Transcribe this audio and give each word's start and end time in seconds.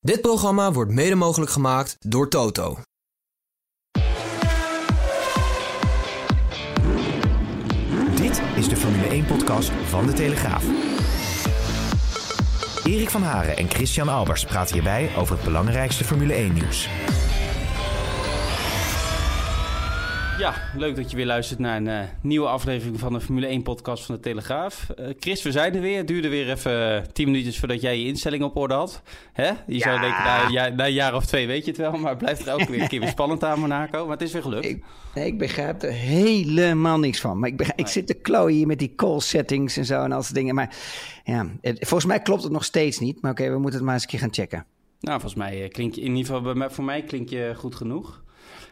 Dit 0.00 0.20
programma 0.20 0.72
wordt 0.72 0.90
mede 0.90 1.14
mogelijk 1.14 1.50
gemaakt 1.50 1.96
door 1.98 2.28
Toto. 2.28 2.78
Dit 8.14 8.42
is 8.56 8.68
de 8.68 8.76
Formule 8.76 9.22
1-podcast 9.22 9.70
van 9.70 10.06
De 10.06 10.12
Telegraaf. 10.12 10.64
Erik 12.84 13.10
van 13.10 13.22
Haren 13.22 13.56
en 13.56 13.70
Christian 13.70 14.08
Albers 14.08 14.44
praten 14.44 14.74
hierbij 14.74 15.10
over 15.16 15.34
het 15.34 15.44
belangrijkste 15.44 16.04
Formule 16.04 16.34
1-nieuws. 16.34 16.88
Ja, 20.38 20.54
leuk 20.76 20.96
dat 20.96 21.10
je 21.10 21.16
weer 21.16 21.26
luistert 21.26 21.58
naar 21.58 21.76
een 21.76 21.88
eh, 21.88 22.00
nieuwe 22.20 22.46
aflevering 22.46 22.98
van 22.98 23.12
de 23.12 23.20
Formule 23.20 23.60
1-podcast 23.60 24.04
van 24.04 24.14
de 24.14 24.20
Telegraaf. 24.20 24.90
Eh, 24.90 25.06
Chris, 25.18 25.42
we 25.42 25.52
zijn 25.52 25.74
er 25.74 25.80
weer. 25.80 25.96
Het 25.96 26.08
duurde 26.08 26.28
weer 26.28 26.50
even 26.50 26.96
uh, 26.96 27.02
tien 27.12 27.26
minuutjes 27.26 27.58
voordat 27.58 27.80
jij 27.80 27.98
je 27.98 28.06
instelling 28.06 28.42
op 28.42 28.56
orde 28.56 28.74
had. 28.74 29.02
Hè? 29.32 29.50
Je 29.66 29.78
zou 29.78 30.00
denken, 30.00 30.24
na, 30.24 30.48
ja, 30.48 30.68
na, 30.68 30.86
een 30.86 30.92
jaar 30.92 31.14
of 31.14 31.26
twee 31.26 31.46
weet 31.46 31.64
je 31.64 31.70
het 31.70 31.80
wel, 31.80 31.92
maar 31.92 32.10
het 32.10 32.18
blijft 32.18 32.46
er 32.46 32.52
ook 32.52 32.68
weer 32.68 32.80
een 32.80 32.88
keer 32.88 33.00
weer 33.00 33.08
spannend 33.08 33.44
aan 33.44 33.60
Monaco. 33.60 34.02
Maar 34.02 34.16
het 34.16 34.26
is 34.26 34.32
weer 34.32 34.42
gelukt. 34.42 34.64
Ik, 34.64 34.84
nee, 35.14 35.26
ik 35.26 35.38
begrijp 35.38 35.82
er 35.82 35.92
helemaal 35.92 36.98
niks 36.98 37.20
van. 37.20 37.38
Maar 37.38 37.48
ik, 37.48 37.56
begrijp, 37.56 37.78
ik 37.78 37.86
zit 37.86 38.06
te 38.06 38.14
klooien 38.14 38.56
hier 38.56 38.66
met 38.66 38.78
die 38.78 38.94
call 38.94 39.20
settings 39.20 39.76
en 39.76 39.84
zo 39.84 40.02
en 40.02 40.12
al 40.12 40.22
soort 40.22 40.34
dingen. 40.34 40.54
Maar 40.54 40.76
ja, 41.24 41.46
het, 41.60 41.78
volgens 41.78 42.04
mij 42.04 42.20
klopt 42.20 42.42
het 42.42 42.52
nog 42.52 42.64
steeds 42.64 42.98
niet. 42.98 43.22
Maar 43.22 43.30
oké, 43.30 43.50
we 43.50 43.58
moeten 43.58 43.74
het 43.74 43.82
maar 43.82 43.94
eens 43.94 44.02
een 44.02 44.08
keer 44.08 44.18
gaan 44.18 44.34
checken. 44.34 44.66
Nou, 45.00 45.20
volgens 45.20 45.40
mij 45.40 45.68
klink 45.68 45.94
je 45.94 46.00
in 46.00 46.16
ieder 46.16 46.34
geval, 46.34 46.54
bij, 46.54 46.70
voor 46.70 46.84
mij 46.84 47.02
klink 47.02 47.28
je 47.28 47.52
goed 47.56 47.74
genoeg. 47.74 48.26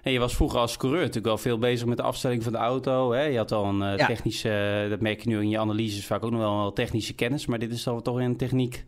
En 0.07 0.13
je 0.13 0.19
was 0.19 0.35
vroeger 0.35 0.59
als 0.59 0.77
coureur 0.77 1.01
natuurlijk 1.01 1.27
wel 1.27 1.39
veel 1.39 1.59
bezig 1.59 1.87
met 1.87 1.97
de 1.97 2.03
afstelling 2.03 2.43
van 2.43 2.53
de 2.53 2.59
auto. 2.59 3.13
Hè? 3.13 3.23
Je 3.23 3.37
had 3.37 3.53
al 3.53 3.65
een 3.65 3.93
uh, 3.93 3.97
ja. 3.97 4.07
technische, 4.07 4.81
uh, 4.85 4.91
dat 4.91 5.01
merk 5.01 5.23
je 5.23 5.29
nu 5.29 5.41
in 5.41 5.49
je 5.49 5.59
analyses, 5.59 6.07
vaak 6.07 6.25
ook 6.25 6.31
nog 6.31 6.41
wel, 6.41 6.57
wel 6.57 6.73
technische 6.73 7.15
kennis. 7.15 7.47
Maar 7.47 7.59
dit 7.59 7.73
is 7.73 7.83
dan 7.83 8.03
toch 8.03 8.17
een 8.17 8.37
techniek 8.37 8.85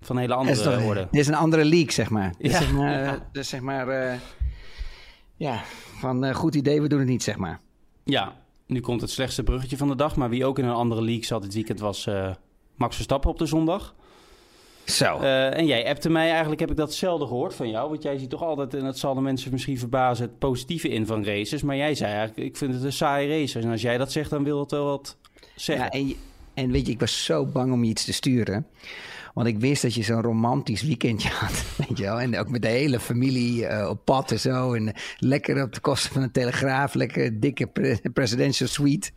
van 0.00 0.16
een 0.16 0.22
hele 0.22 0.34
andere 0.34 0.62
toch, 0.62 0.84
orde. 0.84 1.08
Dit 1.10 1.20
is 1.20 1.26
een 1.26 1.34
andere 1.34 1.64
leak, 1.64 1.90
zeg 1.90 2.10
maar. 2.10 2.34
Ja. 2.38 2.48
Dus 2.48 2.58
zeg 2.58 2.72
maar, 2.72 3.02
ja. 3.02 3.28
Dus 3.32 3.48
zeg 3.48 3.60
maar 3.60 3.88
uh, 3.88 4.18
ja, 5.36 5.62
van 5.98 6.34
goed 6.34 6.54
idee, 6.54 6.82
we 6.82 6.88
doen 6.88 6.98
het 6.98 7.08
niet, 7.08 7.22
zeg 7.22 7.36
maar. 7.36 7.60
Ja, 8.04 8.36
nu 8.66 8.80
komt 8.80 9.00
het 9.00 9.10
slechtste 9.10 9.42
bruggetje 9.42 9.76
van 9.76 9.88
de 9.88 9.96
dag. 9.96 10.16
Maar 10.16 10.28
wie 10.28 10.44
ook 10.44 10.58
in 10.58 10.64
een 10.64 10.74
andere 10.74 11.02
leak 11.02 11.24
zat 11.24 11.42
dit 11.42 11.54
weekend 11.54 11.80
was 11.80 12.08
Max 12.74 12.94
Verstappen 12.94 13.30
op 13.30 13.38
de 13.38 13.46
zondag. 13.46 13.94
Zo. 14.86 15.20
Uh, 15.20 15.56
en 15.56 15.66
jij 15.66 15.88
appte 15.88 16.10
mij, 16.10 16.30
eigenlijk 16.30 16.60
heb 16.60 16.70
ik 16.70 16.76
dat 16.76 16.94
zelden 16.94 17.28
gehoord 17.28 17.54
van 17.54 17.70
jou. 17.70 17.90
Want 17.90 18.02
jij 18.02 18.18
ziet 18.18 18.30
toch 18.30 18.42
altijd, 18.42 18.74
en 18.74 18.84
dat 18.84 18.98
zal 18.98 19.14
de 19.14 19.20
mensen 19.20 19.52
misschien 19.52 19.78
verbazen, 19.78 20.24
het 20.24 20.38
positieve 20.38 20.88
in 20.88 21.06
van 21.06 21.24
races. 21.24 21.62
Maar 21.62 21.76
jij 21.76 21.94
zei 21.94 22.12
eigenlijk, 22.12 22.48
ik 22.48 22.56
vind 22.56 22.74
het 22.74 22.82
een 22.82 22.92
saaie 22.92 23.28
race. 23.28 23.58
En 23.58 23.70
als 23.70 23.82
jij 23.82 23.98
dat 23.98 24.12
zegt, 24.12 24.30
dan 24.30 24.44
wil 24.44 24.60
het 24.60 24.70
wel 24.70 24.84
wat 24.84 25.16
zeggen. 25.54 25.84
Ja, 25.84 25.90
en, 25.90 26.14
en 26.54 26.70
weet 26.70 26.86
je, 26.86 26.92
ik 26.92 27.00
was 27.00 27.24
zo 27.24 27.46
bang 27.46 27.72
om 27.72 27.84
je 27.84 27.90
iets 27.90 28.04
te 28.04 28.12
sturen. 28.12 28.66
Want 29.36 29.48
ik 29.48 29.58
wist 29.58 29.82
dat 29.82 29.94
je 29.94 30.02
zo'n 30.02 30.22
romantisch 30.22 30.82
weekendje 30.82 31.28
had, 31.28 31.64
weet 31.88 31.98
je 31.98 32.04
wel. 32.04 32.20
En 32.20 32.38
ook 32.38 32.48
met 32.48 32.62
de 32.62 32.68
hele 32.68 33.00
familie 33.00 33.62
uh, 33.62 33.88
op 33.90 34.04
pad 34.04 34.30
en 34.30 34.40
zo. 34.40 34.74
En 34.74 34.92
lekker 35.18 35.62
op 35.62 35.74
de 35.74 35.80
kosten 35.80 36.12
van 36.12 36.22
een 36.22 36.30
telegraaf. 36.30 36.94
Lekker 36.94 37.40
dikke 37.40 37.66
pre 37.66 38.00
presidential 38.12 38.68
suite. 38.68 39.10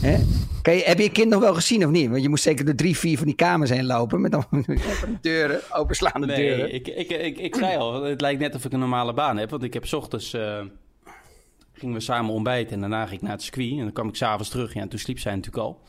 Hè? 0.00 0.16
Kan 0.62 0.74
je, 0.74 0.82
heb 0.84 0.98
je 0.98 1.04
je 1.04 1.10
kind 1.10 1.30
nog 1.30 1.40
wel 1.40 1.54
gezien 1.54 1.84
of 1.84 1.90
niet? 1.90 2.10
Want 2.10 2.22
je 2.22 2.28
moest 2.28 2.42
zeker 2.42 2.64
de 2.64 2.74
drie, 2.74 2.96
vier 2.96 3.16
van 3.16 3.26
die 3.26 3.34
kamers 3.34 3.70
heen 3.70 3.86
lopen. 3.86 4.20
Met 4.20 4.30
dan 4.30 4.46
deuren, 5.20 5.60
openslaande 5.70 6.26
nee, 6.26 6.36
deuren. 6.36 6.74
Ik, 6.74 6.88
ik, 6.88 7.10
ik, 7.10 7.38
ik 7.38 7.54
zei 7.54 7.76
al, 7.76 8.02
het 8.02 8.20
lijkt 8.20 8.40
net 8.40 8.54
of 8.54 8.64
ik 8.64 8.72
een 8.72 8.78
normale 8.78 9.14
baan 9.14 9.36
heb. 9.36 9.50
Want 9.50 9.62
ik 9.62 9.74
heb 9.74 9.86
's 9.86 9.92
ochtends... 9.92 10.34
Uh, 10.34 10.60
gingen 11.72 11.94
we 11.94 12.00
samen 12.00 12.34
ontbijten 12.34 12.74
en 12.74 12.80
daarna 12.80 13.02
ging 13.06 13.16
ik 13.16 13.22
naar 13.22 13.32
het 13.32 13.42
circuit. 13.42 13.70
En 13.70 13.78
dan 13.78 13.92
kwam 13.92 14.08
ik 14.08 14.16
s'avonds 14.16 14.48
terug. 14.48 14.74
Ja, 14.74 14.80
en 14.80 14.88
toen 14.88 14.98
sliep 14.98 15.18
zij 15.18 15.34
natuurlijk 15.34 15.64
al. 15.64 15.80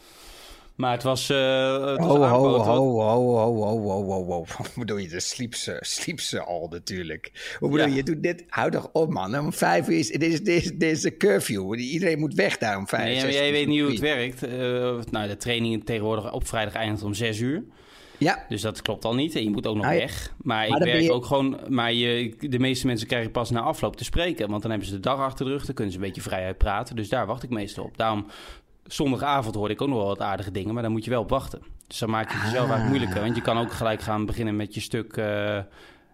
Maar 0.75 0.91
het 0.91 1.03
was. 1.03 1.29
Uh, 1.29 1.37
het 1.85 1.99
was 1.99 2.07
ho, 2.07 2.23
ho, 2.23 2.37
ho, 2.37 2.59
ho, 2.59 3.01
ho, 3.01 3.37
ho, 3.37 3.81
ho, 3.81 4.03
ho, 4.05 4.25
ho. 4.25 4.45
Hoe 4.57 4.67
bedoel 4.75 4.97
je? 4.97 5.07
De 5.07 5.19
sliep 5.19 5.55
ze, 5.55 5.77
sliep 5.79 6.19
ze 6.19 6.43
al 6.43 6.67
natuurlijk. 6.71 7.55
Hoe 7.59 7.69
bedoel 7.69 7.87
ja. 7.87 7.95
je? 7.95 8.03
Doet 8.03 8.23
dit. 8.23 8.43
Hou 8.47 8.71
toch 8.71 8.89
op, 8.91 9.09
man. 9.09 9.39
Om 9.39 9.53
vijf 9.53 9.87
uur 9.87 9.97
is. 9.97 10.09
Dit 10.09 10.23
is, 10.23 10.43
dit 10.43 10.63
is, 10.63 10.71
dit 10.71 10.91
is 10.91 11.01
de 11.01 11.17
curfew. 11.17 11.79
Iedereen 11.79 12.19
moet 12.19 12.33
weg 12.33 12.57
daar 12.57 12.77
om 12.77 12.87
vijf 12.87 13.17
uur. 13.17 13.23
Nee, 13.23 13.33
jij 13.33 13.51
weet 13.51 13.67
niet 13.67 13.81
hoe 13.81 13.91
het 13.91 13.99
werkt. 13.99 14.43
Uh, 14.45 14.51
nou, 15.11 15.27
de 15.27 15.37
training 15.37 15.85
tegenwoordig 15.85 16.31
op 16.31 16.47
vrijdag 16.47 16.73
eindigt 16.73 17.03
om 17.03 17.13
zes 17.13 17.39
uur. 17.39 17.63
Ja. 18.17 18.45
Dus 18.49 18.61
dat 18.61 18.81
klopt 18.81 19.05
al 19.05 19.15
niet. 19.15 19.35
En 19.35 19.43
je 19.43 19.49
moet 19.49 19.67
ook 19.67 19.75
nog 19.75 19.85
ah, 19.85 19.91
weg. 19.91 20.33
Maar, 20.41 20.69
maar 20.69 20.79
ik 20.79 20.85
werk 20.85 21.01
je... 21.01 21.11
ook 21.11 21.25
gewoon. 21.25 21.59
Maar 21.67 21.93
je, 21.93 22.35
de 22.39 22.59
meeste 22.59 22.87
mensen 22.87 23.07
krijgen 23.07 23.31
pas 23.31 23.49
na 23.49 23.61
afloop 23.61 23.95
te 23.95 24.03
spreken. 24.03 24.49
Want 24.49 24.61
dan 24.61 24.71
hebben 24.71 24.89
ze 24.89 24.93
de 24.95 24.99
dag 24.99 25.19
achter 25.19 25.45
de 25.45 25.51
rug. 25.51 25.65
Dan 25.65 25.75
kunnen 25.75 25.93
ze 25.93 25.99
een 25.99 26.05
beetje 26.05 26.21
vrijheid 26.21 26.57
praten. 26.57 26.95
Dus 26.95 27.09
daar 27.09 27.25
wacht 27.25 27.43
ik 27.43 27.49
meestal 27.49 27.83
op. 27.83 27.97
Daarom 27.97 28.25
zondagavond 28.87 29.55
hoorde 29.55 29.73
ik 29.73 29.81
ook 29.81 29.87
nog 29.87 29.97
wel 29.97 30.07
wat 30.07 30.21
aardige 30.21 30.51
dingen, 30.51 30.73
maar 30.73 30.83
dan 30.83 30.91
moet 30.91 31.03
je 31.03 31.09
wel 31.09 31.21
op 31.21 31.29
wachten. 31.29 31.61
Dus 31.87 31.99
dan 31.99 32.09
maak 32.09 32.31
je 32.31 32.37
het 32.37 32.45
jezelf 32.45 32.69
ah. 32.69 32.87
moeilijker. 32.87 33.21
Want 33.21 33.35
je 33.35 33.41
kan 33.41 33.57
ook 33.57 33.71
gelijk 33.71 34.01
gaan 34.01 34.25
beginnen 34.25 34.55
met 34.55 34.73
je 34.73 34.81
stuk, 34.81 35.17
uh, 35.17 35.59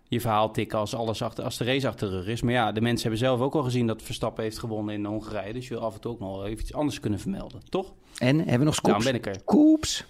je 0.07 0.21
verhaal 0.21 0.51
tikken 0.51 0.79
als, 0.79 0.95
alles 0.95 1.21
achter, 1.21 1.43
als 1.43 1.57
de 1.57 1.63
race 1.63 1.87
achter 1.87 2.09
de 2.09 2.15
rug 2.15 2.27
is. 2.27 2.41
Maar 2.41 2.53
ja, 2.53 2.71
de 2.71 2.81
mensen 2.81 3.01
hebben 3.01 3.19
zelf 3.19 3.39
ook 3.39 3.55
al 3.55 3.63
gezien 3.63 3.87
dat 3.87 4.01
Verstappen 4.01 4.43
heeft 4.43 4.59
gewonnen 4.59 4.95
in 4.95 5.05
Hongarije. 5.05 5.53
Dus 5.53 5.67
je 5.67 5.73
wil 5.73 5.83
af 5.83 5.93
en 5.93 6.01
toe 6.01 6.11
ook 6.11 6.19
nog 6.19 6.45
even 6.45 6.59
iets 6.59 6.73
anders 6.73 6.99
kunnen 6.99 7.19
vermelden, 7.19 7.61
toch? 7.69 7.93
En 8.17 8.37
hebben 8.37 8.59
we 8.59 8.65
nog 8.65 8.75
scoops? 8.75 9.05
ben 9.05 9.15
ik 9.15 9.25
er. 9.25 9.35
Scoops? 9.35 10.05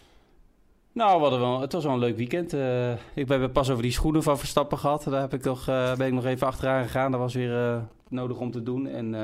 Nou, 0.91 1.31
we 1.31 1.37
wel, 1.37 1.61
het 1.61 1.73
was 1.73 1.83
wel 1.83 1.93
een 1.93 1.99
leuk 1.99 2.17
weekend. 2.17 2.53
Uh, 2.53 2.91
ik 3.13 3.27
ben 3.27 3.51
pas 3.51 3.69
over 3.69 3.83
die 3.83 3.91
schoenen 3.91 4.23
van 4.23 4.37
Verstappen 4.37 4.77
gehad. 4.77 5.03
Daar 5.03 5.21
heb 5.21 5.33
ik 5.33 5.41
toch, 5.41 5.69
uh, 5.69 5.95
ben 5.95 6.07
ik 6.07 6.13
nog 6.13 6.25
even 6.25 6.47
achteraan 6.47 6.83
gegaan. 6.83 7.11
Dat 7.11 7.19
was 7.19 7.33
weer 7.33 7.87
nodig 8.09 8.37
om 8.37 8.51
te 8.51 8.63
doen. 8.63 8.87
En, 8.87 9.15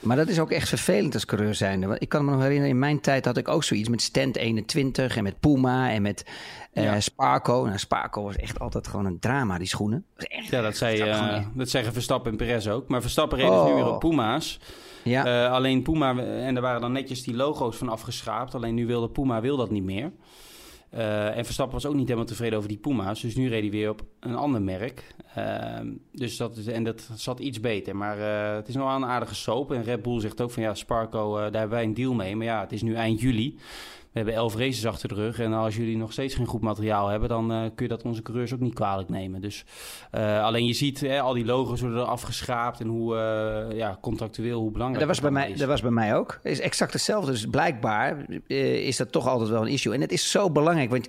maar 0.00 0.16
dat 0.16 0.28
is 0.28 0.38
ook 0.38 0.50
echt 0.50 0.68
vervelend 0.68 1.14
als 1.14 1.24
coureur 1.24 1.54
zijnde. 1.54 1.86
Want 1.86 2.02
ik 2.02 2.08
kan 2.08 2.24
me 2.24 2.30
nog 2.30 2.40
herinneren, 2.40 2.70
in 2.70 2.78
mijn 2.78 3.00
tijd 3.00 3.24
had 3.24 3.36
ik 3.36 3.48
ook 3.48 3.64
zoiets 3.64 3.88
met 3.88 4.02
Stand 4.02 4.36
21 4.36 5.16
en 5.16 5.22
met 5.22 5.40
Puma 5.40 5.90
en 5.90 6.02
met 6.02 6.24
ja. 6.72 7.00
Sparco. 7.00 7.64
Nou, 7.64 7.78
Sparco 7.78 8.22
was 8.22 8.36
echt 8.36 8.58
altijd 8.58 8.88
gewoon 8.88 9.06
een 9.06 9.18
drama, 9.18 9.58
die 9.58 9.66
schoenen. 9.66 10.04
Dat 10.16 10.26
echt, 10.28 10.48
ja, 10.48 10.62
dat, 10.62 10.76
zei, 10.76 11.46
dat 11.54 11.68
zeggen 11.68 11.92
Verstappen 11.92 12.30
en 12.30 12.36
Perez 12.36 12.66
ook. 12.66 12.88
Maar 12.88 13.00
Verstappen 13.00 13.38
reed 13.38 13.48
oh. 13.48 13.66
nu 13.66 13.74
weer 13.74 13.92
op 13.92 14.00
Puma's. 14.00 14.60
Ja. 15.02 15.46
alleen 15.46 15.82
Puma, 15.82 16.18
en 16.18 16.56
er 16.56 16.62
waren 16.62 16.80
dan 16.80 16.92
netjes 16.92 17.22
die 17.22 17.34
logo's 17.34 17.76
van 17.76 17.88
afgeschraapt. 17.88 18.54
Alleen 18.54 18.74
nu 18.74 18.86
wilde 18.86 19.08
Puma 19.08 19.40
wil 19.40 19.56
dat 19.56 19.70
niet 19.70 19.84
meer. 19.84 20.12
Uh, 20.94 21.36
en 21.36 21.44
Verstappen 21.44 21.74
was 21.74 21.86
ook 21.86 21.94
niet 21.94 22.04
helemaal 22.04 22.26
tevreden 22.26 22.56
over 22.56 22.68
die 22.68 22.78
Puma's. 22.78 23.20
Dus 23.20 23.34
nu 23.34 23.48
reed 23.48 23.60
hij 23.60 23.70
weer 23.70 23.90
op 23.90 24.02
een 24.20 24.34
ander 24.34 24.62
merk. 24.62 25.14
Uh, 25.38 25.80
dus 26.12 26.36
dat, 26.36 26.56
en 26.56 26.84
dat 26.84 27.08
zat 27.14 27.40
iets 27.40 27.60
beter. 27.60 27.96
Maar 27.96 28.18
uh, 28.18 28.54
het 28.56 28.68
is 28.68 28.74
nog 28.74 28.86
wel 28.86 28.96
een 28.96 29.04
aardige 29.04 29.34
soap. 29.34 29.72
En 29.72 29.82
Red 29.82 30.02
Bull 30.02 30.20
zegt 30.20 30.40
ook 30.40 30.50
van 30.50 30.62
ja, 30.62 30.74
Sparco, 30.74 31.34
daar 31.34 31.42
hebben 31.42 31.70
wij 31.70 31.82
een 31.82 31.94
deal 31.94 32.14
mee. 32.14 32.36
Maar 32.36 32.46
ja, 32.46 32.60
het 32.60 32.72
is 32.72 32.82
nu 32.82 32.94
eind 32.94 33.20
juli. 33.20 33.58
We 34.12 34.18
hebben 34.18 34.34
elf 34.34 34.56
races 34.56 34.86
achter 34.86 35.08
de 35.08 35.14
rug. 35.14 35.38
En 35.38 35.52
als 35.52 35.76
jullie 35.76 35.96
nog 35.96 36.12
steeds 36.12 36.34
geen 36.34 36.46
goed 36.46 36.60
materiaal 36.60 37.08
hebben, 37.08 37.28
dan 37.28 37.52
uh, 37.52 37.60
kun 37.74 37.84
je 37.84 37.88
dat 37.88 38.02
onze 38.02 38.22
coureurs 38.22 38.52
ook 38.52 38.60
niet 38.60 38.74
kwalijk 38.74 39.08
nemen. 39.08 39.40
Dus 39.40 39.64
uh, 40.12 40.44
alleen 40.44 40.66
je 40.66 40.72
ziet, 40.72 41.00
hè, 41.00 41.20
al 41.20 41.32
die 41.32 41.44
logo's 41.44 41.80
worden 41.80 41.98
er 41.98 42.04
afgeschraapt 42.04 42.80
en 42.80 42.86
hoe 42.86 43.14
uh, 43.14 43.76
ja, 43.76 43.98
contractueel, 44.00 44.60
hoe 44.60 44.70
belangrijk 44.70 45.06
dat 45.06 45.08
was 45.08 45.20
bij 45.20 45.30
mij, 45.30 45.50
is. 45.50 45.58
Dat 45.58 45.68
was 45.68 45.80
bij 45.80 45.90
mij 45.90 46.16
ook. 46.16 46.38
Het 46.42 46.52
is 46.52 46.60
exact 46.60 46.92
hetzelfde. 46.92 47.30
Dus 47.30 47.46
blijkbaar 47.46 48.30
is 48.46 48.96
dat 48.96 49.12
toch 49.12 49.26
altijd 49.26 49.50
wel 49.50 49.62
een 49.62 49.72
issue. 49.72 49.94
En 49.94 50.00
het 50.00 50.12
is 50.12 50.30
zo 50.30 50.50
belangrijk, 50.50 50.90
want 50.90 51.08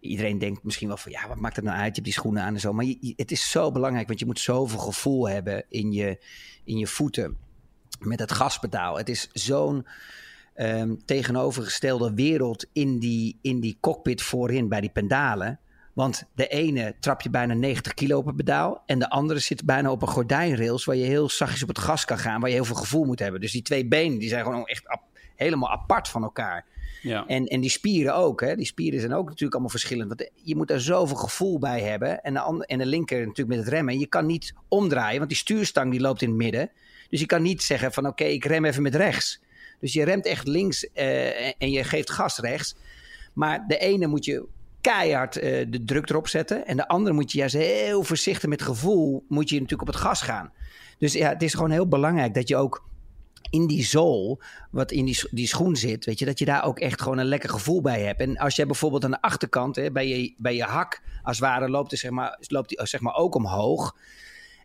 iedereen 0.00 0.38
denkt 0.38 0.64
misschien 0.64 0.88
wel 0.88 0.96
van 0.96 1.12
ja, 1.12 1.28
wat 1.28 1.38
maakt 1.38 1.56
het 1.56 1.64
nou 1.64 1.76
uit? 1.76 1.86
Je 1.86 1.92
hebt 1.92 2.04
die 2.04 2.12
schoenen 2.12 2.42
aan 2.42 2.54
en 2.54 2.60
zo. 2.60 2.72
Maar 2.72 2.84
je, 2.84 3.12
het 3.16 3.30
is 3.30 3.50
zo 3.50 3.72
belangrijk, 3.72 4.06
want 4.06 4.18
je 4.18 4.26
moet 4.26 4.40
zoveel 4.40 4.78
gevoel 4.78 5.28
hebben 5.28 5.64
in 5.68 5.92
je, 5.92 6.18
in 6.64 6.78
je 6.78 6.86
voeten 6.86 7.36
met 7.98 8.18
het 8.18 8.32
gaspedaal. 8.32 8.96
Het 8.96 9.08
is 9.08 9.28
zo'n 9.32 9.86
um, 10.56 11.04
tegenovergestelde 11.04 12.14
wereld 12.14 12.66
in 12.72 12.98
die, 12.98 13.38
in 13.42 13.60
die 13.60 13.76
cockpit 13.80 14.22
voorin 14.22 14.68
bij 14.68 14.80
die 14.80 14.90
pendalen. 14.90 15.58
Want 15.92 16.24
de 16.34 16.46
ene 16.46 16.94
trap 17.00 17.20
je 17.20 17.30
bijna 17.30 17.54
90 17.54 17.94
kilo 17.94 18.18
op 18.18 18.26
het 18.26 18.36
pedaal. 18.36 18.82
En 18.86 18.98
de 18.98 19.10
andere 19.10 19.38
zit 19.38 19.64
bijna 19.64 19.90
op 19.90 20.02
een 20.02 20.08
gordijnrails 20.08 20.84
waar 20.84 20.96
je 20.96 21.04
heel 21.04 21.28
zachtjes 21.28 21.62
op 21.62 21.68
het 21.68 21.78
gas 21.78 22.04
kan 22.04 22.18
gaan. 22.18 22.40
Waar 22.40 22.48
je 22.48 22.54
heel 22.54 22.64
veel 22.64 22.74
gevoel 22.74 23.04
moet 23.04 23.18
hebben. 23.18 23.40
Dus 23.40 23.52
die 23.52 23.62
twee 23.62 23.86
benen 23.86 24.18
die 24.18 24.28
zijn 24.28 24.44
gewoon 24.44 24.66
echt 24.66 24.88
ap 24.88 25.02
helemaal 25.36 25.70
apart 25.70 26.08
van 26.08 26.22
elkaar. 26.22 26.66
Ja. 27.02 27.26
En, 27.26 27.46
en 27.46 27.60
die 27.60 27.70
spieren 27.70 28.14
ook. 28.14 28.40
Hè? 28.40 28.56
Die 28.56 28.66
spieren 28.66 29.00
zijn 29.00 29.12
ook 29.12 29.24
natuurlijk 29.24 29.52
allemaal 29.52 29.70
verschillend. 29.70 30.08
Want 30.08 30.30
je 30.34 30.56
moet 30.56 30.68
daar 30.68 30.80
zoveel 30.80 31.16
gevoel 31.16 31.58
bij 31.58 31.80
hebben. 31.80 32.22
En 32.22 32.34
de, 32.34 32.64
en 32.66 32.78
de 32.78 32.86
linker 32.86 33.18
natuurlijk 33.18 33.48
met 33.48 33.58
het 33.58 33.68
remmen. 33.68 33.98
Je 33.98 34.06
kan 34.06 34.26
niet 34.26 34.54
omdraaien, 34.68 35.18
want 35.18 35.28
die 35.28 35.38
stuurstang 35.38 35.90
die 35.90 36.00
loopt 36.00 36.22
in 36.22 36.28
het 36.28 36.36
midden. 36.36 36.70
Dus 37.08 37.20
je 37.20 37.26
kan 37.26 37.42
niet 37.42 37.62
zeggen 37.62 37.92
van 37.92 38.06
oké, 38.06 38.22
okay, 38.22 38.34
ik 38.34 38.44
rem 38.44 38.64
even 38.64 38.82
met 38.82 38.94
rechts. 38.94 39.42
Dus 39.84 39.92
je 39.92 40.04
remt 40.04 40.26
echt 40.26 40.46
links 40.46 40.88
uh, 40.94 41.46
en 41.46 41.70
je 41.70 41.84
geeft 41.84 42.10
gas 42.10 42.38
rechts. 42.38 42.76
Maar 43.32 43.64
de 43.66 43.78
ene 43.78 44.06
moet 44.06 44.24
je 44.24 44.46
keihard 44.80 45.36
uh, 45.36 45.42
de 45.68 45.84
druk 45.84 46.10
erop 46.10 46.28
zetten. 46.28 46.66
En 46.66 46.76
de 46.76 46.88
andere 46.88 47.14
moet 47.14 47.32
je 47.32 47.38
juist 47.38 47.54
heel 47.54 48.02
voorzichtig 48.02 48.48
met 48.48 48.62
gevoel, 48.62 49.24
moet 49.28 49.48
je 49.48 49.54
natuurlijk 49.54 49.88
op 49.88 49.94
het 49.94 50.02
gas 50.02 50.22
gaan. 50.22 50.52
Dus 50.98 51.12
ja, 51.12 51.28
het 51.28 51.42
is 51.42 51.54
gewoon 51.54 51.70
heel 51.70 51.88
belangrijk 51.88 52.34
dat 52.34 52.48
je 52.48 52.56
ook 52.56 52.84
in 53.50 53.66
die 53.66 53.84
zool, 53.84 54.40
wat 54.70 54.92
in 54.92 55.04
die, 55.04 55.28
die 55.30 55.46
schoen 55.46 55.76
zit, 55.76 56.04
weet 56.04 56.18
je, 56.18 56.24
dat 56.24 56.38
je 56.38 56.44
daar 56.44 56.64
ook 56.64 56.78
echt 56.78 57.02
gewoon 57.02 57.18
een 57.18 57.26
lekker 57.26 57.50
gevoel 57.50 57.80
bij 57.80 58.02
hebt. 58.02 58.20
En 58.20 58.36
als 58.36 58.56
je 58.56 58.66
bijvoorbeeld 58.66 59.04
aan 59.04 59.10
de 59.10 59.20
achterkant, 59.20 59.76
hè, 59.76 59.90
bij, 59.90 60.08
je, 60.08 60.34
bij 60.36 60.54
je 60.54 60.64
hak, 60.64 61.02
als 61.22 61.38
het 61.38 61.46
ware, 61.46 61.68
loopt, 61.68 61.90
het, 61.90 62.00
zeg 62.00 62.10
maar, 62.10 62.38
loopt 62.40 62.68
die 62.68 62.86
zeg 62.86 63.00
maar 63.00 63.14
ook 63.14 63.34
omhoog. 63.34 63.96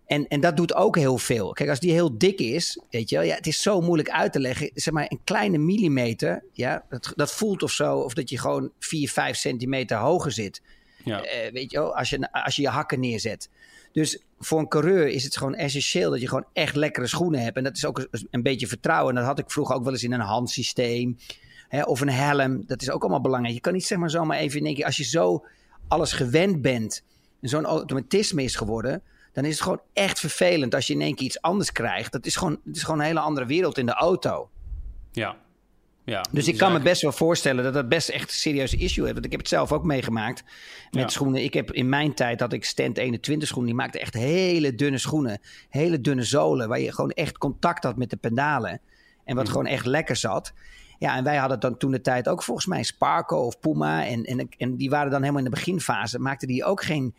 En, 0.09 0.27
en 0.27 0.39
dat 0.39 0.57
doet 0.57 0.73
ook 0.73 0.95
heel 0.95 1.17
veel. 1.17 1.51
Kijk, 1.51 1.69
als 1.69 1.79
die 1.79 1.91
heel 1.91 2.17
dik 2.17 2.39
is, 2.39 2.81
weet 2.89 3.09
je 3.09 3.15
wel, 3.15 3.25
ja, 3.25 3.35
het 3.35 3.47
is 3.47 3.61
zo 3.61 3.81
moeilijk 3.81 4.09
uit 4.09 4.31
te 4.31 4.39
leggen. 4.39 4.71
Zeg 4.73 4.93
maar 4.93 5.05
een 5.07 5.21
kleine 5.23 5.57
millimeter, 5.57 6.43
ja, 6.53 6.85
dat, 6.89 7.13
dat 7.15 7.31
voelt 7.31 7.63
of 7.63 7.71
zo, 7.71 7.97
of 7.97 8.13
dat 8.13 8.29
je 8.29 8.37
gewoon 8.37 8.71
4, 8.79 9.09
5 9.09 9.37
centimeter 9.37 9.97
hoger 9.97 10.31
zit. 10.31 10.61
Ja. 11.03 11.23
Uh, 11.23 11.51
weet 11.51 11.71
je 11.71 11.77
wel, 11.77 11.95
als 11.95 12.09
je, 12.09 12.31
als 12.31 12.55
je 12.55 12.61
je 12.61 12.67
hakken 12.67 12.99
neerzet. 12.99 13.49
Dus 13.91 14.23
voor 14.39 14.59
een 14.59 14.67
coureur 14.67 15.07
is 15.07 15.23
het 15.23 15.37
gewoon 15.37 15.55
essentieel 15.55 16.11
dat 16.11 16.21
je 16.21 16.27
gewoon 16.27 16.47
echt 16.53 16.75
lekkere 16.75 17.07
schoenen 17.07 17.41
hebt. 17.41 17.57
En 17.57 17.63
dat 17.63 17.75
is 17.75 17.85
ook 17.85 18.07
een 18.31 18.43
beetje 18.43 18.67
vertrouwen. 18.67 19.09
En 19.09 19.15
dat 19.15 19.29
had 19.29 19.39
ik 19.39 19.51
vroeger 19.51 19.75
ook 19.75 19.83
wel 19.83 19.93
eens 19.93 20.03
in 20.03 20.13
een 20.13 20.19
handsysteem. 20.19 21.17
Hè, 21.67 21.81
of 21.81 22.01
een 22.01 22.09
helm. 22.09 22.63
Dat 22.65 22.81
is 22.81 22.89
ook 22.89 23.01
allemaal 23.01 23.21
belangrijk. 23.21 23.55
Je 23.55 23.61
kan 23.61 23.73
niet 23.73 23.85
zeg 23.85 23.97
maar 23.97 24.09
zomaar 24.09 24.37
even 24.37 24.59
in 24.59 24.65
één 24.65 24.75
keer... 24.75 24.85
Als 24.85 24.97
je 24.97 25.03
zo 25.03 25.45
alles 25.87 26.13
gewend 26.13 26.61
bent 26.61 27.03
en 27.41 27.49
zo'n 27.49 27.65
automatisme 27.65 28.43
is 28.43 28.55
geworden... 28.55 29.01
dan 29.33 29.45
is 29.45 29.51
het 29.51 29.61
gewoon 29.61 29.81
echt 29.93 30.19
vervelend 30.19 30.75
als 30.75 30.87
je 30.87 30.93
in 30.93 31.01
één 31.01 31.15
keer 31.15 31.25
iets 31.25 31.41
anders 31.41 31.71
krijgt. 31.71 32.11
Dat 32.11 32.25
is 32.25 32.35
gewoon, 32.35 32.59
het 32.65 32.75
is 32.75 32.83
gewoon 32.83 32.99
een 32.99 33.05
hele 33.05 33.19
andere 33.19 33.45
wereld 33.45 33.77
in 33.77 33.85
de 33.85 33.93
auto. 33.93 34.49
Ja, 35.11 35.35
ja, 36.09 36.25
dus 36.31 36.47
ik 36.47 36.57
kan 36.57 36.71
me 36.71 36.79
best 36.79 37.01
wel 37.01 37.11
voorstellen 37.11 37.63
dat 37.63 37.73
dat 37.73 37.89
best 37.89 38.09
echt 38.09 38.29
een 38.29 38.35
serieuze 38.35 38.77
issue 38.77 39.03
heeft. 39.03 39.13
Want 39.13 39.25
ik 39.25 39.31
heb 39.31 39.39
het 39.39 39.49
zelf 39.49 39.71
ook 39.71 39.83
meegemaakt 39.83 40.43
met 40.91 41.11
schoenen. 41.11 41.43
Ik 41.43 41.53
heb 41.53 41.71
in 41.71 41.89
mijn 41.89 42.13
tijd 42.13 42.39
dat 42.39 42.53
ik 42.53 42.65
Stand 42.65 42.97
21 42.97 43.47
schoenen. 43.47 43.71
Die 43.71 43.79
maakte 43.79 43.99
echt 43.99 44.13
hele 44.13 44.75
dunne 44.75 44.97
schoenen. 44.97 45.39
Hele 45.69 46.01
dunne 46.01 46.23
zolen. 46.23 46.67
Waar 46.67 46.79
je 46.79 46.93
gewoon 46.93 47.11
echt 47.11 47.37
contact 47.37 47.83
had 47.83 47.97
met 47.97 48.09
de 48.09 48.17
pedalen. 48.17 48.81
En 49.23 49.35
wat 49.35 49.43
mhm. 49.43 49.53
gewoon 49.53 49.67
echt 49.67 49.85
lekker 49.85 50.15
zat. 50.15 50.53
Ja, 50.99 51.15
en 51.15 51.23
wij 51.23 51.35
hadden 51.35 51.59
dan 51.59 51.77
toen 51.77 51.91
de 51.91 52.01
tijd 52.01 52.29
ook 52.29 52.43
volgens 52.43 52.65
mij 52.65 52.83
Sparko 52.83 53.45
of 53.45 53.59
Puma. 53.59 54.05
En, 54.05 54.23
en, 54.23 54.49
en 54.57 54.75
die 54.75 54.89
waren 54.89 55.11
dan 55.11 55.21
helemaal 55.21 55.43
in 55.43 55.49
de 55.49 55.55
beginfase. 55.55 56.19
Maakten 56.19 56.47
die 56.47 56.63
ook 56.63 56.83
geen 56.83 57.15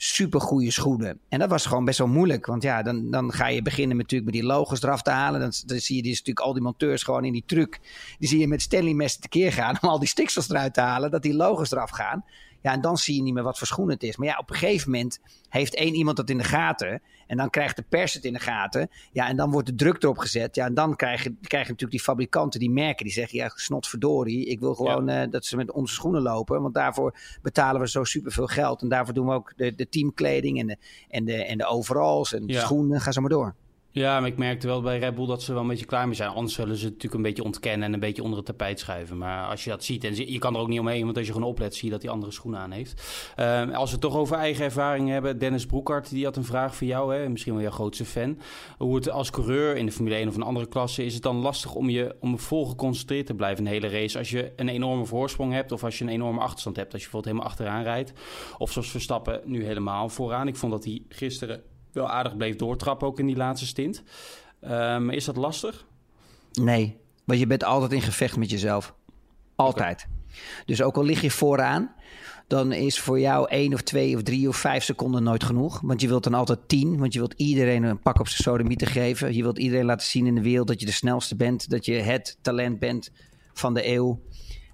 super 0.00 0.40
goede 0.40 0.70
schoenen. 0.70 1.20
En 1.28 1.38
dat 1.38 1.48
was 1.48 1.66
gewoon 1.66 1.84
best 1.84 1.98
wel 1.98 2.06
moeilijk. 2.06 2.46
Want 2.46 2.62
ja, 2.62 2.82
dan, 2.82 3.10
dan 3.10 3.32
ga 3.32 3.48
je 3.48 3.62
beginnen 3.62 3.96
met, 3.96 4.10
natuurlijk 4.10 4.32
met 4.32 4.40
die 4.40 4.50
logos 4.50 4.82
eraf 4.82 5.02
te 5.02 5.10
halen. 5.10 5.40
Dan, 5.40 5.52
dan 5.66 5.78
zie 5.78 5.96
je 5.96 6.02
dus 6.02 6.18
natuurlijk 6.18 6.46
al 6.46 6.52
die 6.52 6.62
monteurs 6.62 7.02
gewoon 7.02 7.24
in 7.24 7.32
die 7.32 7.44
truck. 7.46 7.80
Die 8.18 8.28
zie 8.28 8.38
je 8.38 8.48
met 8.48 8.62
Stanley 8.62 8.92
messen 8.92 9.20
tekeer 9.20 9.52
gaan 9.52 9.78
om 9.80 9.88
al 9.88 9.98
die 9.98 10.08
stiksels 10.08 10.48
eruit 10.48 10.74
te 10.74 10.80
halen. 10.80 11.10
Dat 11.10 11.22
die 11.22 11.34
logos 11.34 11.70
eraf 11.70 11.90
gaan. 11.90 12.24
Ja, 12.68 12.74
en 12.74 12.80
dan 12.80 12.96
zie 12.96 13.16
je 13.16 13.22
niet 13.22 13.34
meer 13.34 13.42
wat 13.42 13.58
voor 13.58 13.66
schoenen 13.66 13.94
het 13.94 14.02
is. 14.02 14.16
Maar 14.16 14.28
ja, 14.28 14.36
op 14.38 14.50
een 14.50 14.56
gegeven 14.56 14.90
moment 14.90 15.20
heeft 15.48 15.74
één 15.74 15.94
iemand 15.94 16.16
dat 16.16 16.30
in 16.30 16.38
de 16.38 16.44
gaten. 16.44 17.02
En 17.26 17.36
dan 17.36 17.50
krijgt 17.50 17.76
de 17.76 17.84
pers 17.88 18.14
het 18.14 18.24
in 18.24 18.32
de 18.32 18.38
gaten. 18.38 18.90
Ja, 19.12 19.28
en 19.28 19.36
dan 19.36 19.50
wordt 19.50 19.66
de 19.66 19.74
druk 19.74 20.02
erop 20.02 20.18
gezet. 20.18 20.54
Ja, 20.54 20.66
en 20.66 20.74
dan 20.74 20.96
krijgen, 20.96 21.38
krijgen 21.40 21.70
natuurlijk 21.70 21.90
die 21.90 22.00
fabrikanten 22.00 22.60
die 22.60 22.70
merken. 22.70 23.04
Die 23.04 23.14
zeggen, 23.14 23.38
ja, 23.38 23.50
snotverdorie. 23.54 24.46
Ik 24.46 24.60
wil 24.60 24.74
gewoon 24.74 25.08
eh, 25.08 25.30
dat 25.30 25.44
ze 25.44 25.56
met 25.56 25.72
onze 25.72 25.94
schoenen 25.94 26.22
lopen. 26.22 26.62
Want 26.62 26.74
daarvoor 26.74 27.18
betalen 27.42 27.80
we 27.80 27.88
zo 27.88 28.04
superveel 28.04 28.46
geld. 28.46 28.82
En 28.82 28.88
daarvoor 28.88 29.14
doen 29.14 29.26
we 29.26 29.32
ook 29.32 29.52
de, 29.56 29.74
de 29.74 29.88
teamkleding 29.88 30.58
en 30.60 30.66
de, 30.66 30.76
en, 31.08 31.24
de, 31.24 31.44
en 31.44 31.58
de 31.58 31.66
overalls 31.66 32.32
en 32.32 32.46
de 32.46 32.52
schoenen. 32.52 33.00
Ga 33.00 33.12
zo 33.12 33.20
maar 33.20 33.30
door. 33.30 33.54
Ja, 33.98 34.20
maar 34.20 34.28
ik 34.28 34.36
merkte 34.36 34.66
wel 34.66 34.80
bij 34.80 34.98
Red 34.98 35.14
Bull 35.14 35.26
dat 35.26 35.42
ze 35.42 35.52
wel 35.52 35.62
een 35.62 35.68
beetje 35.68 35.84
klaar 35.84 36.06
mee 36.06 36.16
zijn. 36.16 36.30
Anders 36.30 36.54
zullen 36.54 36.76
ze 36.76 36.84
het 36.84 36.92
natuurlijk 36.92 37.14
een 37.14 37.28
beetje 37.28 37.44
ontkennen 37.44 37.86
en 37.86 37.94
een 37.94 38.00
beetje 38.00 38.22
onder 38.22 38.36
het 38.36 38.46
tapijt 38.46 38.80
schuiven. 38.80 39.18
Maar 39.18 39.46
als 39.46 39.64
je 39.64 39.70
dat 39.70 39.84
ziet, 39.84 40.04
en 40.04 40.32
je 40.32 40.38
kan 40.38 40.54
er 40.54 40.60
ook 40.60 40.68
niet 40.68 40.80
omheen, 40.80 41.04
want 41.04 41.16
als 41.16 41.26
je 41.26 41.32
gewoon 41.32 41.48
oplet, 41.48 41.74
zie 41.74 41.84
je 41.84 41.90
dat 41.90 42.02
hij 42.02 42.10
andere 42.10 42.32
schoenen 42.32 42.60
aan 42.60 42.70
heeft. 42.70 43.02
Uh, 43.36 43.76
als 43.76 43.90
we 43.90 43.90
het 43.90 44.00
toch 44.00 44.16
over 44.16 44.36
eigen 44.36 44.64
ervaring 44.64 45.08
hebben, 45.08 45.38
Dennis 45.38 45.66
Broekhart, 45.66 46.10
die 46.10 46.24
had 46.24 46.36
een 46.36 46.44
vraag 46.44 46.76
voor 46.76 46.86
jou, 46.86 47.14
hè? 47.14 47.28
misschien 47.28 47.52
wel 47.52 47.62
jouw 47.62 47.70
grootste 47.70 48.04
fan. 48.04 48.38
Hoe 48.78 48.94
het 48.94 49.10
als 49.10 49.30
coureur 49.30 49.76
in 49.76 49.86
de 49.86 49.92
Formule 49.92 50.14
1 50.14 50.28
of 50.28 50.34
een 50.34 50.42
andere 50.42 50.66
klasse, 50.66 51.04
is 51.04 51.14
het 51.14 51.22
dan 51.22 51.36
lastig 51.36 51.74
om 51.74 51.90
je 51.90 52.16
om 52.20 52.38
vol 52.38 52.66
geconcentreerd 52.66 53.26
te 53.26 53.34
blijven 53.34 53.66
een 53.66 53.72
hele 53.72 53.88
race? 53.88 54.18
Als 54.18 54.30
je 54.30 54.52
een 54.56 54.68
enorme 54.68 55.04
voorsprong 55.04 55.52
hebt 55.52 55.72
of 55.72 55.84
als 55.84 55.98
je 55.98 56.04
een 56.04 56.10
enorme 56.10 56.40
achterstand 56.40 56.76
hebt, 56.76 56.92
als 56.92 57.02
je 57.02 57.08
bijvoorbeeld 57.08 57.34
helemaal 57.34 57.56
achteraan 57.56 57.82
rijdt. 57.82 58.12
Of 58.58 58.72
zoals 58.72 58.90
Verstappen 58.90 59.40
nu 59.44 59.64
helemaal 59.64 60.08
vooraan. 60.08 60.48
Ik 60.48 60.56
vond 60.56 60.72
dat 60.72 60.84
hij 60.84 61.02
gisteren 61.08 61.62
wel 61.92 62.08
aardig 62.08 62.36
bleef 62.36 62.56
doortrappen 62.56 63.08
ook 63.08 63.18
in 63.18 63.26
die 63.26 63.36
laatste 63.36 63.66
stint. 63.66 64.02
Um, 64.64 65.10
is 65.10 65.24
dat 65.24 65.36
lastig? 65.36 65.86
Nee, 66.52 66.96
want 67.24 67.38
je 67.38 67.46
bent 67.46 67.64
altijd 67.64 67.92
in 67.92 68.02
gevecht 68.02 68.36
met 68.36 68.50
jezelf. 68.50 68.94
Altijd. 69.54 70.06
Dus 70.64 70.82
ook 70.82 70.96
al 70.96 71.04
lig 71.04 71.20
je 71.20 71.30
vooraan, 71.30 71.94
dan 72.46 72.72
is 72.72 73.00
voor 73.00 73.20
jou 73.20 73.48
één 73.48 73.74
of 73.74 73.82
twee 73.82 74.16
of 74.16 74.22
drie 74.22 74.48
of 74.48 74.56
vijf 74.56 74.84
seconden 74.84 75.22
nooit 75.22 75.44
genoeg. 75.44 75.80
Want 75.80 76.00
je 76.00 76.08
wilt 76.08 76.24
dan 76.24 76.34
altijd 76.34 76.68
tien, 76.68 76.98
want 76.98 77.12
je 77.12 77.18
wilt 77.18 77.34
iedereen 77.36 77.82
een 77.82 78.00
pak 78.00 78.20
op 78.20 78.28
zijn 78.28 78.42
sodemieten 78.42 78.86
geven. 78.86 79.34
Je 79.34 79.42
wilt 79.42 79.58
iedereen 79.58 79.84
laten 79.84 80.06
zien 80.06 80.26
in 80.26 80.34
de 80.34 80.42
wereld 80.42 80.66
dat 80.66 80.80
je 80.80 80.86
de 80.86 80.92
snelste 80.92 81.36
bent, 81.36 81.70
dat 81.70 81.84
je 81.84 81.92
het 81.92 82.38
talent 82.42 82.78
bent 82.78 83.10
van 83.52 83.74
de 83.74 83.86
eeuw. 83.86 84.20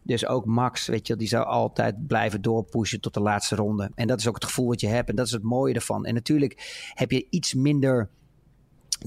Dus 0.05 0.27
ook 0.27 0.45
Max, 0.45 0.87
weet 0.87 1.07
je, 1.07 1.17
die 1.17 1.29
zou 1.29 1.45
altijd 1.45 2.07
blijven 2.07 2.43
doorpushen 2.43 3.01
tot 3.01 3.15
de 3.15 3.21
laatste 3.21 3.57
ronde. 3.57 3.91
En 3.95 4.07
dat 4.07 4.19
is 4.19 4.29
ook 4.29 4.35
het 4.35 4.45
gevoel 4.45 4.67
wat 4.67 4.81
je 4.81 4.87
hebt. 4.87 5.09
En 5.09 5.17
dat 5.17 5.27
is 5.27 5.33
het 5.33 5.43
mooie 5.43 5.75
ervan. 5.75 6.05
En 6.05 6.15
natuurlijk 6.15 6.89
heb 6.95 7.11
je 7.11 7.27
iets 7.31 7.55
minder 7.55 8.09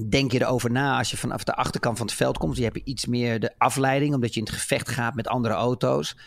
denk 0.10 0.32
je 0.32 0.42
erover 0.42 0.72
na 0.72 0.98
als 0.98 1.12
je 1.12 1.18
vanaf 1.18 1.44
de 1.44 1.56
achterkant 1.56 1.98
van 1.98 2.06
het 2.06 2.16
veld 2.16 2.38
komt. 2.38 2.58
Je 2.58 2.64
hebt 2.64 2.80
iets 2.84 3.06
meer 3.06 3.40
de 3.40 3.54
afleiding, 3.58 4.14
omdat 4.14 4.34
je 4.34 4.40
in 4.40 4.46
het 4.46 4.56
gevecht 4.56 4.90
gaat 4.90 5.16
met 5.16 5.28
andere 5.28 5.54
auto's. 5.54 6.18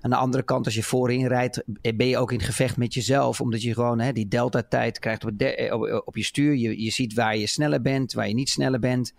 Aan 0.00 0.10
de 0.10 0.16
andere 0.16 0.42
kant, 0.42 0.64
als 0.64 0.74
je 0.74 0.82
voorin 0.82 1.26
rijdt, 1.26 1.62
ben 1.66 2.06
je 2.06 2.18
ook 2.18 2.32
in 2.32 2.36
het 2.38 2.46
gevecht 2.46 2.76
met 2.76 2.94
jezelf. 2.94 3.40
Omdat 3.40 3.62
je 3.62 3.74
gewoon 3.74 4.00
hè, 4.00 4.12
die 4.12 4.28
delta-tijd 4.28 4.98
krijgt 4.98 5.24
op, 5.24 5.32
op, 6.04 6.16
je 6.16 6.24
stuur. 6.24 6.56
Je, 6.56 6.82
je 6.82 6.90
ziet 6.90 7.14
waar 7.14 7.36
je 7.36 7.46
sneller 7.46 7.82
bent, 7.82 8.12
waar 8.12 8.28
je 8.28 8.34
niet 8.34 8.50
sneller 8.50 8.80
bent. 8.80 9.12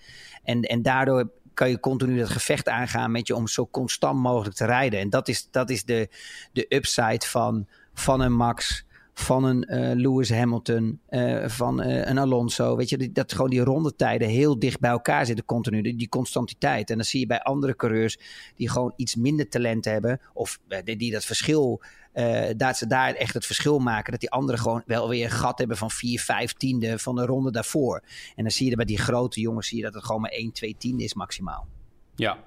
En, 0.44 0.62
en 0.62 0.81
daardoor 0.81 1.31
kan 1.56 1.69
je 1.69 1.80
continu 1.80 2.18
dat 2.18 2.30
gevecht 2.30 2.69
aangaan 2.69 3.12
met 3.12 3.28
je 3.28 3.36
om 3.36 3.48
zo 3.48 3.68
constant 3.68 4.19
mogelijk 4.19 4.56
te 4.56 4.66
rijden. 4.66 5.00
En 5.00 5.10
dat 5.10 5.28
is, 5.28 5.48
dat 5.52 5.69
is 5.69 5.84
de, 5.84 6.10
de 6.52 6.66
upside 6.69 7.25
van, 7.25 7.68
van 7.94 8.22
een 8.22 8.34
Max, 8.34 8.86
van 9.13 9.44
een 9.44 9.66
uh, 9.69 9.92
Lewis 9.94 10.30
Hamilton, 10.30 11.00
uh, 11.10 11.48
van 11.48 11.88
uh, 11.88 12.06
een 12.06 12.18
Alonso. 12.18 12.75
Weet 12.75 12.90
je, 12.90 13.12
dat 13.12 13.34
gewoon 13.34 13.50
die 13.50 13.63
rondetijden 13.63 14.28
heel 14.28 14.60
dicht 14.60 14.80
bij 14.80 14.90
elkaar 14.90 15.25
zitten 15.25 15.46
continu. 15.46 15.81
Die, 15.81 15.96
die 15.96 16.10
constantiteit. 16.10 16.90
En 16.90 16.96
dan 16.96 17.06
zie 17.06 17.19
je 17.19 17.25
bij 17.25 17.40
andere 17.40 17.75
coureurs 17.75 18.18
die 18.56 18.69
gewoon 18.69 18.94
iets 18.96 19.16
minder 19.16 19.50
talent 19.50 19.86
hebben. 19.86 20.22
Of 20.34 20.60
die 20.84 21.12
dat 21.12 21.25
verschil 21.25 21.81
uh, 22.15 22.45
dat 22.57 22.77
ze 22.77 22.88
daar 22.88 23.13
echt 23.13 23.33
het 23.33 23.45
verschil 23.45 23.79
maken. 23.79 24.12
Dat 24.12 24.19
die 24.19 24.31
anderen 24.31 24.62
gewoon 24.62 24.83
wel 24.85 25.09
weer 25.09 25.23
een 25.23 25.31
gat 25.31 25.57
hebben 25.57 25.77
van 25.77 25.91
4, 25.91 26.19
5 26.19 26.53
tiende 26.53 27.00
van 27.00 27.15
de 27.15 27.25
ronde 27.25 27.51
daarvoor. 27.51 28.03
En 28.35 28.44
dan 28.44 28.51
zie 28.51 28.69
je 28.69 28.75
bij 28.75 28.85
die 28.85 28.97
grote 28.97 29.39
jongens 29.39 29.67
zie 29.67 29.77
je 29.77 29.84
dat 29.84 29.93
het 29.93 30.05
gewoon 30.05 30.22
maar 30.22 30.31
1, 30.31 30.51
2 30.51 30.75
tiende 30.77 31.03
is 31.03 31.13
maximaal. 31.13 31.67
Ja, 32.15 32.38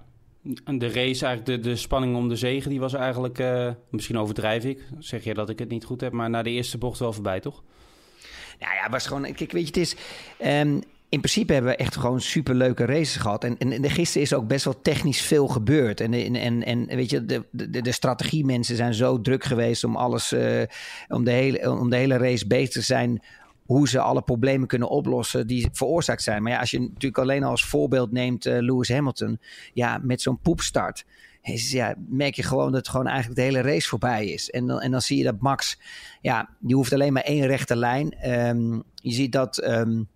en 0.64 0.78
de 0.78 0.86
race, 0.86 1.26
eigenlijk 1.26 1.44
de, 1.44 1.58
de 1.58 1.76
spanning 1.76 2.16
om 2.16 2.28
de 2.28 2.36
zegen, 2.36 2.70
die 2.70 2.80
was 2.80 2.94
eigenlijk, 2.94 3.38
uh, 3.38 3.70
misschien 3.90 4.18
overdrijf 4.18 4.64
ik, 4.64 4.88
zeg 4.98 5.24
je 5.24 5.34
dat 5.34 5.48
ik 5.48 5.58
het 5.58 5.68
niet 5.68 5.84
goed 5.84 6.00
heb, 6.00 6.12
maar 6.12 6.30
na 6.30 6.42
de 6.42 6.50
eerste 6.50 6.78
bocht 6.78 6.98
wel 6.98 7.12
voorbij, 7.12 7.40
toch? 7.40 7.62
Nou 8.58 8.74
ja, 8.74 8.90
was 8.90 9.06
gewoon, 9.06 9.22
kijk, 9.22 9.52
weet 9.52 9.60
je, 9.60 9.66
het 9.66 9.76
is, 9.76 9.96
um, 10.44 10.82
in 11.08 11.20
principe 11.20 11.52
hebben 11.52 11.70
we 11.70 11.76
echt 11.76 11.96
gewoon 11.96 12.20
superleuke 12.20 12.84
races 12.84 13.16
gehad. 13.16 13.44
En, 13.44 13.58
en, 13.58 13.72
en 13.72 13.90
gisteren 13.90 14.22
is 14.22 14.34
ook 14.34 14.46
best 14.46 14.64
wel 14.64 14.80
technisch 14.80 15.20
veel 15.20 15.48
gebeurd. 15.48 16.00
En, 16.00 16.12
en, 16.12 16.64
en, 16.64 16.86
weet 16.86 17.10
je, 17.10 17.24
de, 17.24 17.44
de, 17.50 17.80
de 17.82 17.92
strategiemensen 17.92 18.76
zijn 18.76 18.94
zo 18.94 19.20
druk 19.20 19.44
geweest 19.44 19.84
om 19.84 19.96
alles, 19.96 20.32
uh, 20.32 20.62
om, 21.08 21.24
de 21.24 21.30
hele, 21.30 21.70
om 21.70 21.90
de 21.90 21.96
hele 21.96 22.16
race 22.16 22.46
bezig 22.46 22.70
te 22.70 22.80
zijn. 22.80 23.22
Hoe 23.66 23.88
ze 23.88 24.00
alle 24.00 24.22
problemen 24.22 24.68
kunnen 24.68 24.88
oplossen 24.88 25.46
die 25.46 25.68
veroorzaakt 25.72 26.22
zijn. 26.22 26.42
Maar 26.42 26.52
ja, 26.52 26.58
als 26.58 26.70
je 26.70 26.80
natuurlijk 26.80 27.18
alleen 27.18 27.44
al 27.44 27.50
als 27.50 27.64
voorbeeld 27.64 28.12
neemt 28.12 28.46
uh, 28.46 28.58
Lewis 28.58 28.88
Hamilton. 28.88 29.38
Ja, 29.72 30.00
met 30.02 30.22
zo'n 30.22 30.40
poepstart. 30.40 31.04
Ja, 31.42 31.94
merk 32.08 32.34
je 32.34 32.42
gewoon 32.42 32.72
dat 32.72 32.88
gewoon 32.88 33.06
eigenlijk 33.06 33.36
de 33.36 33.44
hele 33.44 33.60
race 33.60 33.88
voorbij 33.88 34.26
is. 34.26 34.50
En 34.50 34.66
dan, 34.66 34.80
en 34.80 34.90
dan 34.90 35.00
zie 35.00 35.18
je 35.18 35.24
dat 35.24 35.40
Max, 35.40 35.78
ja, 36.20 36.48
die 36.58 36.76
hoeft 36.76 36.92
alleen 36.92 37.12
maar 37.12 37.22
één 37.22 37.46
rechte 37.46 37.76
lijn. 37.76 38.30
Um, 38.30 38.82
je 38.94 39.12
ziet 39.12 39.32
dat. 39.32 39.64
Um, 39.64 40.08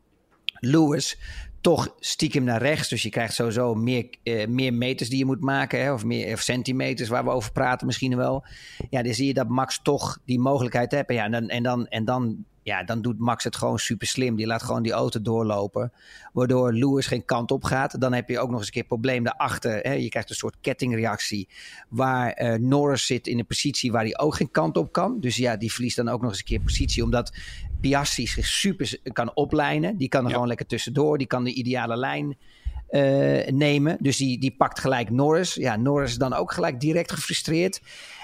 Lewis 0.65 1.19
toch 1.61 1.95
stiekem 1.99 2.45
naar 2.45 2.63
rechts. 2.63 2.89
Dus 2.89 3.03
je 3.03 3.11
krijgt 3.11 3.35
sowieso 3.35 3.75
meer, 3.75 4.07
uh, 4.25 4.47
meer 4.47 4.75
meters 4.75 5.09
die 5.09 5.19
je 5.19 5.25
moet 5.25 5.41
maken. 5.41 5.83
Hè? 5.83 5.93
Of 5.93 6.05
meer 6.05 6.33
of 6.33 6.41
centimeters 6.41 7.09
waar 7.09 7.25
we 7.25 7.31
over 7.31 7.53
praten 7.53 7.87
misschien 7.87 8.17
wel. 8.17 8.45
Ja, 8.91 9.03
dan 9.03 9.15
zie 9.15 9.27
je 9.27 9.35
dat 9.35 9.49
Max 9.49 9.81
toch 9.83 10.19
die 10.25 10.41
mogelijkheid 10.41 10.93
heeft. 10.93 11.13
Ja, 11.13 11.25
en 11.25 11.31
dan, 11.31 11.49
en 11.49 11.63
dan, 11.63 11.87
en 11.87 12.05
dan 12.05 12.45
ja, 12.63 12.85
dan 12.85 13.03
doet 13.03 13.19
Max 13.19 13.45
het 13.45 13.57
gewoon 13.57 13.79
super 13.79 14.07
slim. 14.07 14.37
Die 14.37 14.47
laat 14.47 14.63
gewoon 14.63 14.83
die 14.83 14.93
auto 14.93 15.23
doorlopen. 15.23 15.93
Waardoor 16.33 16.73
Lewis 16.73 17.07
geen 17.07 17.25
kant 17.25 17.51
op 17.51 17.65
gaat. 17.65 18.01
Dan 18.01 18.13
heb 18.13 18.29
je 18.29 18.39
ook 18.39 18.51
nog 18.51 18.59
eens 18.59 18.67
een 18.67 18.73
keer 18.73 18.85
probleem 18.85 19.25
daarachter. 19.25 19.79
Hè? 19.81 19.93
Je 19.93 20.09
krijgt 20.09 20.31
een 20.31 20.37
soort 20.37 20.57
kettingreactie. 20.61 21.49
Waar 21.89 22.43
uh, 22.43 22.55
Norris 22.55 23.07
zit 23.07 23.27
in 23.27 23.39
een 23.39 23.47
positie 23.47 23.93
waar 23.93 24.03
hij 24.03 24.19
ook 24.19 24.35
geen 24.35 24.51
kant 24.51 24.77
op 24.77 24.93
kan. 24.93 25.21
Dus 25.21 25.37
ja, 25.37 25.57
die 25.57 25.73
verliest 25.73 25.97
dan 25.97 26.09
ook 26.09 26.21
nog 26.21 26.31
eens 26.31 26.39
een 26.39 26.45
keer 26.45 26.61
positie. 26.61 27.03
Omdat 27.03 27.33
Piastri 27.81 28.27
zich 28.27 28.47
super 28.47 28.99
kan 29.13 29.35
oplijnen. 29.35 29.97
Die 29.97 30.09
kan 30.09 30.25
er 30.25 30.31
gewoon 30.31 30.49
lekker 30.49 30.67
tussendoor. 30.67 31.19
Die 31.19 31.27
kan 31.27 31.45
de 31.45 31.53
ideale 31.53 31.97
lijn 31.97 32.37
uh, 32.91 33.47
nemen. 33.47 33.97
Dus 34.01 34.17
die, 34.17 34.41
die 34.41 34.55
pakt 34.57 34.81
gelijk 34.81 35.11
Norris. 35.11 35.55
Ja, 35.55 35.77
Norris 35.77 36.11
is 36.11 36.19
dan 36.19 36.35
ook 36.35 36.53
gelijk 36.53 36.81
direct 36.81 37.13
gefrustreerd. 37.13 37.81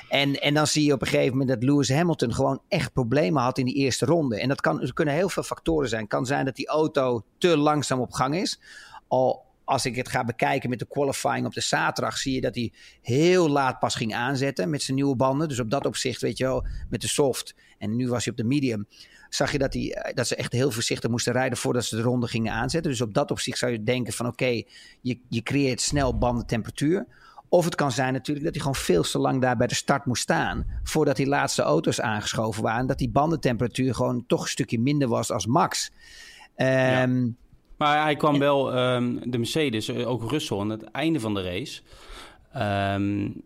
En, 0.08 0.40
en 0.40 0.54
dan 0.54 0.66
zie 0.66 0.84
je 0.84 0.92
op 0.92 1.00
een 1.00 1.06
gegeven 1.06 1.30
moment 1.30 1.48
dat 1.48 1.62
Lewis 1.62 1.88
Hamilton 1.88 2.34
gewoon 2.34 2.60
echt 2.68 2.92
problemen 2.92 3.42
had 3.42 3.58
in 3.58 3.64
die 3.64 3.74
eerste 3.74 4.04
ronde. 4.04 4.40
En 4.40 4.48
dat 4.48 4.60
kan, 4.60 4.80
er 4.80 4.92
kunnen 4.92 5.14
heel 5.14 5.28
veel 5.28 5.42
factoren 5.42 5.88
zijn. 5.88 6.00
Het 6.00 6.10
kan 6.10 6.26
zijn 6.26 6.44
dat 6.44 6.56
die 6.56 6.68
auto 6.68 7.24
te 7.38 7.56
langzaam 7.56 8.00
op 8.00 8.12
gang 8.12 8.36
is. 8.36 8.60
Al 9.08 9.46
als 9.68 9.86
ik 9.86 9.96
het 9.96 10.08
ga 10.08 10.24
bekijken 10.24 10.70
met 10.70 10.78
de 10.78 10.86
qualifying 10.86 11.46
op 11.46 11.54
de 11.54 11.60
zaterdag, 11.60 12.18
zie 12.18 12.34
je 12.34 12.40
dat 12.40 12.54
hij 12.54 12.72
heel 13.02 13.48
laat 13.48 13.78
pas 13.78 13.94
ging 13.94 14.14
aanzetten 14.14 14.70
met 14.70 14.82
zijn 14.82 14.96
nieuwe 14.96 15.16
banden. 15.16 15.48
Dus 15.48 15.60
op 15.60 15.70
dat 15.70 15.86
opzicht, 15.86 16.20
weet 16.20 16.38
je 16.38 16.44
wel, 16.44 16.66
met 16.90 17.00
de 17.00 17.08
soft. 17.08 17.54
En 17.78 17.96
nu 17.96 18.08
was 18.08 18.24
hij 18.24 18.32
op 18.32 18.38
de 18.38 18.44
medium. 18.44 18.86
Zag 19.28 19.52
je 19.52 19.58
dat, 19.58 19.72
hij, 19.72 19.92
eh, 19.92 20.14
dat 20.14 20.26
ze 20.26 20.36
echt 20.36 20.52
heel 20.52 20.70
voorzichtig 20.70 21.10
moesten 21.10 21.32
rijden 21.32 21.58
voordat 21.58 21.84
ze 21.84 21.96
de 21.96 22.02
ronde 22.02 22.26
gingen 22.26 22.52
aanzetten. 22.52 22.90
Dus 22.90 23.00
op 23.00 23.14
dat 23.14 23.30
opzicht 23.30 23.58
zou 23.58 23.72
je 23.72 23.82
denken 23.82 24.12
van 24.12 24.26
oké, 24.26 24.62
je, 25.00 25.20
je 25.28 25.42
creëert 25.42 25.80
snel 25.80 26.18
bandentemperatuur. 26.18 27.06
Of 27.48 27.64
het 27.64 27.74
kan 27.74 27.92
zijn 27.92 28.12
natuurlijk 28.12 28.44
dat 28.44 28.54
hij 28.54 28.64
gewoon 28.64 28.82
veel 28.82 29.02
te 29.02 29.18
lang 29.18 29.40
daar 29.40 29.56
bij 29.56 29.66
de 29.66 29.74
start 29.74 30.04
moest 30.04 30.22
staan. 30.22 30.66
Voordat 30.82 31.16
die 31.16 31.26
laatste 31.26 31.62
auto's 31.62 32.00
aangeschoven 32.00 32.62
waren. 32.62 32.86
Dat 32.86 32.98
die 32.98 33.10
bandentemperatuur 33.10 33.94
gewoon 33.94 34.24
toch 34.26 34.42
een 34.42 34.48
stukje 34.48 34.78
minder 34.78 35.08
was 35.08 35.32
als 35.32 35.46
max. 35.46 35.90
Um, 36.56 37.36
maar 37.76 38.02
hij 38.02 38.16
kwam 38.16 38.38
wel, 38.38 38.74
ehm, 38.74 39.30
de 39.30 39.38
Mercedes, 39.38 39.88
eh, 39.88 40.08
ook 40.08 40.30
Russell, 40.30 40.58
aan 40.58 40.70
het 40.70 40.84
einde 40.84 41.20
van 41.20 41.34
de 41.34 41.42
race. 41.42 41.82
Um, 42.56 43.42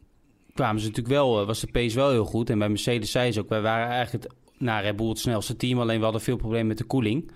kwamen 0.54 0.80
ze 0.80 0.86
natuurlijk 0.86 1.14
wel, 1.14 1.40
eh, 1.40 1.46
was 1.46 1.60
de 1.60 1.66
pace 1.66 1.96
wel 1.96 2.10
heel 2.10 2.24
goed. 2.24 2.50
En 2.50 2.58
bij 2.58 2.68
Mercedes 2.68 3.10
zei 3.10 3.32
ze 3.32 3.40
ook, 3.40 3.48
wij 3.48 3.60
waren 3.60 3.88
eigenlijk 3.88 4.24
het, 4.24 4.34
nou, 4.58 4.82
Red 4.82 4.96
Bull 4.96 5.08
het 5.08 5.18
snelste 5.18 5.56
team. 5.56 5.80
Alleen 5.80 5.98
we 5.98 6.04
hadden 6.04 6.22
veel 6.22 6.36
problemen 6.36 6.66
met 6.66 6.78
de 6.78 6.84
koeling. 6.84 7.30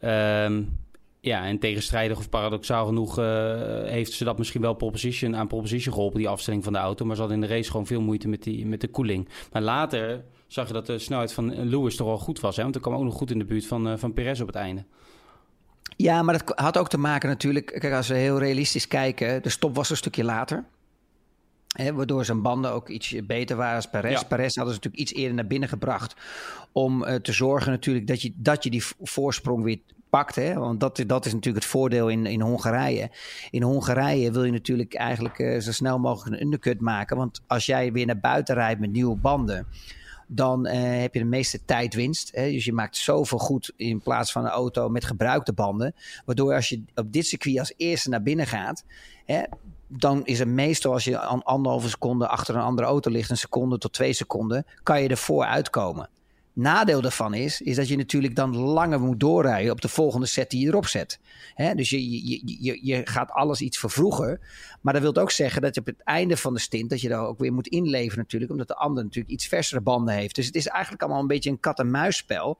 Um, 0.00 0.80
ja, 1.24 1.44
en 1.44 1.58
tegenstrijdig 1.58 2.18
of 2.18 2.28
paradoxaal 2.28 2.86
genoeg 2.86 3.18
uh, 3.18 3.24
heeft 3.84 4.12
ze 4.12 4.24
dat 4.24 4.38
misschien 4.38 4.60
wel 4.60 4.74
proposition, 4.74 5.36
aan 5.36 5.46
proposition 5.46 5.94
geholpen, 5.94 6.18
die 6.18 6.28
afstelling 6.28 6.64
van 6.64 6.72
de 6.72 6.78
auto. 6.78 7.04
Maar 7.04 7.14
ze 7.14 7.20
hadden 7.20 7.42
in 7.42 7.48
de 7.48 7.54
race 7.54 7.70
gewoon 7.70 7.86
veel 7.86 8.00
moeite 8.00 8.28
met, 8.28 8.42
die, 8.42 8.66
met 8.66 8.80
de 8.80 8.88
koeling. 8.88 9.28
Maar 9.52 9.62
later 9.62 10.24
zag 10.46 10.66
je 10.66 10.72
dat 10.72 10.86
de 10.86 10.98
snelheid 10.98 11.32
van 11.32 11.68
Lewis 11.68 11.96
toch 11.96 12.06
wel 12.06 12.18
goed 12.18 12.40
was. 12.40 12.56
Hè? 12.56 12.62
Want 12.62 12.74
hij 12.74 12.82
kwam 12.82 12.94
ook 12.94 13.04
nog 13.04 13.14
goed 13.14 13.30
in 13.30 13.38
de 13.38 13.44
buurt 13.44 13.66
van, 13.66 13.88
uh, 13.88 13.96
van 13.96 14.12
Perez 14.12 14.40
op 14.40 14.46
het 14.46 14.56
einde. 14.56 14.84
Ja, 15.96 16.22
maar 16.22 16.38
dat 16.38 16.58
had 16.58 16.78
ook 16.78 16.88
te 16.88 16.98
maken 16.98 17.28
natuurlijk. 17.28 17.66
Kijk, 17.66 17.94
als 17.94 18.08
we 18.08 18.14
heel 18.14 18.38
realistisch 18.38 18.88
kijken, 18.88 19.42
de 19.42 19.48
stop 19.48 19.74
was 19.74 19.90
een 19.90 19.96
stukje 19.96 20.24
later. 20.24 20.64
Hè, 21.68 21.94
waardoor 21.94 22.24
zijn 22.24 22.42
banden 22.42 22.72
ook 22.72 22.88
iets 22.88 23.26
beter 23.26 23.56
waren 23.56 23.76
als 23.76 23.90
Perez. 23.90 24.20
Ja. 24.20 24.26
Perez 24.26 24.54
hadden 24.54 24.74
ze 24.74 24.80
natuurlijk 24.80 25.10
iets 25.10 25.12
eerder 25.12 25.34
naar 25.34 25.46
binnen 25.46 25.68
gebracht. 25.68 26.14
Om 26.72 27.04
uh, 27.04 27.14
te 27.14 27.32
zorgen 27.32 27.70
natuurlijk 27.70 28.06
dat 28.06 28.22
je, 28.22 28.32
dat 28.36 28.64
je 28.64 28.70
die 28.70 28.84
voorsprong 29.00 29.64
weer 29.64 29.78
pakt. 30.12 30.34
Hè? 30.34 30.54
Want 30.54 30.80
dat, 30.80 31.02
dat 31.06 31.26
is 31.26 31.32
natuurlijk 31.32 31.64
het 31.64 31.72
voordeel 31.72 32.08
in, 32.08 32.26
in 32.26 32.40
Hongarije. 32.40 33.10
In 33.50 33.62
Hongarije 33.62 34.32
wil 34.32 34.44
je 34.44 34.52
natuurlijk 34.52 34.94
eigenlijk 34.94 35.38
uh, 35.38 35.60
zo 35.60 35.72
snel 35.72 35.98
mogelijk 35.98 36.36
een 36.36 36.42
undercut 36.46 36.80
maken. 36.80 37.16
Want 37.16 37.40
als 37.46 37.66
jij 37.66 37.92
weer 37.92 38.06
naar 38.06 38.20
buiten 38.20 38.54
rijdt 38.54 38.80
met 38.80 38.92
nieuwe 38.92 39.16
banden 39.16 39.66
dan 40.26 40.66
uh, 40.66 40.72
heb 41.00 41.14
je 41.14 41.20
de 41.20 41.26
meeste 41.26 41.64
tijdwinst. 41.64 42.30
Hè? 42.34 42.50
Dus 42.50 42.64
je 42.64 42.72
maakt 42.72 42.96
zoveel 42.96 43.38
goed 43.38 43.72
in 43.76 44.02
plaats 44.02 44.32
van 44.32 44.44
een 44.44 44.50
auto 44.50 44.88
met 44.88 45.04
gebruikte 45.04 45.52
banden. 45.52 45.94
Waardoor 46.24 46.54
als 46.54 46.68
je 46.68 46.82
op 46.94 47.12
dit 47.12 47.26
circuit 47.26 47.58
als 47.58 47.74
eerste 47.76 48.08
naar 48.08 48.22
binnen 48.22 48.46
gaat, 48.46 48.84
hè, 49.24 49.42
dan 49.86 50.24
is 50.24 50.38
het 50.38 50.48
meestal 50.48 50.92
als 50.92 51.04
je 51.04 51.18
anderhalve 51.18 51.88
seconde 51.88 52.26
achter 52.28 52.54
een 52.54 52.62
andere 52.62 52.88
auto 52.88 53.10
ligt, 53.10 53.30
een 53.30 53.36
seconde 53.36 53.78
tot 53.78 53.92
twee 53.92 54.12
seconden, 54.12 54.66
kan 54.82 55.02
je 55.02 55.08
ervoor 55.08 55.44
uitkomen. 55.44 56.08
Nadeel 56.54 57.00
daarvan 57.00 57.34
is, 57.34 57.60
is 57.60 57.76
dat 57.76 57.88
je 57.88 57.96
natuurlijk 57.96 58.34
dan 58.34 58.56
langer 58.56 59.00
moet 59.00 59.20
doorrijden 59.20 59.72
op 59.72 59.80
de 59.80 59.88
volgende 59.88 60.26
set 60.26 60.50
die 60.50 60.60
je 60.60 60.66
erop 60.66 60.86
zet. 60.86 61.18
dus 61.76 61.90
je, 61.90 62.28
je, 62.28 62.42
je, 62.44 62.78
je 62.82 63.00
gaat 63.04 63.30
alles 63.30 63.60
iets 63.60 63.78
vervroegen. 63.78 64.40
Maar 64.80 64.92
dat 64.92 65.02
wil 65.02 65.16
ook 65.16 65.30
zeggen 65.30 65.62
dat 65.62 65.74
je 65.74 65.80
op 65.80 65.86
het 65.86 66.02
einde 66.04 66.36
van 66.36 66.54
de 66.54 66.60
stint, 66.60 66.90
dat 66.90 67.00
je 67.00 67.08
daar 67.08 67.26
ook 67.26 67.38
weer 67.38 67.52
moet 67.52 67.66
inleveren 67.66 68.18
natuurlijk, 68.18 68.52
omdat 68.52 68.68
de 68.68 68.76
ander 68.76 69.04
natuurlijk 69.04 69.34
iets 69.34 69.46
versere 69.46 69.80
banden 69.80 70.14
heeft. 70.14 70.34
Dus 70.34 70.46
het 70.46 70.54
is 70.54 70.66
eigenlijk 70.66 71.02
allemaal 71.02 71.20
een 71.20 71.26
beetje 71.26 71.50
een 71.50 71.60
kat-en-muisspel 71.60 72.58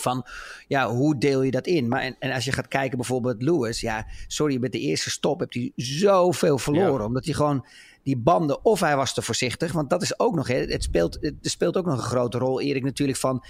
van 0.00 0.26
ja, 0.66 0.88
hoe 0.88 1.18
deel 1.18 1.42
je 1.42 1.50
dat 1.50 1.66
in? 1.66 1.88
Maar 1.88 2.00
en, 2.00 2.16
en, 2.18 2.32
als 2.32 2.44
je 2.44 2.52
gaat 2.52 2.68
kijken 2.68 2.96
bijvoorbeeld 2.96 3.42
Lewis, 3.42 3.80
ja, 3.80 4.06
sorry, 4.26 4.60
met 4.60 4.72
de 4.72 4.80
eerste 4.80 5.10
stop 5.10 5.40
heb 5.40 5.52
hij 5.52 5.72
zoveel 5.76 6.58
verloren. 6.58 7.06
Omdat 7.06 7.24
hij 7.24 7.34
gewoon 7.34 7.66
die 8.08 8.16
banden, 8.16 8.64
of 8.64 8.80
hij 8.80 8.96
was 8.96 9.14
te 9.14 9.22
voorzichtig. 9.22 9.72
Want 9.72 9.90
dat 9.90 10.02
is 10.02 10.18
ook 10.18 10.34
nog, 10.34 10.46
hè, 10.48 10.54
het, 10.54 10.82
speelt, 10.82 11.18
het 11.20 11.36
speelt 11.40 11.76
ook 11.76 11.84
nog 11.84 11.96
een 11.96 12.02
grote 12.02 12.38
rol, 12.38 12.60
Erik, 12.60 12.82
natuurlijk. 12.82 13.18
Van 13.18 13.44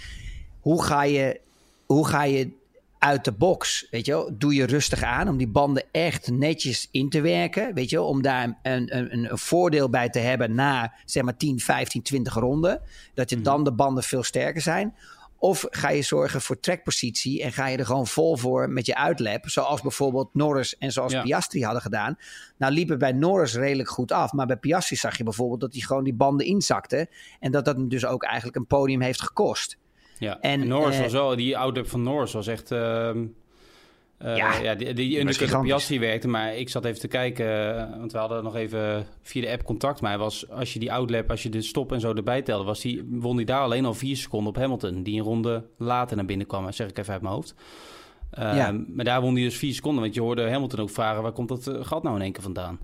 hoe 0.59 0.83
ga 0.83 1.03
je, 1.03 1.39
hoe 1.85 2.07
ga 2.07 2.23
je 2.23 2.51
uit 2.97 3.25
de 3.25 3.31
box, 3.31 3.87
weet 3.91 4.05
je 4.05 4.11
wel? 4.11 4.29
Doe 4.37 4.53
je 4.53 4.65
rustig 4.65 5.03
aan 5.03 5.27
om 5.27 5.37
die 5.37 5.47
banden 5.47 5.83
echt 5.91 6.31
netjes 6.31 6.87
in 6.91 7.09
te 7.09 7.21
werken, 7.21 7.73
weet 7.73 7.89
je 7.89 7.95
wel? 7.95 8.07
Om 8.07 8.21
daar 8.21 8.59
een, 8.61 8.97
een, 8.97 9.31
een 9.31 9.37
voordeel 9.37 9.89
bij 9.89 10.09
te 10.09 10.19
hebben 10.19 10.55
na, 10.55 10.93
zeg 11.05 11.23
maar, 11.23 11.37
10, 11.37 11.59
15, 11.59 12.01
20 12.01 12.33
ronden. 12.33 12.81
Dat 13.13 13.29
je 13.29 13.35
mhm. 13.35 13.45
dan 13.45 13.63
de 13.63 13.71
banden 13.73 14.03
veel 14.03 14.23
sterker 14.23 14.61
zijn. 14.61 14.95
Of 15.39 15.65
ga 15.69 15.89
je 15.89 16.01
zorgen 16.01 16.41
voor 16.41 16.59
trekpositie 16.59 17.43
en 17.43 17.51
ga 17.51 17.67
je 17.67 17.77
er 17.77 17.85
gewoon 17.85 18.07
vol 18.07 18.37
voor 18.37 18.69
met 18.69 18.85
je 18.85 18.95
uitlap. 18.95 19.49
Zoals 19.49 19.81
bijvoorbeeld 19.81 20.29
Norris 20.33 20.77
en 20.77 20.91
zoals 20.91 21.21
Piastri 21.21 21.63
hadden 21.63 21.81
gedaan. 21.81 22.17
Nou 22.57 22.73
liepen 22.73 22.97
bij 22.99 23.11
Norris 23.11 23.55
redelijk 23.55 23.89
goed 23.89 24.11
af. 24.11 24.33
Maar 24.33 24.45
bij 24.45 24.57
Piastri 24.57 24.95
zag 24.95 25.17
je 25.17 25.23
bijvoorbeeld 25.23 25.61
dat 25.61 25.73
hij 25.73 25.81
gewoon 25.81 26.03
die 26.03 26.13
banden 26.13 26.45
inzakte. 26.45 27.09
En 27.39 27.51
dat 27.51 27.65
dat 27.65 27.75
hem 27.75 27.89
dus 27.89 28.05
ook 28.05 28.23
eigenlijk 28.23 28.55
een 28.55 28.67
podium 28.67 29.01
heeft 29.01 29.21
gekost. 29.21 29.77
Ja, 30.17 30.39
en, 30.39 30.67
Norris 30.67 30.95
uh, 30.95 31.01
was 31.01 31.11
wel, 31.11 31.35
die 31.35 31.57
outlap 31.57 31.89
van 31.89 32.03
Norris 32.03 32.33
was 32.33 32.47
echt... 32.47 32.71
Uh, 32.71 33.11
uh, 34.25 34.37
ja, 34.37 34.59
ja, 34.59 34.75
die, 34.75 34.93
die 34.93 35.19
undercut 35.19 35.53
op 35.53 35.99
werkte, 35.99 36.27
maar 36.27 36.55
ik 36.55 36.69
zat 36.69 36.85
even 36.85 36.99
te 36.99 37.07
kijken, 37.07 37.77
eh, 37.77 37.97
want 37.99 38.11
we 38.11 38.17
hadden 38.17 38.43
nog 38.43 38.55
even 38.55 39.05
via 39.21 39.41
de 39.41 39.51
app 39.51 39.63
contact. 39.63 40.01
Maar 40.01 40.17
was, 40.17 40.49
als 40.49 40.73
je 40.73 40.79
die 40.79 40.91
outlap, 40.91 41.29
als 41.29 41.43
je 41.43 41.49
de 41.49 41.61
stop 41.61 41.91
en 41.91 41.99
zo 41.99 42.13
erbij 42.13 42.41
telde, 42.41 42.63
was 42.63 42.81
die, 42.81 43.07
won 43.09 43.35
hij 43.35 43.45
daar 43.45 43.61
alleen 43.61 43.85
al 43.85 43.93
vier 43.93 44.17
seconden 44.17 44.49
op 44.49 44.55
Hamilton. 44.55 45.03
Die 45.03 45.19
een 45.19 45.25
ronde 45.25 45.65
later 45.77 46.15
naar 46.15 46.25
binnen 46.25 46.47
kwam, 46.47 46.71
zeg 46.71 46.89
ik 46.89 46.97
even 46.97 47.13
uit 47.13 47.21
mijn 47.21 47.33
hoofd. 47.33 47.55
Uh, 48.39 48.55
ja. 48.55 48.71
Maar 48.87 49.05
daar 49.05 49.21
won 49.21 49.33
hij 49.33 49.43
dus 49.43 49.57
vier 49.57 49.73
seconden, 49.73 50.01
want 50.01 50.13
je 50.13 50.21
hoorde 50.21 50.49
Hamilton 50.49 50.79
ook 50.79 50.89
vragen, 50.89 51.21
waar 51.21 51.31
komt 51.31 51.49
dat 51.49 51.67
eh, 51.67 51.85
gat 51.85 52.03
nou 52.03 52.15
in 52.15 52.21
één 52.21 52.31
keer 52.31 52.43
vandaan? 52.43 52.79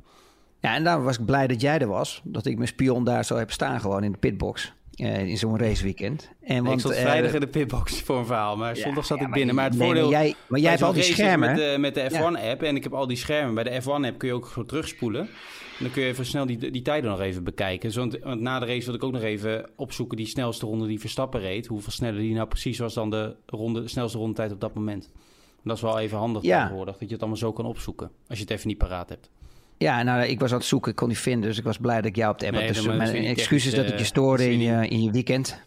Ja, 0.60 0.76
en 0.76 0.84
daar 0.84 1.04
was 1.04 1.18
ik 1.18 1.26
blij 1.26 1.48
dat 1.48 1.62
jij 1.62 1.80
er 1.80 1.88
was. 1.88 2.22
Dat 2.24 2.46
ik 2.46 2.56
mijn 2.56 2.68
spion 2.68 3.04
daar 3.04 3.26
zo 3.26 3.36
heb 3.38 3.52
staan 3.52 3.80
gewoon 3.80 4.04
in 4.04 4.12
de 4.12 4.18
pitbox. 4.18 4.74
Uh, 4.98 5.28
in 5.28 5.38
zo'n 5.38 5.60
raceweekend. 5.60 6.32
En 6.42 6.64
want, 6.64 6.76
ik 6.76 6.80
zat 6.80 6.96
vrijdag 6.96 7.30
uh, 7.30 7.34
in 7.34 7.40
de 7.40 7.48
pitbox 7.48 8.02
voor 8.02 8.18
een 8.18 8.26
verhaal, 8.26 8.58
maar 8.58 8.76
ja, 8.76 8.82
zondag 8.82 9.06
zat 9.06 9.20
ja, 9.20 9.26
ik 9.26 9.32
binnen. 9.32 9.56
Maar 9.56 9.66
het 9.66 9.78
nee, 9.78 9.86
voordeel... 9.86 10.10
Maar 10.10 10.22
jij, 10.22 10.36
maar 10.48 10.60
jij 10.60 10.70
hebt 10.70 10.84
al 10.84 10.94
die 10.94 11.04
schermen. 11.04 11.50
Met 11.50 11.58
de, 11.58 11.76
met 11.80 11.94
de 11.94 12.12
F1-app 12.12 12.62
en 12.64 12.76
ik 12.76 12.84
heb 12.84 12.94
al 12.94 13.08
die 13.08 13.18
schermen. 13.18 13.54
Bij 13.54 13.64
de 13.64 13.82
F1-app 13.82 14.18
kun 14.18 14.28
je 14.28 14.34
ook 14.34 14.46
gewoon 14.46 14.68
terugspoelen. 14.68 15.22
En 15.22 15.84
dan 15.84 15.92
kun 15.92 16.02
je 16.02 16.08
even 16.08 16.26
snel 16.26 16.46
die, 16.46 16.72
die 16.72 16.82
tijden 16.82 17.10
nog 17.10 17.20
even 17.20 17.44
bekijken. 17.44 17.96
Want, 17.96 18.20
want, 18.20 18.42
na 18.42 18.60
de 18.60 18.66
race 18.66 18.86
wil 18.86 18.96
ik 18.96 19.04
ook 19.04 19.12
nog 19.12 19.22
even 19.22 19.70
opzoeken 19.76 20.18
die 20.18 20.28
snelste 20.28 20.66
ronde 20.66 20.88
die 20.88 21.00
Verstappen 21.00 21.40
reed. 21.40 21.68
Hoeveel 21.68 21.92
sneller 21.92 22.20
die 22.20 22.34
nou 22.34 22.48
precies 22.48 22.80
was 22.80 22.94
dan 22.94 23.10
de, 23.10 23.36
ronde, 23.46 23.82
de 23.82 23.88
snelste 23.88 24.18
rondetijd 24.18 24.52
op 24.52 24.62
dat 24.62 24.74
moment. 24.74 25.12
En 25.56 25.62
dat 25.64 25.76
is 25.76 25.82
wel 25.82 26.00
even 26.00 26.18
handig 26.18 26.42
tegenwoordig, 26.42 26.98
dat 26.98 27.08
je 27.08 27.14
het 27.14 27.20
allemaal 27.20 27.40
zo 27.40 27.54
kan 27.54 27.66
opzoeken. 27.66 28.12
Als 28.28 28.38
je 28.38 28.44
het 28.44 28.54
even 28.54 28.68
niet 28.68 28.78
paraat 28.78 29.10
hebt. 29.10 29.30
Ja, 29.78 30.04
nou, 30.04 30.26
ik 30.26 30.40
was 30.40 30.52
aan 30.52 30.58
het 30.58 30.68
zoeken, 30.68 30.92
ik 30.92 30.98
kon 30.98 31.08
niet 31.08 31.18
vinden, 31.18 31.50
dus 31.50 31.58
ik 31.58 31.64
was 31.64 31.78
blij 31.78 31.96
dat 31.96 32.06
ik 32.06 32.16
jou 32.16 32.32
op 32.32 32.40
de 32.40 32.46
app 32.46 32.56
had. 32.56 32.68
Dus 32.68 32.86
mijn 32.86 33.26
excuses 33.26 33.74
dat 33.74 33.88
ik 33.88 33.98
je 33.98 34.04
stoorde 34.04 34.52
in 34.52 34.60
je, 34.60 34.88
in 34.88 35.04
je 35.04 35.12
weekend. 35.12 35.64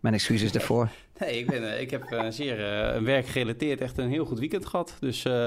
Mijn 0.00 0.14
excuses 0.14 0.52
daarvoor. 0.52 0.88
Nee, 1.18 1.38
ik, 1.38 1.46
ben, 1.46 1.80
ik 1.80 1.90
heb 1.90 2.12
uh, 2.12 2.24
zeer 2.28 2.58
uh, 2.58 3.02
werkgerelateerd 3.02 3.80
echt 3.80 3.98
een 3.98 4.08
heel 4.08 4.24
goed 4.24 4.38
weekend 4.38 4.66
gehad. 4.66 4.96
Dus 5.00 5.24
uh, 5.24 5.46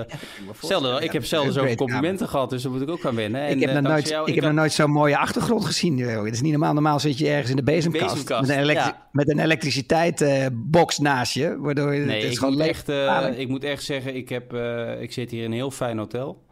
zelden, 0.61 1.03
ik 1.03 1.11
heb 1.11 1.25
zelden 1.25 1.53
zoveel 1.53 1.75
complimenten 1.75 2.27
gehad, 2.27 2.49
dus 2.49 2.61
daar 2.61 2.71
moet 2.71 2.81
ik 2.81 2.89
ook 2.89 3.05
aan 3.05 3.15
wennen. 3.15 3.41
En, 3.41 3.55
ik 3.55 3.59
heb, 3.59 3.73
nog 3.73 3.91
nooit, 3.91 4.09
ik, 4.09 4.25
ik 4.25 4.35
heb 4.35 4.43
nog 4.43 4.53
nooit 4.53 4.73
zo'n 4.73 4.91
mooie 4.91 5.17
achtergrond 5.17 5.65
gezien. 5.65 5.97
Het 5.99 6.33
is 6.33 6.41
niet 6.41 6.51
normaal. 6.51 6.73
Normaal 6.73 6.99
zit 6.99 7.17
je 7.17 7.27
ergens 7.29 7.49
in 7.49 7.55
de 7.55 7.63
bezemkast, 7.63 8.13
bezemkast 8.13 8.47
met, 8.47 8.57
een 8.57 8.73
ja. 8.73 9.07
een 9.11 9.39
elektriciteitsbox 9.39 10.97
naast 10.97 11.33
je. 11.33 11.57
Waardoor 11.59 11.93
je, 11.93 12.05
nee, 12.05 12.21
het 12.21 12.31
is 12.31 12.39
ik, 12.39 12.49
moet 12.49 12.59
echt, 12.59 12.89
ik 13.37 13.47
moet 13.47 13.63
echt 13.63 13.83
zeggen, 13.83 14.15
ik, 14.15 14.29
heb, 14.29 14.53
ik 14.99 15.13
zit 15.13 15.31
hier 15.31 15.43
in 15.43 15.51
een 15.51 15.57
heel 15.57 15.71
fijn 15.71 15.97
hotel. 15.97 16.45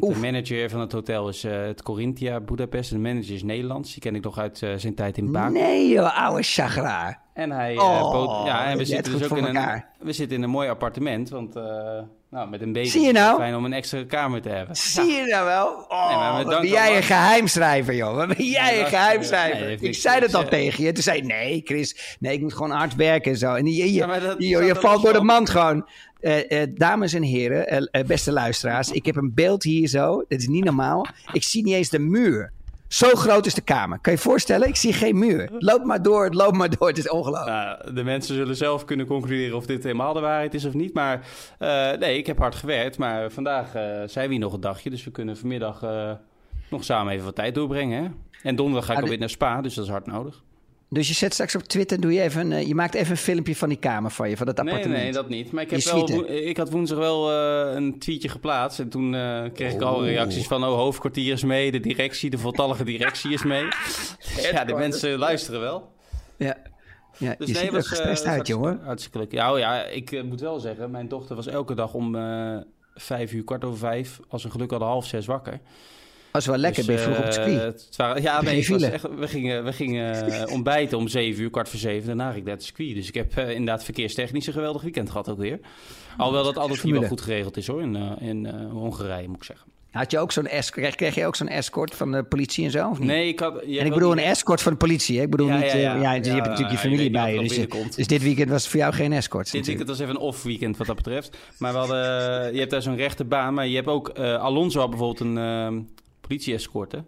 Want 0.00 0.14
de 0.14 0.20
manager 0.20 0.70
van 0.70 0.80
het 0.80 0.92
hotel 0.92 1.28
is 1.28 1.44
uh, 1.44 1.52
het 1.66 1.82
Corinthia 1.82 2.40
Budapest. 2.40 2.90
En 2.90 3.02
de 3.02 3.08
manager 3.08 3.34
is 3.34 3.42
Nederlands. 3.42 3.92
Die 3.92 4.02
ken 4.02 4.14
ik 4.14 4.24
nog 4.24 4.38
uit 4.38 4.60
uh, 4.60 4.70
zijn 4.76 4.94
tijd 4.94 5.18
in 5.18 5.32
Baku. 5.32 5.52
Nee 5.52 5.88
joh, 5.88 6.24
oude 6.24 6.42
chagra. 6.42 7.20
En 7.34 7.50
hij... 7.50 7.74
Uh, 7.74 8.02
oh, 8.14 8.46
ja, 8.46 8.64
en 8.64 8.78
we 8.78 8.84
zitten 8.84 9.18
dus 9.18 9.30
ook 9.30 9.38
in 9.38 9.44
een, 9.44 9.84
we 9.98 10.12
zitten 10.12 10.36
in 10.36 10.42
een 10.42 10.50
mooi 10.50 10.68
appartement. 10.68 11.28
Want 11.28 11.54
nou, 12.34 12.48
met 12.48 12.60
een 12.60 12.72
beetje 12.72 12.90
Zie 12.90 13.06
je 13.06 13.12
nou? 13.12 13.38
fijn 13.38 13.54
om 13.54 13.64
een 13.64 13.72
extra 13.72 14.04
kamer 14.04 14.42
te 14.42 14.48
hebben. 14.48 14.76
Zie 14.76 15.12
je 15.12 15.26
nou 15.26 15.44
wel? 15.44 15.84
Oh, 15.88 16.36
nee, 16.36 16.44
ben 16.44 16.68
jij 16.68 16.96
een 16.96 17.02
geheimschrijver, 17.02 17.94
joh. 17.94 18.14
Wat 18.14 18.36
ben 18.36 18.46
jij 18.46 18.80
een 18.80 18.86
geheimschrijver? 18.86 19.66
Nee, 19.66 19.76
ik 19.80 19.94
zei 19.94 20.20
dat 20.20 20.34
al 20.34 20.44
tegen 20.44 20.84
je. 20.84 20.92
Toen 20.92 21.02
zei 21.02 21.20
nee, 21.20 21.60
Chris. 21.64 22.16
Nee, 22.20 22.32
ik 22.32 22.40
moet 22.40 22.52
gewoon 22.52 22.70
hard 22.70 22.94
werken 22.94 23.32
en 23.32 23.38
zo. 23.38 23.54
En 23.54 23.66
je, 23.66 23.72
je, 23.72 23.92
ja, 23.92 24.34
je, 24.38 24.64
je 24.64 24.74
valt 24.74 25.02
door 25.02 25.12
de 25.12 25.22
mand 25.22 25.50
gewoon. 25.50 25.88
Uh, 26.24 26.50
uh, 26.50 26.62
dames 26.74 27.12
en 27.12 27.22
heren, 27.22 27.88
uh, 27.92 28.04
beste 28.04 28.32
luisteraars, 28.32 28.90
ik 28.90 29.06
heb 29.06 29.16
een 29.16 29.34
beeld 29.34 29.62
hier 29.62 29.88
zo. 29.88 30.24
Dit 30.28 30.40
is 30.40 30.48
niet 30.48 30.64
normaal. 30.64 31.06
Ik 31.32 31.42
zie 31.42 31.64
niet 31.64 31.74
eens 31.74 31.88
de 31.88 31.98
muur. 31.98 32.52
Zo 32.88 33.08
groot 33.08 33.46
is 33.46 33.54
de 33.54 33.60
kamer. 33.60 33.98
Kan 34.00 34.12
je 34.12 34.18
je 34.18 34.24
voorstellen? 34.24 34.68
Ik 34.68 34.76
zie 34.76 34.92
geen 34.92 35.18
muur. 35.18 35.50
Loop 35.58 35.84
maar 35.84 36.02
door, 36.02 36.30
loop 36.30 36.54
maar 36.54 36.70
door. 36.78 36.88
Het 36.88 36.98
is 36.98 37.08
ongelooflijk. 37.08 37.56
Nou, 37.56 37.94
de 37.94 38.04
mensen 38.04 38.34
zullen 38.34 38.56
zelf 38.56 38.84
kunnen 38.84 39.06
concluderen 39.06 39.56
of 39.56 39.66
dit 39.66 39.82
helemaal 39.82 40.12
de 40.12 40.20
waarheid 40.20 40.54
is 40.54 40.64
of 40.64 40.74
niet. 40.74 40.94
Maar 40.94 41.26
nee, 41.98 42.18
ik 42.18 42.26
heb 42.26 42.38
hard 42.38 42.54
gewerkt. 42.54 42.98
Maar 42.98 43.30
vandaag 43.30 43.70
zijn 44.06 44.26
we 44.26 44.30
hier 44.34 44.38
nog 44.38 44.52
een 44.52 44.60
dagje. 44.60 44.90
Dus 44.90 45.04
we 45.04 45.10
kunnen 45.10 45.36
vanmiddag 45.36 45.82
nog 46.70 46.84
samen 46.84 47.12
even 47.12 47.24
wat 47.24 47.34
tijd 47.34 47.54
doorbrengen. 47.54 48.02
Hè? 48.02 48.10
En 48.48 48.56
donderdag 48.56 48.84
ga 48.84 48.92
ik 48.92 48.98
ah, 48.98 49.02
alweer 49.02 49.18
naar 49.18 49.30
Spa, 49.30 49.60
dus 49.60 49.74
dat 49.74 49.84
is 49.84 49.90
hard 49.90 50.06
nodig. 50.06 50.42
Dus 50.88 51.08
je 51.08 51.14
zet 51.14 51.32
straks 51.32 51.54
op 51.54 51.62
Twitter, 51.62 52.00
doe 52.00 52.12
je 52.12 52.20
even, 52.20 52.50
uh, 52.50 52.66
je 52.66 52.74
maakt 52.74 52.94
even 52.94 53.10
een 53.10 53.16
filmpje 53.16 53.56
van 53.56 53.68
die 53.68 53.78
kamer 53.78 54.10
van 54.10 54.28
je, 54.28 54.36
van 54.36 54.46
dat 54.46 54.58
appartement. 54.58 54.94
Nee, 54.94 55.02
nee, 55.02 55.12
dat 55.12 55.28
niet. 55.28 55.52
Maar 55.52 55.62
ik, 55.62 55.70
heb 55.70 55.80
wel, 55.80 56.30
ik 56.30 56.56
had 56.56 56.70
woensdag 56.70 56.98
wel 56.98 57.30
uh, 57.30 57.74
een 57.74 57.98
tweetje 57.98 58.28
geplaatst. 58.28 58.78
En 58.78 58.88
toen 58.88 59.12
uh, 59.12 59.44
kreeg 59.52 59.72
ik 59.72 59.80
al 59.80 60.04
reacties 60.04 60.46
van, 60.46 60.64
oh, 60.64 60.74
hoofdkwartier 60.74 61.32
is 61.32 61.44
mee, 61.44 61.70
de 61.70 61.80
directie, 61.80 62.30
de 62.30 62.38
voltallige 62.38 62.84
directie 62.84 63.32
is 63.32 63.42
mee. 63.42 63.64
ja, 64.52 64.64
de 64.64 64.74
mensen 64.74 65.18
luisteren 65.18 65.60
wel. 65.60 65.92
Ja. 66.36 66.56
Ja, 67.18 67.34
dus 67.38 67.46
je 67.46 67.54
nee, 67.54 67.62
ziet 67.62 67.72
was, 67.72 67.88
gestrest 67.88 68.24
uit, 68.24 68.46
jongen. 68.46 68.80
Hartstikke 68.84 69.18
leuk. 69.18 69.32
Ja, 69.32 69.52
oh 69.52 69.58
ja, 69.58 69.84
ik 69.84 70.24
moet 70.24 70.40
wel 70.40 70.60
zeggen, 70.60 70.90
mijn 70.90 71.08
dochter 71.08 71.36
was 71.36 71.46
elke 71.46 71.74
dag 71.74 71.94
om 71.94 72.16
vijf 72.94 73.32
uur, 73.32 73.44
kwart 73.44 73.64
over 73.64 73.78
vijf, 73.78 74.20
als 74.28 74.44
een 74.44 74.50
geluk 74.50 74.70
hadden 74.70 74.88
half 74.88 75.06
zes 75.06 75.26
wakker 75.26 75.60
was 76.34 76.46
wel 76.46 76.56
lekker, 76.56 76.86
dus, 76.86 76.94
ben 76.94 77.04
vroeg 77.04 77.18
op 77.18 77.24
het 77.24 77.34
circuit. 77.34 77.62
Het 77.62 77.96
waren, 77.96 78.22
ja, 78.22 78.42
nee, 78.42 78.68
was 78.68 78.82
echt, 78.82 79.02
we 79.18 79.28
gingen, 79.28 79.64
we 79.64 79.72
gingen 79.72 80.32
eh, 80.32 80.52
ontbijten 80.52 80.98
om 80.98 81.08
zeven 81.08 81.42
uur, 81.42 81.50
kwart 81.50 81.68
voor 81.68 81.78
zeven. 81.78 82.06
Daarna 82.06 82.26
ging 82.26 82.38
ik 82.38 82.44
naar 82.44 82.54
het 82.54 82.64
circuit. 82.64 82.94
Dus 82.94 83.08
ik 83.08 83.14
heb 83.14 83.38
uh, 83.38 83.50
inderdaad 83.50 83.84
verkeerstechnisch 83.84 84.46
een 84.46 84.52
geweldig 84.52 84.82
weekend 84.82 85.10
gehad 85.10 85.28
ook 85.28 85.38
weer. 85.38 85.58
Alhoewel 86.16 86.44
dat 86.44 86.56
altijd 86.56 86.82
wel 86.82 87.02
goed 87.02 87.20
geregeld 87.20 87.56
is 87.56 87.66
hoor, 87.66 87.82
in, 87.82 87.96
in 88.20 88.46
Hongarije 88.70 89.28
moet 89.28 89.36
ik 89.36 89.44
zeggen. 89.44 89.66
Had 89.90 90.10
je 90.10 90.18
ook 90.18 90.32
zo'n 90.32 90.46
escort? 90.46 90.94
Kreeg, 90.94 91.14
je 91.14 91.26
ook 91.26 91.36
zo'n 91.36 91.48
escort 91.48 91.94
van 91.94 92.12
de 92.12 92.22
politie 92.22 92.64
en 92.64 92.70
zo? 92.70 92.88
Of 92.88 92.98
niet? 92.98 93.08
Nee, 93.08 93.28
ik 93.28 93.40
had. 93.40 93.60
En 93.60 93.86
ik 93.86 93.92
bedoel 93.92 94.12
een 94.12 94.18
escort 94.18 94.62
van 94.62 94.72
de 94.72 94.78
politie. 94.78 95.16
Hè? 95.16 95.22
Ik 95.22 95.30
bedoel 95.30 95.48
niet. 95.48 95.72
Ja, 95.72 95.76
ja, 95.76 95.94
ja, 95.94 96.12
je 96.12 96.30
hebt 96.30 96.46
natuurlijk 96.46 96.70
je 96.70 96.78
familie 96.78 97.10
bij 97.10 97.34
je. 97.34 97.40
Dus, 97.40 97.96
dus, 97.96 98.06
dit 98.06 98.22
weekend 98.22 98.50
was 98.50 98.68
voor 98.68 98.80
jou 98.80 98.92
geen 98.92 99.12
escort. 99.12 99.52
Dit 99.52 99.66
weekend 99.66 99.88
was 99.88 99.98
even 99.98 100.14
een 100.14 100.20
off 100.20 100.42
weekend 100.42 100.76
wat 100.76 100.86
dat 100.86 100.96
betreft. 100.96 101.36
Maar 101.58 101.72
we 101.72 101.78
hadden, 101.78 102.52
je 102.52 102.58
hebt 102.58 102.70
daar 102.70 102.82
zo'n 102.82 102.96
rechte 102.96 103.24
baan. 103.24 103.54
Maar 103.54 103.66
je 103.66 103.74
hebt 103.74 103.88
ook. 103.88 104.18
Uh, 104.18 104.42
Alonso 104.42 104.80
had 104.80 104.90
bijvoorbeeld 104.90 105.20
een. 105.20 105.36
Uh, 105.36 105.82
politie-escorten. 106.26 107.06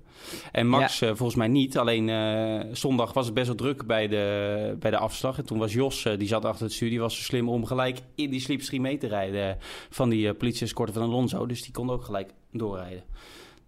En 0.52 0.66
Max 0.66 1.02
uh, 1.02 1.08
volgens 1.08 1.34
mij 1.34 1.48
niet. 1.48 1.78
Alleen 1.78 2.08
uh, 2.08 2.60
zondag 2.72 3.12
was 3.12 3.24
het 3.24 3.34
best 3.34 3.46
wel 3.46 3.56
druk 3.56 3.86
bij 3.86 4.08
de, 4.08 4.76
bij 4.78 4.90
de 4.90 4.98
afslag. 4.98 5.38
En 5.38 5.46
toen 5.46 5.58
was 5.58 5.72
Jos, 5.72 6.04
uh, 6.04 6.18
die 6.18 6.28
zat 6.28 6.44
achter 6.44 6.64
het 6.64 6.74
stuur, 6.74 6.90
die 6.90 7.00
was 7.00 7.16
zo 7.16 7.22
slim 7.22 7.48
om 7.48 7.64
gelijk 7.64 7.98
in 8.14 8.30
die 8.30 8.40
slipstream 8.40 8.82
mee 8.82 8.98
te 8.98 9.06
rijden 9.06 9.58
van 9.90 10.08
die 10.08 10.34
politie-escorten 10.34 10.94
van 10.94 11.02
Alonso. 11.02 11.46
Dus 11.46 11.62
die 11.62 11.72
kon 11.72 11.90
ook 11.90 12.04
gelijk 12.04 12.30
doorrijden. 12.52 13.04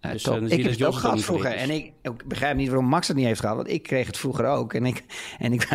Uh, 0.01 0.11
dus, 0.11 0.25
uh, 0.25 0.41
ik 0.41 0.63
heb 0.63 0.71
het 0.71 0.83
ook 0.83 0.93
gehad 0.93 1.21
vroeger. 1.21 1.51
En 1.51 1.69
ik, 1.69 1.91
ik, 2.01 2.27
begrijp 2.27 2.55
niet 2.55 2.67
waarom 2.67 2.85
Max 2.85 3.07
het 3.07 3.17
niet 3.17 3.25
heeft 3.25 3.39
gehad. 3.39 3.55
Want 3.55 3.69
ik 3.69 3.83
kreeg 3.83 4.07
het 4.07 4.17
vroeger 4.17 4.45
ook. 4.45 4.73
En 4.73 4.85
ik, 4.85 5.03
en 5.39 5.53
ik 5.53 5.67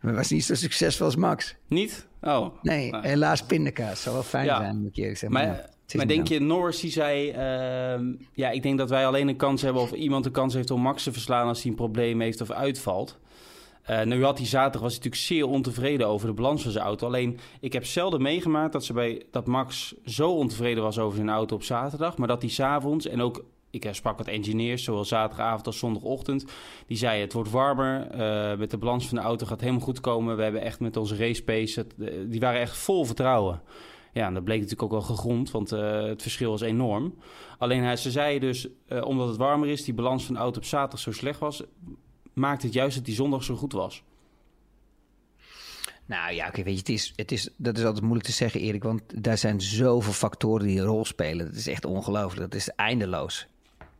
was 0.00 0.30
niet 0.30 0.44
zo 0.44 0.54
succesvol 0.54 1.06
als 1.06 1.16
Max. 1.16 1.56
Niet? 1.68 2.06
Oh. 2.20 2.54
Nee, 2.62 2.90
nou. 2.90 3.06
helaas 3.06 3.42
pindakaas. 3.42 4.02
Zou 4.02 4.14
wel 4.14 4.24
fijn 4.24 4.46
zijn, 4.46 4.82
moet 4.82 4.98
ik 4.98 5.04
zeggen. 5.04 5.32
Maar, 5.32 5.46
maar 5.46 5.75
denk 5.86 6.28
je, 6.28 6.40
Norris 6.40 6.80
die 6.80 6.90
zei... 6.90 7.28
Uh, 7.28 8.16
ja, 8.32 8.50
ik 8.50 8.62
denk 8.62 8.78
dat 8.78 8.90
wij 8.90 9.06
alleen 9.06 9.28
een 9.28 9.36
kans 9.36 9.62
hebben... 9.62 9.82
of 9.82 9.92
iemand 9.92 10.26
een 10.26 10.32
kans 10.32 10.54
heeft 10.54 10.70
om 10.70 10.80
Max 10.80 11.02
te 11.02 11.12
verslaan... 11.12 11.48
als 11.48 11.62
hij 11.62 11.70
een 11.70 11.76
probleem 11.76 12.20
heeft 12.20 12.40
of 12.40 12.50
uitvalt. 12.50 13.18
Uh, 13.90 14.02
nu 14.02 14.24
had 14.24 14.38
hij 14.38 14.46
zaterdag 14.46 14.80
was 14.80 14.94
hij 14.94 14.98
natuurlijk 15.04 15.24
zeer 15.24 15.46
ontevreden 15.46 16.06
over 16.06 16.26
de 16.26 16.34
balans 16.34 16.62
van 16.62 16.70
zijn 16.70 16.84
auto. 16.84 17.06
Alleen, 17.06 17.38
ik 17.60 17.72
heb 17.72 17.84
zelden 17.84 18.22
meegemaakt 18.22 18.72
dat, 18.72 18.84
ze 18.84 18.92
bij, 18.92 19.22
dat 19.30 19.46
Max 19.46 19.94
zo 20.04 20.30
ontevreden 20.30 20.82
was 20.82 20.98
over 20.98 21.16
zijn 21.16 21.28
auto 21.28 21.54
op 21.54 21.62
zaterdag. 21.62 22.16
Maar 22.16 22.28
dat 22.28 22.42
hij 22.42 22.50
s'avonds 22.50 23.06
en 23.06 23.20
ook 23.20 23.44
ik 23.70 23.88
sprak 23.90 24.18
met 24.18 24.28
engineers, 24.28 24.84
zowel 24.84 25.04
zaterdagavond 25.04 25.66
als 25.66 25.78
zondagochtend. 25.78 26.44
Die 26.86 26.96
zeiden 26.96 27.24
het 27.24 27.32
wordt 27.32 27.50
warmer, 27.50 28.08
uh, 28.14 28.58
met 28.58 28.70
de 28.70 28.78
balans 28.78 29.08
van 29.08 29.16
de 29.16 29.22
auto 29.22 29.42
gaat 29.42 29.54
het 29.54 29.60
helemaal 29.60 29.84
goed 29.84 30.00
komen. 30.00 30.36
We 30.36 30.42
hebben 30.42 30.60
echt 30.60 30.80
met 30.80 30.96
onze 30.96 31.16
race 31.16 31.44
pace, 31.44 31.86
die 32.26 32.40
waren 32.40 32.60
echt 32.60 32.76
vol 32.76 33.04
vertrouwen. 33.04 33.62
Ja, 34.16 34.26
en 34.26 34.34
dat 34.34 34.44
bleek 34.44 34.60
natuurlijk 34.60 34.82
ook 34.82 35.00
wel 35.00 35.16
gegrond, 35.16 35.50
want 35.50 35.72
uh, 35.72 36.02
het 36.02 36.22
verschil 36.22 36.50
was 36.50 36.60
enorm. 36.60 37.14
Alleen 37.58 37.82
hij, 37.82 37.96
ze 37.96 38.10
zei 38.10 38.38
dus, 38.38 38.68
uh, 38.88 39.04
omdat 39.04 39.28
het 39.28 39.36
warmer 39.36 39.68
is, 39.68 39.84
die 39.84 39.94
balans 39.94 40.24
van 40.24 40.34
de 40.34 40.40
auto 40.40 40.58
op 40.58 40.64
zaterdag 40.64 40.98
zo 40.98 41.12
slecht 41.12 41.38
was, 41.38 41.62
maakt 42.32 42.62
het 42.62 42.72
juist 42.72 42.96
dat 42.96 43.04
die 43.04 43.14
zondag 43.14 43.44
zo 43.44 43.56
goed 43.56 43.72
was. 43.72 44.02
Nou 46.06 46.32
ja, 46.32 46.48
oké, 46.48 46.62
weet 46.62 46.72
je, 46.72 46.78
het 46.78 46.88
is, 46.88 47.12
het 47.16 47.32
is, 47.32 47.48
dat 47.56 47.78
is 47.78 47.84
altijd 47.84 48.02
moeilijk 48.02 48.26
te 48.26 48.32
zeggen, 48.32 48.60
Erik, 48.60 48.82
want 48.82 49.22
daar 49.22 49.38
zijn 49.38 49.60
zoveel 49.60 50.12
factoren 50.12 50.66
die 50.66 50.78
een 50.78 50.86
rol 50.86 51.04
spelen. 51.04 51.46
Dat 51.46 51.54
is 51.54 51.66
echt 51.66 51.84
ongelooflijk, 51.84 52.50
dat 52.50 52.60
is 52.60 52.68
eindeloos. 52.68 53.46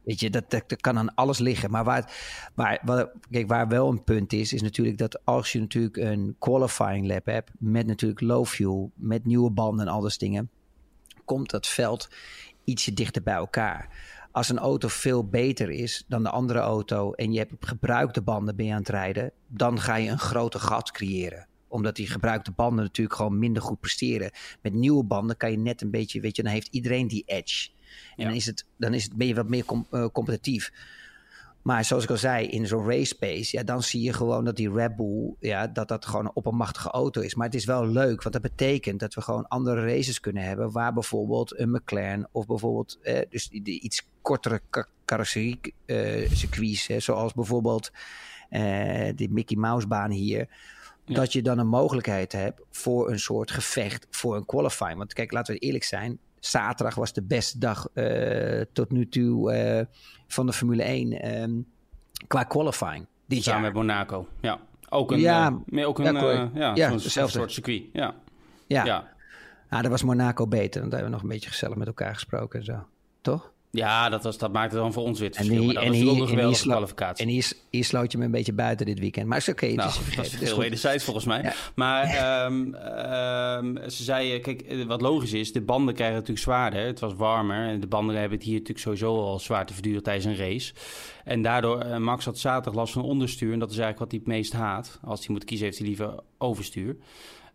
Weet 0.07 0.21
je, 0.21 0.31
dat, 0.31 0.51
dat, 0.51 0.77
kan 0.77 0.99
aan 0.99 1.15
alles 1.15 1.39
liggen. 1.39 1.71
Maar 1.71 1.85
waar, 1.85 2.13
waar, 2.55 2.81
waar, 2.85 3.11
kijk, 3.31 3.49
waar 3.49 3.69
wel 3.69 3.89
een 3.89 4.05
punt 4.05 4.33
is, 4.33 4.53
is 4.53 4.63
natuurlijk 4.63 4.99
dat 4.99 5.25
als 5.25 5.53
je 5.53 5.61
natuurlijk 5.61 5.97
een 5.97 6.37
qualifying 6.39 7.07
lap 7.07 7.27
hebt, 7.27 7.51
met 7.59 7.87
natuurlijk 7.87 8.21
low 8.21 8.47
fuel, 8.47 8.91
met 8.95 9.25
nieuwe 9.25 9.51
banden 9.51 9.87
en 9.87 9.93
al 9.93 10.01
dat 10.01 10.17
dingen, 10.19 10.51
komt 11.25 11.51
dat 11.51 11.67
veld 11.67 12.09
ietsje 12.65 12.93
dichter 12.93 13.23
bij 13.23 13.35
elkaar. 13.35 13.89
Als 14.33 14.49
een 14.49 14.59
auto 14.59 14.89
veel 14.89 15.29
beter 15.29 15.71
is 15.71 16.05
dan 16.09 16.23
de 16.23 16.31
andere 16.31 16.59
auto 16.59 17.13
en 17.13 17.33
je 17.33 17.39
hebt 17.39 17.67
gebruikte 17.67 18.23
banden 18.23 18.65
je 18.67 18.73
aan 18.73 18.79
het 18.79 18.89
rijden, 18.89 19.33
dan 19.47 19.81
ga 19.81 19.97
je 19.97 20.11
een 20.11 20.19
groter 20.19 20.61
gat 20.61 20.91
creëren 20.91 21.47
omdat 21.69 21.97
die 21.97 22.07
gebruikte 22.07 22.53
banden 22.53 22.85
natuurlijk 22.85 23.17
gewoon 23.17 23.39
minder 23.39 23.63
goed 23.63 23.81
presteren. 23.81 24.31
Met 24.63 24.75
nieuwe 24.75 25.05
banden 25.05 25.37
kan 25.37 25.51
je 25.51 25.59
net 25.59 25.83
een 25.83 25.91
beetje, 25.91 26.21
weet 26.21 26.37
je, 26.37 26.43
dan 26.43 26.53
heeft 26.53 26.69
iedereen 26.71 27.09
die 27.09 27.23
edge. 27.27 27.69
En 28.17 28.25
dan, 28.25 28.35
is 28.35 28.47
het, 28.47 28.65
dan 28.77 28.95
is 28.95 29.05
het, 29.05 29.17
ben 29.17 29.27
je 29.27 29.35
wat 29.35 29.49
meer 29.49 29.65
eh, 29.91 30.07
competitief. 30.13 30.73
Maar 31.67 31.85
zoals 31.85 32.05
ik 32.05 32.11
al 32.11 32.17
zei, 32.17 32.47
in 32.47 32.67
zo'n 32.67 32.89
race 32.89 33.19
pace, 33.19 33.57
ja, 33.57 33.63
dan 33.63 33.83
zie 33.83 34.03
je 34.03 34.13
gewoon 34.13 34.45
dat 34.45 34.57
die 34.57 34.73
Red 34.73 34.97
Bull, 34.97 35.35
ja, 35.41 35.67
dat 35.67 35.89
dat 35.89 36.07
gewoon 36.07 36.25
een 36.25 36.35
oppermachtige 36.35 36.91
auto 36.91 37.21
is. 37.21 37.35
Maar 37.35 37.47
het 37.47 37.55
is 37.55 37.65
wel 37.65 37.87
leuk, 37.87 38.23
want 38.23 38.33
dat 38.33 38.43
betekent 38.43 39.01
dat 39.01 39.15
we 39.15 39.21
gewoon 39.21 39.49
andere 39.49 39.87
races 39.87 40.21
kunnen 40.21 40.43
hebben, 40.43 40.71
waar 40.71 40.93
bijvoorbeeld 40.93 41.59
een 41.59 41.71
McLaren 41.71 42.29
of 42.33 42.47
bijvoorbeeld 42.47 42.99
eh, 43.03 43.21
dus 43.31 43.49
die, 43.49 43.81
iets 43.81 44.09
kortere 44.23 44.61
carrosserie 45.05 45.75
eh, 45.87 46.31
circuits, 46.31 46.87
zoals 46.87 47.33
bijvoorbeeld 47.33 47.91
eh, 48.49 49.09
die 49.15 49.31
Mickey 49.31 49.57
Mouse 49.57 49.87
baan 49.87 50.11
hier. 50.11 50.49
Dat 51.05 51.33
je 51.33 51.43
dan 51.43 51.59
een 51.59 51.69
mogelijkheid 51.69 52.33
hebt 52.33 52.61
voor 52.71 53.11
een 53.11 53.21
soort 53.21 53.51
gevecht 53.51 54.07
voor 54.11 54.37
een 54.37 54.47
qualifying. 54.47 54.97
Want 54.97 55.13
kijk, 55.13 55.33
laten 55.33 55.55
we 55.55 55.61
eerlijk 55.61 55.85
zijn 55.85 56.19
zaterdag 56.41 56.95
was 56.95 57.13
de 57.13 57.23
beste 57.23 57.59
dag 57.59 57.89
uh, 57.95 58.61
tot 58.73 58.91
nu 58.91 59.09
toe 59.09 59.55
uh, 59.55 59.85
van 60.27 60.47
de 60.47 60.53
Formule 60.53 60.83
1 60.83 61.13
um, 61.13 61.13
ehm, 61.13 61.53
qua 62.27 62.43
qualifying. 62.43 63.07
Dit 63.27 63.43
Samen 63.43 63.63
jaar. 63.63 63.73
met 63.73 63.83
Monaco, 63.83 64.29
ja. 64.41 64.61
Ook 64.89 65.13
een, 65.13 65.19
ja, 65.19 65.59
uh, 65.67 65.89
ook 65.89 65.99
een 65.99 66.15
ja, 66.15 66.51
ja, 66.55 66.75
ja 66.75 66.99
soort 66.99 67.53
circuit, 67.53 67.83
ja. 67.93 68.15
Ja, 68.67 68.85
ja. 68.85 69.15
Ah, 69.69 69.83
dat 69.83 69.91
was 69.91 70.03
Monaco 70.03 70.47
beter. 70.47 70.81
Want 70.81 70.93
daar 70.93 71.01
hebben 71.01 71.05
we 71.05 71.11
nog 71.11 71.23
een 71.23 71.29
beetje 71.29 71.51
gezellig 71.51 71.77
met 71.77 71.87
elkaar 71.87 72.15
gesproken 72.15 72.59
en 72.59 72.65
zo. 72.65 72.87
Toch? 73.21 73.53
Ja, 73.77 74.09
dat, 74.09 74.23
was, 74.23 74.39
dat 74.39 74.53
maakte 74.53 74.77
dan 74.77 74.93
voor 74.93 75.03
ons 75.03 75.19
weer 75.19 75.29
het 75.29 75.37
verschil. 75.37 75.57
En 75.57 75.63
hier, 75.63 75.75
maar 75.75 75.83
dat 75.83 75.93
en 75.93 76.05
was 76.05 76.13
hier, 76.13 76.23
een 76.23 76.29
geweldige 76.29 76.69
kwalificatie. 76.69 77.25
En 77.25 77.31
hier, 77.31 77.53
hier 77.71 77.85
sloot 77.85 78.13
je 78.13 78.19
me 78.19 78.25
een 78.25 78.31
beetje 78.31 78.53
buiten 78.53 78.87
dit 78.87 78.99
weekend. 78.99 79.27
Maar 79.27 79.39
is 79.39 79.49
oké, 79.49 79.65
okay, 79.65 79.77
nou, 79.77 79.89
is 79.89 80.17
dat 80.17 80.25
is 80.25 80.41
heel 80.41 80.59
wederzijds 80.59 81.05
volgens 81.05 81.25
mij. 81.25 81.53
Maar 81.75 82.45
um, 82.47 82.75
um, 82.75 83.91
ze 83.91 84.03
zei, 84.03 84.41
kijk, 84.41 84.61
eh, 84.61 84.85
wat 84.85 85.01
logisch 85.01 85.33
is, 85.33 85.53
de 85.53 85.61
banden 85.61 85.95
krijgen 85.95 86.17
natuurlijk 86.17 86.45
zwaarder. 86.45 86.87
Het 86.87 87.01
was 87.01 87.15
warmer 87.15 87.69
en 87.69 87.81
de 87.81 87.87
banden 87.87 88.17
hebben 88.17 88.39
het 88.39 88.47
hier 88.47 88.59
natuurlijk 88.59 88.81
sowieso 88.81 89.21
al 89.21 89.39
zwaar 89.39 89.67
te 89.67 89.75
verduren 89.75 90.03
tijdens 90.03 90.25
een 90.25 90.37
race. 90.37 90.73
En 91.25 91.43
daardoor, 91.43 91.85
uh, 91.85 91.97
Max 91.97 92.25
had 92.25 92.39
zaterdag 92.39 92.75
last 92.75 92.93
van 92.93 93.03
onderstuur. 93.03 93.53
En 93.53 93.59
dat 93.59 93.71
is 93.71 93.79
eigenlijk 93.79 93.99
wat 93.99 94.11
hij 94.11 94.21
het 94.25 94.29
meest 94.37 94.53
haat. 94.53 94.99
Als 95.05 95.27
hij 95.27 95.35
moet 95.35 95.45
kiezen, 95.45 95.67
heeft 95.67 95.79
hij 95.79 95.87
liever 95.87 96.15
overstuur. 96.39 96.97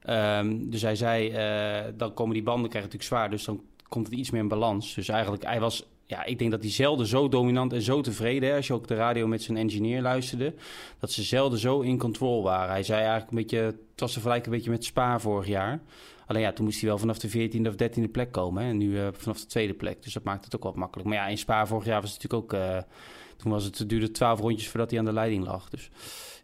Um, 0.10 0.70
dus 0.70 0.82
hij 0.82 0.96
zei, 0.96 1.30
uh, 1.30 1.92
dan 1.98 2.14
komen 2.14 2.34
die 2.34 2.44
banden 2.44 2.70
krijgen 2.70 2.92
natuurlijk 2.92 3.20
zwaar. 3.20 3.30
Dus 3.30 3.44
dan 3.44 3.62
komt 3.88 4.06
het 4.06 4.16
iets 4.16 4.32
meer 4.32 4.42
in 4.42 4.48
balans. 4.48 4.94
Dus 4.94 5.10
eigenlijk, 5.10 5.44
hij 5.44 5.60
was 5.60 5.88
ja, 6.12 6.24
ik 6.24 6.40
denk 6.40 6.52
dat 6.52 6.62
hij 6.62 6.72
zelden 6.72 7.08
zo 7.08 7.30
dominant 7.30 7.74
en 7.74 7.82
zo 7.82 8.02
tevreden, 8.02 8.50
is. 8.50 8.56
als 8.56 8.68
je 8.68 8.74
ook 8.74 8.88
de 8.88 8.96
radio 8.96 9.28
met 9.28 9.44
zijn 9.44 9.58
engineer 9.58 10.02
luisterde, 10.02 10.54
dat 11.00 11.12
ze 11.12 11.24
zelden 11.24 11.60
zo 11.60 11.80
in 11.80 11.98
control 11.98 12.44
waren. 12.44 12.70
Hij 12.70 12.84
zei 12.84 13.00
eigenlijk 13.00 13.32
een 13.32 13.38
beetje, 13.38 13.58
het 13.58 14.00
was 14.00 14.14
te 14.14 14.20
vergelijken 14.20 14.52
een 14.52 14.58
beetje 14.58 14.72
met 14.72 14.86
Spa 14.86 15.20
vorig 15.20 15.48
jaar. 15.48 15.82
Alleen 16.26 16.42
ja, 16.42 16.52
toen 16.52 16.66
moest 16.66 16.80
hij 16.80 16.90
wel 16.90 16.98
vanaf 16.98 17.20
de 17.20 17.30
14e 17.30 17.68
of 17.68 17.74
13e 17.74 18.12
plek 18.12 18.32
komen. 18.32 18.64
Hè? 18.64 18.70
En 18.70 18.78
nu 18.78 18.90
uh, 18.90 19.08
vanaf 19.12 19.40
de 19.40 19.46
tweede 19.46 19.74
plek. 19.74 20.04
Dus 20.04 20.14
dat 20.14 20.24
maakt 20.24 20.46
het 20.46 20.56
ook 20.56 20.64
wat 20.64 20.76
makkelijk. 20.76 21.10
Maar 21.10 21.18
ja, 21.18 21.28
in 21.28 21.38
Spa 21.38 21.68
vorig 21.68 21.86
jaar 21.86 22.02
was 22.02 22.14
het 22.14 22.24
natuurlijk 22.24 22.54
ook... 22.54 22.60
Uh, 22.62 22.78
toen 23.38 23.52
was 23.52 23.64
het, 23.64 23.78
het 23.78 23.90
duurde 23.90 24.12
12 24.12 24.40
rondjes 24.40 24.70
voordat 24.70 24.90
hij 24.90 25.00
aan 25.00 25.06
de 25.06 25.14
leiding 25.14 25.46
lag. 25.46 25.70
Dus 25.70 25.90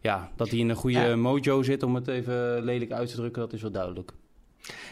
ja, 0.00 0.32
dat 0.36 0.48
hij 0.48 0.58
in 0.58 0.68
een 0.68 0.76
goede 0.76 1.16
mojo 1.16 1.62
zit, 1.62 1.82
om 1.82 1.94
het 1.94 2.08
even 2.08 2.64
lelijk 2.64 2.92
uit 2.92 3.08
te 3.08 3.16
drukken, 3.16 3.42
dat 3.42 3.52
is 3.52 3.62
wel 3.62 3.70
duidelijk. 3.70 4.12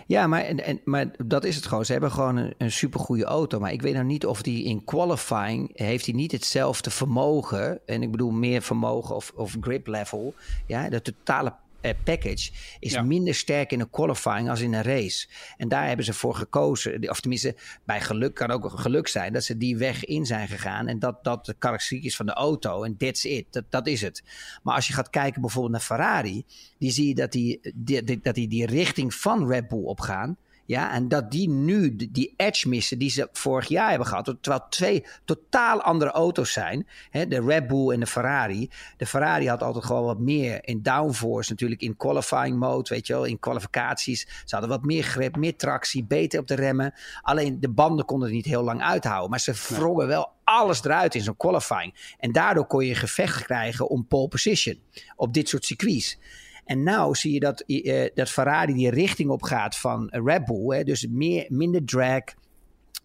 Ja, 0.06 0.26
maar, 0.26 0.40
en, 0.40 0.64
en, 0.64 0.80
maar 0.84 1.10
dat 1.24 1.44
is 1.44 1.56
het 1.56 1.66
gewoon. 1.66 1.84
Ze 1.84 1.92
hebben 1.92 2.10
gewoon 2.10 2.36
een, 2.36 2.54
een 2.58 2.72
supergoeie 2.72 3.24
auto. 3.24 3.60
Maar 3.60 3.72
ik 3.72 3.82
weet 3.82 3.94
nou 3.94 4.04
niet 4.04 4.26
of 4.26 4.42
die 4.42 4.64
in 4.64 4.84
qualifying... 4.84 5.70
heeft 5.74 6.06
hij 6.06 6.14
niet 6.14 6.32
hetzelfde 6.32 6.90
vermogen... 6.90 7.80
en 7.86 8.02
ik 8.02 8.10
bedoel 8.10 8.30
meer 8.30 8.62
vermogen 8.62 9.14
of, 9.14 9.32
of 9.34 9.56
grip 9.60 9.86
level... 9.86 10.34
ja, 10.66 10.88
de 10.88 11.02
totale 11.02 11.52
package 11.94 12.50
is 12.78 13.00
minder 13.00 13.34
sterk 13.34 13.72
in 13.72 13.80
een 13.80 13.90
qualifying 13.90 14.50
als 14.50 14.60
in 14.60 14.72
een 14.72 14.82
race. 14.82 15.28
En 15.56 15.68
daar 15.68 15.86
hebben 15.86 16.04
ze 16.04 16.12
voor 16.12 16.34
gekozen. 16.34 17.10
Of 17.10 17.20
tenminste, 17.20 17.56
bij 17.84 18.00
geluk 18.00 18.34
kan 18.34 18.50
ook 18.50 18.70
geluk 18.70 19.08
zijn 19.08 19.32
dat 19.32 19.44
ze 19.44 19.56
die 19.56 19.76
weg 19.76 20.04
in 20.04 20.26
zijn 20.26 20.48
gegaan. 20.48 20.86
En 20.86 20.98
dat 20.98 21.24
dat 21.24 21.46
de 21.46 21.54
karakteristiek 21.58 22.04
is 22.04 22.16
van 22.16 22.26
de 22.26 22.32
auto. 22.32 22.82
En 22.82 22.96
that's 22.96 23.24
it. 23.24 23.46
Dat, 23.50 23.64
dat 23.70 23.86
is 23.86 24.00
het. 24.00 24.22
Maar 24.62 24.74
als 24.74 24.86
je 24.86 24.92
gaat 24.92 25.10
kijken 25.10 25.40
bijvoorbeeld 25.40 25.72
naar 25.72 25.82
Ferrari, 25.82 26.44
die 26.78 26.90
zie 26.90 27.08
je 27.08 27.14
dat 27.14 27.32
die, 27.32 27.72
die, 27.74 28.20
dat 28.20 28.34
die 28.34 28.48
die 28.48 28.66
richting 28.66 29.14
van 29.14 29.48
Red 29.48 29.68
Bull 29.68 29.84
opgaan. 29.84 30.36
Ja, 30.66 30.92
en 30.92 31.08
dat 31.08 31.30
die 31.30 31.48
nu 31.48 31.96
die 31.96 32.34
edge 32.36 32.68
missen 32.68 32.98
die 32.98 33.10
ze 33.10 33.28
vorig 33.32 33.68
jaar 33.68 33.88
hebben 33.88 34.06
gehad. 34.06 34.36
Terwijl 34.40 34.66
twee 34.68 35.04
totaal 35.24 35.82
andere 35.82 36.10
auto's 36.10 36.52
zijn. 36.52 36.86
Hè, 37.10 37.28
de 37.28 37.40
Red 37.40 37.66
Bull 37.66 37.90
en 37.90 38.00
de 38.00 38.06
Ferrari. 38.06 38.70
De 38.96 39.06
Ferrari 39.06 39.48
had 39.48 39.62
altijd 39.62 39.84
gewoon 39.84 40.04
wat 40.04 40.18
meer 40.18 40.68
in 40.68 40.82
downforce. 40.82 41.50
Natuurlijk 41.50 41.80
in 41.80 41.96
qualifying 41.96 42.58
mode, 42.58 42.94
weet 42.94 43.06
je 43.06 43.12
wel. 43.12 43.24
In 43.24 43.38
kwalificaties. 43.38 44.20
Ze 44.20 44.54
hadden 44.54 44.68
wat 44.68 44.84
meer 44.84 45.02
grip, 45.02 45.36
meer 45.36 45.56
tractie, 45.56 46.04
beter 46.04 46.40
op 46.40 46.46
de 46.46 46.54
remmen. 46.54 46.94
Alleen 47.22 47.60
de 47.60 47.70
banden 47.70 48.04
konden 48.04 48.26
het 48.26 48.36
niet 48.36 48.46
heel 48.46 48.62
lang 48.62 48.82
uithouden. 48.82 49.30
Maar 49.30 49.40
ze 49.40 49.52
wrongen 49.68 50.06
wel 50.06 50.32
alles 50.44 50.84
eruit 50.84 51.14
in 51.14 51.22
zo'n 51.22 51.36
qualifying. 51.36 52.14
En 52.18 52.32
daardoor 52.32 52.66
kon 52.66 52.84
je 52.84 52.90
een 52.90 52.96
gevecht 52.96 53.44
krijgen 53.44 53.88
om 53.88 54.06
pole 54.06 54.28
position. 54.28 54.80
Op 55.16 55.34
dit 55.34 55.48
soort 55.48 55.64
circuits. 55.64 56.18
En 56.66 56.82
nou 56.82 57.14
zie 57.14 57.32
je 57.32 57.40
dat, 57.40 57.64
uh, 57.66 58.06
dat 58.14 58.30
Ferrari 58.30 58.74
die 58.74 58.90
richting 58.90 59.30
op 59.30 59.42
gaat 59.42 59.76
van 59.76 60.08
Red 60.10 60.44
Bull. 60.44 60.76
Hè, 60.76 60.84
dus 60.84 61.06
meer, 61.06 61.46
minder 61.48 61.84
drag, 61.84 62.22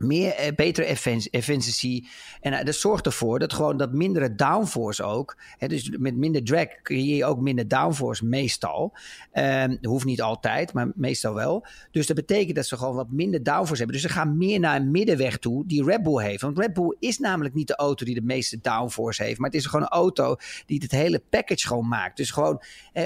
meer, 0.03 0.45
uh, 0.45 0.55
betere 0.55 0.85
efficiency. 1.31 2.03
En 2.41 2.53
uh, 2.53 2.63
dat 2.63 2.75
zorgt 2.75 3.05
ervoor 3.05 3.39
dat 3.39 3.53
gewoon 3.53 3.77
dat 3.77 3.93
mindere 3.93 4.35
downforce 4.35 5.03
ook. 5.03 5.37
Dus 5.57 5.89
met 5.89 6.15
minder 6.15 6.43
drag 6.43 6.81
creëer 6.81 7.15
je 7.15 7.25
ook 7.25 7.39
minder 7.39 7.67
downforce 7.67 8.25
meestal. 8.25 8.93
Um, 9.33 9.77
hoeft 9.81 10.05
niet 10.05 10.21
altijd, 10.21 10.73
maar 10.73 10.91
meestal 10.95 11.33
wel. 11.33 11.65
Dus 11.91 12.07
dat 12.07 12.15
betekent 12.15 12.55
dat 12.55 12.65
ze 12.65 12.77
gewoon 12.77 12.95
wat 12.95 13.11
minder 13.11 13.43
downforce 13.43 13.77
hebben. 13.77 13.95
Dus 13.95 14.01
ze 14.01 14.13
gaan 14.13 14.37
meer 14.37 14.59
naar 14.59 14.75
een 14.75 14.91
middenweg 14.91 15.37
toe 15.37 15.67
die 15.67 15.83
Red 15.83 16.03
Bull 16.03 16.23
heeft. 16.23 16.41
Want 16.41 16.57
Red 16.57 16.73
Bull 16.73 16.95
is 16.99 17.19
namelijk 17.19 17.55
niet 17.55 17.67
de 17.67 17.75
auto 17.75 18.05
die 18.05 18.15
de 18.15 18.21
meeste 18.21 18.59
downforce 18.61 19.23
heeft. 19.23 19.39
Maar 19.39 19.49
het 19.49 19.59
is 19.59 19.65
gewoon 19.65 19.81
een 19.81 19.91
auto 19.91 20.35
die 20.65 20.79
het 20.81 20.91
hele 20.91 21.21
package 21.29 21.67
gewoon 21.67 21.87
maakt. 21.87 22.17
Dus 22.17 22.31
gewoon 22.31 22.61
eh, 22.93 23.05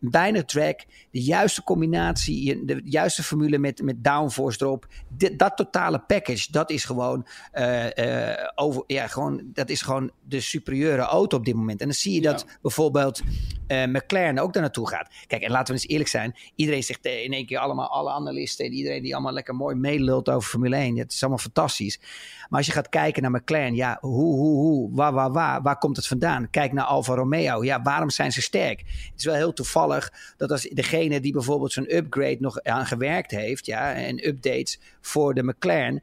weinig 0.00 0.44
drag, 0.44 0.74
de 1.10 1.22
juiste 1.22 1.62
combinatie, 1.62 2.64
de 2.64 2.80
juiste 2.84 3.22
formule 3.22 3.58
met, 3.58 3.82
met 3.82 4.04
downforce 4.04 4.62
erop. 4.62 4.86
dat 5.36 5.56
totale 5.56 5.98
package 5.98 6.23
dat 6.50 6.70
is 6.70 6.84
gewoon, 6.84 7.26
uh, 7.54 7.86
over, 8.54 8.84
ja, 8.86 9.06
gewoon, 9.06 9.42
dat 9.44 9.70
is 9.70 9.82
gewoon 9.82 10.10
de 10.22 10.40
superieure 10.40 11.02
auto 11.02 11.36
op 11.36 11.44
dit 11.44 11.54
moment. 11.54 11.80
En 11.80 11.86
dan 11.86 11.94
zie 11.94 12.14
je 12.14 12.20
dat 12.20 12.46
bijvoorbeeld 12.62 13.22
uh, 13.68 13.84
McLaren 13.84 14.38
ook 14.38 14.52
daar 14.52 14.62
naartoe 14.62 14.88
gaat. 14.88 15.10
Kijk, 15.26 15.42
en 15.42 15.50
laten 15.50 15.74
we 15.74 15.80
eens 15.80 15.90
eerlijk 15.90 16.10
zijn. 16.10 16.34
Iedereen 16.54 16.82
zegt 16.82 17.06
in 17.06 17.32
één 17.32 17.46
keer 17.46 17.58
allemaal, 17.58 17.88
alle 17.88 18.10
analisten, 18.10 18.72
iedereen 18.72 19.02
die 19.02 19.14
allemaal 19.14 19.32
lekker 19.32 19.54
mooi 19.54 19.74
meelult 19.74 20.28
over 20.28 20.48
Formule 20.48 20.76
1. 20.76 20.96
Het 20.96 21.12
is 21.12 21.20
allemaal 21.20 21.38
fantastisch. 21.38 21.98
Maar 22.48 22.58
als 22.58 22.66
je 22.66 22.72
gaat 22.72 22.88
kijken 22.88 23.22
naar 23.22 23.30
McLaren, 23.30 23.74
ja, 23.74 23.98
hoe, 24.00 24.34
hoe, 24.34 24.56
hoe, 24.56 24.94
waar, 24.94 25.12
waar, 25.12 25.32
waar, 25.32 25.62
waar 25.62 25.78
komt 25.78 25.96
het 25.96 26.06
vandaan? 26.06 26.50
Kijk 26.50 26.72
naar 26.72 26.84
Alfa 26.84 27.14
Romeo. 27.14 27.64
Ja, 27.64 27.82
waarom 27.82 28.10
zijn 28.10 28.32
ze 28.32 28.42
sterk? 28.42 28.78
Het 28.80 29.12
is 29.16 29.24
wel 29.24 29.34
heel 29.34 29.52
toevallig 29.52 30.12
dat 30.36 30.50
als 30.50 30.62
degene 30.62 31.20
die 31.20 31.32
bijvoorbeeld 31.32 31.72
zo'n 31.72 31.96
upgrade 31.96 32.36
nog 32.40 32.62
aan 32.62 32.86
gewerkt 32.86 33.30
heeft, 33.30 33.66
ja, 33.66 33.92
en 33.92 34.28
updates 34.28 34.80
voor 35.00 35.34
de 35.34 35.42
McLaren, 35.42 36.02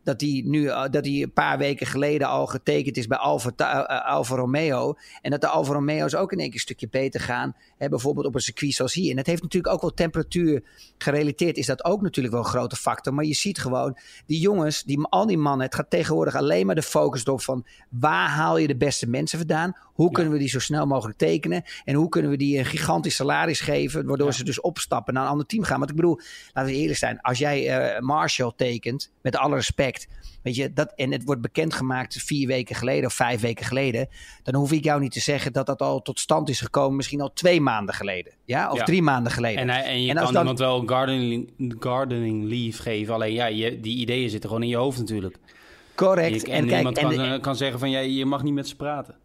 dat 0.03 0.19
die 0.19 0.47
nu 0.47 0.67
eh, 0.67 0.83
dat 0.91 1.03
die 1.03 1.23
een 1.23 1.33
paar 1.33 1.57
weken 1.57 1.87
geleden 1.87 2.27
al 2.27 2.47
getekend 2.47 2.97
is 2.97 3.07
bij 3.07 3.17
Alfa, 3.17 3.51
uh, 3.57 4.05
Alfa 4.05 4.35
Romeo. 4.35 4.95
En 5.21 5.31
dat 5.31 5.41
de 5.41 5.47
Alfa 5.47 5.73
Romeo's 5.73 6.15
ook 6.15 6.31
in 6.31 6.37
één 6.37 6.47
keer 6.47 6.55
een 6.55 6.61
stukje 6.61 6.89
beter 6.89 7.19
gaan. 7.19 7.55
Hè, 7.77 7.89
bijvoorbeeld 7.89 8.25
op 8.25 8.35
een 8.35 8.41
circuit 8.41 8.73
zoals 8.73 8.93
hier. 8.93 9.09
En 9.09 9.15
dat 9.15 9.25
heeft 9.25 9.41
natuurlijk 9.41 9.73
ook 9.73 9.81
wel 9.81 9.93
temperatuur 9.93 10.63
gerelateerd. 10.97 11.57
Is 11.57 11.65
dat 11.65 11.85
ook 11.85 12.01
natuurlijk 12.01 12.33
wel 12.33 12.43
een 12.43 12.49
grote 12.49 12.75
factor. 12.75 13.13
Maar 13.13 13.25
je 13.25 13.33
ziet 13.33 13.59
gewoon, 13.59 13.97
die 14.25 14.39
jongens, 14.39 14.83
die, 14.83 15.05
al 15.07 15.25
die 15.25 15.37
mannen. 15.37 15.65
Het 15.65 15.75
gaat 15.75 15.89
tegenwoordig 15.89 16.35
alleen 16.35 16.65
maar 16.65 16.75
de 16.75 16.81
focus 16.81 17.23
op 17.23 17.41
van 17.41 17.65
waar 17.89 18.29
haal 18.29 18.57
je 18.57 18.67
de 18.67 18.77
beste 18.77 19.07
mensen 19.07 19.37
vandaan? 19.37 19.75
Hoe 19.93 20.11
kunnen 20.11 20.33
we 20.33 20.39
die 20.39 20.49
zo 20.49 20.59
snel 20.59 20.85
mogelijk 20.85 21.17
tekenen? 21.17 21.63
En 21.83 21.95
hoe 21.95 22.09
kunnen 22.09 22.31
we 22.31 22.37
die 22.37 22.57
een 22.57 22.65
gigantisch 22.65 23.15
salaris 23.15 23.59
geven? 23.59 24.05
Waardoor 24.05 24.33
ze 24.33 24.43
dus 24.43 24.61
opstappen 24.61 25.13
naar 25.13 25.23
een 25.23 25.29
ander 25.29 25.45
team 25.45 25.63
gaan. 25.63 25.77
Want 25.77 25.89
ik 25.89 25.95
bedoel, 25.95 26.19
laten 26.53 26.71
we 26.71 26.77
eerlijk 26.77 26.99
zijn. 26.99 27.21
Als 27.21 27.37
jij 27.37 27.93
uh, 27.93 27.99
Marshall 27.99 28.53
tekent, 28.55 29.11
met 29.21 29.35
alle 29.35 29.55
respect. 29.55 29.90
Weet 30.41 30.55
je, 30.55 30.73
dat, 30.73 30.93
en 30.95 31.11
het 31.11 31.23
wordt 31.23 31.41
bekendgemaakt 31.41 32.23
vier 32.23 32.47
weken 32.47 32.75
geleden 32.75 33.05
of 33.05 33.13
vijf 33.13 33.41
weken 33.41 33.65
geleden. 33.65 34.07
Dan 34.43 34.55
hoef 34.55 34.71
ik 34.71 34.83
jou 34.83 35.01
niet 35.01 35.11
te 35.11 35.19
zeggen 35.19 35.53
dat 35.53 35.65
dat 35.65 35.81
al 35.81 36.01
tot 36.01 36.19
stand 36.19 36.49
is 36.49 36.61
gekomen. 36.61 36.95
Misschien 36.95 37.21
al 37.21 37.33
twee 37.33 37.61
maanden 37.61 37.95
geleden. 37.95 38.33
Ja, 38.45 38.71
of 38.71 38.83
drie 38.83 39.01
maanden 39.01 39.31
geleden. 39.31 39.69
En, 39.69 39.69
en 39.69 40.03
je 40.03 40.09
en 40.09 40.15
kan 40.15 40.33
dan... 40.33 40.41
iemand 40.41 40.59
wel 40.59 40.83
gardening, 40.85 41.53
gardening 41.79 42.43
leave 42.43 42.81
geven. 42.81 43.13
Alleen 43.13 43.33
ja, 43.33 43.45
je, 43.45 43.79
die 43.79 43.97
ideeën 43.97 44.29
zitten 44.29 44.49
gewoon 44.49 44.63
in 44.63 44.69
je 44.69 44.77
hoofd 44.77 44.99
natuurlijk. 44.99 45.37
Correct. 45.95 46.43
en, 46.43 46.69
en 46.69 46.77
iemand 46.77 46.99
kan, 46.99 47.11
en, 47.11 47.41
kan 47.41 47.55
zeggen 47.55 47.79
van 47.79 47.89
ja, 47.89 47.99
je 47.99 48.25
mag 48.25 48.43
niet 48.43 48.53
met 48.53 48.67
ze 48.67 48.75
praten. 48.75 49.15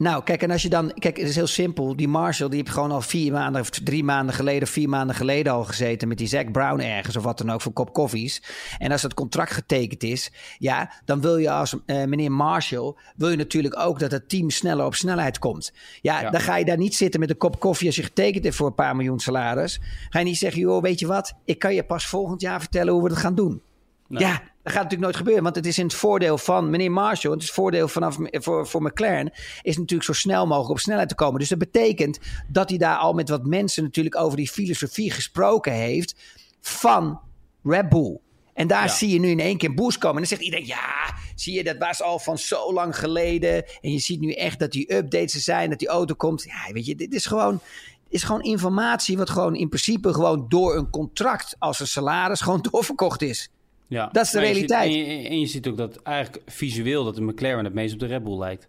Nou, 0.00 0.22
kijk, 0.22 0.42
en 0.42 0.50
als 0.50 0.62
je 0.62 0.68
dan. 0.68 0.92
Kijk, 0.92 1.16
het 1.16 1.28
is 1.28 1.34
heel 1.34 1.46
simpel. 1.46 1.96
Die 1.96 2.08
Marshall, 2.08 2.48
die 2.48 2.58
heeft 2.58 2.70
gewoon 2.70 2.90
al 2.90 3.00
vier 3.00 3.32
maanden 3.32 3.60
of 3.60 3.70
drie 3.70 4.04
maanden 4.04 4.34
geleden, 4.34 4.68
vier 4.68 4.88
maanden 4.88 5.16
geleden 5.16 5.52
al 5.52 5.64
gezeten 5.64 6.08
met 6.08 6.18
die 6.18 6.26
Zack 6.26 6.52
Brown 6.52 6.80
ergens 6.80 7.16
of 7.16 7.22
wat 7.22 7.38
dan 7.38 7.50
ook 7.50 7.60
voor 7.60 7.72
kop 7.72 7.92
koffies. 7.92 8.42
En 8.78 8.92
als 8.92 9.02
dat 9.02 9.14
contract 9.14 9.52
getekend 9.52 10.02
is, 10.02 10.32
ja, 10.58 10.92
dan 11.04 11.20
wil 11.20 11.36
je 11.36 11.50
als 11.50 11.74
uh, 11.86 12.04
meneer 12.04 12.32
Marshall, 12.32 12.94
wil 13.16 13.28
je 13.28 13.36
natuurlijk 13.36 13.78
ook 13.78 13.98
dat 13.98 14.10
het 14.10 14.28
team 14.28 14.50
sneller 14.50 14.84
op 14.84 14.94
snelheid 14.94 15.38
komt. 15.38 15.72
Ja, 16.00 16.30
dan 16.30 16.40
ga 16.40 16.56
je 16.56 16.64
daar 16.64 16.76
niet 16.76 16.94
zitten 16.94 17.20
met 17.20 17.30
een 17.30 17.36
kop 17.36 17.60
koffie 17.60 17.86
als 17.86 17.96
je 17.96 18.02
getekend 18.02 18.44
hebt 18.44 18.56
voor 18.56 18.66
een 18.66 18.74
paar 18.74 18.96
miljoen 18.96 19.20
salaris. 19.20 19.80
Ga 20.10 20.18
je 20.18 20.24
niet 20.24 20.38
zeggen, 20.38 20.60
joh, 20.60 20.82
weet 20.82 21.00
je 21.00 21.06
wat, 21.06 21.34
ik 21.44 21.58
kan 21.58 21.74
je 21.74 21.84
pas 21.84 22.06
volgend 22.06 22.40
jaar 22.40 22.60
vertellen 22.60 22.92
hoe 22.92 23.02
we 23.02 23.08
dat 23.08 23.18
gaan 23.18 23.34
doen. 23.34 23.62
Ja, 24.08 24.42
dat 24.62 24.72
gaat 24.72 24.82
natuurlijk 24.82 25.02
nooit 25.02 25.16
gebeuren, 25.16 25.42
want 25.42 25.56
het 25.56 25.66
is 25.66 25.78
in 25.78 25.84
het 25.84 25.94
voordeel 25.94 26.38
van 26.38 26.70
meneer 26.70 26.92
Marshall, 26.92 27.32
het 27.32 27.40
is 27.42 27.46
het 27.46 27.56
voordeel 27.56 27.88
vanaf, 27.88 28.16
voor, 28.30 28.66
voor 28.66 28.82
McLaren, 28.82 29.32
is 29.62 29.76
natuurlijk 29.76 30.08
zo 30.08 30.12
snel 30.12 30.46
mogelijk 30.46 30.70
op 30.70 30.78
snelheid 30.78 31.08
te 31.08 31.14
komen. 31.14 31.40
Dus 31.40 31.48
dat 31.48 31.58
betekent 31.58 32.18
dat 32.48 32.68
hij 32.68 32.78
daar 32.78 32.96
al 32.96 33.12
met 33.12 33.28
wat 33.28 33.46
mensen 33.46 33.82
natuurlijk 33.82 34.16
over 34.16 34.36
die 34.36 34.50
filosofie 34.50 35.10
gesproken 35.10 35.72
heeft 35.72 36.14
van 36.60 37.20
Red 37.62 37.88
Bull. 37.88 38.18
En 38.54 38.66
daar 38.66 38.90
zie 38.90 39.08
je 39.08 39.20
nu 39.20 39.28
in 39.28 39.40
één 39.40 39.56
keer 39.56 39.74
boost 39.74 39.98
komen. 39.98 40.22
En 40.22 40.28
dan 40.28 40.38
zegt 40.38 40.42
iedereen, 40.42 40.66
ja, 40.66 41.14
zie 41.34 41.54
je, 41.54 41.64
dat 41.64 41.78
was 41.78 42.02
al 42.02 42.18
van 42.18 42.38
zo 42.38 42.72
lang 42.72 42.98
geleden. 42.98 43.64
En 43.80 43.92
je 43.92 43.98
ziet 43.98 44.20
nu 44.20 44.32
echt 44.32 44.58
dat 44.58 44.70
die 44.70 44.94
updates 44.94 45.34
er 45.34 45.40
zijn, 45.40 45.70
dat 45.70 45.78
die 45.78 45.88
auto 45.88 46.14
komt. 46.14 46.42
Ja, 46.42 46.72
weet 46.72 46.86
je, 46.86 46.94
dit 46.94 47.14
is 47.14 47.26
gewoon, 47.26 47.60
is 48.08 48.22
gewoon 48.22 48.42
informatie 48.42 49.16
wat 49.16 49.30
gewoon 49.30 49.56
in 49.56 49.68
principe 49.68 50.12
gewoon 50.12 50.46
door 50.48 50.76
een 50.76 50.90
contract 50.90 51.56
als 51.58 51.80
een 51.80 51.86
salaris 51.86 52.40
gewoon 52.40 52.66
doorverkocht 52.70 53.22
is. 53.22 53.50
Ja. 53.90 54.08
Dat 54.12 54.24
is 54.24 54.30
de 54.30 54.40
realiteit. 54.40 54.92
en, 54.92 54.98
je, 54.98 55.28
en, 55.28 55.40
je, 55.40 55.46
ziet 55.46 55.68
ook 55.68 55.76
dat 55.76 56.02
eigenlijk 56.02 56.42
visueel 56.46 57.04
dat 57.04 57.14
de 57.14 57.22
McLaren 57.22 57.64
het 57.64 57.74
meest 57.74 57.92
op 57.92 58.00
de 58.00 58.06
Red 58.06 58.24
Bull 58.24 58.38
lijkt. 58.38 58.68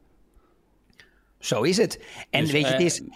Zo 1.40 1.62
is 1.62 1.78
het. 1.78 2.04
En 2.30 2.42
dus, 2.42 2.52
weet 2.52 2.68
je, 2.68 2.72
het 2.72 2.82
is, 2.82 3.02
eh, 3.02 3.08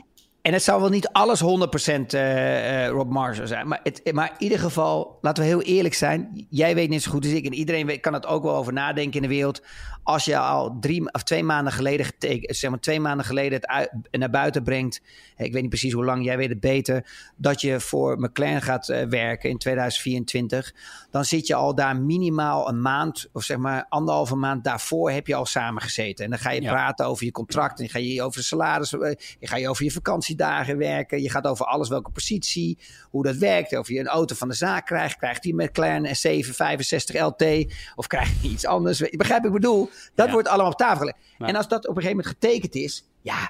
en 0.41 0.53
het 0.53 0.63
zal 0.63 0.79
wel 0.79 0.89
niet 0.89 1.07
alles 1.07 1.41
100% 1.41 1.45
uh, 1.45 2.83
uh, 2.83 2.87
Rob 2.87 3.11
Marshall 3.11 3.47
zijn. 3.47 3.67
Maar, 3.67 3.79
het, 3.83 4.11
maar 4.13 4.29
in 4.37 4.43
ieder 4.43 4.59
geval, 4.59 5.17
laten 5.21 5.43
we 5.43 5.49
heel 5.49 5.61
eerlijk 5.61 5.93
zijn. 5.93 6.47
Jij 6.49 6.75
weet 6.75 6.89
net 6.89 7.01
zo 7.01 7.11
goed 7.11 7.23
als 7.23 7.33
ik. 7.33 7.45
En 7.45 7.53
iedereen 7.53 7.85
weet, 7.85 7.99
kan 8.01 8.13
het 8.13 8.25
ook 8.25 8.43
wel 8.43 8.55
over 8.55 8.73
nadenken 8.73 9.15
in 9.15 9.21
de 9.21 9.35
wereld. 9.35 9.61
Als 10.05 10.25
je 10.25 10.37
al 10.37 10.77
drie 10.79 11.13
of 11.13 11.23
twee 11.23 11.43
maanden 11.43 11.73
geleden 11.73 12.05
getekend, 12.05 12.57
zeg 12.57 12.69
maar 12.69 12.79
twee 12.79 12.99
maanden 12.99 13.25
geleden 13.25 13.61
het 13.61 13.91
naar 14.11 14.29
buiten 14.29 14.63
brengt. 14.63 15.01
Ik 15.37 15.51
weet 15.51 15.61
niet 15.61 15.69
precies 15.69 15.93
hoe 15.93 16.05
lang, 16.05 16.25
jij 16.25 16.37
weet 16.37 16.49
het 16.49 16.59
beter. 16.59 17.07
Dat 17.35 17.61
je 17.61 17.79
voor 17.79 18.19
McLaren 18.19 18.61
gaat 18.61 18.89
uh, 18.89 19.03
werken 19.03 19.49
in 19.49 19.57
2024. 19.57 20.73
Dan 21.11 21.25
zit 21.25 21.47
je 21.47 21.55
al 21.55 21.75
daar 21.75 21.97
minimaal 21.97 22.69
een 22.69 22.81
maand, 22.81 23.29
of 23.33 23.43
zeg 23.43 23.57
maar 23.57 23.85
anderhalve 23.89 24.35
maand 24.35 24.63
daarvoor 24.63 25.11
heb 25.11 25.27
je 25.27 25.35
al 25.35 25.45
samengezeten. 25.45 26.25
En 26.25 26.29
dan 26.31 26.39
ga 26.39 26.51
je 26.51 26.61
praten 26.61 27.05
over 27.05 27.25
je 27.25 27.31
contract. 27.31 27.79
En 27.79 27.89
ga 27.89 27.99
je 27.99 28.23
over 28.23 28.39
de 28.39 28.45
salaris. 28.45 28.89
Je 28.89 29.17
ga 29.39 29.57
je 29.57 29.69
over 29.69 29.83
je 29.83 29.91
vakantie 29.91 30.35
dagen 30.35 30.77
werken. 30.77 31.21
Je 31.21 31.29
gaat 31.29 31.45
over 31.45 31.65
alles, 31.65 31.89
welke 31.89 32.11
positie, 32.11 32.77
hoe 33.09 33.23
dat 33.23 33.35
werkt. 33.35 33.77
Of 33.77 33.87
je 33.87 33.99
een 33.99 34.07
auto 34.07 34.35
van 34.35 34.47
de 34.47 34.55
zaak 34.55 34.85
krijgt. 34.85 35.17
Krijgt 35.17 35.53
met 35.53 35.71
klein 35.71 36.05
S765 36.07 37.21
LT 37.21 37.73
of 37.95 38.07
krijgt 38.07 38.41
hij 38.41 38.49
iets 38.49 38.65
anders? 38.65 38.99
Begrijp 39.09 39.45
ik 39.45 39.51
bedoel? 39.51 39.89
Dat 40.15 40.31
wordt 40.31 40.47
allemaal 40.47 40.71
op 40.71 40.77
tafel 40.77 40.97
gelegd. 40.97 41.17
En 41.37 41.55
als 41.55 41.67
dat 41.67 41.87
op 41.87 41.95
een 41.95 42.01
gegeven 42.01 42.17
moment 42.17 42.35
getekend 42.41 42.75
is, 42.75 43.05
ja, 43.21 43.49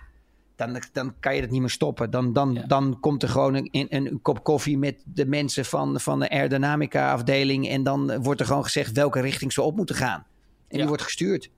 dan, 0.55 0.81
dan 0.93 1.13
kan 1.19 1.35
je 1.35 1.41
dat 1.41 1.49
niet 1.49 1.59
meer 1.59 1.69
stoppen. 1.69 2.11
Dan, 2.11 2.33
dan, 2.33 2.63
dan 2.67 2.97
komt 2.99 3.23
er 3.23 3.29
gewoon 3.29 3.55
een, 3.55 3.87
een, 3.89 4.19
kop 4.21 4.43
koffie 4.43 4.77
met 4.77 5.03
de 5.05 5.25
mensen 5.25 5.65
van, 5.65 5.99
van 5.99 6.19
de 6.19 6.29
aerodynamica 6.29 7.11
afdeling. 7.11 7.69
En 7.69 7.83
dan 7.83 8.21
wordt 8.23 8.39
er 8.39 8.45
gewoon 8.45 8.63
gezegd 8.63 8.91
welke 8.91 9.19
richting 9.19 9.53
ze 9.53 9.61
op 9.61 9.75
moeten 9.75 9.95
gaan. 9.95 10.25
En 10.67 10.77
die 10.77 10.87
wordt 10.87 11.03
gestuurd. 11.03 11.49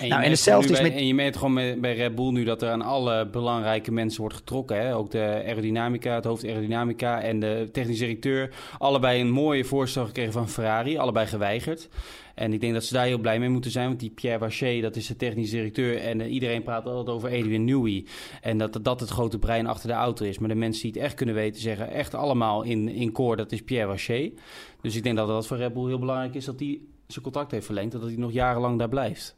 En, 0.00 0.08
nou, 0.08 0.22
en 0.22 0.30
hetzelfde 0.30 0.72
is 0.72 0.80
met... 0.80 0.92
En 0.92 1.06
je 1.06 1.14
merkt 1.14 1.36
gewoon 1.36 1.54
bij, 1.54 1.80
bij 1.80 1.94
Red 1.94 2.14
Bull 2.14 2.30
nu 2.30 2.44
dat 2.44 2.62
er 2.62 2.70
aan 2.70 2.82
alle 2.82 3.28
belangrijke 3.28 3.92
mensen 3.92 4.20
wordt 4.20 4.36
getrokken. 4.36 4.80
Hè? 4.80 4.96
Ook 4.96 5.10
de 5.10 5.42
aerodynamica, 5.46 6.14
het 6.14 6.24
hoofd 6.24 6.44
aerodynamica 6.44 7.20
en 7.20 7.40
de 7.40 7.68
technisch 7.72 7.98
directeur. 7.98 8.54
Allebei 8.78 9.20
een 9.20 9.30
mooie 9.30 9.64
voorstel 9.64 10.04
gekregen 10.04 10.32
van 10.32 10.48
Ferrari. 10.48 10.98
Allebei 10.98 11.26
geweigerd. 11.26 11.88
En 12.36 12.52
ik 12.52 12.60
denk 12.60 12.72
dat 12.72 12.84
ze 12.84 12.94
daar 12.94 13.06
heel 13.06 13.18
blij 13.18 13.38
mee 13.38 13.48
moeten 13.48 13.70
zijn. 13.70 13.86
Want 13.86 14.00
die 14.00 14.10
Pierre 14.10 14.38
Waché, 14.38 14.80
dat 14.80 14.96
is 14.96 15.06
de 15.06 15.16
technisch 15.16 15.50
directeur. 15.50 15.98
En 15.98 16.20
uh, 16.20 16.32
iedereen 16.32 16.62
praat 16.62 16.86
altijd 16.86 17.16
over 17.16 17.28
Adrian 17.28 17.64
Newey. 17.64 18.04
En 18.40 18.58
dat 18.58 18.78
dat 18.82 19.00
het 19.00 19.08
grote 19.08 19.38
brein 19.38 19.66
achter 19.66 19.88
de 19.88 19.94
auto 19.94 20.24
is. 20.24 20.38
Maar 20.38 20.48
de 20.48 20.54
mensen 20.54 20.82
die 20.82 20.92
het 20.92 21.00
echt 21.00 21.14
kunnen 21.14 21.34
weten, 21.34 21.60
zeggen 21.60 21.90
echt 21.90 22.14
allemaal 22.14 22.62
in, 22.62 22.88
in 22.88 23.12
core, 23.12 23.36
dat 23.36 23.52
is 23.52 23.62
Pierre 23.62 23.86
Waché. 23.86 24.32
Dus 24.80 24.96
ik 24.96 25.02
denk 25.02 25.16
dat 25.16 25.28
dat 25.28 25.46
voor 25.46 25.56
Red 25.56 25.72
Bull 25.72 25.86
heel 25.86 25.98
belangrijk 25.98 26.34
is 26.34 26.44
dat 26.44 26.60
hij 26.60 26.80
zijn 27.06 27.24
contact 27.24 27.50
heeft 27.50 27.66
verlengd. 27.66 27.94
En 27.94 28.00
dat 28.00 28.08
hij 28.08 28.18
nog 28.18 28.32
jarenlang 28.32 28.78
daar 28.78 28.88
blijft. 28.88 29.36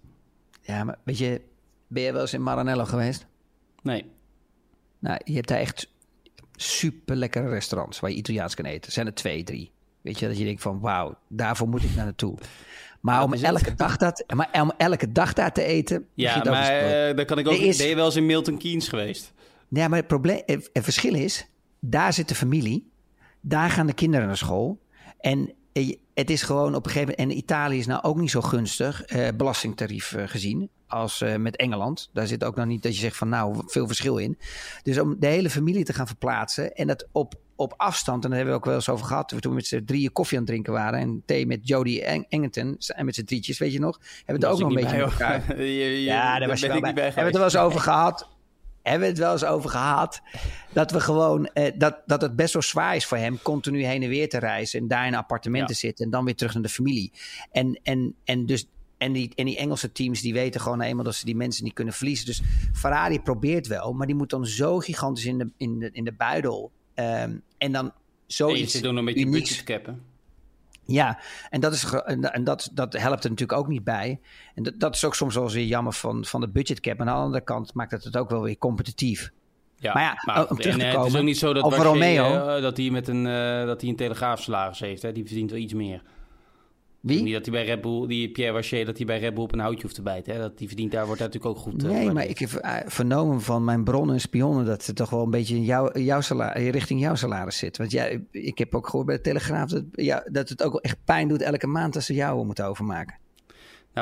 Ja, 0.68 0.84
maar 0.84 0.98
weet 1.04 1.18
je, 1.18 1.40
ben 1.86 2.02
je 2.02 2.12
wel 2.12 2.20
eens 2.20 2.32
in 2.32 2.42
Maranello 2.42 2.84
geweest? 2.84 3.26
Nee. 3.82 4.04
Nou, 4.98 5.20
je 5.24 5.34
hebt 5.34 5.48
daar 5.48 5.58
echt 5.58 5.92
super 6.54 7.16
lekkere 7.16 7.48
restaurants 7.48 8.00
waar 8.00 8.10
je 8.10 8.16
Italiaans 8.16 8.54
kan 8.54 8.64
eten. 8.64 8.86
Er 8.86 8.92
zijn 8.92 9.06
er 9.06 9.14
twee, 9.14 9.44
drie. 9.44 9.70
Weet 10.00 10.18
je, 10.18 10.26
dat 10.26 10.38
je 10.38 10.44
denkt 10.44 10.62
van 10.62 10.80
wauw, 10.80 11.18
daarvoor 11.28 11.68
moet 11.68 11.82
ik 11.82 11.94
naar 11.94 12.04
naartoe. 12.04 12.38
Maar 13.00 13.22
om 13.22 13.32
elke, 13.32 13.74
dag 13.74 13.96
dat, 13.96 14.24
maar 14.34 14.48
om 14.52 14.72
elke 14.76 15.12
dag 15.12 15.32
daar 15.32 15.52
te 15.52 15.62
eten. 15.62 16.06
Ja, 16.14 16.42
maar 16.44 17.08
uh, 17.08 17.16
dan 17.16 17.24
kan 17.24 17.38
ik 17.38 17.48
ook. 17.48 17.54
Is, 17.54 17.76
ben 17.76 17.86
je 17.86 17.94
wel 17.94 18.04
eens 18.04 18.16
in 18.16 18.26
Milton 18.26 18.58
Keynes 18.58 18.88
geweest? 18.88 19.32
Ja, 19.68 19.88
maar 19.88 19.98
het, 19.98 20.06
probleem, 20.06 20.42
het 20.46 20.70
verschil 20.72 21.14
is, 21.14 21.46
daar 21.80 22.12
zit 22.12 22.28
de 22.28 22.34
familie, 22.34 22.90
daar 23.40 23.70
gaan 23.70 23.86
de 23.86 23.92
kinderen 23.92 24.26
naar 24.26 24.36
school. 24.36 24.80
En 25.20 25.52
het 26.14 26.30
is 26.30 26.42
gewoon 26.42 26.74
op 26.74 26.84
een 26.84 26.90
gegeven 26.90 27.14
moment. 27.18 27.30
En 27.30 27.36
Italië 27.36 27.78
is 27.78 27.86
nou 27.86 28.02
ook 28.02 28.16
niet 28.16 28.30
zo 28.30 28.40
gunstig, 28.40 29.02
eh, 29.02 29.28
belastingtarief 29.36 30.12
eh, 30.12 30.22
gezien, 30.26 30.70
als 30.86 31.20
eh, 31.20 31.36
met 31.36 31.56
Engeland. 31.56 32.10
Daar 32.12 32.26
zit 32.26 32.44
ook 32.44 32.56
nog 32.56 32.66
niet 32.66 32.82
dat 32.82 32.94
je 32.94 33.00
zegt 33.00 33.16
van 33.16 33.28
nou, 33.28 33.62
veel 33.66 33.86
verschil 33.86 34.16
in. 34.16 34.38
Dus 34.82 34.98
om 34.98 35.16
de 35.18 35.26
hele 35.26 35.50
familie 35.50 35.84
te 35.84 35.92
gaan 35.92 36.06
verplaatsen 36.06 36.74
en 36.74 36.86
dat 36.86 37.08
op, 37.12 37.34
op 37.56 37.74
afstand, 37.76 38.24
en 38.24 38.30
daar 38.30 38.38
hebben 38.38 38.56
we 38.56 38.60
ook 38.60 38.66
wel 38.66 38.76
eens 38.76 38.88
over 38.88 39.06
gehad, 39.06 39.28
toen 39.28 39.38
we 39.40 39.56
met 39.56 39.66
z'n 39.66 39.84
drieën 39.84 40.12
koffie 40.12 40.38
aan 40.38 40.42
het 40.42 40.52
drinken 40.52 40.72
waren 40.72 40.98
en 40.98 41.22
thee 41.26 41.46
met 41.46 41.68
Jodie 41.68 42.04
Engington 42.04 42.76
en 42.86 43.04
met 43.04 43.14
z'n 43.14 43.24
drietjes, 43.24 43.58
weet 43.58 43.72
je 43.72 43.80
nog? 43.80 43.98
Hebben 44.24 44.40
we 44.40 44.46
het 44.46 44.54
ook 44.54 44.60
nog 44.60 44.68
een 44.68 44.74
beetje 44.74 45.10
bij, 45.56 46.02
ja, 46.02 46.38
daar 46.38 46.48
was 46.48 46.60
je 46.60 46.68
wel 46.68 46.80
bij. 46.80 46.92
Hebben 46.92 47.14
we 47.14 47.20
het 47.20 47.26
er 47.26 47.32
wel 47.32 47.44
eens 47.44 47.56
over 47.56 47.80
gehad 47.80 48.37
hebben 48.82 49.00
we 49.00 49.06
het 49.06 49.18
wel 49.18 49.32
eens 49.32 49.44
over 49.44 49.70
gehad. 49.70 50.20
Dat 50.72 50.90
we 50.90 51.00
gewoon. 51.00 51.46
Eh, 51.46 51.72
dat, 51.76 52.02
dat 52.06 52.20
het 52.20 52.36
best 52.36 52.52
wel 52.52 52.62
zwaar 52.62 52.96
is 52.96 53.06
voor 53.06 53.18
hem. 53.18 53.42
continu 53.42 53.84
heen 53.84 54.02
en 54.02 54.08
weer 54.08 54.28
te 54.28 54.38
reizen. 54.38 54.80
en 54.80 54.88
daar 54.88 55.06
in 55.06 55.14
appartementen 55.14 55.74
ja. 55.74 55.80
zitten. 55.80 56.04
en 56.04 56.10
dan 56.10 56.24
weer 56.24 56.36
terug 56.36 56.54
naar 56.54 56.62
de 56.62 56.68
familie. 56.68 57.12
En, 57.52 57.80
en, 57.82 58.14
en 58.24 58.46
dus. 58.46 58.66
En 58.98 59.12
die, 59.12 59.32
en 59.34 59.44
die 59.44 59.56
Engelse 59.56 59.92
teams 59.92 60.20
die 60.20 60.32
weten 60.32 60.60
gewoon 60.60 60.80
eenmaal 60.80 61.04
dat 61.04 61.14
ze 61.14 61.24
die 61.24 61.36
mensen 61.36 61.64
niet 61.64 61.72
kunnen 61.72 61.94
verliezen. 61.94 62.26
Dus 62.26 62.42
Ferrari 62.72 63.20
probeert 63.20 63.66
wel, 63.66 63.92
maar 63.92 64.06
die 64.06 64.16
moet 64.16 64.30
dan 64.30 64.46
zo 64.46 64.78
gigantisch 64.78 65.24
in 65.24 65.38
de, 65.38 65.50
in 65.56 65.78
de, 65.78 65.90
in 65.92 66.04
de 66.04 66.12
buidel. 66.12 66.70
Um, 66.94 67.42
en 67.58 67.72
dan 67.72 67.92
zoiets. 68.26 68.58
En 68.58 68.64
je 68.64 68.70
zit 68.70 68.82
dan 68.82 68.96
een 68.96 69.04
beetje 69.04 69.28
budget 69.28 69.64
cappen. 69.64 70.02
Ja, 70.90 71.18
en, 71.50 71.60
dat, 71.60 71.72
is, 71.72 71.84
en 72.20 72.44
dat, 72.44 72.70
dat 72.72 72.92
helpt 72.92 73.24
er 73.24 73.30
natuurlijk 73.30 73.58
ook 73.58 73.68
niet 73.68 73.84
bij. 73.84 74.20
En 74.54 74.62
dat, 74.62 74.74
dat 74.76 74.94
is 74.94 75.04
ook 75.04 75.14
soms 75.14 75.34
wel 75.34 75.44
eens 75.44 75.54
weer 75.54 75.66
jammer 75.66 75.92
van, 75.92 76.24
van 76.24 76.40
de 76.40 76.48
budgetcap. 76.48 77.00
Aan 77.00 77.06
de 77.06 77.12
andere 77.12 77.44
kant 77.44 77.74
maakt 77.74 77.90
het 77.90 78.04
het 78.04 78.16
ook 78.16 78.30
wel 78.30 78.42
weer 78.42 78.58
competitief. 78.58 79.32
Ja, 79.76 79.92
maar 79.92 80.02
ja, 80.02 80.22
maar, 80.24 80.50
om 80.50 80.56
terug 80.56 80.76
te 80.76 80.84
komen, 80.84 80.98
het 80.98 81.12
is 81.12 81.16
ook 81.16 81.24
niet 81.24 81.38
zo 81.38 81.52
dat 81.52 81.74
Romeo, 81.74 82.56
uh, 82.56 82.62
dat 82.62 82.76
hij 82.76 82.90
met 82.90 83.08
een, 83.08 83.26
uh, 83.26 83.66
dat 83.66 83.80
hij 83.80 83.90
een 83.90 83.96
telegraafsalaris 83.96 84.80
heeft. 84.80 85.02
Hè? 85.02 85.12
Die 85.12 85.24
verdient 85.24 85.50
wel 85.50 85.60
iets 85.60 85.74
meer. 85.74 86.02
Wie? 87.00 87.22
Niet 87.22 87.32
dat 87.32 87.46
hij 87.46 87.54
bij 87.54 87.64
Red 87.64 87.80
Bull, 87.80 88.06
die 88.06 88.30
Pierre 88.30 88.52
Waché, 88.52 88.84
dat 88.84 88.96
hij 88.96 89.06
bij 89.06 89.18
Red 89.18 89.34
Bull 89.34 89.42
op 89.42 89.52
een 89.52 89.58
houtje 89.58 89.82
hoeft 89.82 89.94
te 89.94 90.02
bijten. 90.02 90.32
Hè? 90.32 90.40
Dat 90.40 90.58
die 90.58 90.66
verdient 90.66 90.92
daar, 90.92 91.06
wordt 91.06 91.20
natuurlijk 91.20 91.56
ook 91.56 91.62
goed. 91.62 91.84
Uh, 91.84 91.90
nee, 91.90 92.12
maar 92.12 92.26
ik 92.26 92.38
heb 92.38 92.84
vernomen 92.86 93.40
van 93.40 93.64
mijn 93.64 93.84
bronnen 93.84 94.14
en 94.14 94.20
spionnen 94.20 94.64
dat 94.64 94.86
het 94.86 94.96
toch 94.96 95.10
wel 95.10 95.22
een 95.22 95.30
beetje 95.30 95.54
in 95.54 95.64
jouw, 95.64 95.98
jouw 95.98 96.20
salaris, 96.20 96.70
richting 96.70 97.00
jouw 97.00 97.14
salaris 97.14 97.58
zit. 97.58 97.76
Want 97.76 97.90
jij, 97.90 98.24
ik 98.30 98.58
heb 98.58 98.74
ook 98.74 98.86
gehoord 98.86 99.06
bij 99.06 99.16
de 99.16 99.22
Telegraaf 99.22 99.70
dat, 99.70 99.84
ja, 99.92 100.24
dat 100.30 100.48
het 100.48 100.62
ook 100.62 100.72
wel 100.72 100.80
echt 100.80 100.98
pijn 101.04 101.28
doet 101.28 101.42
elke 101.42 101.66
maand 101.66 101.94
als 101.94 102.06
ze 102.06 102.14
jou 102.14 102.46
moeten 102.46 102.66
overmaken. 102.66 103.16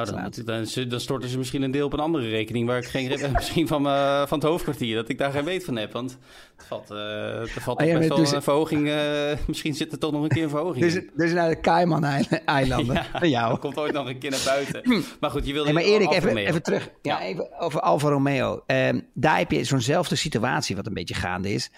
Nou, 0.05 0.31
dan, 0.35 0.45
dan, 0.45 0.89
dan, 0.89 1.01
storten 1.01 1.29
ze 1.29 1.39
misschien 1.39 1.63
een 1.63 1.71
deel 1.71 1.87
op 1.87 1.93
een 1.93 2.01
andere 2.01 2.29
rekening 2.29 2.67
waar 2.67 2.79
ik 2.79 2.85
geen 2.85 3.11
heb. 3.11 3.33
misschien 3.33 3.69
van, 3.69 3.87
uh, 3.87 4.27
van 4.27 4.39
het 4.39 4.49
hoofdkwartier, 4.49 4.95
dat 4.95 5.09
ik 5.09 5.19
daar 5.19 5.31
geen 5.31 5.45
weet 5.45 5.65
van 5.65 5.77
heb. 5.77 5.93
Want 5.93 6.19
het 6.57 6.67
valt, 6.67 6.91
uh, 6.91 7.41
er 7.41 7.61
valt 7.61 7.79
ah, 7.79 7.99
best 7.99 8.09
wel 8.09 8.19
dus, 8.19 8.33
een 8.33 8.43
verhoging. 8.43 8.87
Uh, 8.87 8.97
misschien 9.47 9.75
zit 9.75 9.93
er 9.93 9.99
toch 9.99 10.13
nog 10.13 10.23
een 10.23 10.29
keer 10.29 10.43
een 10.43 10.49
verhoging. 10.49 10.85
Dus, 10.85 11.01
dus 11.15 11.33
naar 11.33 11.49
de 11.49 11.61
Cayman-eilanden 11.61 12.95
ja, 13.13 13.19
van 13.19 13.31
jou. 13.31 13.51
Dat 13.51 13.59
komt 13.59 13.77
ooit 13.79 13.93
nog 13.93 14.09
een 14.09 14.19
keer 14.19 14.31
naar 14.31 14.43
buiten. 14.45 15.05
Maar 15.21 15.31
goed, 15.31 15.47
je 15.47 15.53
wilde. 15.53 15.73
Nee, 15.73 15.85
maar 15.85 15.93
Erik, 15.93 16.13
even, 16.13 16.37
even 16.37 16.63
terug. 16.63 16.91
Ja, 17.03 17.23
even 17.23 17.61
over 17.61 17.81
Alfa 17.81 18.09
Romeo. 18.09 18.63
Ehm, 18.67 19.01
daar 19.15 19.39
heb 19.39 19.51
je 19.51 19.65
zo'nzelfde 19.65 20.17
situatie, 20.17 20.77
wat 20.77 20.87
een 20.87 20.95
beetje 20.95 21.15
gaande 21.15 21.53
is. 21.53 21.71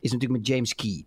Is 0.00 0.12
natuurlijk 0.12 0.40
met 0.40 0.48
James 0.48 0.74
Key. 0.74 1.04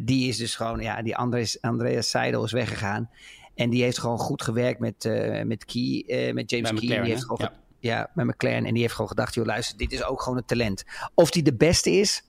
Die 0.00 0.28
is 0.28 0.36
dus 0.36 0.56
gewoon, 0.56 0.80
ja, 0.80 1.02
die 1.02 1.16
Andreas, 1.16 1.60
Andreas 1.60 2.10
Seidel 2.10 2.44
is 2.44 2.52
weggegaan. 2.52 3.10
En 3.54 3.70
die 3.70 3.82
heeft 3.82 3.98
gewoon 3.98 4.18
goed 4.18 4.42
gewerkt 4.42 4.80
met, 4.80 5.04
uh, 5.04 5.42
met 5.42 5.64
Key, 5.64 6.04
uh, 6.06 6.32
met 6.32 6.50
James 6.50 6.70
Key. 6.70 6.80
die 6.80 6.98
heeft 6.98 7.24
gewoon 7.24 7.50
ja. 7.50 7.52
ja. 7.80 8.10
met 8.14 8.26
McLaren. 8.26 8.64
En 8.64 8.72
die 8.72 8.82
heeft 8.82 8.94
gewoon 8.94 9.08
gedacht, 9.08 9.34
joh, 9.34 9.46
luister, 9.46 9.76
dit 9.76 9.92
is 9.92 10.04
ook 10.04 10.22
gewoon 10.22 10.38
een 10.38 10.44
talent. 10.44 10.84
Of 11.14 11.30
die 11.30 11.42
de 11.42 11.54
beste 11.54 11.90
is, 11.90 12.22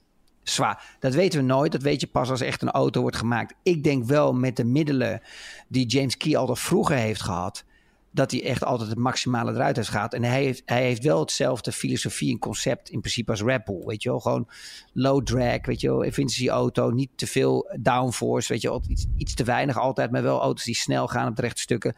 zwaar. 0.43 0.97
Dat 0.99 1.13
weten 1.13 1.39
we 1.39 1.45
nooit. 1.45 1.71
Dat 1.71 1.81
weet 1.81 2.01
je 2.01 2.07
pas 2.07 2.29
als 2.29 2.41
echt 2.41 2.61
een 2.61 2.71
auto 2.71 3.01
wordt 3.01 3.17
gemaakt. 3.17 3.53
Ik 3.63 3.83
denk 3.83 4.05
wel 4.05 4.33
met 4.33 4.55
de 4.55 4.65
middelen 4.65 5.21
die 5.67 5.85
James 5.85 6.17
Key 6.17 6.37
al 6.37 6.55
vroeger 6.55 6.95
heeft 6.95 7.21
gehad 7.21 7.63
dat 8.15 8.31
hij 8.31 8.43
echt 8.43 8.63
altijd 8.63 8.89
het 8.89 8.97
maximale 8.97 9.51
eruit 9.51 9.75
heeft. 9.75 10.13
En 10.13 10.23
hij 10.23 10.43
heeft, 10.43 10.61
hij 10.65 10.83
heeft 10.83 11.03
wel 11.03 11.19
hetzelfde 11.19 11.71
filosofie 11.71 12.31
en 12.31 12.39
concept 12.39 12.89
in 12.89 12.99
principe 12.99 13.31
als 13.31 13.41
Red 13.41 13.63
Bull. 13.63 13.85
Weet 13.85 14.03
je 14.03 14.09
wel, 14.09 14.19
gewoon 14.19 14.47
low 14.93 15.23
drag, 15.23 15.65
weet 15.65 15.81
je 15.81 15.87
wel, 15.87 16.03
efficiency 16.03 16.49
auto, 16.49 16.89
niet 16.89 17.09
te 17.15 17.27
veel 17.27 17.75
downforce, 17.79 18.53
weet 18.53 18.61
je 18.61 18.69
wel, 18.69 18.83
iets, 18.87 19.05
iets 19.17 19.33
te 19.33 19.43
weinig 19.43 19.77
altijd, 19.77 20.11
maar 20.11 20.23
wel 20.23 20.41
auto's 20.41 20.63
die 20.63 20.75
snel 20.75 21.07
gaan 21.07 21.27
op 21.27 21.35
de 21.35 21.41
rechte 21.41 21.61
stukken. 21.61 21.95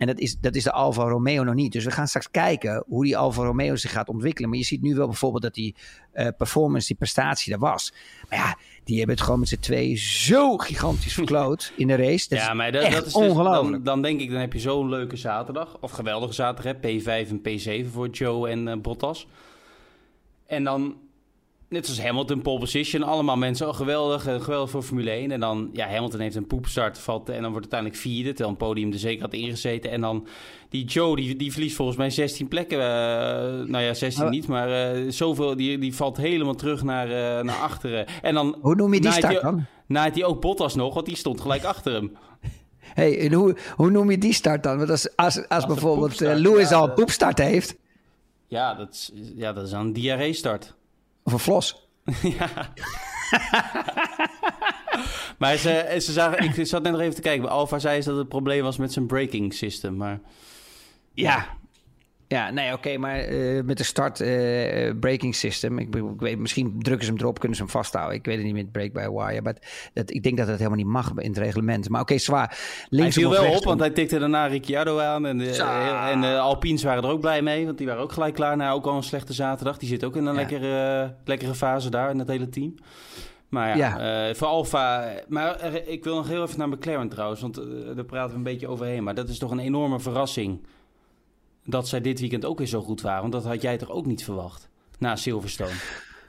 En 0.00 0.06
dat 0.06 0.18
is, 0.18 0.36
dat 0.40 0.54
is 0.54 0.64
de 0.64 0.72
Alfa 0.72 1.02
Romeo 1.02 1.44
nog 1.44 1.54
niet. 1.54 1.72
Dus 1.72 1.84
we 1.84 1.90
gaan 1.90 2.06
straks 2.06 2.30
kijken 2.30 2.84
hoe 2.86 3.04
die 3.04 3.16
Alfa 3.16 3.42
Romeo 3.42 3.76
zich 3.76 3.92
gaat 3.92 4.08
ontwikkelen. 4.08 4.50
Maar 4.50 4.58
je 4.58 4.64
ziet 4.64 4.82
nu 4.82 4.94
wel 4.94 5.06
bijvoorbeeld 5.06 5.42
dat 5.42 5.54
die 5.54 5.74
uh, 6.14 6.28
performance, 6.36 6.86
die 6.86 6.96
prestatie 6.96 7.52
er 7.52 7.58
was. 7.58 7.92
Maar 8.28 8.38
ja, 8.38 8.56
die 8.84 8.98
hebben 8.98 9.14
het 9.14 9.24
gewoon 9.24 9.40
met 9.40 9.48
z'n 9.48 9.58
twee 9.58 9.96
zo 9.96 10.56
gigantisch 10.56 11.14
verkloot 11.14 11.72
in 11.76 11.86
de 11.86 11.96
race. 11.96 12.28
Dat 12.28 12.38
ja, 12.38 12.54
maar 12.54 12.72
dat, 12.72 12.82
dat 12.82 12.92
is 12.92 13.12
dus- 13.12 13.14
ongelooflijk. 13.14 13.72
dan, 13.72 13.82
dan, 13.82 14.02
denk 14.02 14.20
ik, 14.20 14.30
dan 14.30 14.40
heb 14.40 14.52
je 14.52 14.58
zo'n 14.58 14.88
leuke 14.88 15.16
zaterdag. 15.16 15.76
Of 15.80 15.90
geweldige 15.90 16.32
zaterdag, 16.32 16.74
hè? 16.80 17.00
P5 17.00 17.28
en 17.28 17.40
P7 17.40 17.90
voor 17.92 18.08
Joe 18.08 18.48
en 18.48 18.66
uh, 18.66 18.74
Bottas. 18.76 19.26
En 20.46 20.64
dan 20.64 20.96
net 21.70 21.86
zoals 21.86 22.02
Hamilton, 22.02 22.42
pole 22.42 22.58
position. 22.58 23.02
Allemaal 23.02 23.36
mensen, 23.36 23.68
oh 23.68 23.74
geweldig, 23.74 24.26
eh, 24.26 24.40
geweldig 24.40 24.70
voor 24.70 24.82
Formule 24.82 25.10
1. 25.10 25.30
En 25.30 25.40
dan, 25.40 25.70
ja, 25.72 25.88
Hamilton 25.88 26.20
heeft 26.20 26.36
een 26.36 26.46
poepstart, 26.46 26.98
valt, 26.98 27.28
en 27.28 27.42
dan 27.42 27.50
wordt 27.50 27.72
uiteindelijk 27.72 28.00
vierde, 28.00 28.28
terwijl 28.28 28.48
een 28.48 28.56
podium 28.56 28.92
er 28.92 28.98
zeker 28.98 29.22
had 29.22 29.32
ingezeten. 29.32 29.90
En 29.90 30.00
dan 30.00 30.26
die 30.68 30.84
Joe, 30.84 31.16
die, 31.16 31.36
die 31.36 31.52
verliest 31.52 31.76
volgens 31.76 31.96
mij 31.96 32.10
16 32.10 32.48
plekken. 32.48 32.78
Uh, 32.78 32.84
nou 33.68 33.78
ja, 33.78 33.94
16 33.94 34.30
niet, 34.30 34.46
maar 34.46 34.96
uh, 34.96 35.10
zoveel, 35.10 35.56
die, 35.56 35.78
die 35.78 35.94
valt 35.94 36.16
helemaal 36.16 36.54
terug 36.54 36.82
naar, 36.82 37.06
uh, 37.06 37.44
naar 37.44 37.60
achteren. 37.60 38.06
En 38.22 38.34
dan... 38.34 38.56
Hoe 38.60 38.74
noem 38.74 38.94
je 38.94 39.00
die 39.00 39.12
start 39.12 39.42
dan? 39.42 39.64
Naait 39.86 40.14
hij 40.14 40.24
ook 40.24 40.40
Bottas 40.40 40.74
nog, 40.74 40.94
want 40.94 41.06
die 41.06 41.16
stond 41.16 41.40
gelijk 41.40 41.64
achter 41.64 41.92
hem. 41.92 42.16
hey, 43.00 43.18
en 43.18 43.32
hoe, 43.32 43.56
hoe 43.76 43.90
noem 43.90 44.10
je 44.10 44.18
die 44.18 44.32
start 44.32 44.62
dan? 44.62 44.78
Want 44.78 44.90
als, 44.90 45.16
als, 45.16 45.48
als, 45.48 45.66
bijvoorbeeld 45.66 46.20
Lewis 46.20 46.68
ja, 46.68 46.76
al 46.76 46.88
een 46.88 46.94
poepstart 46.94 47.38
heeft... 47.38 47.76
Ja, 48.46 48.74
dat 48.74 48.88
is, 48.92 49.12
ja, 49.34 49.52
dat 49.52 49.66
is 49.66 49.72
een 49.72 49.92
diarree-start. 49.92 50.74
Of 51.22 51.32
een 51.32 51.38
flos. 51.38 51.88
ja. 52.38 52.72
maar 55.38 55.56
ze, 55.56 55.96
ze 56.00 56.12
zagen, 56.12 56.44
ik 56.44 56.66
zat 56.66 56.82
net 56.82 56.92
nog 56.92 57.00
even 57.00 57.14
te 57.14 57.20
kijken. 57.20 57.48
Alfa 57.48 57.78
zei 57.78 58.02
dat 58.02 58.16
het 58.16 58.28
probleem 58.28 58.62
was 58.62 58.76
met 58.76 58.92
zijn 58.92 59.06
braking 59.06 59.54
system. 59.54 59.96
Maar 59.96 60.20
ja, 61.14 61.46
ja, 62.32 62.50
nee, 62.50 62.72
oké, 62.72 62.96
maar 62.96 63.28
uh, 63.28 63.62
met 63.62 63.78
de 63.78 63.84
start 63.84 64.20
uh, 64.20 64.90
braking 65.00 65.34
system, 65.34 65.78
ik, 65.78 65.94
ik, 65.94 66.20
weet, 66.20 66.38
misschien 66.38 66.74
drukken 66.78 67.06
ze 67.06 67.12
hem 67.12 67.20
erop, 67.20 67.38
kunnen 67.38 67.56
ze 67.56 67.62
hem 67.62 67.72
vasthouden. 67.72 68.16
Ik 68.16 68.24
weet 68.24 68.36
het 68.36 68.44
niet 68.44 68.54
met 68.54 68.72
break 68.72 68.92
by 68.92 69.08
wire, 69.08 69.42
maar 69.42 69.56
dat, 69.92 70.10
ik 70.10 70.22
denk 70.22 70.36
dat 70.36 70.46
het 70.46 70.56
helemaal 70.56 70.78
niet 70.78 70.86
mag 70.86 71.12
in 71.16 71.28
het 71.28 71.38
reglement. 71.38 71.88
Maar 71.88 72.00
oké, 72.00 72.18
zwaar. 72.18 72.58
Links 72.88 73.14
hij 73.14 73.24
viel 73.24 73.32
wel 73.42 73.52
op, 73.52 73.64
want 73.64 73.80
hij 73.80 73.90
tikte 73.90 74.18
daarna 74.18 74.46
Ricciardo 74.46 74.98
aan 74.98 75.26
en, 75.26 75.38
de, 75.38 75.62
en 76.10 76.20
de 76.20 76.38
Alpines 76.38 76.82
waren 76.82 77.02
er 77.02 77.10
ook 77.10 77.20
blij 77.20 77.42
mee, 77.42 77.64
want 77.64 77.78
die 77.78 77.86
waren 77.86 78.02
ook 78.02 78.12
gelijk 78.12 78.34
klaar 78.34 78.56
na 78.56 78.70
ook 78.70 78.86
al 78.86 78.96
een 78.96 79.02
slechte 79.02 79.32
zaterdag. 79.32 79.78
Die 79.78 79.88
zit 79.88 80.04
ook 80.04 80.16
in 80.16 80.26
een 80.26 80.34
lekkere, 80.34 81.14
lekkere 81.24 81.54
fase 81.54 81.90
daar 81.90 82.10
in 82.10 82.18
het 82.18 82.28
hele 82.28 82.48
team. 82.48 82.74
Maar 83.48 83.76
ja, 83.76 83.98
ja. 83.98 84.34
voor 84.34 84.48
Alfa. 84.48 85.12
Maar 85.28 85.74
ik 85.86 86.04
wil 86.04 86.14
nog 86.14 86.28
heel 86.28 86.42
even 86.42 86.58
naar 86.58 86.68
McLaren 86.68 87.08
trouwens, 87.08 87.40
want 87.40 87.54
daar 87.94 88.04
praten 88.04 88.30
we 88.30 88.36
een 88.36 88.42
beetje 88.42 88.68
overheen. 88.68 89.02
Maar 89.02 89.14
dat 89.14 89.28
is 89.28 89.38
toch 89.38 89.50
een 89.50 89.58
enorme 89.58 90.00
verrassing 90.00 90.60
dat 91.70 91.88
zij 91.88 92.00
dit 92.00 92.20
weekend 92.20 92.44
ook 92.44 92.58
weer 92.58 92.66
zo 92.66 92.82
goed 92.82 93.00
waren. 93.00 93.20
Want 93.20 93.32
dat 93.32 93.44
had 93.44 93.62
jij 93.62 93.76
toch 93.76 93.90
ook 93.90 94.06
niet 94.06 94.24
verwacht 94.24 94.68
na 94.98 95.16
Silverstone? 95.16 95.74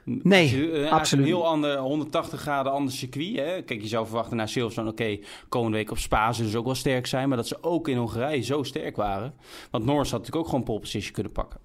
Nee, 0.04 0.70
uh, 0.70 0.90
absoluut. 0.90 1.24
Een 1.24 1.30
heel 1.30 1.46
ander 1.46 1.78
180 1.78 2.40
graden 2.40 2.72
ander 2.72 2.92
circuit. 2.92 3.36
Hè? 3.36 3.62
Kijk, 3.62 3.80
je 3.80 3.88
zou 3.88 4.06
verwachten 4.06 4.36
na 4.36 4.46
Silverstone, 4.46 4.90
oké, 4.90 5.18
komende 5.48 5.76
week 5.76 5.90
op 5.90 5.98
Spa 5.98 6.32
zullen 6.32 6.50
ze 6.50 6.58
ook 6.58 6.64
wel 6.64 6.74
sterk 6.74 7.06
zijn. 7.06 7.28
Maar 7.28 7.36
dat 7.36 7.46
ze 7.46 7.62
ook 7.62 7.88
in 7.88 7.96
Hongarije 7.96 8.42
zo 8.42 8.62
sterk 8.62 8.96
waren. 8.96 9.34
Want 9.70 9.84
Norris 9.84 10.10
had 10.10 10.18
natuurlijk 10.18 10.44
ook 10.44 10.50
gewoon 10.50 10.64
pole 10.64 10.80
position 10.80 11.12
kunnen 11.12 11.32
pakken. 11.32 11.60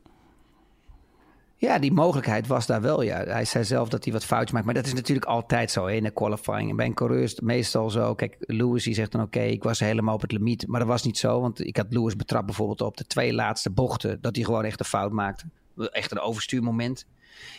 Ja, 1.60 1.80
die 1.80 1.92
mogelijkheid 1.92 2.48
was 2.48 2.66
daar 2.66 2.82
wel. 2.82 3.02
Ja. 3.02 3.24
Hij 3.24 3.46
zei 3.46 3.64
zelf 3.64 3.90
dat 3.90 4.04
hij 4.04 4.14
wat 4.14 4.26
foutjes 4.26 4.52
maakt. 4.52 4.66
Maar 4.66 4.74
dat 4.74 4.86
is 4.86 4.94
natuurlijk 4.94 5.28
altijd 5.28 5.72
zo 5.72 5.86
hè, 5.86 5.94
in 5.94 6.04
de 6.04 6.12
qualifying. 6.12 6.70
En 6.70 6.76
bij 6.76 6.86
een 6.86 6.94
coureur 6.94 7.22
is 7.22 7.32
het 7.32 7.42
meestal 7.42 7.90
zo. 7.90 8.16
Kijk, 8.16 8.36
Lewis 8.40 8.84
die 8.84 8.94
zegt 8.94 9.12
dan 9.12 9.22
oké, 9.22 9.40
ik 9.40 9.64
was 9.64 9.80
helemaal 9.80 10.14
op 10.14 10.22
het 10.22 10.32
limiet. 10.32 10.68
Maar 10.68 10.80
dat 10.80 10.90
was 10.90 11.04
niet 11.04 11.18
zo. 11.18 11.42
Want 11.42 11.66
ik 11.66 11.78
had 11.78 11.86
Lewis 11.90 12.16
betrapt 12.16 12.46
bijvoorbeeld 12.46 12.82
op 12.82 12.98
de 12.98 13.06
twee 13.06 13.34
laatste 13.34 13.70
bochten. 13.70 14.22
Dat 14.22 14.36
hij 14.36 14.46
gewoon 14.46 14.64
echt 14.64 14.80
een 14.80 14.86
fout 14.86 15.12
maakte. 15.12 15.46
Echt 15.92 16.12
een 16.12 16.20
overstuurmoment. 16.20 17.06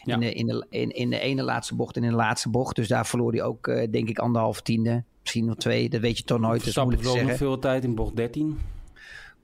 In, 0.05 0.21
de, 0.21 0.33
in, 0.33 0.47
de, 0.47 0.67
in, 0.71 0.91
in 0.91 1.11
de 1.11 1.19
ene 1.19 1.43
laatste 1.43 1.75
bocht 1.75 1.97
en 1.97 2.05
in 2.05 2.11
de 2.11 2.17
laatste 2.17 2.49
bocht. 2.49 2.77
Dus 2.77 2.89
daar 2.89 3.07
verloor 3.07 3.33
hij 3.33 3.43
ook, 3.43 3.67
uh, 3.67 3.87
denk 3.91 4.09
ik, 4.09 4.19
anderhalf 4.19 4.61
tiende. 4.61 5.05
Misschien 5.21 5.45
nog 5.45 5.57
twee. 5.57 5.89
Dat 5.89 6.01
weet 6.01 6.19
je 6.19 6.25
toch 6.25 6.39
nooit. 6.39 6.75
Moeilijk 6.77 7.03
te 7.03 7.09
zeggen. 7.09 7.29
nog 7.29 7.37
veel 7.37 7.59
tijd 7.59 7.85
in 7.85 7.95
bocht 7.95 8.17
13. 8.17 8.59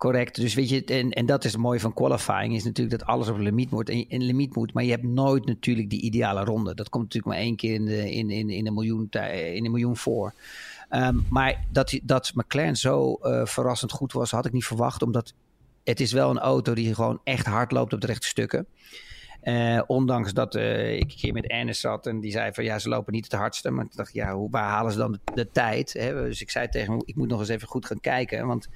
Correct. 0.04 0.34
Dus 0.34 0.54
weet 0.54 0.68
je, 0.68 0.84
en, 0.84 1.10
en 1.10 1.26
dat 1.26 1.44
is 1.44 1.52
het 1.52 1.60
mooie 1.60 1.80
van 1.80 1.94
qualifying, 1.94 2.54
is 2.54 2.64
natuurlijk 2.64 2.98
dat 2.98 3.08
alles 3.08 3.28
op 3.28 3.38
limiet 3.38 3.70
moet 3.70 3.88
en 3.88 4.08
in 4.08 4.22
limiet 4.22 4.54
moet. 4.54 4.72
Maar 4.72 4.84
je 4.84 4.90
hebt 4.90 5.02
nooit 5.02 5.46
natuurlijk 5.46 5.90
die 5.90 6.00
ideale 6.00 6.44
ronde. 6.44 6.74
Dat 6.74 6.88
komt 6.88 7.04
natuurlijk 7.04 7.34
maar 7.34 7.44
één 7.44 7.56
keer 7.56 7.74
in 7.74 7.84
de, 7.84 8.10
in, 8.12 8.30
in, 8.30 8.50
in 8.50 8.66
een 8.66 8.74
miljoen, 8.74 9.08
in 9.10 9.64
een 9.64 9.70
miljoen 9.70 9.96
voor. 9.96 10.34
Ehm, 10.88 11.16
maar 11.28 11.64
dat, 11.70 11.98
dat 12.02 12.32
McLaren 12.34 12.76
zo 12.76 13.18
verrassend 13.44 13.92
goed 13.92 14.12
was, 14.12 14.30
had 14.30 14.46
ik 14.46 14.52
niet 14.52 14.64
verwacht. 14.64 15.02
Omdat 15.02 15.34
het 15.84 16.00
is 16.00 16.12
wel 16.12 16.30
een 16.30 16.38
auto 16.38 16.74
die 16.74 16.94
gewoon 16.94 17.20
echt 17.24 17.46
hard 17.46 17.72
loopt 17.72 17.92
op 17.92 18.00
de 18.00 18.06
rechte 18.06 18.26
stukken. 18.26 18.66
Uh, 19.44 19.82
ondanks 19.86 20.32
dat 20.32 20.54
uh, 20.54 20.94
ik 20.94 21.00
een 21.00 21.16
keer 21.16 21.32
met 21.32 21.48
Ernest 21.48 21.80
zat 21.80 22.06
en 22.06 22.20
die 22.20 22.30
zei 22.30 22.52
van 22.52 22.64
ja, 22.64 22.78
ze 22.78 22.88
lopen 22.88 23.12
niet 23.12 23.24
het 23.24 23.32
hardste. 23.32 23.70
Maar 23.70 23.84
ik 23.84 23.96
dacht, 23.96 24.12
ja, 24.12 24.34
hoe, 24.34 24.50
waar 24.50 24.68
halen 24.68 24.92
ze 24.92 24.98
dan 24.98 25.18
de, 25.34 25.50
tijd? 25.50 25.92
Hè? 25.92 26.12
Dus 26.22 26.40
ik 26.40 26.50
zei 26.50 26.68
tegen 26.68 26.92
hem, 26.92 27.02
ik 27.04 27.16
moet 27.16 27.28
nog 27.28 27.40
eens 27.40 27.48
even 27.48 27.68
goed 27.68 27.86
gaan 27.86 28.00
kijken. 28.00 28.46
Want 28.46 28.68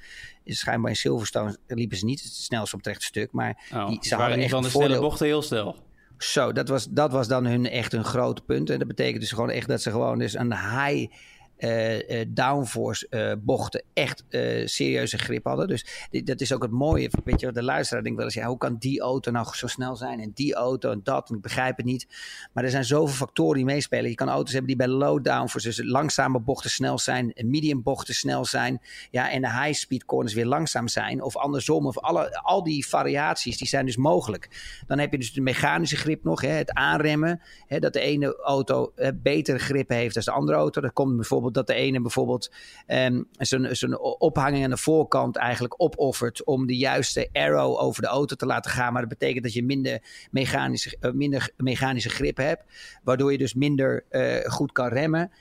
schijnbaar 0.45 0.91
in 0.91 0.97
Silverstone 0.97 1.57
liepen 1.67 1.97
ze 1.97 2.05
niet 2.05 2.21
het 2.21 2.31
snelst 2.31 2.73
op 2.73 2.79
het 2.79 2.87
rechte 2.87 3.05
stuk. 3.05 3.31
Maar 3.31 3.69
oh, 3.73 3.87
die, 3.87 3.97
ze 4.01 4.15
waren 4.15 4.39
echt 4.39 4.49
van 4.49 4.63
de 4.63 4.69
snelle 4.69 4.99
bochten 4.99 5.25
heel 5.25 5.41
snel. 5.41 5.75
Zo, 6.17 6.51
dat 6.51 6.67
was, 6.67 6.87
dat 6.89 7.11
was 7.11 7.27
dan 7.27 7.45
hun 7.45 7.69
echt 7.69 7.93
een 7.93 8.05
groot 8.05 8.45
punt. 8.45 8.69
En 8.69 8.79
dat 8.79 8.87
betekent 8.87 9.21
dus 9.21 9.31
gewoon 9.31 9.49
echt 9.49 9.67
dat 9.67 9.81
ze 9.81 9.91
gewoon 9.91 10.19
dus 10.19 10.33
een 10.33 10.53
high 10.53 11.13
uh, 11.59 12.25
downforce 12.27 13.07
uh, 13.09 13.33
bochten 13.39 13.83
echt 13.93 14.23
serieuze 14.65 15.17
grip 15.17 15.45
hadden. 15.45 15.67
Dus 15.67 16.09
dat 16.23 16.41
is 16.41 16.53
ook 16.53 16.61
het 16.61 16.71
mooie. 16.71 17.09
Weet 17.23 17.39
je, 17.39 17.51
de 17.51 17.63
luisteraar 17.63 18.03
denkt 18.03 18.17
wel 18.17 18.27
eens, 18.27 18.35
ja, 18.35 18.47
hoe 18.47 18.57
kan 18.57 18.75
die 18.79 19.01
auto 19.01 19.31
nou 19.31 19.47
zo 19.55 19.67
snel 19.67 19.95
zijn? 19.95 20.19
En 20.19 20.31
die 20.33 20.53
auto 20.53 20.91
en 20.91 20.99
dat, 21.03 21.29
ik 21.29 21.41
begrijp 21.41 21.77
het 21.77 21.85
niet. 21.85 22.07
Maar 22.53 22.63
er 22.63 22.69
zijn 22.69 22.85
zoveel 22.85 23.15
factoren 23.15 23.55
die 23.55 23.65
meespelen. 23.65 24.09
Je 24.09 24.15
kan 24.15 24.29
auto's 24.29 24.53
hebben 24.53 24.77
die 24.77 24.87
bij 24.87 24.95
low 24.95 25.23
downforce, 25.23 25.67
dus 25.67 25.81
langzame 25.83 26.39
bochten 26.39 26.69
snel 26.69 26.99
zijn, 26.99 27.33
medium 27.35 27.83
bochten 27.83 28.13
snel 28.13 28.45
zijn. 28.45 28.81
Ja, 29.11 29.31
en 29.31 29.41
de 29.41 29.51
high 29.51 29.73
speed 29.73 30.05
corners 30.05 30.33
weer 30.33 30.45
langzaam 30.45 30.87
zijn. 30.87 31.21
Of 31.21 31.37
andersom. 31.37 31.85
Of 31.85 31.97
alle, 31.97 32.41
al 32.41 32.63
die 32.63 32.87
variaties, 32.87 33.57
die 33.57 33.67
zijn 33.67 33.85
dus 33.85 33.97
mogelijk. 33.97 34.81
Dan 34.87 34.99
heb 34.99 35.11
je 35.11 35.17
dus 35.17 35.33
de 35.33 35.41
mechanische 35.41 35.95
grip 35.95 36.23
nog, 36.23 36.41
hè, 36.41 36.49
het 36.49 36.73
aanremmen. 36.73 37.41
Hè, 37.67 37.79
dat 37.79 37.93
de 37.93 37.99
ene 37.99 38.35
auto 38.35 38.93
betere 39.15 39.59
grip 39.59 39.89
heeft 39.89 40.13
dan 40.13 40.23
de 40.23 40.31
andere 40.31 40.57
auto. 40.57 40.81
Dat 40.81 40.93
komt 40.93 41.15
bijvoorbeeld 41.15 41.48
dat 41.53 41.67
de 41.67 41.73
ene 41.73 42.01
bijvoorbeeld 42.01 42.51
um, 42.87 43.27
zijn 43.31 43.99
ophanging 43.99 44.63
aan 44.63 44.69
de 44.69 44.77
voorkant 44.77 45.35
eigenlijk 45.35 45.73
opoffert 45.77 46.43
om 46.43 46.67
de 46.67 46.77
juiste 46.77 47.29
arrow 47.33 47.81
over 47.81 48.01
de 48.01 48.07
auto 48.07 48.35
te 48.35 48.45
laten 48.45 48.71
gaan. 48.71 48.93
Maar 48.93 49.01
dat 49.01 49.17
betekent 49.19 49.43
dat 49.43 49.53
je 49.53 49.63
minder 49.63 50.01
mechanische, 50.31 50.97
uh, 51.01 51.11
minder 51.11 51.49
mechanische 51.57 52.09
grip 52.09 52.37
hebt, 52.37 52.63
waardoor 53.03 53.31
je 53.31 53.37
dus 53.37 53.53
minder 53.53 54.05
uh, 54.11 54.35
goed 54.51 54.71
kan 54.71 54.87
remmen. 54.87 55.31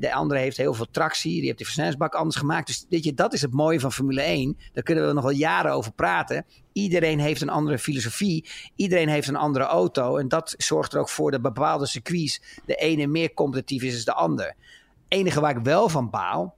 De 0.00 0.12
andere 0.12 0.40
heeft 0.40 0.56
heel 0.56 0.74
veel 0.74 0.90
tractie, 0.90 1.32
die 1.32 1.44
heeft 1.44 1.58
de 1.58 1.64
versnellingsbak 1.64 2.14
anders 2.14 2.36
gemaakt. 2.36 2.66
Dus 2.66 2.86
weet 2.88 3.04
je, 3.04 3.14
dat 3.14 3.32
is 3.32 3.42
het 3.42 3.52
mooie 3.52 3.80
van 3.80 3.92
Formule 3.92 4.22
1. 4.22 4.56
Daar 4.72 4.82
kunnen 4.82 5.06
we 5.06 5.12
nog 5.12 5.22
wel 5.22 5.32
jaren 5.32 5.72
over 5.72 5.92
praten. 5.92 6.44
Iedereen 6.72 7.18
heeft 7.18 7.40
een 7.40 7.48
andere 7.48 7.78
filosofie. 7.78 8.44
Iedereen 8.76 9.08
heeft 9.08 9.28
een 9.28 9.36
andere 9.36 9.64
auto. 9.64 10.16
En 10.16 10.28
dat 10.28 10.54
zorgt 10.56 10.92
er 10.92 11.00
ook 11.00 11.08
voor 11.08 11.30
dat 11.30 11.42
bepaalde 11.42 11.86
circuits 11.86 12.42
de 12.66 12.74
ene 12.74 13.06
meer 13.06 13.34
competitief 13.34 13.82
is 13.82 14.04
dan 14.04 14.14
de 14.14 14.20
ander 14.20 14.54
enige 15.08 15.40
waar 15.40 15.56
ik 15.56 15.62
wel 15.62 15.88
van 15.88 16.10
baal. 16.10 16.56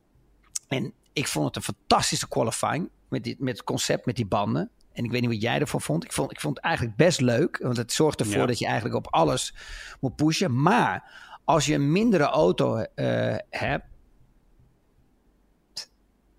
En 0.69 0.93
ik 1.13 1.27
vond 1.27 1.47
het 1.47 1.57
een 1.57 1.75
fantastische 1.75 2.29
qualifying. 2.29 2.89
Met, 3.09 3.25
dit, 3.25 3.39
met 3.39 3.57
het 3.57 3.67
concept 3.67 4.07
met 4.07 4.17
die 4.17 4.27
banden. 4.27 4.71
En 4.93 5.05
ik 5.05 5.11
weet 5.11 5.21
niet 5.21 5.31
wat 5.31 5.43
jij 5.43 5.61
ervan 5.61 5.81
vond. 5.81 6.05
Ik 6.05 6.13
vond, 6.13 6.31
ik 6.31 6.41
vond 6.41 6.57
het 6.57 6.65
eigenlijk 6.65 6.97
best 6.97 7.21
leuk. 7.21 7.59
Want 7.63 7.77
het 7.77 7.93
zorgt 7.93 8.21
ervoor 8.21 8.47
dat 8.47 8.59
je 8.59 8.67
eigenlijk 8.67 8.95
op 8.95 9.07
alles 9.07 9.55
moet 10.01 10.17
pushen. 10.17 10.63
Maar 10.63 11.11
als 11.45 11.67
je 11.67 11.75
een 11.75 11.93
mindere 11.93 12.25
auto 12.25 12.79
uh, 12.79 12.85
hebt. 13.51 13.85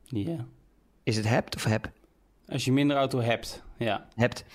Ja. 0.04 0.46
Is 1.04 1.16
het 1.16 1.28
hebt 1.28 1.56
of 1.56 1.64
heb? 1.64 1.92
Als 2.48 2.66
je 2.66 2.72
minder 2.72 2.98
auto 2.98 3.20
hebt, 3.20 3.64
ja. 3.78 4.08
Hebt. 4.16 4.46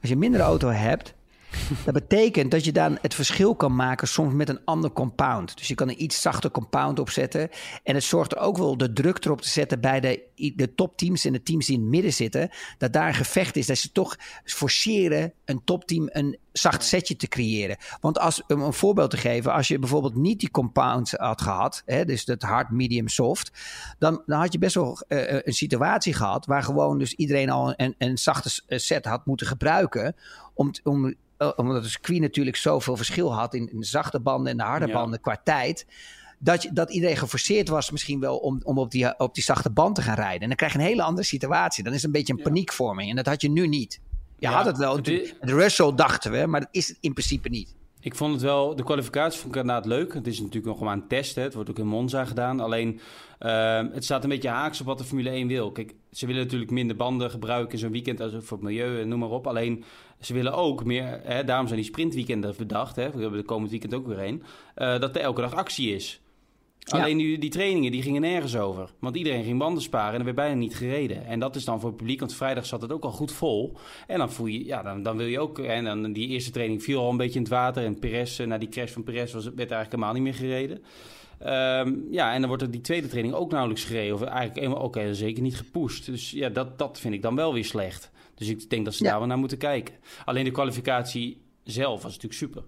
Als 0.00 0.08
je 0.08 0.12
een 0.12 0.18
mindere 0.18 0.42
auto 0.42 0.68
hebt, 0.68 1.14
dat 1.84 1.94
betekent 1.94 2.50
dat 2.50 2.64
je 2.64 2.72
dan 2.72 2.98
het 3.00 3.14
verschil 3.14 3.54
kan 3.54 3.74
maken 3.74 4.08
soms 4.08 4.34
met 4.34 4.48
een 4.48 4.64
ander 4.64 4.92
compound. 4.92 5.58
Dus 5.58 5.68
je 5.68 5.74
kan 5.74 5.88
een 5.88 6.02
iets 6.02 6.20
zachter 6.20 6.50
compound 6.50 6.98
opzetten. 6.98 7.48
En 7.82 7.94
het 7.94 8.04
zorgt 8.04 8.32
er 8.32 8.38
ook 8.38 8.56
wel 8.56 8.76
de 8.76 8.92
druk 8.92 9.24
erop 9.24 9.40
te 9.40 9.48
zetten 9.48 9.80
bij 9.80 10.00
de, 10.00 10.52
de 10.56 10.74
topteams 10.74 11.24
en 11.24 11.32
de 11.32 11.42
teams 11.42 11.66
die 11.66 11.76
in 11.76 11.80
het 11.80 11.90
midden 11.90 12.12
zitten. 12.12 12.50
Dat 12.78 12.92
daar 12.92 13.08
een 13.08 13.14
gevecht 13.14 13.56
is. 13.56 13.66
Dat 13.66 13.78
ze 13.78 13.92
toch 13.92 14.16
forceren 14.44 15.32
een 15.44 15.64
topteam 15.64 16.08
een 16.12 16.38
zacht 16.52 16.84
setje 16.84 17.16
te 17.16 17.28
creëren. 17.28 17.76
Want 18.00 18.18
als, 18.18 18.42
om 18.46 18.62
een 18.62 18.72
voorbeeld 18.72 19.10
te 19.10 19.16
geven, 19.16 19.52
als 19.52 19.68
je 19.68 19.78
bijvoorbeeld 19.78 20.16
niet 20.16 20.40
die 20.40 20.50
compounds 20.50 21.12
had 21.12 21.40
gehad, 21.40 21.82
hè, 21.86 22.04
dus 22.04 22.24
dat 22.24 22.42
hard, 22.42 22.70
medium, 22.70 23.08
soft, 23.08 23.52
dan, 23.98 24.22
dan 24.26 24.40
had 24.40 24.52
je 24.52 24.58
best 24.58 24.74
wel 24.74 25.02
uh, 25.08 25.40
een 25.42 25.52
situatie 25.52 26.12
gehad 26.12 26.46
waar 26.46 26.62
gewoon 26.62 26.98
dus 26.98 27.12
iedereen 27.12 27.50
al 27.50 27.74
een, 27.76 27.94
een 27.98 28.18
zachte 28.18 28.62
set 28.66 29.04
had 29.04 29.26
moeten 29.26 29.46
gebruiken 29.46 30.16
om, 30.54 30.70
om 30.82 31.06
eh, 31.06 31.14
omdat 31.56 31.82
de 31.82 31.88
circuit 31.88 32.20
natuurlijk 32.20 32.56
zoveel 32.56 32.96
verschil 32.96 33.34
had 33.34 33.54
in, 33.54 33.70
in 33.70 33.80
de 33.80 33.86
zachte 33.86 34.20
banden 34.20 34.52
en 34.52 34.56
de 34.56 34.62
harde 34.62 34.92
banden 34.92 35.20
qua 35.20 35.40
tijd. 35.44 35.86
Dat, 36.38 36.62
je, 36.62 36.72
dat 36.72 36.90
iedereen 36.90 37.16
geforceerd 37.16 37.68
was 37.68 37.90
misschien 37.90 38.20
wel 38.20 38.36
om, 38.36 38.60
om 38.62 38.78
op, 38.78 38.90
die, 38.90 39.18
op 39.18 39.34
die 39.34 39.44
zachte 39.44 39.70
band 39.70 39.94
te 39.94 40.02
gaan 40.02 40.14
rijden. 40.14 40.40
En 40.40 40.48
dan 40.48 40.56
krijg 40.56 40.72
je 40.72 40.78
een 40.78 40.84
hele 40.84 41.02
andere 41.02 41.26
situatie. 41.26 41.84
Dan 41.84 41.92
is 41.92 42.02
het 42.02 42.06
een 42.06 42.18
beetje 42.18 42.32
een 42.32 42.42
paniekvorming. 42.42 43.10
En 43.10 43.16
dat 43.16 43.26
had 43.26 43.40
je 43.40 43.50
nu 43.50 43.68
niet. 43.68 44.00
Je 44.38 44.46
had 44.46 44.64
het 44.64 44.76
wel. 44.76 45.02
De 45.02 45.34
Russell 45.40 45.94
dachten 45.94 46.32
we, 46.32 46.46
maar 46.46 46.60
dat 46.60 46.68
is 46.72 46.88
het 46.88 46.98
in 47.00 47.12
principe 47.12 47.48
niet. 47.48 47.74
Ik 48.04 48.14
vond 48.14 48.32
het 48.32 48.42
wel, 48.42 48.76
de 48.76 48.84
kwalificatie 48.84 49.40
vond 49.40 49.54
ik 49.54 49.60
inderdaad 49.60 49.86
leuk. 49.86 50.14
Het 50.14 50.26
is 50.26 50.38
natuurlijk 50.38 50.66
nog 50.66 50.80
maar 50.80 50.92
een 50.92 51.08
test. 51.08 51.34
Hè. 51.34 51.42
Het 51.42 51.54
wordt 51.54 51.70
ook 51.70 51.78
in 51.78 51.86
Monza 51.86 52.24
gedaan. 52.24 52.60
Alleen, 52.60 53.00
uh, 53.40 53.82
het 53.92 54.04
staat 54.04 54.22
een 54.22 54.28
beetje 54.28 54.48
haaks 54.48 54.80
op 54.80 54.86
wat 54.86 54.98
de 54.98 55.04
Formule 55.04 55.30
1 55.30 55.48
wil. 55.48 55.72
Kijk, 55.72 55.94
ze 56.10 56.26
willen 56.26 56.42
natuurlijk 56.42 56.70
minder 56.70 56.96
banden 56.96 57.30
gebruiken 57.30 57.72
in 57.72 57.78
zo'n 57.78 57.92
weekend 57.92 58.20
als 58.20 58.32
voor 58.38 58.56
het 58.56 58.66
milieu 58.66 59.00
en 59.00 59.08
noem 59.08 59.18
maar 59.18 59.30
op. 59.30 59.46
Alleen, 59.46 59.84
ze 60.20 60.34
willen 60.34 60.52
ook 60.52 60.84
meer, 60.84 61.20
hè, 61.22 61.44
daarom 61.44 61.66
zijn 61.66 61.80
die 61.80 61.88
sprintweekenden 61.88 62.54
bedacht. 62.56 62.96
Hè. 62.96 63.10
We 63.10 63.20
hebben 63.20 63.40
de 63.40 63.46
komend 63.46 63.70
weekend 63.70 63.94
ook 63.94 64.06
weer 64.06 64.22
een. 64.22 64.42
Uh, 64.76 65.00
dat 65.00 65.16
er 65.16 65.22
elke 65.22 65.40
dag 65.40 65.54
actie 65.54 65.94
is. 65.94 66.20
Alleen 66.84 67.16
nu, 67.16 67.38
die 67.38 67.50
trainingen 67.50 67.92
die 67.92 68.02
gingen 68.02 68.20
nergens 68.20 68.56
over. 68.56 68.90
Want 68.98 69.16
iedereen 69.16 69.44
ging 69.44 69.58
banden 69.58 69.82
sparen 69.82 70.12
en 70.12 70.18
er 70.18 70.24
werd 70.24 70.36
bijna 70.36 70.54
niet 70.54 70.76
gereden. 70.76 71.26
En 71.26 71.38
dat 71.38 71.56
is 71.56 71.64
dan 71.64 71.80
voor 71.80 71.88
het 71.88 71.98
publiek, 71.98 72.20
want 72.20 72.34
vrijdag 72.34 72.66
zat 72.66 72.82
het 72.82 72.92
ook 72.92 73.04
al 73.04 73.10
goed 73.10 73.32
vol. 73.32 73.76
En 74.06 74.18
dan 74.18 74.32
voel 74.32 74.46
je, 74.46 74.64
ja, 74.64 74.82
dan, 74.82 75.02
dan 75.02 75.16
wil 75.16 75.26
je 75.26 75.40
ook. 75.40 75.58
En 75.58 75.84
dan 75.84 76.12
die 76.12 76.28
eerste 76.28 76.50
training 76.50 76.82
viel 76.82 77.00
al 77.00 77.10
een 77.10 77.16
beetje 77.16 77.38
in 77.38 77.44
het 77.44 77.52
water. 77.52 77.84
En 77.84 77.98
Perez, 77.98 78.38
na 78.38 78.58
die 78.58 78.68
crash 78.68 78.92
van 78.92 79.02
Perez, 79.02 79.32
was, 79.32 79.44
werd 79.44 79.58
eigenlijk 79.58 79.92
helemaal 79.92 80.12
niet 80.12 80.22
meer 80.22 80.34
gereden. 80.34 80.82
Um, 81.42 82.06
ja, 82.10 82.32
en 82.32 82.38
dan 82.38 82.48
wordt 82.48 82.62
er 82.62 82.70
die 82.70 82.80
tweede 82.80 83.08
training 83.08 83.34
ook 83.34 83.50
nauwelijks 83.50 83.84
gereden. 83.84 84.14
Of 84.14 84.22
eigenlijk 84.22 84.74
ook 84.74 84.82
okay, 84.82 85.14
zeker 85.14 85.42
niet 85.42 85.56
gepusht. 85.56 86.06
Dus 86.06 86.30
ja, 86.30 86.48
dat, 86.48 86.78
dat 86.78 87.00
vind 87.00 87.14
ik 87.14 87.22
dan 87.22 87.34
wel 87.34 87.52
weer 87.52 87.64
slecht. 87.64 88.10
Dus 88.34 88.48
ik 88.48 88.70
denk 88.70 88.84
dat 88.84 88.94
ze 88.94 89.02
daar 89.02 89.18
wel 89.18 89.26
naar 89.26 89.38
moeten 89.38 89.58
kijken. 89.58 89.94
Alleen 90.24 90.44
de 90.44 90.50
kwalificatie 90.50 91.42
zelf 91.64 92.02
was 92.02 92.12
natuurlijk 92.12 92.40
super. 92.40 92.62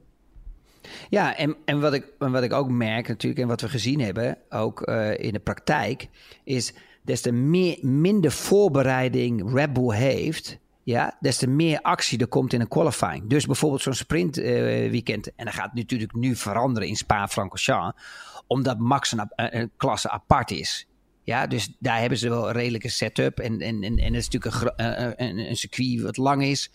Ja, 1.09 1.37
en, 1.37 1.57
en 1.65 1.81
wat, 1.81 1.95
ik, 1.95 2.07
wat 2.19 2.43
ik 2.43 2.53
ook 2.53 2.71
merk 2.71 3.09
natuurlijk 3.09 3.43
en 3.43 3.49
wat 3.49 3.61
we 3.61 3.69
gezien 3.69 4.01
hebben, 4.01 4.39
ook 4.51 4.89
uh, 4.89 5.19
in 5.19 5.33
de 5.33 5.39
praktijk, 5.39 6.09
is 6.45 6.75
des 7.03 7.21
te 7.21 7.33
meer, 7.33 7.79
minder 7.81 8.33
voorbereiding 8.33 9.53
Red 9.53 9.73
Bull 9.73 9.95
heeft, 9.95 10.59
ja, 10.83 11.17
des 11.21 11.37
te 11.37 11.47
meer 11.47 11.81
actie 11.81 12.19
er 12.19 12.27
komt 12.27 12.53
in 12.53 12.61
een 12.61 12.69
qualifying. 12.69 13.29
Dus 13.29 13.47
bijvoorbeeld 13.47 13.83
zo'n 13.83 13.95
sprint 13.95 14.39
uh, 14.39 14.45
weekend, 14.91 15.35
en 15.35 15.45
dat 15.45 15.55
gaat 15.55 15.75
natuurlijk 15.75 16.15
nu 16.15 16.37
veranderen 16.37 16.89
in 16.89 16.97
Spa-Francorchamps, 16.97 18.03
omdat 18.47 18.79
Max 18.79 19.13
een, 19.13 19.29
een, 19.37 19.71
klasse 19.77 20.11
apart 20.11 20.51
is. 20.51 20.87
Ja, 21.23 21.47
dus 21.47 21.77
daar 21.79 22.01
hebben 22.01 22.19
ze 22.19 22.29
wel 22.29 22.47
een 22.47 22.55
redelijke 22.55 22.89
setup 22.89 23.39
en, 23.39 23.61
en, 23.61 23.83
en, 23.83 23.99
en 23.99 24.15
het 24.15 24.23
is 24.23 24.29
natuurlijk 24.29 24.73
een, 24.77 25.25
een, 25.25 25.39
een 25.39 25.57
circuit 25.57 26.01
wat 26.01 26.17
lang 26.17 26.45
is. 26.45 26.71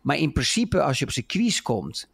Maar 0.00 0.16
in 0.16 0.32
principe, 0.32 0.82
als 0.82 0.98
je 0.98 1.04
op 1.04 1.10
circuits 1.10 1.62
komt 1.62 2.08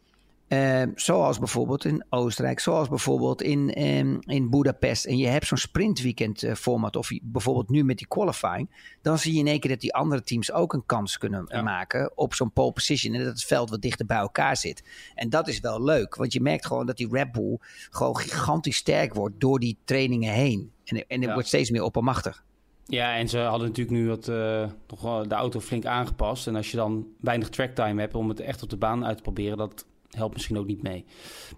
uh, 0.49 0.83
zoals 0.95 1.39
bijvoorbeeld 1.39 1.85
in 1.85 2.05
Oostenrijk, 2.09 2.59
zoals 2.59 2.89
bijvoorbeeld 2.89 3.41
in, 3.41 3.83
um, 3.83 4.19
in 4.21 4.49
Budapest. 4.49 5.05
En 5.05 5.17
je 5.17 5.27
hebt 5.27 5.45
zo'n 5.45 5.57
sprintweekend 5.57 6.43
uh, 6.43 6.53
format, 6.53 6.95
of 6.95 7.09
bijvoorbeeld 7.21 7.69
nu 7.69 7.83
met 7.83 7.97
die 7.97 8.07
qualifying. 8.07 8.69
Dan 9.01 9.17
zie 9.17 9.33
je 9.33 9.39
in 9.39 9.47
één 9.47 9.59
keer 9.59 9.71
dat 9.71 9.81
die 9.81 9.93
andere 9.93 10.23
teams 10.23 10.51
ook 10.51 10.73
een 10.73 10.85
kans 10.85 11.17
kunnen 11.17 11.63
maken 11.63 12.17
op 12.17 12.33
zo'n 12.33 12.51
pole 12.51 12.71
position. 12.71 13.13
En 13.13 13.23
dat 13.23 13.33
het 13.33 13.43
veld 13.43 13.69
wat 13.69 13.81
dichter 13.81 14.05
bij 14.05 14.17
elkaar 14.17 14.57
zit. 14.57 14.83
En 15.15 15.29
dat 15.29 15.47
is 15.47 15.59
wel 15.59 15.83
leuk, 15.83 16.15
want 16.15 16.33
je 16.33 16.41
merkt 16.41 16.65
gewoon 16.65 16.85
dat 16.85 16.97
die 16.97 17.07
Red 17.11 17.31
Bull 17.31 17.57
gewoon 17.89 18.17
gigantisch 18.17 18.77
sterk 18.77 19.13
wordt 19.13 19.39
door 19.39 19.59
die 19.59 19.77
trainingen 19.83 20.33
heen. 20.33 20.71
En, 20.85 21.07
en 21.07 21.21
het 21.21 21.33
wordt 21.33 21.47
steeds 21.47 21.69
meer 21.69 21.83
oppermachtig. 21.83 22.43
Ja, 22.85 23.15
en 23.15 23.29
ze 23.29 23.37
hadden 23.37 23.67
natuurlijk 23.67 23.97
nu 23.97 24.07
wat, 24.07 24.27
uh, 24.27 24.65
nog 24.87 25.27
de 25.27 25.35
auto 25.35 25.59
flink 25.59 25.85
aangepast. 25.85 26.47
En 26.47 26.55
als 26.55 26.71
je 26.71 26.77
dan 26.77 27.07
weinig 27.19 27.49
tracktime 27.49 28.01
hebt 28.01 28.15
om 28.15 28.29
het 28.29 28.39
echt 28.39 28.63
op 28.63 28.69
de 28.69 28.77
baan 28.77 29.05
uit 29.05 29.17
te 29.17 29.23
proberen, 29.23 29.57
dat 29.57 29.85
helpt 30.09 30.33
misschien 30.33 30.57
ook 30.57 30.67
niet 30.67 30.81
mee. 30.81 31.05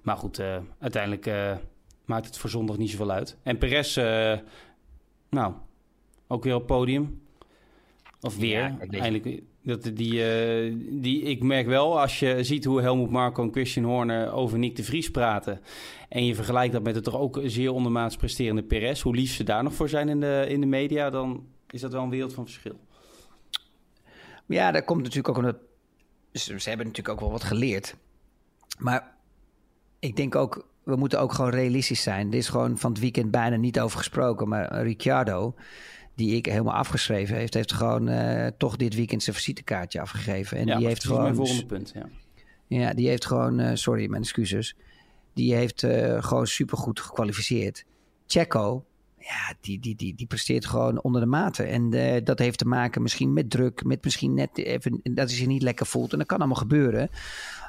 Maar 0.01 0.17
goed, 0.17 0.39
uh, 0.39 0.57
uiteindelijk 0.79 1.25
uh, 1.25 1.55
maakt 2.05 2.25
het 2.25 2.37
voor 2.37 2.49
zondag 2.49 2.77
niet 2.77 2.89
zoveel 2.89 3.11
uit. 3.11 3.37
En 3.43 3.57
Perez, 3.57 3.97
uh, 3.97 4.37
nou, 5.29 5.53
ook 6.27 6.43
weer 6.43 6.55
op 6.55 6.67
podium. 6.67 7.21
Of 8.21 8.37
weer, 8.37 8.75
ja. 8.89 9.19
Dat, 9.63 9.83
die, 9.83 10.23
die, 10.99 11.21
ik 11.21 11.43
merk 11.43 11.67
wel, 11.67 11.99
als 11.99 12.19
je 12.19 12.43
ziet 12.43 12.65
hoe 12.65 12.81
Helmoet 12.81 13.09
Marco 13.09 13.43
en 13.43 13.51
Christian 13.51 13.85
Horner 13.85 14.31
over 14.31 14.59
Nick 14.59 14.75
de 14.75 14.83
Vries 14.83 15.11
praten... 15.11 15.61
en 16.09 16.25
je 16.25 16.35
vergelijkt 16.35 16.73
dat 16.73 16.83
met 16.83 16.95
het 16.95 17.03
toch 17.03 17.17
ook 17.17 17.39
zeer 17.43 17.71
ondermaats 17.71 18.15
presterende 18.15 18.63
Perez... 18.63 19.01
hoe 19.01 19.15
lief 19.15 19.33
ze 19.33 19.43
daar 19.43 19.63
nog 19.63 19.73
voor 19.73 19.89
zijn 19.89 20.09
in 20.09 20.19
de, 20.19 20.45
in 20.47 20.59
de 20.61 20.67
media, 20.67 21.09
dan 21.09 21.45
is 21.69 21.81
dat 21.81 21.91
wel 21.91 22.03
een 22.03 22.09
wereld 22.09 22.33
van 22.33 22.43
verschil. 22.43 22.79
Ja, 24.45 24.71
dat 24.71 24.85
komt 24.85 25.01
natuurlijk 25.01 25.29
ook 25.29 25.37
omdat... 25.37 25.57
Ze 26.31 26.51
hebben 26.51 26.85
natuurlijk 26.85 27.09
ook 27.09 27.19
wel 27.19 27.31
wat 27.31 27.43
geleerd. 27.43 27.95
Maar 28.81 29.15
ik 29.99 30.15
denk 30.15 30.35
ook, 30.35 30.67
we 30.83 30.95
moeten 30.95 31.19
ook 31.19 31.33
gewoon 31.33 31.51
realistisch 31.51 32.01
zijn. 32.01 32.31
Er 32.31 32.37
is 32.37 32.49
gewoon 32.49 32.77
van 32.77 32.91
het 32.91 32.99
weekend 32.99 33.31
bijna 33.31 33.55
niet 33.55 33.79
over 33.79 33.97
gesproken. 33.97 34.47
Maar 34.47 34.81
Ricciardo, 34.83 35.55
die 36.15 36.35
ik 36.35 36.45
helemaal 36.45 36.73
afgeschreven 36.73 37.35
heeft, 37.35 37.53
heeft 37.53 37.73
gewoon 37.73 38.09
uh, 38.09 38.47
toch 38.57 38.75
dit 38.75 38.95
weekend 38.95 39.23
zijn 39.23 39.35
visitekaartje 39.35 40.01
afgegeven. 40.01 40.57
En 40.57 40.65
ja, 40.65 40.77
die 40.77 40.87
heeft 40.87 41.05
gewoon. 41.05 41.21
Mijn 41.21 41.35
volgende 41.35 41.65
punt. 41.65 41.91
Ja, 41.95 42.07
ja 42.67 42.93
die 42.93 43.07
heeft 43.07 43.25
gewoon. 43.25 43.59
Uh, 43.59 43.71
sorry, 43.73 44.09
mijn 44.09 44.21
excuses. 44.21 44.75
Die 45.33 45.55
heeft 45.55 45.83
uh, 45.83 46.23
gewoon 46.23 46.47
supergoed 46.47 46.99
gekwalificeerd. 46.99 47.85
Checo, 48.27 48.85
ja, 49.17 49.53
die, 49.61 49.79
die, 49.79 49.95
die, 49.95 50.15
die 50.15 50.27
presteert 50.27 50.65
gewoon 50.65 51.01
onder 51.01 51.21
de 51.21 51.27
mate. 51.27 51.63
En 51.63 51.95
uh, 51.95 52.15
dat 52.23 52.39
heeft 52.39 52.57
te 52.57 52.67
maken 52.67 53.01
misschien 53.01 53.33
met 53.33 53.49
druk, 53.49 53.83
met 53.83 54.03
misschien 54.03 54.33
net 54.33 54.57
even 54.57 54.99
dat 55.03 55.27
hij 55.27 55.37
zich 55.37 55.47
niet 55.47 55.61
lekker 55.61 55.85
voelt. 55.85 56.11
En 56.11 56.17
dat 56.17 56.27
kan 56.27 56.37
allemaal 56.37 56.55
gebeuren. 56.55 57.09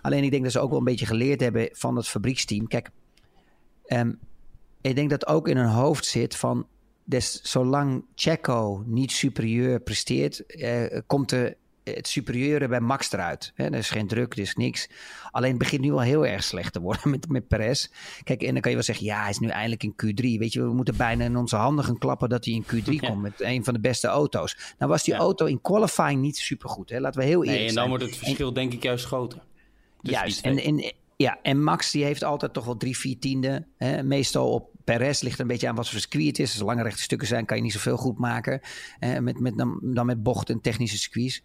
Alleen 0.03 0.24
ik 0.24 0.30
denk 0.30 0.42
dat 0.42 0.53
ze 0.53 0.61
ook 0.61 0.70
wel 0.70 0.78
een 0.78 0.84
beetje 0.84 1.07
geleerd 1.07 1.40
hebben 1.40 1.68
van 1.72 1.96
het 1.96 2.09
fabrieksteam. 2.09 2.66
Kijk, 2.66 2.90
um, 3.86 4.18
ik 4.80 4.94
denk 4.94 5.11
dat 5.11 5.26
ook 5.26 5.48
in 5.48 5.57
hun 5.57 5.68
hoofd 5.68 6.05
zit 6.05 6.36
van... 6.36 6.66
Des, 7.05 7.40
zolang 7.42 8.05
Checo 8.14 8.82
niet 8.86 9.12
superieur 9.12 9.80
presteert, 9.80 10.42
uh, 10.46 10.98
komt 11.07 11.32
er 11.32 11.57
het 11.84 12.09
superieure 12.09 12.68
bij 12.68 12.80
Max 12.80 13.12
eruit. 13.12 13.53
Hè, 13.55 13.64
er 13.64 13.74
is 13.74 13.90
geen 13.90 14.07
druk, 14.07 14.32
er 14.32 14.38
is 14.38 14.55
niks. 14.55 14.88
Alleen 15.30 15.50
het 15.50 15.59
begint 15.59 15.80
nu 15.80 15.92
al 15.92 16.00
heel 16.00 16.26
erg 16.26 16.44
slecht 16.44 16.72
te 16.72 16.80
worden 16.80 17.11
met, 17.11 17.28
met 17.28 17.48
Perez. 17.48 17.88
Kijk, 18.24 18.42
en 18.42 18.53
dan 18.53 18.61
kan 18.61 18.70
je 18.70 18.76
wel 18.76 18.86
zeggen, 18.86 19.07
ja, 19.07 19.20
hij 19.20 19.30
is 19.30 19.38
nu 19.38 19.48
eindelijk 19.48 19.82
in 19.82 19.92
Q3. 19.92 20.38
Weet 20.38 20.53
je, 20.53 20.62
we 20.62 20.72
moeten 20.72 20.96
bijna 20.96 21.24
in 21.24 21.36
onze 21.36 21.57
handen 21.57 21.84
gaan 21.84 21.98
klappen 21.98 22.28
dat 22.28 22.44
hij 22.44 22.55
in 22.55 22.64
Q3 22.64 22.96
komt 23.07 23.22
met 23.22 23.40
een 23.40 23.64
van 23.64 23.74
de 23.74 23.80
beste 23.80 24.07
auto's. 24.07 24.74
Nou 24.78 24.90
was 24.90 25.05
die 25.05 25.14
auto 25.14 25.46
in 25.46 25.61
qualifying 25.61 26.20
niet 26.20 26.36
supergoed. 26.36 26.90
Hè? 26.90 27.00
Laten 27.00 27.20
we 27.20 27.26
heel 27.26 27.44
eerlijk 27.44 27.59
nee, 27.59 27.68
en 27.68 27.74
dan 27.74 27.88
wordt 27.88 28.05
het 28.05 28.16
verschil 28.16 28.53
denk 28.53 28.72
ik 28.72 28.82
juist 28.82 29.05
groter. 29.05 29.40
Juist, 30.03 30.44
en, 30.44 30.59
en, 30.59 30.92
ja, 31.16 31.38
en 31.42 31.62
Max 31.62 31.90
die 31.90 32.05
heeft 32.05 32.24
altijd 32.24 32.53
toch 32.53 32.64
wel 32.64 32.76
drie, 32.76 32.96
vier 32.96 33.18
tiende. 33.18 33.66
Hè? 33.76 34.03
Meestal 34.03 34.53
op 34.53 34.70
Perez 34.84 35.20
ligt 35.20 35.38
een 35.38 35.46
beetje 35.46 35.68
aan 35.68 35.74
wat 35.74 35.88
voor 35.88 36.00
circuit 36.00 36.26
het 36.26 36.38
is. 36.38 36.53
Als 36.53 36.62
lange 36.68 36.82
rechte 36.82 37.03
stukken 37.03 37.28
zijn, 37.28 37.44
kan 37.44 37.57
je 37.57 37.62
niet 37.62 37.72
zoveel 37.72 37.96
goed 37.96 38.18
maken. 38.18 38.61
Eh, 38.98 39.18
met, 39.18 39.40
met, 39.40 39.57
dan, 39.57 39.78
dan 39.82 40.07
met 40.07 40.22
bochten 40.22 40.55
en 40.55 40.61
technische 40.61 40.98
circuits. 40.98 41.42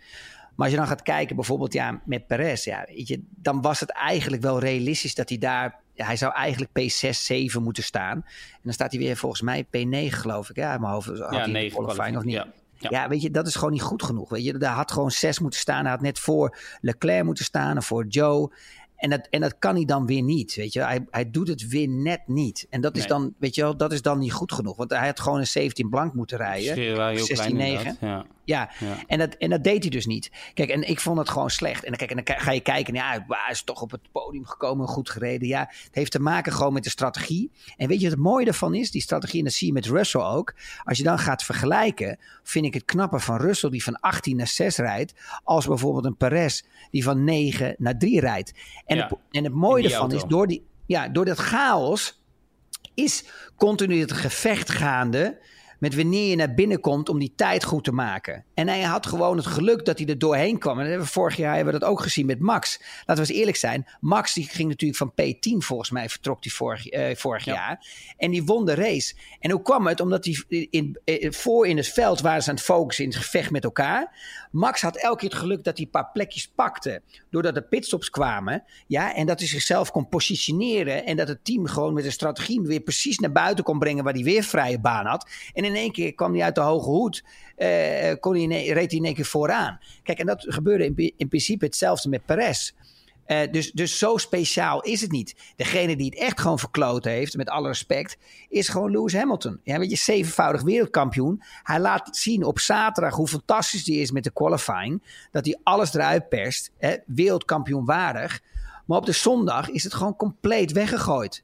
Maar 0.56 0.66
als 0.66 0.76
je 0.76 0.78
dan 0.78 0.88
gaat 0.88 1.02
kijken 1.02 1.36
bijvoorbeeld 1.36 1.74
ja, 1.74 2.02
met 2.06 2.28
Perez, 2.28 2.64
ja, 2.64 2.86
weet 2.88 3.08
je, 3.08 3.24
dan 3.30 3.62
was 3.62 3.80
het 3.80 3.92
eigenlijk 3.92 4.42
wel 4.42 4.60
realistisch 4.60 5.16
dat 5.16 5.30
hij 5.30 5.38
daar... 5.38 5.80
Hij 5.96 6.16
zou 6.16 6.34
eigenlijk 6.34 6.72
P6, 6.80 7.10
7 7.10 7.64
moeten 7.64 7.84
staan. 7.84 8.16
En 8.52 8.62
dan 8.64 8.74
staat 8.74 8.92
hij 8.92 9.00
weer 9.00 9.18
volgens 9.18 9.42
mij 9.42 9.66
P9 9.66 10.14
geloof 10.14 10.50
ik. 10.50 10.56
Ja, 10.56 10.78
mijn 10.78 10.94
hoofd 10.94 11.08
had 11.08 11.18
ja, 11.18 11.40
hij 11.40 11.48
9 11.48 11.78
qualifying 11.78 12.18
of 12.18 12.24
niet. 12.24 12.34
Ja. 12.34 12.48
Ja. 12.80 12.90
ja. 12.90 13.08
weet 13.10 13.22
je, 13.22 13.32
dat 13.32 13.48
is 13.48 13.56
gewoon 13.56 13.72
niet 13.72 13.82
goed 13.82 14.04
genoeg. 14.04 14.30
Weet 14.30 14.44
je, 14.44 14.58
daar 14.58 14.76
had 14.76 14.92
gewoon 14.92 15.12
6 15.12 15.40
moeten 15.40 15.60
staan. 15.60 15.82
Hij 15.82 15.92
had 15.92 16.02
net 16.02 16.20
voor 16.20 16.58
Leclerc 16.82 17.24
moeten 17.24 17.46
staan 17.46 17.78
of 17.78 17.86
voor 17.86 18.06
Joe. 18.08 18.52
En 18.96 19.10
dat, 19.10 19.28
en 19.30 19.42
dat 19.42 19.56
kan 19.60 19.76
hij 19.76 19.86
dan 19.86 20.06
weer 20.06 20.22
niet. 20.22 20.56
Weet 20.56 20.74
je, 20.74 20.82
hij, 20.82 21.06
hij 21.10 21.32
doet 21.32 21.48
het 21.48 21.68
weer 21.68 21.88
net 21.88 22.22
niet. 22.28 22.68
En 22.70 22.82
dat 22.82 22.94
is 22.96 23.00
Nee. 23.00 23.10
dan, 23.10 23.34
weet 23.38 23.56
je 23.56 23.62
wel, 23.62 23.78
dat 23.78 23.92
is 23.92 24.02
dan 24.02 24.20
niet 24.20 24.34
goed 24.34 24.52
genoeg. 24.54 24.78
Want 24.78 24.90
hij 24.90 25.06
had 25.08 25.20
gewoon 25.20 25.40
een 25.40 25.48
17 25.48 25.90
blank 25.90 26.14
moeten 26.14 26.38
rijden. 26.38 26.74
Verschil 26.74 26.96
waren 26.96 27.16
heel 27.16 27.26
16-9. 27.26 27.34
klein 27.34 27.60
inderdaad, 27.60 27.98
Ja. 28.00 28.26
Ja, 28.48 28.72
Ja. 28.80 28.98
En, 29.08 29.18
dat, 29.18 29.34
en 29.34 29.50
dat 29.50 29.64
deed 29.64 29.82
hij 29.82 29.92
dus 29.92 30.06
niet. 30.06 30.32
Kijk, 30.54 30.70
en 30.70 30.90
ik 30.90 31.00
vond 31.00 31.18
het 31.18 31.30
gewoon 31.30 31.50
slecht. 31.50 31.84
En 31.84 31.90
dan, 31.90 31.98
kijk, 31.98 32.12
en 32.12 32.24
dan 32.24 32.40
ga 32.40 32.52
je 32.52 32.60
kijken, 32.60 32.94
ja, 32.94 33.26
hij 33.28 33.52
is 33.52 33.64
toch 33.64 33.82
op 33.82 33.92
het 33.92 34.12
podium 34.12 34.46
gekomen, 34.46 34.88
goed 34.88 35.10
gereden. 35.10 35.48
Ja, 35.48 35.60
het 35.60 35.96
heeft 35.96 36.12
te 36.12 36.20
maken 36.20 36.54
gewoon 36.54 36.74
met 36.74 36.84
de 36.84 36.90
strategie. 36.90 37.52
En 37.78 37.88
weet 37.88 37.98
je 37.98 38.04
wat 38.04 38.14
het 38.14 38.24
mooie 38.24 38.46
ervan 38.46 38.74
is? 38.74 38.92
Die 38.92 39.02
strategie, 39.02 39.40
en 39.40 39.46
dat 39.46 39.54
zie 39.54 39.68
je 39.68 39.74
met 39.74 39.86
Russell 39.86 40.22
ook. 40.22 40.54
Als 40.84 40.98
je 40.98 41.04
dan 41.04 41.20
gaat 41.20 41.44
vergelijken, 41.44 42.20
vind 42.44 42.66
ik 42.66 42.74
het 42.74 42.86
knapper 42.86 43.22
van 43.22 43.38
Russell 43.38 43.70
die 43.70 43.84
van 43.84 44.00
18 44.00 44.36
naar 44.38 44.48
6 44.48 44.78
rijdt, 44.78 45.14
als 45.44 45.68
bijvoorbeeld 45.68 46.06
een 46.06 46.18
Perez 46.18 46.62
die 46.92 47.04
van 47.04 47.24
9 47.24 47.76
naar 47.78 47.98
3 47.98 48.20
rijdt. 48.20 48.54
En, 48.86 48.98
Ja, 48.98 49.04
het, 49.04 49.18
en 49.32 49.44
het 49.44 49.54
mooie 49.54 49.84
ervan 49.84 50.12
is, 50.12 50.24
door, 50.24 50.48
die, 50.48 50.66
ja, 50.86 51.08
door 51.08 51.26
dat 51.26 51.38
chaos 51.38 52.22
is 52.94 53.24
continu 53.56 54.00
het 54.00 54.12
gevecht 54.12 54.70
gaande 54.70 55.38
met 55.80 55.96
wanneer 55.96 56.30
je 56.30 56.36
naar 56.36 56.54
binnen 56.54 56.80
komt 56.80 57.10
om 57.10 57.20
die 57.20 57.34
tijd 57.36 57.64
goed 57.64 57.84
te 57.84 57.92
maken. 57.92 58.46
En 58.54 58.68
hij 58.68 58.82
had 58.82 59.06
gewoon 59.06 59.38
het 59.38 59.46
geluk 59.46 59.86
dat 59.86 59.98
hij 59.98 60.08
er 60.08 60.18
doorheen 60.18 60.58
kwam. 60.60 60.74
En 60.74 60.80
dat 60.80 60.88
hebben 60.88 61.06
we 61.08 61.14
vorig 61.14 61.36
jaar 61.36 61.56
hebben 61.56 61.74
we 61.74 61.80
dat 61.80 61.90
ook 61.90 62.02
gezien 62.02 62.26
met 62.26 62.40
Max. 62.40 62.80
Laten 63.06 63.24
we 63.24 63.30
eens 63.30 63.40
eerlijk 63.40 63.58
zijn. 63.58 63.88
Max 64.00 64.34
die 64.34 64.48
ging 64.50 64.70
natuurlijk 64.70 65.00
van 65.00 65.12
P10 65.22 65.58
volgens 65.66 65.90
mij 65.90 66.10
vertrok 66.10 66.42
die 66.42 66.54
vorig, 66.54 66.88
eh, 66.88 67.16
vorig 67.16 67.46
Ja. 67.46 67.54
jaar. 67.54 67.86
En 68.18 68.32
die 68.32 68.44
won 68.44 68.66
de 68.66 68.74
race. 68.74 69.16
En 69.40 69.52
hoe 69.52 69.62
kwam 69.62 69.88
het? 69.88 70.00
Omdat 70.00 70.26
hij 70.26 70.44
in, 70.70 71.00
in, 71.04 71.34
voor 71.34 71.68
in 71.68 71.78
het 71.78 71.88
veld 71.88 72.22
waren 72.22 72.44
ze 72.44 72.50
aan 72.50 72.56
het 72.56 72.64
focussen 72.64 73.04
in 73.04 73.10
het 73.10 73.20
gevecht 73.20 73.52
met 73.52 73.64
elkaar. 73.64 74.16
Max 74.52 74.82
had 74.82 74.96
elke 74.96 75.18
keer 75.20 75.30
het 75.30 75.38
geluk 75.40 75.64
dat 75.64 75.76
hij 75.78 75.86
een 75.86 75.92
paar 75.92 76.12
plekjes 76.12 76.48
pakte. 76.56 77.02
Doordat 77.30 77.56
er 77.56 77.64
pitstops 77.64 78.10
kwamen. 78.10 78.64
Ja, 78.88 79.16
en 79.16 79.26
dat 79.26 79.40
hij 79.40 79.48
zichzelf 79.48 79.92
kon 79.92 80.10
positioneren. 80.10 81.06
En 81.06 81.16
dat 81.16 81.28
het 81.28 81.46
team 81.46 81.66
gewoon 81.68 81.94
met 81.94 82.06
een 82.06 82.12
strategie 82.12 82.62
weer 82.62 82.80
precies 82.80 83.20
naar 83.20 83.32
buiten 83.32 83.64
kon 83.64 83.80
brengen. 83.80 84.04
Waar 84.04 84.14
hij 84.14 84.24
weer 84.24 84.44
vrije 84.44 84.80
baan 84.80 85.06
had. 85.06 85.30
En 85.54 85.64
in 85.68 85.76
één 85.76 85.92
keer 85.92 86.14
kwam 86.14 86.34
hij 86.34 86.44
uit 86.44 86.56
de 86.56 86.62
hoge 86.62 86.90
hoed. 86.90 87.24
eh, 87.56 88.14
kon 88.20 88.34
hij 88.34 88.42
in 88.42 88.74
reed 88.74 88.90
hij 88.92 89.00
in 89.00 89.06
één 89.06 89.14
keer 89.14 89.26
vooraan. 89.26 89.80
Kijk, 90.04 90.20
en 90.20 90.26
dat 90.26 90.46
gebeurde 90.48 90.86
in, 90.86 91.14
in 91.18 91.28
principe 91.28 91.66
hetzelfde 91.66 92.10
met 92.10 92.26
Perez. 92.26 92.72
Eh, 93.28 93.52
dus, 93.52 93.72
dus 93.72 93.98
zo 93.98 94.18
speciaal 94.18 94.82
is 94.82 95.02
het 95.02 95.12
niet. 95.12 95.36
Degene 95.56 95.96
die 95.96 96.06
het 96.06 96.20
echt 96.20 96.40
gewoon 96.40 96.60
verkloot 96.60 97.04
heeft, 97.04 97.38
met 97.38 97.50
alle 97.50 97.68
respect, 97.68 98.18
is 98.50 98.70
gewoon 98.70 98.92
Lewis 98.92 99.14
Hamilton. 99.14 99.60
Ja, 99.64 99.80
weet 99.80 99.90
je, 99.90 99.96
zevenvoudig 99.98 100.62
wereldkampioen. 100.62 101.42
Hij 101.64 101.80
laat 101.80 102.18
zien 102.18 102.44
op 102.44 102.60
zaterdag 102.60 103.16
hoe 103.16 103.28
fantastisch 103.28 103.84
die 103.84 104.00
is 104.00 104.12
met 104.12 104.24
de 104.24 104.32
qualifying. 104.32 105.04
Dat 105.32 105.46
hij 105.46 105.60
alles 105.64 105.94
eruit 105.94 106.30
perst. 106.30 106.72
Hè, 106.78 106.96
wereldkampioen 107.06 107.86
waardig. 107.86 108.42
Maar 108.86 108.98
op 108.98 109.06
de 109.06 109.12
zondag 109.12 109.70
is 109.70 109.84
het 109.84 109.94
gewoon 109.94 110.16
compleet 110.16 110.72
weggegooid. 110.72 111.44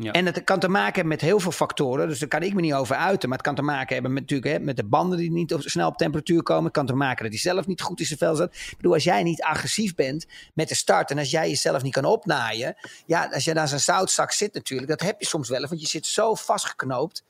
Ja. 0.00 0.12
En 0.12 0.26
het 0.26 0.44
kan 0.44 0.58
te 0.58 0.68
maken 0.68 0.94
hebben 0.94 1.12
met 1.12 1.20
heel 1.20 1.40
veel 1.40 1.52
factoren. 1.52 2.08
Dus 2.08 2.18
daar 2.18 2.28
kan 2.28 2.42
ik 2.42 2.54
me 2.54 2.60
niet 2.60 2.72
over 2.72 2.96
uiten. 2.96 3.28
Maar 3.28 3.38
het 3.38 3.46
kan 3.46 3.56
te 3.56 3.62
maken 3.62 3.92
hebben 3.94 4.12
met, 4.12 4.20
natuurlijk, 4.22 4.52
hè, 4.52 4.58
met 4.58 4.76
de 4.76 4.84
banden 4.84 5.18
die 5.18 5.30
niet 5.30 5.54
op, 5.54 5.60
snel 5.62 5.88
op 5.88 5.96
temperatuur 5.96 6.42
komen. 6.42 6.64
Het 6.64 6.72
kan 6.72 6.86
te 6.86 6.94
maken 6.94 7.22
dat 7.22 7.32
hij 7.32 7.40
zelf 7.40 7.66
niet 7.66 7.80
goed 7.80 8.00
in 8.00 8.06
zijn 8.06 8.18
vel 8.18 8.34
zat. 8.34 8.54
Ik 8.54 8.76
bedoel, 8.76 8.92
als 8.92 9.04
jij 9.04 9.22
niet 9.22 9.42
agressief 9.42 9.94
bent 9.94 10.26
met 10.54 10.68
de 10.68 10.74
start. 10.74 11.10
En 11.10 11.18
als 11.18 11.30
jij 11.30 11.48
jezelf 11.48 11.82
niet 11.82 11.92
kan 11.92 12.04
opnaaien. 12.04 12.76
Ja, 13.06 13.28
als 13.32 13.44
je 13.44 13.52
naar 13.52 13.68
zo'n 13.68 13.78
zoutzak 13.78 14.32
zit 14.32 14.54
natuurlijk. 14.54 14.88
Dat 14.88 15.00
heb 15.00 15.20
je 15.20 15.26
soms 15.26 15.48
wel. 15.48 15.66
Want 15.66 15.80
je 15.80 15.86
zit 15.86 16.06
zo 16.06 16.34
vastgeknoopt. 16.34 17.24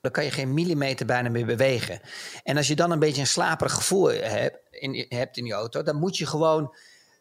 Dan 0.00 0.10
kan 0.10 0.24
je 0.24 0.30
geen 0.30 0.54
millimeter 0.54 1.06
bijna 1.06 1.28
meer 1.28 1.46
bewegen. 1.46 2.00
En 2.44 2.56
als 2.56 2.66
je 2.66 2.76
dan 2.76 2.90
een 2.90 2.98
beetje 2.98 3.20
een 3.20 3.26
slaperig 3.26 3.72
gevoel 3.72 4.08
hebt 4.08 4.58
in, 4.70 5.06
hebt 5.08 5.36
in 5.36 5.44
die 5.44 5.52
auto. 5.52 5.82
Dan 5.82 5.96
moet 5.96 6.16
je 6.16 6.26
gewoon 6.26 6.74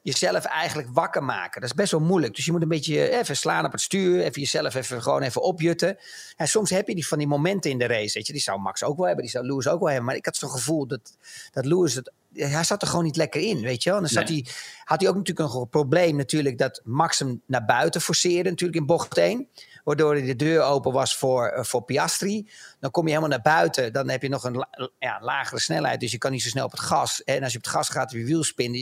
jezelf 0.10 0.46
eigenlijk 0.46 0.90
wakker 0.94 1.24
maken. 1.24 1.62
Dat 1.62 1.70
is 1.70 1.76
best 1.76 1.92
wel 1.92 2.00
moeilijk. 2.00 2.36
Dus 2.36 2.46
je 2.46 2.52
moet 2.52 2.62
een 2.62 2.68
beetje 2.68 3.20
even 3.20 3.38
slaan 3.38 3.66
op 3.66 3.72
het 3.72 3.82
stuur. 3.82 4.20
Even 4.20 4.42
jezelf 4.42 4.76
even, 4.76 5.02
gewoon 5.02 5.22
even 5.22 5.42
opjutten. 5.42 5.98
En 6.36 6.48
soms 6.48 6.70
heb 6.70 6.88
je 6.88 6.96
die 6.96 7.08
van 7.08 7.18
die 7.18 7.28
momenten 7.28 7.72
in 7.72 7.78
de 7.78 7.88
race. 7.88 8.14
Weet 8.14 8.28
je. 8.28 8.34
Die 8.34 8.42
zou 8.42 8.60
Max 8.60 8.84
ook 8.84 8.98
wel 8.98 9.06
hebben. 9.06 9.24
Die 9.24 9.34
zou 9.34 9.46
Lewis 9.46 9.68
ook 9.68 9.80
wel 9.80 9.88
hebben. 9.88 10.06
Maar 10.06 10.16
ik 10.16 10.26
had 10.26 10.36
zo'n 10.36 10.50
gevoel 10.50 10.88
dat, 10.88 11.18
dat 11.52 11.66
Lewis... 11.66 11.94
Het, 11.94 12.12
hij 12.34 12.64
zat 12.64 12.82
er 12.82 12.88
gewoon 12.88 13.04
niet 13.04 13.16
lekker 13.16 13.42
in, 13.42 13.62
weet 13.62 13.84
je 13.84 13.90
wel. 13.90 13.98
En 13.98 14.06
dan 14.06 14.14
zat 14.14 14.30
Nee. 14.30 14.42
hij, 14.44 14.54
had 14.84 15.00
hij 15.00 15.10
ook 15.10 15.16
natuurlijk 15.16 15.54
een 15.56 15.70
probleem 15.70 16.16
natuurlijk... 16.16 16.58
dat 16.58 16.82
Max 16.84 17.20
hem 17.20 17.42
naar 17.46 17.66
buiten 17.66 18.02
forceerde 18.02 18.50
natuurlijk 18.50 18.80
in 18.80 18.86
bocht 18.86 19.18
1. 19.18 19.48
Waardoor 19.84 20.16
de 20.16 20.36
deur 20.36 20.62
open 20.62 20.92
was 20.92 21.16
voor, 21.16 21.48
eh, 21.48 21.64
voor 21.64 21.84
Piastri. 21.84 22.50
Dan 22.80 22.92
kom 22.92 23.04
je 23.04 23.10
helemaal 23.10 23.30
naar 23.30 23.42
buiten. 23.42 23.94
Dan 23.94 24.10
heb 24.10 24.22
je 24.22 24.30
nog 24.30 24.44
een 24.44 24.66
ja, 25.00 25.20
lagere 25.22 25.60
snelheid. 25.60 26.00
Dus 26.00 26.12
je 26.12 26.18
kan 26.18 26.32
niet 26.32 26.42
zo 26.42 26.50
snel 26.50 26.66
op 26.66 26.72
het 26.72 26.80
gas. 26.80 27.24
En 27.24 27.44
als 27.44 27.52
je 27.52 27.58
op 27.58 27.64
het 27.64 27.74
gas 27.74 27.90
gaat, 27.90 28.12
heb 28.12 28.20
je 28.20 28.26
wielspin. 28.26 28.74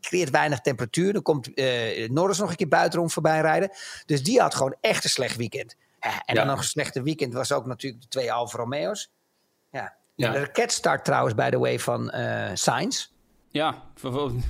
Creëert 0.00 0.30
weinig 0.30 0.60
temperatuur. 0.60 1.12
Dan 1.12 1.22
komt 1.22 1.54
eh 1.54 2.08
Norris 2.08 2.38
nog 2.38 2.50
een 2.50 2.56
keer 2.56 2.68
buitenom 2.68 3.10
voorbij 3.10 3.40
rijden. 3.40 3.70
Dus 4.06 4.22
die 4.22 4.40
had 4.40 4.54
gewoon 4.54 4.76
echt 4.80 5.04
een 5.04 5.10
slecht 5.10 5.36
weekend. 5.36 5.76
En 6.00 6.10
Ja. 6.26 6.34
dan 6.34 6.46
nog 6.46 6.58
een 6.58 6.64
slechte 6.64 7.02
weekend 7.02 7.32
was 7.32 7.52
ook 7.52 7.66
natuurlijk 7.66 8.02
de 8.02 8.08
twee 8.08 8.32
Alfa 8.32 8.58
Romeo's. 8.58 9.10
Ja. 9.72 9.94
Ja. 10.14 10.30
De 10.32 10.38
raketstart 10.38 11.04
trouwens, 11.04 11.34
by 11.34 11.50
the 11.50 11.58
way, 11.58 11.78
van 11.78 12.10
eh 12.10 12.50
Sainz. 12.54 13.08
Ja, 13.50 13.82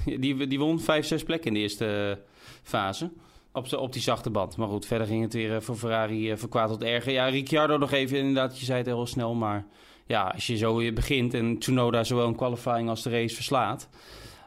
die, 0.05 0.47
die 0.47 0.59
won 0.59 0.81
vijf, 0.81 1.07
zes 1.07 1.23
plekken 1.23 1.49
in 1.49 1.55
de 1.55 1.61
eerste 1.61 2.17
eh, 2.19 2.25
fase. 2.63 3.11
Op, 3.53 3.67
z'n- 3.67 3.75
op 3.75 3.93
die 3.93 4.03
zachte 4.03 4.31
band. 4.31 4.57
Maar 4.57 4.69
goed, 4.69 4.87
verder 4.87 5.07
ging 5.07 5.23
het 5.23 5.33
weer 5.33 5.63
voor 5.63 5.77
Ferrari 5.77 6.35
kwaad 6.49 6.69
tot 6.69 6.83
erger. 6.83 7.13
Ja, 7.13 7.27
Ricciardo 7.27 7.77
nog 7.79 7.93
even, 7.93 8.19
inderdaad, 8.19 8.59
je 8.59 8.65
zei 8.65 8.79
het 8.79 8.87
heel 8.87 9.07
snel. 9.07 9.35
Maar 9.35 9.65
ja, 10.07 10.23
als 10.25 10.47
je 10.47 10.57
zo 10.57 10.77
weer 10.77 10.93
begint 10.93 11.35
en 11.35 11.59
Tsunoda 11.59 12.05
zowel 12.05 12.27
een 12.27 12.37
qualifying 12.37 12.89
als 12.89 13.03
de 13.03 13.11
race 13.11 13.35
verslaat. 13.35 13.89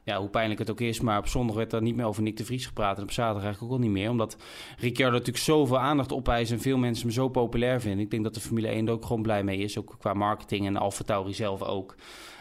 Ja, 0.03 0.19
hoe 0.19 0.29
pijnlijk 0.29 0.59
het 0.59 0.71
ook 0.71 0.81
is. 0.81 1.01
Maar 1.01 1.17
op 1.17 1.27
zondag 1.27 1.55
werd 1.55 1.73
er 1.73 1.81
niet 1.81 1.95
meer 1.95 2.05
over 2.05 2.23
Nick 2.23 2.37
de 2.37 2.45
Vries 2.45 2.65
gepraat. 2.65 2.97
En 2.97 3.03
op 3.03 3.11
zaterdag 3.11 3.43
eigenlijk 3.43 3.73
ook 3.73 3.79
al 3.79 3.85
niet 3.85 3.95
meer. 3.95 4.09
Omdat 4.09 4.37
Ricciardo 4.77 5.17
natuurlijk 5.17 5.43
zoveel 5.43 5.79
aandacht 5.79 6.13
opeist. 6.13 6.51
En 6.51 6.59
veel 6.59 6.77
mensen 6.77 7.03
hem 7.05 7.13
zo 7.13 7.29
populair 7.29 7.81
vinden. 7.81 7.99
Ik 7.99 8.11
denk 8.11 8.23
dat 8.23 8.33
de 8.33 8.39
Formule 8.39 8.67
1 8.67 8.87
er 8.87 8.93
ook 8.93 9.05
gewoon 9.05 9.21
blij 9.21 9.43
mee 9.43 9.57
is. 9.57 9.77
Ook 9.77 9.95
qua 9.99 10.13
marketing 10.13 10.65
en 10.65 10.77
Alfa 10.77 11.03
Tauri 11.03 11.33
zelf 11.33 11.61
ook. 11.61 11.95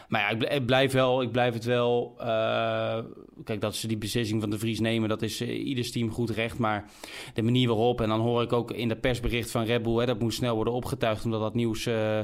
Maar 0.07 0.21
ja, 0.21 0.29
ik, 0.29 0.37
bl- 0.37 0.53
ik 0.55 0.65
blijf, 0.65 0.91
wel, 0.91 1.21
ik 1.21 1.31
blijf 1.31 1.53
het 1.53 1.63
wel. 1.63 2.13
eh, 2.17 2.97
kijk, 3.43 3.61
dat 3.61 3.75
ze 3.75 3.87
die 3.87 3.97
beslissing 3.97 4.41
van 4.41 4.49
de 4.49 4.59
Vries 4.59 4.79
nemen, 4.79 5.09
dat 5.09 5.21
is 5.21 5.41
eh, 5.41 5.65
ieders 5.67 5.91
team 5.91 6.11
goed 6.11 6.29
recht. 6.29 6.57
Maar 6.57 6.89
de 7.33 7.41
manier 7.41 7.67
waarop, 7.67 8.01
en 8.01 8.09
dan 8.09 8.19
hoor 8.19 8.41
ik 8.41 8.53
ook 8.53 8.71
in 8.71 8.87
dat 8.87 9.01
persbericht 9.01 9.51
van 9.51 9.63
Red 9.63 9.83
Bull, 9.83 9.99
hè, 9.99 10.05
dat 10.05 10.19
moest 10.19 10.37
snel 10.37 10.55
worden 10.55 10.73
opgetuigd, 10.73 11.25
omdat 11.25 11.41
dat 11.41 11.53
nieuws 11.53 11.85
eh, 11.85 12.19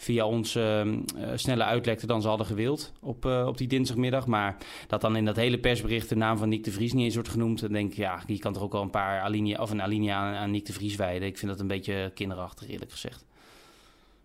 via 0.00 0.26
ons 0.26 0.58
snelle 1.34 1.64
uitlekte 1.64 2.06
dan 2.06 2.22
ze 2.22 2.28
hadden 2.28 2.46
gewild 2.46 2.92
op, 3.00 3.24
op 3.24 3.58
die 3.58 3.68
dinsdagmiddag. 3.68 4.26
Maar 4.26 4.56
dat 4.86 5.00
dan 5.00 5.16
in 5.16 5.24
dat 5.24 5.36
hele 5.36 5.58
persbericht 5.58 6.08
de 6.08 6.16
naam 6.16 6.38
van 6.38 6.48
Nick 6.48 6.64
de 6.64 6.70
Vries 6.70 6.92
niet 6.92 7.04
eens 7.04 7.14
wordt 7.14 7.28
genoemd. 7.28 7.60
Dan 7.60 7.72
denk 7.72 7.90
ik, 7.90 7.96
ja, 7.96 8.22
die 8.26 8.38
kan 8.38 8.52
toch 8.52 8.62
ook 8.62 8.74
al 8.74 8.82
een 8.82 8.90
paar 8.90 9.20
alinea, 9.20 9.62
of 9.62 9.70
een 9.70 9.82
alinea 9.82 10.16
aan, 10.16 10.34
aan 10.34 10.50
Nick 10.50 10.66
de 10.66 10.72
Vries 10.72 10.96
wijden. 10.96 11.28
Ik 11.28 11.38
vind 11.38 11.50
dat 11.50 11.60
een 11.60 11.66
beetje 11.66 12.10
kinderachtig, 12.14 12.68
eerlijk 12.68 12.90
gezegd. 12.90 13.24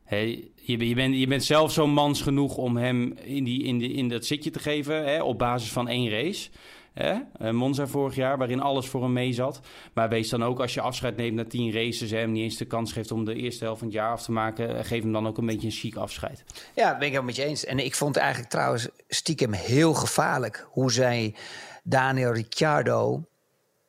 Je, 0.09 0.87
je, 0.87 0.95
bent, 0.95 1.15
je 1.15 1.27
bent 1.27 1.43
zelf 1.43 1.71
zo 1.71 1.87
mans 1.87 2.21
genoeg 2.21 2.57
om 2.57 2.77
hem 2.77 3.17
in, 3.23 3.43
die, 3.43 3.63
in, 3.63 3.77
die, 3.77 3.91
in 3.91 4.09
dat 4.09 4.25
zitje 4.25 4.49
te 4.49 4.59
geven 4.59 5.05
hè, 5.05 5.23
op 5.23 5.37
basis 5.37 5.71
van 5.71 5.87
één 5.87 6.09
race. 6.09 6.49
Hè? 6.95 7.15
Eh, 7.37 7.51
Monza 7.51 7.87
vorig 7.87 8.15
jaar, 8.15 8.37
waarin 8.37 8.61
alles 8.61 8.87
voor 8.87 9.01
hem 9.01 9.13
mee 9.13 9.33
zat. 9.33 9.59
Maar 9.93 10.09
wees 10.09 10.29
dan 10.29 10.43
ook, 10.43 10.59
als 10.59 10.73
je 10.73 10.81
afscheid 10.81 11.17
neemt 11.17 11.35
na 11.35 11.45
tien 11.45 11.71
races... 11.71 12.11
hem 12.11 12.31
niet 12.31 12.43
eens 12.43 12.57
de 12.57 12.65
kans 12.65 12.91
geeft 12.91 13.11
om 13.11 13.25
de 13.25 13.35
eerste 13.35 13.63
helft 13.63 13.79
van 13.79 13.87
het 13.87 13.97
jaar 13.97 14.11
af 14.11 14.23
te 14.23 14.31
maken... 14.31 14.77
Eh, 14.77 14.85
geef 14.85 15.01
hem 15.01 15.11
dan 15.11 15.27
ook 15.27 15.37
een 15.37 15.45
beetje 15.45 15.67
een 15.67 15.73
chic 15.73 15.95
afscheid. 15.95 16.43
Ja, 16.75 16.89
ben 16.89 16.95
ik 16.95 17.01
helemaal 17.01 17.23
met 17.23 17.35
je 17.35 17.43
eens. 17.43 17.65
En 17.65 17.79
ik 17.79 17.95
vond 17.95 18.17
eigenlijk 18.17 18.49
trouwens 18.49 18.89
stiekem 19.07 19.53
heel 19.53 19.93
gevaarlijk... 19.93 20.67
hoe 20.69 20.91
zij 20.91 21.35
Daniel 21.83 22.33
Ricciardo 22.33 23.23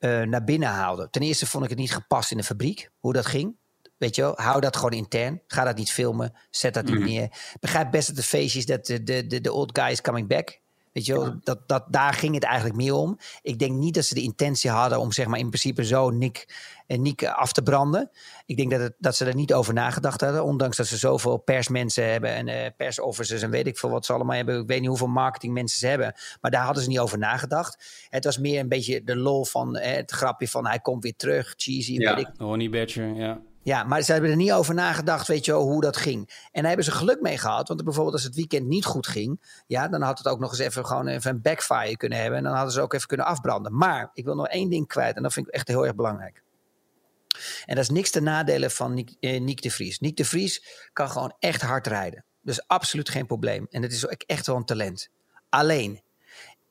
uh, 0.01 0.23
naar 0.23 0.45
binnen 0.45 0.69
haalden. 0.69 1.11
Ten 1.11 1.23
eerste 1.23 1.47
vond 1.47 1.65
ik 1.65 1.71
het 1.71 1.79
niet 1.79 1.93
gepast 1.93 2.31
in 2.31 2.37
de 2.37 2.43
fabriek, 2.43 2.91
hoe 2.99 3.13
dat 3.13 3.27
ging. 3.27 3.57
Weet 3.97 4.15
je 4.15 4.23
wel, 4.23 4.33
hou 4.37 4.61
dat 4.61 4.77
gewoon 4.77 4.93
intern. 4.93 5.43
Ga 5.47 5.65
dat 5.65 5.77
niet 5.77 5.93
filmen. 5.93 6.35
Zet 6.51 6.75
dat 6.75 6.85
niet 6.85 6.95
mhm. 6.95 7.05
neer. 7.05 7.29
Begrijp 7.61 7.91
best 7.91 8.07
dat 8.07 8.17
de 8.17 8.23
feestjes, 8.23 8.67
dat 8.67 8.87
de, 8.87 9.03
de, 9.03 9.27
de, 9.27 9.41
de 9.41 9.53
old 9.53 9.79
guy 9.79 9.91
is 9.91 10.01
coming 10.01 10.29
back. 10.29 10.61
Weet 10.97 11.07
je 11.07 11.13
wel, 11.13 11.35
dat, 11.43 11.69
dat, 11.69 11.85
daar 11.89 12.13
ging 12.13 12.35
het 12.35 12.45
eigenlijk 12.45 12.77
meer 12.77 12.95
om. 12.95 13.19
Ik 13.43 13.59
denk 13.59 13.73
niet 13.73 13.95
dat 13.95 14.05
ze 14.05 14.15
de 14.15 14.23
intentie 14.23 14.71
hadden 14.71 15.01
om 15.01 15.13
zeg 15.13 15.27
maar 15.27 15.39
in 15.39 15.49
principe 15.49 15.85
zo 15.85 16.11
Nick, 16.11 16.47
en 16.87 17.03
Nick 17.03 17.25
af 17.25 17.53
te 17.53 17.63
branden. 17.63 18.11
Ik 18.47 18.57
denk 18.57 18.71
dat, 18.71 18.81
het, 18.81 18.95
dat 18.99 19.17
ze 19.17 19.25
er 19.25 19.35
niet 19.35 19.53
over 19.53 19.75
nagedacht 19.75 20.21
hadden. 20.21 20.45
Ondanks 20.45 20.77
dat 20.77 20.87
ze 20.87 20.97
zoveel 20.97 21.37
persmensen 21.37 22.11
hebben 22.11 22.31
en 22.31 22.49
uh, 22.49 22.67
persofficers 22.77 23.43
en 23.43 23.51
weet 23.51 23.67
ik 23.67 23.79
veel 23.79 23.91
wat 23.91 24.07
ze 24.07 24.13
allemaal 24.13 24.37
hebben. 24.37 24.61
Ik 24.61 24.67
weet 24.67 24.81
niet 24.81 24.89
hoeveel 24.89 25.07
marketingmensen 25.07 25.79
ze 25.79 25.87
hebben. 25.87 26.15
Maar 26.41 26.51
daar 26.51 26.65
hadden 26.65 26.83
ze 26.83 26.89
niet 26.89 26.99
over 26.99 27.19
nagedacht. 27.19 28.07
Het 28.09 28.25
was 28.25 28.39
meer 28.39 28.61
een 28.61 28.69
beetje 28.69 29.05
de 29.05 29.17
lol 29.17 29.45
van 29.45 29.77
eh, 29.77 29.97
het 29.97 30.11
grapje 30.11 30.49
van 30.49 30.67
hij 30.67 30.79
komt 30.79 31.03
weer 31.03 31.17
terug. 31.17 31.55
Cheesy. 31.57 31.93
Ja, 31.93 32.15
weet 32.15 32.27
ik. 32.27 32.35
Honey 32.39 32.71
Badger, 32.71 33.15
ja. 33.15 33.41
Ja, 33.67 33.85
maar 33.85 34.03
ze 34.03 34.13
hebben 34.13 34.31
er 34.31 34.37
niet 34.37 34.53
over 34.53 34.75
nagedacht, 34.75 35.27
weet 35.27 35.45
je 35.45 35.53
wel, 35.53 35.63
hoe 35.63 35.81
dat 35.81 35.97
ging. 35.97 36.19
En 36.29 36.61
daar 36.61 36.67
hebben 36.67 36.85
ze 36.85 36.91
geluk 36.91 37.21
mee 37.21 37.39
gehad. 37.39 37.69
Want 37.69 37.85
bijvoorbeeld 37.85 38.15
als 38.15 38.25
het 38.25 38.35
weekend 38.35 38.67
niet 38.67 38.85
goed 38.85 39.07
ging, 39.07 39.63
ja, 39.67 39.89
dan 39.89 40.03
had 40.03 40.19
het 40.19 40.29
ook 40.29 40.39
nog 40.39 40.51
eens 40.51 40.59
even 40.59 40.87
gewoon 40.87 41.07
even 41.07 41.31
een 41.31 41.43
backfire 41.43 41.97
kunnen 41.97 42.19
hebben. 42.19 42.39
En 42.39 42.45
dan 42.45 42.55
hadden 42.55 42.73
ze 42.73 42.81
ook 42.81 42.93
even 42.93 43.07
kunnen 43.07 43.27
afbranden. 43.27 43.77
Maar 43.77 44.11
ik 44.13 44.25
wil 44.25 44.35
nog 44.35 44.49
één 44.49 44.71
ding 44.71 44.87
kwijt 44.87 45.17
en 45.17 45.23
dat 45.23 45.33
vind 45.33 45.47
ik 45.47 45.53
echt 45.53 45.69
heel 45.69 45.87
erg 45.87 45.95
belangrijk. 45.95 46.43
En 47.65 47.75
dat 47.75 47.85
is 47.85 47.91
niks 47.91 48.11
te 48.11 48.21
nadelen 48.21 48.71
van 48.71 48.95
Nick, 48.95 49.15
eh, 49.21 49.55
de 49.55 49.71
Vries. 49.71 49.99
Nick 49.99 50.17
de 50.17 50.25
Vries 50.25 50.89
kan 50.93 51.11
gewoon 51.11 51.35
echt 51.39 51.63
hard 51.63 51.87
rijden. 51.87 52.25
Dus 52.43 52.67
absoluut 52.67 53.09
geen 53.09 53.27
probleem. 53.27 53.67
En 53.71 53.83
het 53.83 53.93
is 53.93 54.05
echt 54.05 54.47
wel 54.47 54.57
een 54.57 54.65
talent. 54.65 55.09
Alleen, 55.49 56.03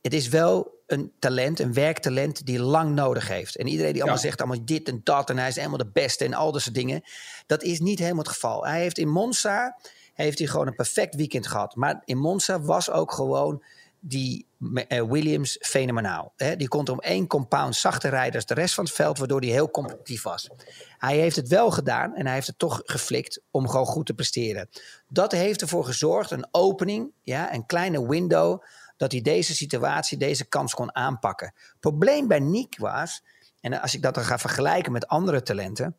het 0.02 0.14
is 0.14 0.28
wel 0.28 0.75
een 0.88 1.12
talent, 1.20 1.60
een 1.60 1.74
werktalent 1.74 2.46
die 2.46 2.60
lang 2.60 2.96
nodig 2.96 3.28
heeft. 3.28 3.56
En 3.56 3.68
iedereen 3.68 3.94
die 3.94 4.02
allemaal 4.02 4.22
zegt 4.22 4.42
allemaal 4.42 4.66
dit 4.66 4.88
en 4.88 5.02
dat 5.04 5.30
en 5.30 5.38
hij 5.38 5.48
is 5.48 5.56
helemaal 5.56 5.78
de 5.78 5.90
beste 5.94 6.26
en 6.26 6.34
al 6.34 6.52
dat 6.52 6.62
soort 6.62 6.76
dingen. 6.76 7.02
Dat 7.46 7.64
is 7.64 7.80
niet 7.80 8.00
helemaal 8.00 8.24
het 8.24 8.34
geval. 8.34 8.66
Hij 8.66 8.82
heeft 8.82 8.98
in 8.98 9.10
Monza 9.10 9.78
heeft 10.14 10.40
hij 10.40 10.48
gewoon 10.48 10.68
een 10.68 10.76
perfect 10.76 11.16
weekend 11.16 11.48
gehad. 11.48 11.76
Maar 11.76 12.02
in 12.06 12.18
Monza 12.18 12.62
was 12.62 12.90
ook 12.90 13.12
gewoon 13.12 13.64
die 14.00 14.48
uh, 14.60 15.02
Williams 15.02 15.58
fenomenaal. 15.62 16.34
Hè? 16.36 16.56
Die 16.56 16.68
kon 16.68 16.88
om 16.88 17.00
één 17.00 17.28
compound 17.28 17.76
zachter 17.76 18.10
rijden 18.10 18.36
als 18.36 18.46
de 18.46 18.54
rest 18.54 18.74
van 18.74 18.84
het 18.84 18.94
veld, 18.94 19.18
waardoor 19.18 19.40
hij 19.40 19.50
heel 19.50 19.72
competitief 19.72 20.24
was. 20.24 20.50
Hij 20.98 21.18
heeft 21.18 21.36
het 21.36 21.48
wel 21.48 21.72
gedaan 21.72 22.16
en 22.16 22.26
hij 22.26 22.34
heeft 22.34 22.48
het 22.48 22.60
toch 22.60 22.82
geflikt 22.84 23.42
om 23.52 23.70
gewoon 23.70 23.86
goed 23.86 24.06
te 24.06 24.14
presteren. 24.14 24.70
Dat 25.08 25.32
heeft 25.32 25.62
ervoor 25.62 25.86
gezorgd, 25.86 26.32
een 26.32 26.48
opening, 26.52 27.12
ja, 27.24 27.54
een 27.54 27.66
kleine 27.66 28.08
window 28.08 28.64
dat 28.98 29.12
hij 29.12 29.22
deze 29.22 29.56
situatie, 29.56 30.18
deze 30.18 30.46
kans 30.46 30.74
kon 30.74 30.96
aanpakken. 30.96 31.54
Probleem 31.80 32.28
bij 32.28 32.40
Nick 32.40 32.78
was, 32.78 33.24
en 33.60 33.82
als 33.82 33.94
ik 33.94 34.02
dat 34.02 34.14
dan 34.14 34.24
ga 34.24 34.38
vergelijken 34.38 34.92
met 34.92 35.08
andere 35.08 35.42
talenten, 35.42 35.96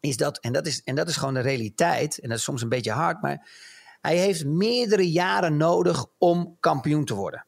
is 0.00 0.16
dat, 0.16 0.38
en 0.38 0.52
dat 0.52 0.66
is, 0.66 0.82
en 0.82 0.94
dat 0.94 1.08
is 1.08 1.16
gewoon 1.16 1.34
de 1.34 1.40
realiteit, 1.40 2.18
en 2.18 2.28
dat 2.28 2.38
is 2.38 2.44
soms 2.44 2.62
een 2.62 2.68
beetje 2.68 2.92
hard, 2.92 3.22
maar 3.22 3.48
hij 4.00 4.16
heeft 4.16 4.44
meerdere 4.44 5.10
jaren 5.10 5.56
nodig 5.56 6.06
om 6.18 6.56
kampioen 6.60 7.04
te 7.04 7.14
worden. 7.14 7.44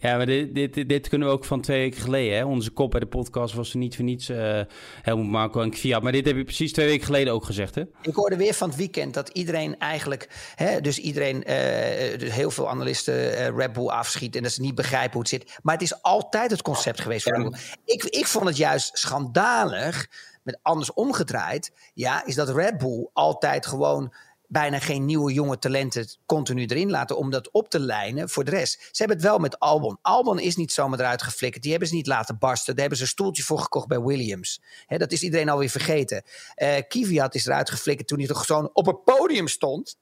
Ja, 0.00 0.16
maar 0.16 0.26
dit, 0.26 0.54
dit, 0.54 0.88
dit 0.88 1.08
kunnen 1.08 1.28
we 1.28 1.34
ook 1.34 1.44
van 1.44 1.60
twee 1.60 1.78
weken 1.80 2.00
geleden. 2.00 2.36
Hè? 2.36 2.44
Onze 2.44 2.70
kop 2.70 2.90
bij 2.90 3.00
de 3.00 3.06
podcast 3.06 3.54
was 3.54 3.70
er 3.70 3.78
niet 3.78 3.96
voor 3.96 4.04
niets 4.04 4.30
uh, 4.30 4.60
Helmut 5.02 5.26
Marco 5.26 5.60
en 5.60 5.70
Kviat. 5.70 6.02
Maar 6.02 6.12
dit 6.12 6.26
heb 6.26 6.36
je 6.36 6.44
precies 6.44 6.72
twee 6.72 6.86
weken 6.86 7.06
geleden 7.06 7.32
ook 7.32 7.44
gezegd, 7.44 7.74
hè? 7.74 7.82
Ik 8.02 8.14
hoorde 8.14 8.36
weer 8.36 8.54
van 8.54 8.68
het 8.68 8.78
weekend 8.78 9.14
dat 9.14 9.28
iedereen 9.28 9.78
eigenlijk... 9.78 10.52
Hè, 10.54 10.80
dus 10.80 10.98
iedereen, 10.98 11.36
uh, 11.36 12.18
dus 12.18 12.32
heel 12.32 12.50
veel 12.50 12.68
analisten 12.68 13.14
uh, 13.14 13.48
Red 13.56 13.72
Bull 13.72 13.86
afschiet... 13.86 14.36
en 14.36 14.42
dat 14.42 14.52
ze 14.52 14.60
niet 14.60 14.74
begrijpen 14.74 15.12
hoe 15.12 15.20
het 15.20 15.28
zit. 15.28 15.58
Maar 15.62 15.74
het 15.74 15.82
is 15.82 16.02
altijd 16.02 16.50
het 16.50 16.62
concept 16.62 17.00
geweest 17.00 17.22
voor 17.22 17.32
Red 17.32 17.50
Bull. 17.50 17.58
Ik, 17.84 18.04
ik 18.04 18.26
vond 18.26 18.46
het 18.46 18.56
juist 18.56 18.98
schandalig, 18.98 20.06
met 20.42 20.58
anders 20.62 20.92
omgedraaid... 20.92 21.72
ja, 21.94 22.26
is 22.26 22.34
dat 22.34 22.48
Red 22.48 22.78
Bull 22.78 23.08
altijd 23.12 23.66
gewoon 23.66 24.14
bijna 24.50 24.78
geen 24.78 25.04
nieuwe 25.04 25.32
jonge 25.32 25.58
talenten 25.58 26.08
continu 26.26 26.66
erin 26.66 26.90
laten 26.90 27.16
om 27.16 27.30
dat 27.30 27.50
op 27.50 27.68
te 27.68 27.80
lijnen 27.80 28.28
voor 28.28 28.44
de 28.44 28.50
rest. 28.50 28.80
Ze 28.80 28.88
hebben 29.02 29.16
het 29.16 29.26
wel 29.26 29.38
met 29.38 29.58
Albon. 29.58 29.98
Albon 30.02 30.38
is 30.38 30.56
niet 30.56 30.72
zomaar 30.72 31.00
eruit 31.00 31.22
geflikkerd. 31.22 31.62
Die 31.62 31.70
hebben 31.70 31.88
ze 31.88 31.94
niet 31.94 32.06
laten 32.06 32.38
barsten. 32.38 32.72
Daar 32.72 32.80
hebben 32.80 32.98
ze 32.98 33.04
een 33.04 33.10
stoeltje 33.10 33.42
voor 33.42 33.58
gekocht 33.58 33.88
bij 33.88 34.00
Williams. 34.00 34.62
dat 34.86 35.12
is 35.12 35.22
iedereen 35.22 35.48
alweer 35.48 35.68
vergeten. 35.68 36.22
Uh, 36.56 36.68
Kvyat 36.88 37.34
is 37.34 37.46
eruit 37.46 37.70
geflikkerd 37.70 38.08
toen 38.08 38.18
hij 38.18 38.26
toch 38.26 38.46
gewoon 38.46 38.70
op 38.72 38.86
het 38.86 39.04
podium 39.04 39.48
stond. 39.48 39.96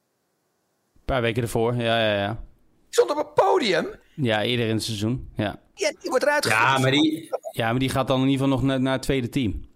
Een 0.94 1.04
paar 1.04 1.22
weken 1.22 1.42
ervoor, 1.42 1.74
ja, 1.74 2.00
ja, 2.00 2.14
ja. 2.14 2.44
Stond 2.90 3.10
op 3.10 3.16
het 3.16 3.34
podium. 3.34 3.88
Ja, 4.14 4.42
eerder 4.42 4.66
in 4.66 4.74
het 4.74 4.84
seizoen, 4.84 5.30
ja. 5.36 5.60
Ja, 5.74 5.92
die 6.00 6.10
wordt 6.10 6.24
eruit 6.24 6.44
ja, 6.44 6.78
maar 6.78 6.90
die, 6.90 7.28
ja, 7.50 7.70
maar 7.70 7.78
die 7.78 7.88
gaat 7.88 8.08
dan 8.08 8.20
in 8.22 8.28
ieder 8.28 8.44
geval 8.44 8.58
nog 8.58 8.66
naar, 8.68 8.80
naar 8.80 8.92
het 8.92 9.02
tweede 9.02 9.28
team. 9.28 9.68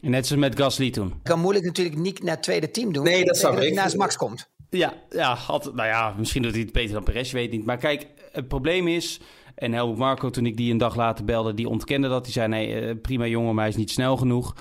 Net 0.00 0.26
zoals 0.26 0.42
met 0.42 0.58
Gasly 0.58 0.90
toen. 0.90 1.14
kan 1.22 1.40
moeilijk 1.40 1.64
natuurlijk 1.64 1.96
niet 1.96 2.22
naar 2.22 2.34
het 2.34 2.42
tweede 2.42 2.70
team 2.70 2.92
doen. 2.92 3.04
Nee, 3.04 3.24
dat 3.24 3.36
zou 3.36 3.56
ik. 3.56 3.60
Dat 3.60 3.72
naast 3.72 3.96
Max 3.96 4.16
komt. 4.16 4.48
Ja, 4.70 4.94
ja 5.10 5.34
had, 5.34 5.74
nou 5.74 5.88
ja, 5.88 6.14
misschien 6.18 6.42
doet 6.42 6.52
hij 6.52 6.60
het 6.60 6.72
beter 6.72 6.92
dan 6.92 7.04
Perez, 7.04 7.30
je 7.30 7.36
weet 7.36 7.50
niet. 7.50 7.64
Maar 7.64 7.78
kijk, 7.78 8.06
het 8.32 8.48
probleem 8.48 8.88
is... 8.88 9.20
En 9.58 9.72
Helmut 9.72 9.98
Marco, 9.98 10.30
toen 10.30 10.46
ik 10.46 10.56
die 10.56 10.72
een 10.72 10.78
dag 10.78 10.96
later 10.96 11.24
belde, 11.24 11.54
die 11.54 11.68
ontkende 11.68 12.08
dat. 12.08 12.24
Die 12.24 12.32
zei, 12.32 12.48
nee, 12.48 12.80
eh, 12.80 12.94
prima 13.02 13.26
jongen, 13.26 13.54
maar 13.54 13.64
hij 13.64 13.72
is 13.72 13.78
niet 13.78 13.90
snel 13.90 14.16
genoeg. 14.16 14.54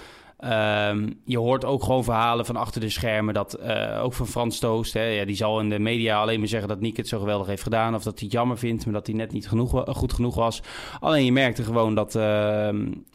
Um, 0.44 1.20
je 1.26 1.38
hoort 1.38 1.66
ook 1.66 1.84
gewoon 1.84 2.04
verhalen 2.04 2.46
van 2.46 2.56
achter 2.56 2.82
de 2.82 2.90
schermen. 2.90 3.34
Dat, 3.34 3.60
uh, 3.60 4.04
ook 4.04 4.14
van 4.14 4.28
Frans 4.28 4.60
Toost. 4.60 4.94
Hè, 4.94 5.04
ja, 5.04 5.26
die 5.26 5.36
zal 5.36 5.60
in 5.60 5.70
de 5.70 5.80
media 5.80 6.22
alleen 6.22 6.40
maar 6.40 6.48
zeggen 6.48 6.68
dat 6.68 6.80
Nick 6.80 6.98
het 6.98 7.08
zo 7.08 7.20
geweldig 7.20 7.48
heeft 7.48 7.64
gedaan. 7.64 7.96
Of 7.96 8.04
dat 8.04 8.20
hij 8.20 8.24
het 8.24 8.38
jammer 8.38 8.58
vindt, 8.58 8.86
maar 8.86 8.94
dat 8.94 9.08
hij 9.08 9.16
net 9.16 9.32
niet 9.32 9.48
genoeg, 9.48 9.84
goed 9.88 10.14
genoeg 10.14 10.36
was. 10.36 10.62
Alleen 11.00 11.26
je 11.26 11.32
merkte 11.32 11.64
gewoon 11.64 11.96
dat, 11.96 12.16
uh, 12.16 12.68
um, 12.68 13.06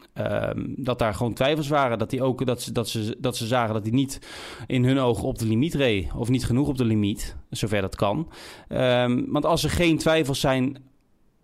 dat 0.77 0.99
daar 0.99 1.13
gewoon 1.13 1.33
twijfels 1.33 1.67
waren. 1.67 1.97
Dat, 1.97 2.09
die 2.09 2.23
ook, 2.23 2.45
dat, 2.45 2.61
ze, 2.61 2.71
dat, 2.71 2.89
ze, 2.89 3.15
dat 3.19 3.37
ze 3.37 3.47
zagen 3.47 3.73
dat 3.73 3.83
hij 3.83 3.91
niet 3.91 4.19
in 4.67 4.85
hun 4.85 4.99
ogen 4.99 5.23
op 5.23 5.37
de 5.37 5.45
limiet 5.45 5.73
reed. 5.73 6.07
Of 6.15 6.29
niet 6.29 6.45
genoeg 6.45 6.67
op 6.67 6.77
de 6.77 6.85
limiet, 6.85 7.35
zover 7.49 7.81
dat 7.81 7.95
kan. 7.95 8.31
Want 9.27 9.45
als 9.45 9.63
er 9.63 9.69
geen 9.69 9.97
twijfels 9.97 10.39
zijn 10.39 10.77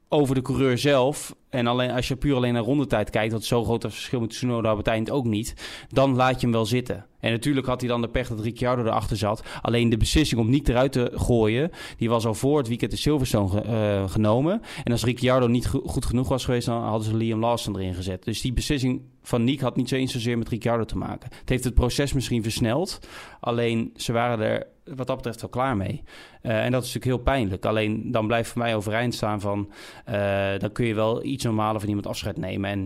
over 0.10 0.36
de 0.36 0.42
coureur 0.42 0.78
zelf. 0.78 1.36
En 1.50 1.68
alleen, 1.68 1.92
als 1.92 2.08
je 2.08 2.16
puur 2.16 2.36
alleen 2.36 2.54
naar 2.54 2.64
rondetijd 2.64 3.10
kijkt, 3.10 3.34
wat 3.34 3.44
zo 3.44 3.64
groot 3.64 3.82
verschil 3.82 4.20
met 4.20 4.30
Tsunoda 4.30 4.74
op 4.74 4.88
ook 5.12 5.26
niet, 5.26 5.54
dan 5.90 6.16
laat 6.16 6.36
je 6.36 6.42
hem 6.42 6.52
wel 6.52 6.66
zitten. 6.66 7.06
En 7.20 7.32
natuurlijk 7.32 7.68
had 7.68 7.80
hij 7.80 7.90
dan 7.90 8.02
de 8.02 8.10
pech 8.10 8.28
dat 8.28 8.40
Ricciardo 8.40 8.84
erachter 8.84 9.18
zat. 9.18 9.44
Alleen 9.62 9.90
de 9.90 9.98
beslissing 9.98 10.42
om 10.42 10.50
niet 10.50 10.70
eruit 10.70 10.92
te 10.92 11.12
gooien, 11.14 11.72
die 11.98 12.10
was 12.10 12.26
al 12.26 12.34
voor 12.34 12.58
het 12.58 12.68
weekend 12.68 12.92
de 12.92 12.98
Silverstone 12.98 13.64
uh, 13.66 14.10
genomen. 14.10 14.62
En 14.84 14.92
als 14.92 15.04
Ricciardo 15.04 15.48
niet 15.48 15.68
goed 15.68 16.06
genoeg 16.06 16.28
was 16.28 16.46
geweest, 16.46 16.66
dan 16.66 16.84
hadden 16.84 17.04
ze 17.04 17.16
Liam 17.16 17.40
Lawson 17.40 17.76
erin 17.76 17.94
gezet. 17.94 18.24
Dus 18.24 18.42
die 18.42 18.54
beslissing 18.54 19.02
van 19.22 19.44
Nick 19.44 19.60
had 19.60 19.76
niet 19.76 19.90
zo 19.90 19.96
eens 19.96 20.12
zozeer 20.12 20.38
met 20.38 20.50
Ricciardo 20.50 20.86
te 20.86 20.98
maken. 20.98 21.30
Het 21.40 21.50
heeft 21.50 21.64
het 21.64 21.74
proces 21.74 22.14
misschien 22.14 22.44
versneld. 22.44 23.00
Alleen 23.40 23.92
ze 23.96 24.12
waren 24.12 24.40
er 24.40 24.68
wat 24.96 25.08
dat 25.08 25.16
betreft 25.16 25.42
wel 25.42 25.50
klaar 25.50 25.78
mee. 25.78 26.04
Uh, 26.44 26.64
en 26.64 26.72
dat 26.72 26.84
is 26.84 26.94
natuurlijk 26.94 27.16
heel 27.16 27.34
pijnlijk. 27.34 27.66
Alleen 27.66 28.12
dan 28.12 28.28
blijft 28.28 28.50
voor 28.50 28.62
mij 28.62 28.76
overeind 28.76 29.14
staan 29.14 29.42
van... 29.42 29.72
Uh, 30.10 30.50
dan 30.58 30.72
kun 30.72 30.86
je 30.86 30.94
wel 30.94 31.24
iets 31.24 31.44
normaler 31.44 31.80
van 31.80 31.90
iemand 31.90 32.08
afscheid 32.08 32.38
nemen. 32.38 32.70
En 32.70 32.80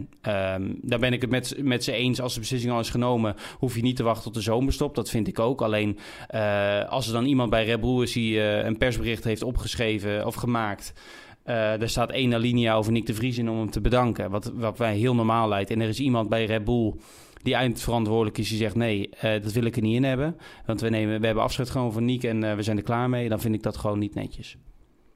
um, 0.62 0.80
daar 0.82 0.99
ben 0.99 1.14
ik 1.14 1.22
het 1.22 1.30
met, 1.30 1.56
met 1.58 1.84
ze 1.84 1.91
eens. 1.91 2.22
Als 2.22 2.34
de 2.34 2.39
beslissing 2.39 2.74
al 2.74 2.80
is 2.80 2.89
genomen, 2.89 3.36
hoef 3.58 3.76
je 3.76 3.82
niet 3.82 3.95
te 3.95 4.04
wachten 4.04 4.24
tot 4.24 4.34
de 4.34 4.41
zomerstop. 4.41 4.95
Dat 4.95 5.10
vind 5.10 5.28
ik 5.28 5.39
ook. 5.39 5.62
Alleen 5.62 5.97
uh, 6.36 6.89
als 6.89 7.08
er 7.08 7.14
dan 7.14 7.26
iemand 7.26 7.49
bij 7.49 7.66
Red 7.66 7.82
Bull 7.82 8.01
is 8.01 8.12
die 8.14 8.41
een 8.41 8.78
persbericht 8.78 9.24
heeft 9.24 9.43
opgeschreven 9.43 10.26
of 10.26 10.36
gemaakt... 10.36 10.93
Er 11.43 11.89
staat 11.89 12.12
één 12.12 12.34
alinea 12.34 12.76
over 12.76 12.91
Nick 12.91 13.06
de 13.06 13.14
Vries 13.14 13.38
in 13.38 13.49
om 13.49 13.58
hem 13.58 13.70
te 13.70 13.82
bedanken. 13.82 14.32
Wat, 14.32 14.51
wat 14.56 14.78
wij 14.78 14.95
heel 14.95 15.16
normaal 15.16 15.47
lijkt. 15.47 15.70
En 15.70 15.82
er 15.82 15.88
is 15.88 15.99
iemand 15.99 16.30
bij 16.30 16.45
Red 16.45 16.64
Bull 16.64 16.93
die 17.44 17.56
eindverantwoordelijk 17.56 18.38
is, 18.38 18.50
die 18.50 18.58
zegt 18.58 18.76
nee, 18.76 19.10
uh, 19.16 19.22
dat 19.22 19.52
wil 19.52 19.64
ik 19.64 19.76
er 19.76 19.82
niet 19.82 19.96
in 19.96 20.04
hebben. 20.04 20.38
Want 20.66 20.82
we, 20.82 20.89
nemen, 20.89 21.20
we 21.20 21.26
hebben 21.26 21.44
afscheid 21.44 21.70
gewoon 21.70 21.94
van 21.94 22.06
Nick 22.06 22.24
en 22.24 22.44
uh, 22.44 22.56
we 22.56 22.64
zijn 22.64 22.78
er 22.78 22.84
klaar 22.84 23.10
mee. 23.10 23.30
Dan 23.30 23.39
vind 23.39 23.56
ik 23.56 23.64
dat 23.64 23.78
gewoon 23.78 24.00
niet 24.00 24.16
netjes. 24.16 24.58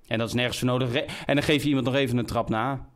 En 0.07 0.17
dat 0.17 0.27
is 0.27 0.33
nergens 0.33 0.57
voor 0.59 0.67
nodig. 0.67 0.93
En 1.25 1.35
dan 1.35 1.43
geef 1.43 1.61
je 1.61 1.67
iemand 1.67 1.85
nog 1.85 1.95
even 1.95 2.17
een 2.17 2.25
trap 2.25 2.49
na. 2.49 2.89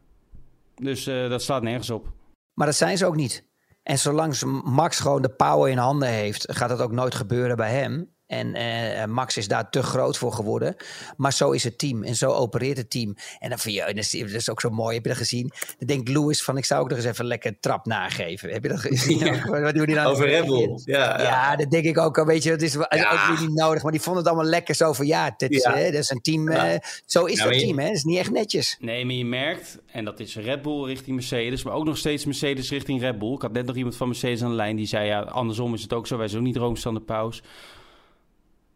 Dus 0.75 1.03
dat 1.03 1.41
slaat 1.41 1.61
nergens 1.61 1.89
op. 1.89 2.13
Maar 2.53 2.65
dat 2.65 2.75
zijn 2.75 2.97
ze 2.97 3.05
ook 3.05 3.15
niet. 3.15 3.49
En 3.83 3.99
zolang 3.99 4.61
Max 4.63 4.99
gewoon 4.99 5.21
de 5.21 5.29
power 5.29 5.71
in 5.71 5.77
handen 5.77 6.09
heeft, 6.09 6.55
gaat 6.55 6.69
dat 6.69 6.81
ook 6.81 6.91
nooit 6.91 7.15
gebeuren 7.15 7.57
bij 7.57 7.71
hem. 7.71 8.09
En 8.31 8.55
uh, 8.55 9.05
Max 9.05 9.37
is 9.37 9.47
daar 9.47 9.69
te 9.69 9.83
groot 9.83 10.17
voor 10.17 10.33
geworden. 10.33 10.75
Maar 11.17 11.33
zo 11.33 11.51
is 11.51 11.63
het 11.63 11.77
team 11.77 12.03
en 12.03 12.15
zo 12.15 12.31
opereert 12.31 12.77
het 12.77 12.89
team. 12.89 13.15
En 13.39 13.49
dan 13.49 13.59
vind 13.59 13.75
je, 13.75 13.81
dat 13.85 13.95
is, 13.95 14.11
dat 14.11 14.29
is 14.29 14.49
ook 14.49 14.61
zo 14.61 14.69
mooi, 14.69 14.95
heb 14.95 15.03
je 15.03 15.09
dat 15.09 15.17
gezien? 15.17 15.51
Dan 15.77 15.87
denkt 15.87 16.09
Lewis 16.09 16.43
van, 16.43 16.57
ik 16.57 16.65
zou 16.65 16.81
ook 16.81 16.89
nog 16.89 16.97
eens 16.97 17.07
even 17.07 17.25
lekker 17.25 17.59
trap 17.59 17.85
nageven. 17.85 18.49
Heb 18.49 18.63
je 18.63 18.69
dat 18.69 18.79
gezien? 18.79 19.17
Ja. 19.17 19.49
Wat 19.61 19.75
doen 19.75 19.85
die 19.85 19.95
dan? 19.95 20.05
Over 20.05 20.27
Red 20.27 20.45
Bull, 20.45 20.79
ja. 20.85 21.21
Ja, 21.21 21.55
dat 21.55 21.71
denk 21.71 21.85
ik 21.85 21.97
ook. 21.97 22.25
Weet 22.25 22.43
je, 22.43 22.49
dat 22.49 22.61
is 22.61 22.73
ja. 22.89 23.29
ook 23.29 23.39
niet 23.39 23.53
nodig. 23.53 23.83
Maar 23.83 23.91
die 23.91 24.01
vonden 24.01 24.23
het 24.23 24.31
allemaal 24.31 24.51
lekker 24.51 24.75
zo 24.75 24.93
van, 24.93 25.05
ja, 25.05 25.33
dit 25.37 25.51
is, 25.51 25.63
hè, 25.63 25.83
dat 25.83 26.01
is 26.01 26.09
een 26.09 26.21
team. 26.21 26.49
Uh, 26.49 26.73
zo 27.05 27.25
is 27.25 27.39
dat 27.39 27.53
team, 27.53 27.79
hè. 27.79 27.85
Dat 27.85 27.95
is 27.95 28.03
niet 28.03 28.17
echt 28.17 28.31
netjes. 28.31 28.77
Nee, 28.79 29.05
maar 29.05 29.15
je 29.15 29.25
merkt, 29.25 29.77
en 29.91 30.05
dat 30.05 30.19
is 30.19 30.35
Red 30.35 30.61
Bull 30.61 30.85
richting 30.85 31.15
Mercedes, 31.15 31.63
maar 31.63 31.73
ook 31.73 31.85
nog 31.85 31.97
steeds 31.97 32.25
Mercedes 32.25 32.69
richting 32.69 33.01
Red 33.01 33.19
Bull. 33.19 33.33
Ik 33.33 33.41
had 33.41 33.51
net 33.51 33.65
nog 33.65 33.75
iemand 33.75 33.95
van 33.95 34.07
Mercedes 34.07 34.43
aan 34.43 34.49
de 34.49 34.55
lijn 34.55 34.75
die 34.75 34.87
zei, 34.87 35.05
ja, 35.05 35.21
andersom 35.21 35.73
is 35.73 35.81
het 35.81 35.93
ook 35.93 36.07
zo. 36.07 36.17
Wij 36.17 36.27
zijn 36.27 36.41
ook 36.41 36.47
niet 36.47 36.57
rooms 36.57 36.85
aan 36.85 36.93
de 36.93 37.01
pauze 37.01 37.41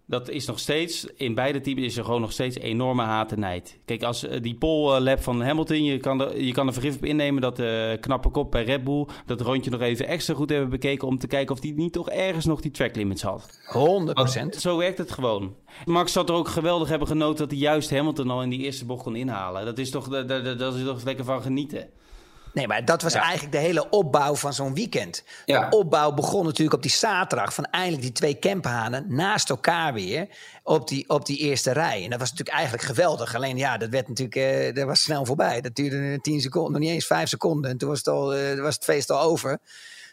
dat 0.07 0.29
is 0.29 0.45
nog 0.45 0.59
steeds, 0.59 1.05
in 1.15 1.33
beide 1.33 1.61
teams 1.61 1.81
is 1.81 1.97
er 1.97 2.03
gewoon 2.03 2.21
nog 2.21 2.31
steeds 2.31 2.57
enorme 2.57 3.03
haat 3.03 3.31
en 3.31 3.39
nijd. 3.39 3.79
Kijk, 3.85 4.03
als 4.03 4.23
uh, 4.23 4.41
die 4.41 4.55
pole 4.55 5.01
lap 5.01 5.21
van 5.21 5.41
Hamilton, 5.41 5.83
je 5.83 5.97
kan, 5.97 6.21
er, 6.21 6.41
je 6.41 6.51
kan 6.51 6.67
er 6.67 6.73
vergif 6.73 6.95
op 6.95 7.05
innemen 7.05 7.41
dat 7.41 7.55
de 7.55 7.91
uh, 7.93 8.01
knappe 8.01 8.29
kop 8.29 8.51
bij 8.51 8.63
Red 8.63 8.83
Bull 8.83 9.07
dat 9.25 9.41
rondje 9.41 9.71
nog 9.71 9.81
even 9.81 10.07
extra 10.07 10.33
goed 10.33 10.49
hebben 10.49 10.69
bekeken 10.69 11.07
om 11.07 11.17
te 11.17 11.27
kijken 11.27 11.55
of 11.55 11.61
hij 11.61 11.73
niet 11.75 11.93
toch 11.93 12.09
ergens 12.09 12.45
nog 12.45 12.61
die 12.61 12.71
track 12.71 12.95
limits 12.95 13.21
had. 13.21 13.59
100%. 14.53 14.57
Zo 14.57 14.77
werkt 14.77 14.97
het 14.97 15.11
gewoon. 15.11 15.55
Max 15.85 16.13
had 16.13 16.29
er 16.29 16.35
ook 16.35 16.47
geweldig 16.47 16.89
hebben 16.89 17.07
genoten 17.07 17.37
dat 17.37 17.51
hij 17.51 17.59
juist 17.59 17.89
Hamilton 17.89 18.29
al 18.29 18.43
in 18.43 18.49
die 18.49 18.59
eerste 18.59 18.85
bocht 18.85 19.03
kon 19.03 19.15
inhalen. 19.15 19.65
Dat 19.65 19.77
is 19.77 19.89
toch, 19.89 20.07
dat, 20.07 20.27
dat, 20.27 20.59
dat 20.59 20.75
is 20.75 20.83
toch 20.83 21.03
lekker 21.03 21.25
van 21.25 21.41
genieten. 21.41 21.89
Nee, 22.55 22.67
maar 22.67 22.85
dat 22.85 23.01
was 23.01 23.13
eigenlijk 23.13 23.51
de 23.51 23.57
hele 23.57 23.89
opbouw 23.89 24.35
van 24.35 24.53
zo'n 24.53 24.73
weekend. 24.73 25.23
De 25.45 25.67
opbouw 25.69 26.11
begon 26.11 26.45
natuurlijk 26.45 26.75
op 26.75 26.81
die 26.81 26.91
zaterdag 26.91 27.53
van 27.53 27.65
eindelijk 27.65 28.01
die 28.01 28.11
twee 28.11 28.39
camphanen 28.39 29.05
naast 29.07 29.49
elkaar 29.49 29.93
weer 29.93 30.27
op 30.63 30.87
die, 30.87 31.09
op 31.09 31.25
die 31.25 31.37
eerste 31.37 31.71
rij. 31.71 32.03
En 32.03 32.09
dat 32.09 32.19
was 32.19 32.29
natuurlijk 32.29 32.57
eigenlijk 32.57 32.87
geweldig. 32.87 33.35
Alleen 33.35 33.57
ja, 33.57 33.77
dat 33.77 33.89
werd 33.89 34.07
natuurlijk, 34.07 34.35
uh, 34.69 34.75
dat 34.75 34.85
was 34.85 35.01
snel 35.01 35.25
voorbij. 35.25 35.61
Dat 35.61 35.75
duurde 35.75 36.21
tien 36.21 36.41
seconden, 36.41 36.71
nog 36.71 36.81
niet 36.81 36.91
eens 36.91 37.05
vijf 37.05 37.29
seconden. 37.29 37.71
En 37.71 37.77
toen 37.77 37.89
was 37.89 37.97
het, 37.97 38.07
al, 38.07 38.37
uh, 38.37 38.61
was 38.61 38.75
het 38.75 38.83
feest 38.83 39.09
al 39.09 39.21
over. 39.21 39.59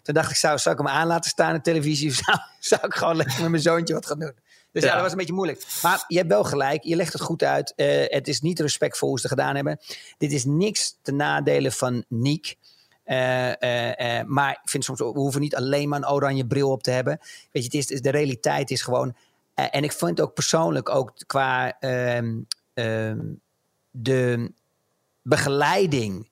Toen 0.02 0.14
dacht 0.14 0.30
ik, 0.30 0.36
zou, 0.36 0.58
zou 0.58 0.74
ik 0.74 0.80
hem 0.80 0.90
aan 0.90 1.06
laten 1.06 1.30
staan 1.30 1.54
op 1.54 1.62
televisie? 1.62 2.10
Of 2.10 2.16
zou, 2.24 2.38
zou 2.58 2.86
ik 2.86 2.94
gewoon 2.94 3.16
lekker 3.16 3.40
met 3.40 3.50
mijn 3.50 3.62
zoontje 3.62 3.94
wat 3.94 4.06
gaan 4.06 4.18
doen? 4.18 4.34
Dus 4.72 4.82
ja. 4.82 4.92
dat 4.92 5.02
was 5.02 5.10
een 5.10 5.18
beetje 5.18 5.32
moeilijk. 5.32 5.66
Maar 5.82 6.04
je 6.08 6.16
hebt 6.16 6.28
wel 6.28 6.44
gelijk, 6.44 6.82
je 6.82 6.96
legt 6.96 7.12
het 7.12 7.22
goed 7.22 7.42
uit. 7.42 7.72
Uh, 7.76 8.04
het 8.06 8.28
is 8.28 8.40
niet 8.40 8.60
respectvol 8.60 9.08
hoe 9.08 9.20
ze 9.20 9.26
het 9.26 9.38
gedaan 9.38 9.54
hebben. 9.54 9.78
Dit 10.18 10.32
is 10.32 10.44
niks 10.44 10.98
te 11.02 11.12
nadelen 11.12 11.72
van 11.72 12.04
Niek. 12.08 12.56
Uh, 13.06 13.48
uh, 13.48 14.22
maar 14.26 14.50
ik 14.62 14.70
vind 14.70 14.84
soms, 14.84 14.98
we 14.98 15.04
hoeven 15.04 15.40
niet 15.40 15.56
alleen 15.56 15.88
maar 15.88 15.98
een 15.98 16.10
oranje 16.10 16.46
bril 16.46 16.70
op 16.70 16.82
te 16.82 16.90
hebben. 16.90 17.18
Weet 17.50 17.72
je, 17.72 17.78
het 17.78 17.90
is, 17.90 18.00
de 18.00 18.10
realiteit 18.10 18.70
is 18.70 18.82
gewoon. 18.82 19.16
en 19.54 19.84
ik 19.84 19.92
vind 19.92 20.20
ook 20.20 20.34
persoonlijk, 20.34 20.88
ook 20.88 21.12
qua 21.26 21.78
ehm, 21.80 22.40
ehm, 22.74 23.20
de 23.90 24.52
begeleiding 25.22 26.28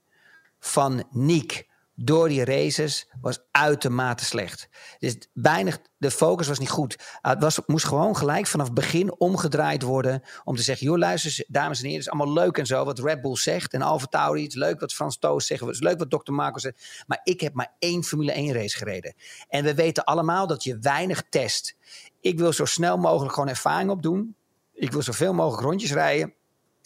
van 0.60 1.04
Niek 1.10 1.68
door 2.02 2.28
die 2.28 2.44
races 2.44 3.08
was 3.20 3.38
uitermate 3.50 4.24
slecht. 4.24 4.68
Dus 4.98 5.16
weinig, 5.32 5.78
de 5.98 6.10
focus 6.10 6.48
was 6.48 6.58
niet 6.58 6.70
goed. 6.70 6.96
Het 7.20 7.40
was, 7.40 7.60
moest 7.66 7.84
gewoon 7.84 8.16
gelijk 8.16 8.46
vanaf 8.46 8.72
begin 8.72 9.18
omgedraaid 9.18 9.82
worden. 9.82 10.22
Om 10.44 10.56
te 10.56 10.62
zeggen: 10.62 10.86
joh, 10.86 10.98
luister, 10.98 11.44
dames 11.48 11.78
en 11.78 11.84
heren, 11.84 11.98
het 11.98 12.06
is 12.06 12.18
allemaal 12.18 12.34
leuk 12.34 12.58
en 12.58 12.66
zo 12.66 12.84
wat 12.84 12.98
Red 12.98 13.20
Bull 13.20 13.36
zegt. 13.36 13.72
En 13.72 13.82
Alfa 13.82 14.06
Tauri, 14.06 14.42
het 14.42 14.52
is 14.52 14.58
leuk 14.58 14.80
wat 14.80 14.92
Frans 14.92 15.18
Toos 15.18 15.46
zegt. 15.46 15.60
Het 15.60 15.70
is 15.70 15.80
leuk 15.80 15.98
wat 15.98 16.10
Dr. 16.10 16.32
Marco 16.32 16.58
zegt. 16.58 17.04
Maar 17.06 17.20
ik 17.22 17.40
heb 17.40 17.54
maar 17.54 17.74
één 17.78 18.04
Formule 18.04 18.32
1 18.32 18.52
race 18.52 18.76
gereden. 18.76 19.14
En 19.48 19.64
we 19.64 19.74
weten 19.74 20.04
allemaal 20.04 20.46
dat 20.46 20.64
je 20.64 20.78
weinig 20.78 21.22
test. 21.28 21.76
Ik 22.20 22.38
wil 22.38 22.52
zo 22.52 22.64
snel 22.64 22.96
mogelijk 22.96 23.34
gewoon 23.34 23.48
ervaring 23.48 23.90
opdoen. 23.90 24.34
Ik 24.72 24.92
wil 24.92 25.02
zoveel 25.02 25.34
mogelijk 25.34 25.62
rondjes 25.62 25.92
rijden. 25.92 26.34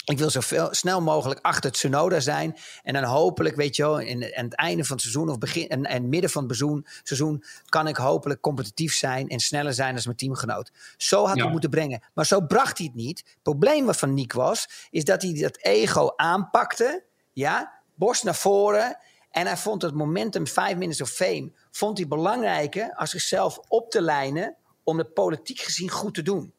Ik 0.04 0.18
wil 0.18 0.30
zo 0.30 0.40
veel, 0.40 0.68
snel 0.70 1.00
mogelijk 1.00 1.40
achter 1.40 1.64
het 1.64 1.72
Tsunoda 1.72 2.20
zijn. 2.20 2.56
En 2.82 2.94
dan 2.94 3.04
hopelijk, 3.04 3.56
weet 3.56 3.76
je 3.76 3.82
wel, 3.82 3.98
in, 3.98 4.36
aan 4.36 4.44
het 4.44 4.54
einde 4.54 4.84
van 4.84 4.96
het 4.96 5.04
seizoen 5.04 5.28
of 5.28 5.38
begin 5.38 5.68
en, 5.68 5.84
en 5.84 6.08
midden 6.08 6.30
van 6.30 6.44
het 6.44 6.56
seizoen, 6.56 6.86
seizoen 7.02 7.44
kan 7.64 7.88
ik 7.88 7.96
hopelijk 7.96 8.40
competitief 8.40 8.94
zijn 8.94 9.28
en 9.28 9.40
sneller 9.40 9.74
zijn 9.74 9.94
als 9.94 10.04
mijn 10.04 10.16
teamgenoot. 10.16 10.72
Zo 10.96 11.26
had 11.26 11.38
hij 11.38 11.50
moeten 11.50 11.70
brengen. 11.70 12.02
Maar 12.14 12.26
zo 12.26 12.40
bracht 12.40 12.78
hij 12.78 12.86
het 12.86 12.96
niet. 12.96 13.18
Het 13.18 13.42
probleem 13.42 13.94
van 13.94 14.14
Nick 14.14 14.32
was, 14.32 14.68
is 14.90 15.04
dat 15.04 15.22
hij 15.22 15.32
dat 15.32 15.58
ego 15.58 16.12
aanpakte. 16.16 17.04
Ja, 17.32 17.82
borst 17.94 18.24
naar 18.24 18.34
voren. 18.34 18.98
En 19.30 19.46
hij 19.46 19.56
vond 19.56 19.82
het 19.82 19.94
momentum 19.94 20.46
5 20.46 20.76
minutes 20.76 21.00
of 21.00 21.10
fame 21.10 21.52
vond 21.70 21.98
hij 21.98 22.06
belangrijker 22.08 22.94
als 22.94 23.10
zichzelf 23.10 23.58
op 23.68 23.90
te 23.90 24.00
lijnen 24.00 24.56
om 24.84 24.98
het 24.98 25.14
politiek 25.14 25.60
gezien 25.60 25.90
goed 25.90 26.14
te 26.14 26.22
doen. 26.22 26.53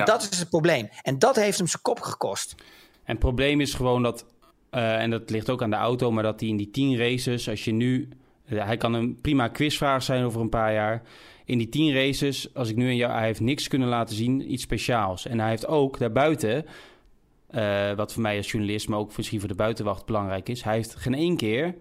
En 0.00 0.04
dat 0.04 0.28
is 0.30 0.38
het 0.38 0.48
probleem. 0.48 0.88
En 1.02 1.18
dat 1.18 1.36
heeft 1.36 1.58
hem 1.58 1.66
zijn 1.66 1.82
kop 1.82 2.00
gekost. 2.00 2.54
En 3.04 3.10
het 3.10 3.18
probleem 3.18 3.60
is 3.60 3.74
gewoon 3.74 4.02
dat, 4.02 4.26
uh, 4.70 5.02
en 5.02 5.10
dat 5.10 5.30
ligt 5.30 5.50
ook 5.50 5.62
aan 5.62 5.70
de 5.70 5.76
auto, 5.76 6.10
maar 6.10 6.22
dat 6.22 6.40
hij 6.40 6.48
in 6.48 6.56
die 6.56 6.70
tien 6.70 6.98
races, 6.98 7.48
als 7.48 7.64
je 7.64 7.72
nu, 7.72 8.08
uh, 8.46 8.64
hij 8.64 8.76
kan 8.76 8.94
een 8.94 9.20
prima 9.20 9.48
quizvraag 9.48 10.02
zijn 10.02 10.24
over 10.24 10.40
een 10.40 10.48
paar 10.48 10.72
jaar. 10.72 11.02
In 11.44 11.58
die 11.58 11.68
tien 11.68 11.94
races, 11.94 12.54
als 12.54 12.68
ik 12.68 12.76
nu 12.76 12.86
aan 12.86 12.96
jou, 12.96 13.12
hij 13.12 13.24
heeft 13.24 13.40
niks 13.40 13.68
kunnen 13.68 13.88
laten 13.88 14.16
zien, 14.16 14.52
iets 14.52 14.62
speciaals. 14.62 15.26
En 15.26 15.40
hij 15.40 15.48
heeft 15.48 15.66
ook 15.66 15.98
daarbuiten, 15.98 16.66
uh, 17.50 17.92
wat 17.92 18.12
voor 18.12 18.22
mij 18.22 18.36
als 18.36 18.50
journalist, 18.50 18.88
maar 18.88 18.98
ook 18.98 19.16
misschien 19.16 19.40
voor 19.40 19.48
de 19.48 19.54
buitenwacht 19.54 20.06
belangrijk 20.06 20.48
is, 20.48 20.62
hij 20.62 20.74
heeft 20.74 20.94
geen 20.94 21.14
één 21.14 21.36
keer 21.36 21.74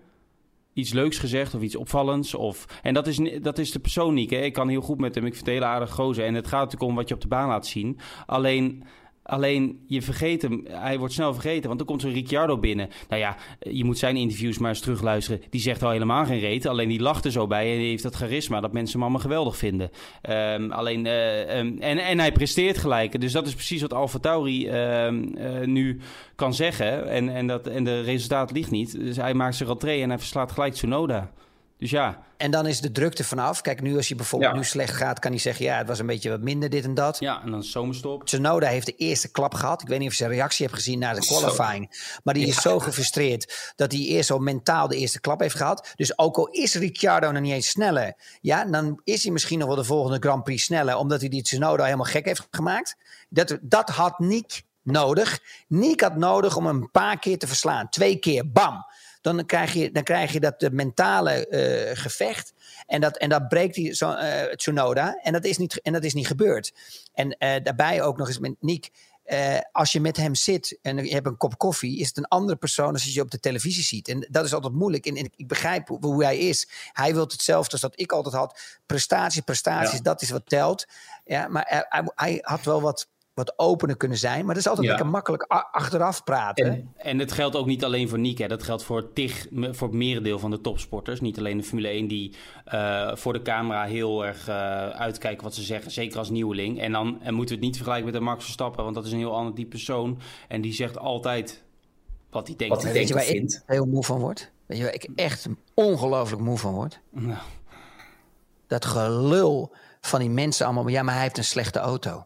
iets 0.74 0.94
leuks 0.94 1.18
gezegd 1.18 1.54
of 1.54 1.62
iets 1.62 1.76
opvallends. 1.76 2.34
Of, 2.34 2.66
en 2.82 2.94
dat 2.94 3.08
is, 3.08 3.20
dat 3.42 3.58
is 3.58 3.72
de 3.72 3.80
persoon 3.80 4.14
niet. 4.14 4.30
Hè? 4.30 4.38
Ik 4.38 4.54
kan 4.54 4.70
heel 4.70 4.82
goed 4.82 5.00
met 5.00 5.16
hem. 5.16 5.26
Ik 5.26 5.34
vind 5.34 5.46
het 5.46 5.56
hele 5.56 5.66
aardig 5.66 5.92
gozer. 5.92 6.26
En 6.26 6.34
het 6.34 6.48
gaat 6.48 6.64
natuurlijk 6.64 6.90
om 6.90 6.96
wat 6.96 7.08
je 7.08 7.16
op 7.16 7.22
de 7.22 7.28
baan 7.28 7.48
laat 7.48 7.68
zien. 7.68 8.00
Alleen 8.26 8.84
Alleen 9.24 9.84
je 9.88 10.02
vergeet 10.02 10.42
hem, 10.42 10.66
hij 10.70 10.98
wordt 10.98 11.14
snel 11.14 11.34
vergeten. 11.34 11.68
Want 11.68 11.78
dan 11.78 11.88
komt 11.88 12.02
zo'n 12.02 12.14
Ricciardo 12.14 12.58
binnen. 12.58 12.90
Nou 13.10 13.22
ja, 13.22 13.38
je 13.60 13.84
moet 13.84 13.98
zijn 13.98 14.16
interviews 14.16 14.58
maar 14.58 14.70
eens 14.70 14.80
terugluisteren. 14.80 15.42
Die 15.50 15.62
zegt 15.62 15.84
al 15.84 15.92
helemaal 15.92 16.26
geen 16.26 16.40
reet. 16.40 16.66
Alleen 16.66 16.90
die 16.90 17.02
lacht 17.02 17.26
er 17.26 17.32
zo 17.32 17.48
bij 17.48 17.72
en 17.72 17.78
die 17.78 17.90
heeft 17.90 18.04
dat 18.04 18.16
charisma 18.16 18.60
dat 18.60 18.74
mensen 18.74 18.94
hem 18.94 19.02
allemaal 19.02 19.22
geweldig 19.22 19.58
vinden. 19.58 19.90
Um, 20.30 20.72
alleen, 20.72 21.06
uh, 21.06 21.58
um, 21.58 21.78
en, 21.80 21.98
en 21.98 22.20
hij 22.20 22.32
presteert 22.32 22.78
gelijk. 22.78 23.22
Dus 23.22 23.32
dat 23.32 23.48
is 23.48 23.54
precies 23.54 23.82
wat 23.82 23.94
Alfa 23.94 24.20
Tauri 24.20 24.70
um, 24.70 25.36
uh, 25.38 25.66
nu 25.66 26.00
kan 26.36 26.54
zeggen. 26.54 27.10
En, 27.10 27.30
en, 27.30 27.48
dat, 27.48 27.68
en 27.68 27.84
de 27.84 28.02
resultaat 28.02 28.52
ligt 28.52 28.72
niet. 28.72 29.00
Dus 29.00 29.16
hij 29.16 29.34
maakt 29.34 29.56
zijn 29.56 29.70
rentree 29.70 30.02
en 30.02 30.10
hij 30.10 30.18
verslaat 30.18 30.52
gelijk 30.52 30.74
Tsunoda. 30.74 31.32
Dus 31.84 31.92
ja. 31.92 32.24
En 32.38 32.52
dan 32.52 32.68
is 32.68 32.82
de 32.82 32.92
drukte 32.92 33.24
vanaf. 33.24 33.62
Kijk, 33.62 33.82
nu 33.82 33.96
als 33.96 34.08
je 34.08 34.16
bijvoorbeeld 34.16 34.54
nu 34.54 34.64
slecht 34.64 34.96
gaat, 34.96 35.20
kan 35.20 35.32
hij 35.32 35.40
zeggen: 35.40 35.66
ja, 35.66 35.78
het 35.78 35.88
was 35.88 36.00
een 36.00 36.06
beetje 36.06 36.30
wat 36.30 36.42
minder 36.42 36.70
dit 36.70 36.84
en 36.84 36.94
dat. 36.94 37.20
Ja, 37.20 37.42
en 37.42 37.52
dan 37.52 37.64
zomerstop. 37.64 38.26
Tsunoda 38.26 38.68
heeft 38.68 38.86
de 38.86 38.96
eerste 38.96 39.32
klap 39.32 39.54
gehad. 39.54 39.82
Ik 39.82 39.88
weet 39.88 40.00
niet 40.00 40.08
of 40.08 40.14
je 40.14 40.20
zijn 40.24 40.32
reactie 40.32 40.66
hebt 40.66 40.78
gezien 40.78 41.00
na 41.00 41.14
de 41.14 41.20
qualifying. 41.20 42.18
Maar 42.24 42.34
die 42.34 42.48
is 42.48 42.62
zo 42.62 42.80
gefrustreerd 42.80 43.74
dat 43.76 43.92
hij 43.92 44.02
eerst 44.02 44.32
al 44.32 44.40
mentaal 44.40 44.88
de 44.88 44.96
eerste 44.96 45.20
klap 45.20 45.40
heeft 45.40 45.56
gehad. 45.56 45.94
Dus 45.96 46.18
ook 46.18 46.38
al 46.38 46.48
is 46.48 46.76
Ricciardo 46.76 47.32
nog 47.32 47.42
niet 47.42 47.54
eens 47.54 47.70
sneller, 47.70 48.14
ja, 48.42 48.66
dan 48.66 49.02
is 49.04 49.24
hij 49.24 49.32
misschien 49.32 49.60
nog 49.60 49.68
wel 49.68 49.78
de 49.78 49.84
volgende 49.84 50.18
Grand 50.20 50.44
Prix 50.44 50.64
sneller, 50.64 50.98
omdat 50.98 51.20
hij 51.20 51.30
die 51.30 51.44
Tsunoda 51.44 51.84
helemaal 51.84 52.06
gek 52.06 52.26
heeft 52.26 52.48
gemaakt. 52.52 52.96
Dat, 53.30 53.58
dat 53.62 53.90
had 53.90 54.20
Nick 54.20 54.64
nodig. 54.84 55.40
Nick 55.68 56.02
had 56.02 56.16
nodig 56.16 56.56
om 56.56 56.66
een 56.66 56.92
paar 56.92 57.20
keer 57.20 57.38
te 57.38 57.48
verslaan. 57.48 57.90
Twee 57.90 58.16
keer, 58.16 58.52
bam 58.52 58.86
dan 59.24 59.46
krijg 59.46 59.74
je, 59.74 59.92
dan 59.92 60.04
krijg 60.04 60.34
je 60.34 60.40
dat 60.40 60.60
de 60.60 60.72
mentale 60.72 61.48
uh, 61.50 61.98
gevecht. 61.98 62.54
En 62.86 63.02
dat, 63.02 63.18
en 63.18 63.30
dat 63.30 63.48
breekt 63.48 63.76
die, 63.76 63.94
zo, 63.94 64.12
uh, 64.12 64.42
Tsunoda. 64.42 65.20
En 65.22 65.34
dat 65.34 65.46
is 65.46 65.58
niet, 65.58 65.82
en 65.82 65.94
dat 65.94 66.04
is 66.04 66.14
niet 66.14 66.28
gebeurd. 66.28 66.74
En 67.14 67.36
daarbij 67.64 68.02
ook 68.02 68.18
nog 68.18 68.28
eens 68.28 68.40
met 68.40 68.56
Nick. 68.60 68.90
als 69.72 69.92
je 69.92 70.00
met 70.00 70.18
hem 70.18 70.36
zit 70.36 70.80
en 70.82 71.06
je 71.06 71.14
hebt 71.14 71.28
een 71.28 71.38
kop 71.38 71.58
koffie, 71.58 72.00
is 72.00 72.08
het 72.08 72.18
een 72.18 72.28
andere 72.28 72.58
persoon 72.58 72.94
als 72.94 73.14
je 73.14 73.22
op 73.22 73.32
de 73.32 73.40
televisie 73.40 73.84
ziet. 73.84 74.08
En 74.08 74.28
dat 74.30 74.46
is 74.46 74.54
altijd 74.54 74.74
moeilijk. 74.74 75.06
En, 75.06 75.16
en 75.16 75.30
ik 75.36 75.48
begrijp 75.48 75.88
hoe, 75.88 76.06
hoe, 76.06 76.24
hij 76.24 76.38
is. 76.38 76.68
Hij 76.92 77.14
wil 77.14 77.24
hetzelfde 77.24 77.72
als 77.72 77.82
dat 77.82 78.00
ik 78.00 78.12
altijd 78.12 78.36
had. 78.36 78.60
Prestaties, 78.86 79.42
prestaties, 79.42 80.02
dat 80.02 80.22
is 80.22 80.30
wat 80.30 80.50
telt. 80.50 80.86
Ja, 81.26 81.48
maar 81.48 81.86
hij, 81.90 82.12
hij 82.16 82.40
had 82.42 82.64
wel 82.64 82.82
wat 82.82 83.08
wat 83.34 83.54
opener 83.56 83.98
kunnen 83.98 84.18
zijn. 84.18 84.46
Maar 84.46 84.54
dat 84.54 84.64
is 84.64 84.70
altijd 84.70 84.88
lekker 84.88 85.08
makkelijk 85.08 85.44
achteraf 85.72 86.24
praten. 86.24 86.66
En, 86.66 86.94
en, 86.96 87.20
het 87.20 87.32
geldt 87.32 87.56
ook 87.56 87.66
niet 87.66 87.84
alleen 87.84 88.10
voor 88.10 88.20
Nick. 88.20 88.38
Hè. 88.38 88.48
Dat 88.48 88.64
geldt 88.64 88.84
voor, 88.84 89.14
tig, 89.14 89.48
voor 89.52 89.88
het 89.88 89.98
merendeel 89.98 90.40
van 90.40 90.52
de 90.52 90.62
topsporters. 90.62 91.22
Niet 91.22 91.38
alleen 91.38 91.58
de 91.58 91.64
Formule 91.64 91.88
1 91.88 92.08
die 92.08 92.36
uh, 92.74 93.16
voor 93.16 93.34
de 93.34 93.42
camera 93.42 93.84
heel 93.84 94.26
erg 94.26 94.50
uh, 94.50 94.56
uitkijken 94.90 95.44
wat 95.44 95.56
ze 95.56 95.64
zeggen. 95.64 95.92
Zeker 95.92 96.18
als 96.18 96.30
nieuweling. 96.30 96.80
En 96.80 96.92
dan 96.92 97.22
en 97.22 97.34
moeten 97.34 97.56
we 97.56 97.62
het 97.62 97.70
niet 97.70 97.76
vergelijken 97.76 98.06
met 98.06 98.14
de 98.14 98.26
Max 98.26 98.44
Verstappen. 98.44 98.84
Want 98.84 98.96
dat 98.96 99.06
is 99.06 99.12
een 99.12 99.18
heel 99.18 99.36
ander 99.36 99.54
type 99.54 99.70
persoon. 99.70 100.20
En 100.48 100.62
die 100.62 100.74
zegt 100.74 100.98
altijd 100.98 101.64
wat 102.30 102.48
hij 102.48 102.56
denkt. 102.56 102.74
Wat 102.76 102.84
hij 102.84 102.94
denkt 102.94 103.16
of 103.16 103.24
vindt. 103.24 103.54
Ik 103.54 103.62
heel 103.66 103.86
moe 103.86 104.04
van 104.04 104.20
word? 104.20 104.52
Weet 104.66 104.78
je 104.78 104.84
waar 104.84 104.94
ik 104.94 105.08
echt 105.16 105.48
ongelooflijk 105.74 106.42
moe 106.42 106.58
van 106.58 106.74
word? 106.74 107.00
Nou. 107.10 107.40
Dat 108.68 108.86
gelul 108.86 109.76
van 110.02 110.20
die 110.20 110.30
mensen 110.30 110.66
allemaal. 110.66 110.88
Ja, 110.88 111.04
maar 111.04 111.14
hij 111.14 111.24
heeft 111.24 111.38
een 111.38 111.44
slechte 111.44 111.80
auto. 111.80 112.26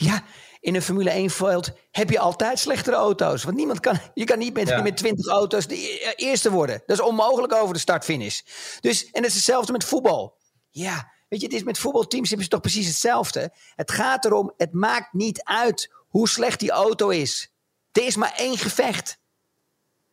Ja, 0.00 0.22
in 0.60 0.74
een 0.74 0.82
Formule 0.82 1.10
1 1.10 1.30
veld 1.30 1.70
heb 1.90 2.10
je 2.10 2.18
altijd 2.18 2.58
slechtere 2.58 2.96
auto's. 2.96 3.44
Want 3.44 3.56
niemand 3.56 3.80
kan, 3.80 3.98
je 4.14 4.24
kan 4.24 4.38
niet 4.38 4.54
met, 4.54 4.82
met 4.82 4.96
20 4.96 5.26
auto's 5.26 5.66
de 5.66 5.74
e-, 5.74 6.12
eerste 6.16 6.50
worden. 6.50 6.82
Dat 6.86 6.98
is 6.98 7.04
onmogelijk 7.04 7.54
over 7.54 7.74
de 7.74 7.80
start-finish. 7.80 8.40
Dus, 8.80 9.10
en 9.10 9.22
het 9.22 9.30
is 9.30 9.34
hetzelfde 9.34 9.72
met 9.72 9.84
voetbal. 9.84 10.38
Ja, 10.70 11.10
Weet 11.30 11.40
je, 11.40 11.46
het 11.46 11.54
is 11.54 11.62
met 11.62 11.78
voetbalteams 11.78 12.32
is 12.32 12.48
toch 12.48 12.60
precies 12.60 12.86
hetzelfde. 12.86 13.52
Het 13.74 13.90
gaat 13.90 14.24
erom, 14.24 14.52
het 14.56 14.72
maakt 14.72 15.12
niet 15.12 15.42
uit 15.42 15.92
hoe 16.08 16.28
slecht 16.28 16.60
die 16.60 16.70
auto 16.70 17.08
is. 17.08 17.52
Er 17.92 18.06
is 18.06 18.16
maar 18.16 18.34
één 18.36 18.58
gevecht. 18.58 19.18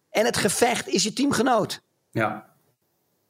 En 0.09 0.25
het 0.25 0.37
gevecht 0.37 0.87
is 0.87 1.03
je 1.03 1.13
teamgenoot. 1.13 1.81
Ja. 2.11 2.56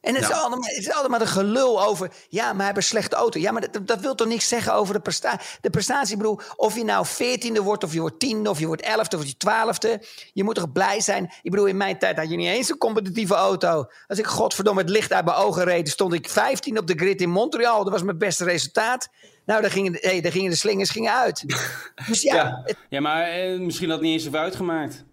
En 0.07 0.15
het, 0.15 0.23
is 0.23 0.31
allemaal, 0.31 0.59
het 0.61 0.77
is 0.77 0.91
allemaal 0.91 1.21
een 1.21 1.27
gelul 1.27 1.83
over. 1.83 2.11
Ja, 2.29 2.45
maar 2.45 2.55
hij 2.55 2.65
heeft 2.65 2.77
een 2.77 2.83
slechte 2.83 3.15
auto. 3.15 3.39
Ja, 3.39 3.51
maar 3.51 3.69
dat, 3.71 3.87
dat 3.87 3.99
wil 3.99 4.15
toch 4.15 4.27
niks 4.27 4.47
zeggen 4.47 4.73
over 4.73 4.93
de 4.93 4.99
prestatie. 4.99 5.57
De 5.61 5.69
prestatie, 5.69 6.11
ik 6.11 6.17
bedoel, 6.17 6.39
of 6.55 6.75
je 6.75 6.83
nou 6.83 7.05
veertiende 7.05 7.61
wordt, 7.61 7.83
of 7.83 7.93
je 7.93 7.99
wordt 7.99 8.19
tiende, 8.19 8.49
of 8.49 8.59
je 8.59 8.67
wordt 8.67 8.81
elfde, 8.81 9.17
of 9.17 9.25
je 9.25 9.37
twaalfde. 9.37 10.01
Je 10.33 10.43
moet 10.43 10.55
toch 10.55 10.71
blij 10.71 11.01
zijn. 11.01 11.23
Ik 11.41 11.51
bedoel, 11.51 11.65
in 11.65 11.77
mijn 11.77 11.99
tijd 11.99 12.17
had 12.17 12.29
je 12.29 12.35
niet 12.35 12.47
eens 12.47 12.69
een 12.69 12.77
competitieve 12.77 13.35
auto. 13.35 13.85
Als 14.07 14.19
ik 14.19 14.25
godverdomme 14.25 14.81
het 14.81 14.89
licht 14.89 15.13
uit 15.13 15.25
mijn 15.25 15.37
ogen 15.37 15.63
reed, 15.63 15.89
stond 15.89 16.13
ik 16.13 16.29
15 16.29 16.77
op 16.77 16.87
de 16.87 16.95
grid 16.95 17.21
in 17.21 17.29
Montreal. 17.29 17.83
Dat 17.83 17.93
was 17.93 18.03
mijn 18.03 18.17
beste 18.17 18.43
resultaat. 18.43 19.09
Nou, 19.45 19.61
daar 19.61 19.71
gingen, 19.71 19.97
hey, 19.99 20.21
daar 20.21 20.31
gingen 20.31 20.49
de 20.49 20.57
slingers 20.57 20.89
gingen 20.89 21.13
uit. 21.13 21.43
Dus 22.07 22.21
ja. 22.21 22.35
Ja, 22.35 22.65
ja 22.89 22.99
maar 22.99 23.23
eh, 23.23 23.59
misschien 23.59 23.89
had 23.89 23.97
het 23.97 24.07
niet 24.07 24.17
eens 24.17 24.25
even 24.25 24.39
uitgemaakt. 24.39 25.05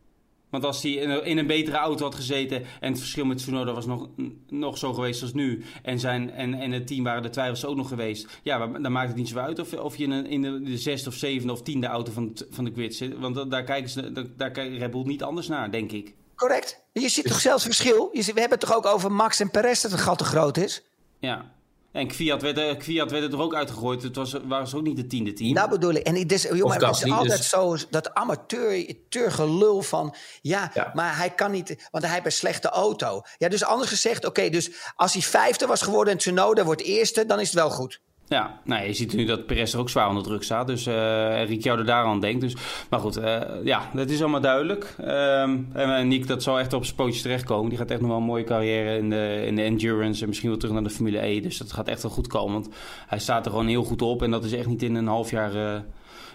Want 0.54 0.66
als 0.66 0.82
hij 0.82 0.92
in 0.92 1.38
een, 1.38 1.46
betere 1.46 1.76
auto 1.76 2.04
had 2.04 2.14
gezeten 2.14 2.62
en 2.80 2.90
het 2.90 2.98
verschil 2.98 3.24
met 3.24 3.38
Tsunoda 3.38 3.72
was 3.72 3.86
nog, 3.86 4.08
nog 4.48 4.78
zo 4.78 4.92
geweest 4.92 5.22
als 5.22 5.32
nu. 5.32 5.64
En, 5.82 6.00
zijn, 6.00 6.30
en, 6.30 6.54
en 6.54 6.72
het 6.72 6.86
team 6.86 7.04
waren 7.04 7.22
de 7.22 7.30
twijfels 7.30 7.64
ook 7.64 7.76
nog 7.76 7.88
geweest. 7.88 8.40
Ja, 8.42 8.66
dan 8.66 8.92
maakt 8.92 9.08
het 9.08 9.16
niet 9.16 9.28
zo 9.28 9.38
uit 9.38 9.58
of, 9.58 9.72
of 9.72 9.96
je 9.96 10.04
in, 10.04 10.10
een, 10.10 10.26
in 10.26 10.42
de, 10.42 10.62
de, 10.62 10.78
zesde 10.78 11.08
of 11.08 11.14
zevende 11.14 11.52
of 11.52 11.62
tiende 11.62 11.86
auto 11.86 12.12
van, 12.12 12.36
van 12.50 12.64
de 12.64 12.72
grid 12.74 12.94
zit. 12.94 13.18
Want 13.18 13.50
daar 13.50 13.64
kijken 13.64 13.90
ze, 13.90 14.32
daar, 14.36 14.50
kijkt 14.50 14.78
Red 14.78 14.90
Bull 14.90 15.02
niet 15.04 15.22
anders 15.22 15.48
naar, 15.48 15.70
denk 15.70 15.92
ik. 15.92 16.14
Correct. 16.34 16.84
Je 16.92 17.08
ziet 17.08 17.26
toch 17.26 17.40
zelfs 17.40 17.64
verschil? 17.64 18.08
Je 18.12 18.22
we 18.22 18.40
hebben 18.40 18.58
het 18.58 18.60
toch 18.60 18.76
ook 18.76 18.86
over 18.86 19.12
Max 19.12 19.40
en 19.40 19.50
Perez 19.50 19.82
dat 19.82 19.90
het 19.90 20.00
gat 20.00 20.18
te 20.18 20.24
groot 20.24 20.56
is? 20.56 20.82
Ja. 21.18 21.53
En 21.94 22.06
Kviat 22.06 22.42
werd, 22.42 22.58
uh, 22.58 22.76
Kviat 22.76 23.10
werd 23.10 23.32
er 23.32 23.40
ook 23.40 23.54
uitgegooid. 23.54 24.02
Het 24.02 24.16
was, 24.16 24.36
waren 24.44 24.66
ze 24.66 24.76
ook 24.76 24.82
niet 24.82 24.96
de 24.96 25.06
tiende 25.06 25.32
team. 25.32 25.54
Dat 25.54 25.70
bedoel 25.70 25.92
ik. 25.92 26.06
En 26.06 26.14
het 26.14 26.32
is, 26.32 26.42
jongen, 26.42 26.86
het 26.86 26.96
is 26.96 27.12
altijd 27.12 27.36
dus- 27.36 27.48
zo 27.48 27.76
dat 27.90 28.14
amateur, 28.14 28.96
gelul 29.10 29.82
van... 29.82 30.14
Ja, 30.40 30.90
maar 30.94 31.16
hij 31.16 31.30
kan 31.30 31.50
niet... 31.50 31.88
Want 31.90 32.04
hij 32.04 32.12
heeft 32.12 32.26
een 32.26 32.32
slechte 32.32 32.68
auto. 32.68 33.22
Ja, 33.38 33.48
dus 33.48 33.64
anders 33.64 33.88
gezegd... 33.88 34.24
Oké, 34.24 34.48
dus 34.48 34.70
als 34.96 35.12
hij 35.12 35.22
vijfde 35.22 35.66
was 35.66 35.82
geworden 35.82 36.12
en 36.12 36.18
Tsunoda 36.18 36.64
wordt 36.64 36.82
eerste... 36.82 37.26
dan 37.26 37.40
is 37.40 37.46
het 37.46 37.54
wel 37.54 37.70
goed. 37.70 38.00
Ja, 38.28 38.60
nou, 38.64 38.86
je 38.86 38.92
ziet 38.92 39.14
nu 39.14 39.24
dat 39.24 39.46
Perez 39.46 39.72
er 39.72 39.80
ook 39.80 39.90
zwaar 39.90 40.08
onder 40.08 40.22
druk 40.22 40.42
staat. 40.42 40.66
Dus 40.66 40.86
uh, 40.86 41.44
Ricciardo 41.44 41.82
daaraan 41.82 42.20
denkt. 42.20 42.40
Dus, 42.40 42.56
maar 42.90 43.00
goed, 43.00 43.18
uh, 43.18 43.40
ja, 43.64 43.90
dat 43.94 44.10
is 44.10 44.20
allemaal 44.20 44.40
duidelijk. 44.40 44.96
Um, 45.00 45.68
en 45.72 46.08
Nick, 46.08 46.26
dat 46.26 46.42
zal 46.42 46.58
echt 46.58 46.72
op 46.72 46.84
zijn 46.84 46.96
pootjes 46.96 47.22
terechtkomen. 47.22 47.68
Die 47.68 47.78
gaat 47.78 47.90
echt 47.90 48.00
nog 48.00 48.08
wel 48.08 48.18
een 48.18 48.24
mooie 48.24 48.44
carrière 48.44 48.96
in 48.98 49.10
de, 49.10 49.42
in 49.46 49.56
de 49.56 49.62
endurance. 49.62 50.22
En 50.22 50.28
misschien 50.28 50.48
wel 50.48 50.58
terug 50.58 50.74
naar 50.74 50.82
de 50.82 50.90
Formule 50.90 51.26
E. 51.26 51.40
Dus 51.40 51.58
dat 51.58 51.72
gaat 51.72 51.88
echt 51.88 52.02
wel 52.02 52.10
goed 52.10 52.26
komen. 52.26 52.52
Want 52.52 52.68
hij 53.06 53.18
staat 53.18 53.44
er 53.44 53.50
gewoon 53.50 53.66
heel 53.66 53.84
goed 53.84 54.02
op. 54.02 54.22
En 54.22 54.30
dat 54.30 54.44
is 54.44 54.52
echt 54.52 54.66
niet 54.66 54.82
in 54.82 54.94
een 54.94 55.06
half 55.06 55.30
jaar... 55.30 55.82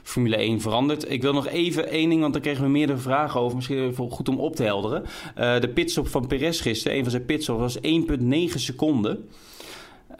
Formule 0.04 0.36
1 0.36 0.62
veranderd. 0.62 1.12
Ik 1.12 1.22
wil 1.22 1.34
nog 1.34 1.48
even 1.48 1.90
één 1.90 2.10
ding, 2.10 2.22
want 2.22 2.34
daar 2.34 2.42
kregen 2.42 2.64
we 2.64 2.70
meerdere 2.70 3.00
vragen 3.00 3.40
over. 3.40 3.56
Misschien 3.56 3.88
even 3.88 4.12
goed 4.12 4.30
om 4.30 4.40
op 4.40 4.56
te 4.56 4.64
helderen. 4.64 5.04
De 5.36 5.72
pitstop 5.74 6.08
van 6.08 6.28
Perez 6.28 6.62
gisteren, 6.62 6.98
een 6.98 7.04
van 7.04 7.12
zijn 7.12 7.26
pitstops, 7.26 7.60
was 7.60 7.78
1,9 7.78 8.56
seconden. 8.56 9.30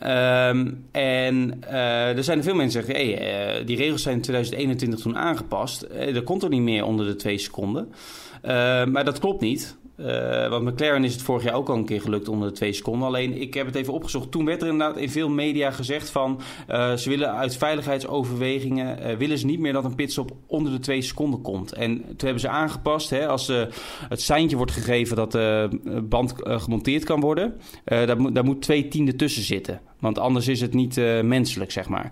Um, 0.04 0.86
en 0.92 1.62
uh, 1.64 2.18
er 2.18 2.24
zijn 2.24 2.44
veel 2.44 2.56
mensen 2.56 2.86
die 2.86 2.96
zeggen: 2.96 3.60
uh, 3.60 3.66
die 3.66 3.78
regels 3.78 4.02
zijn 4.02 4.16
in 4.16 4.22
2021 4.22 5.00
toen 5.00 5.18
aangepast. 5.18 5.88
Uh, 5.92 6.16
er 6.16 6.24
komt 6.24 6.44
er 6.44 6.50
niet 6.50 6.62
meer 6.62 6.84
onder 6.86 7.06
de 7.06 7.16
twee 7.16 7.38
seconden. 7.38 7.94
maar 8.92 9.06
dat 9.06 9.20
klopt 9.20 9.42
niet. 9.42 9.78
Want 10.50 10.64
McLaren 10.64 11.04
is 11.04 11.14
het 11.14 11.22
vorig 11.22 11.44
jaar 11.44 11.54
ook 11.54 11.70
al 11.70 11.76
een 11.76 11.86
keer 11.86 12.02
gelukt 12.02 12.28
onder 12.28 12.48
de 12.48 12.54
twee 12.54 12.74
seconden. 12.74 13.08
Alleen, 13.08 13.42
ik 13.42 13.54
heb 13.54 13.66
het 13.66 13.76
even 13.76 13.94
opgezocht. 13.94 14.32
Toen 14.32 14.46
werd 14.46 14.62
er 14.62 14.68
inderdaad 14.68 14.98
in 14.98 15.10
veel 15.10 15.30
media 15.30 15.72
gezegd 15.72 16.10
van... 16.10 16.42
Ze 16.96 17.04
willen 17.06 17.36
uit 17.36 17.58
veiligheidsoverwegingen... 17.58 19.18
Willen 19.18 19.38
ze 19.38 19.46
niet 19.46 19.60
meer 19.60 19.74
dat 19.74 19.84
een 19.84 19.96
pitstop 19.96 20.32
onder 20.48 20.72
de 20.72 20.80
twee 20.80 21.02
seconden 21.02 21.42
komt. 21.42 21.74
En 21.74 21.98
toen 21.98 22.16
hebben 22.18 22.40
ze 22.40 22.50
aangepast. 22.50 23.10
Hè, 23.10 23.28
als 23.28 23.48
het 24.10 24.22
seintje 24.22 24.58
wordt 24.58 24.72
gegeven 24.72 25.16
dat 25.16 25.32
de 25.32 25.70
band 26.10 26.34
gemonteerd 26.44 27.04
kan 27.04 27.20
worden... 27.20 27.60
daar, 27.84 28.22
moet, 28.22 28.36
daar 28.36 28.46
moet 28.46 28.62
twee 28.62 28.88
tienden 28.88 29.18
tussen 29.18 29.44
zitten. 29.44 29.82
Want 30.00 30.20
anders 30.20 30.48
is 30.48 30.62
het 30.62 30.74
niet 30.74 30.98
uh, 30.98 31.22
menselijk, 31.22 31.72
zeg 31.72 31.90
maar. 31.90 32.12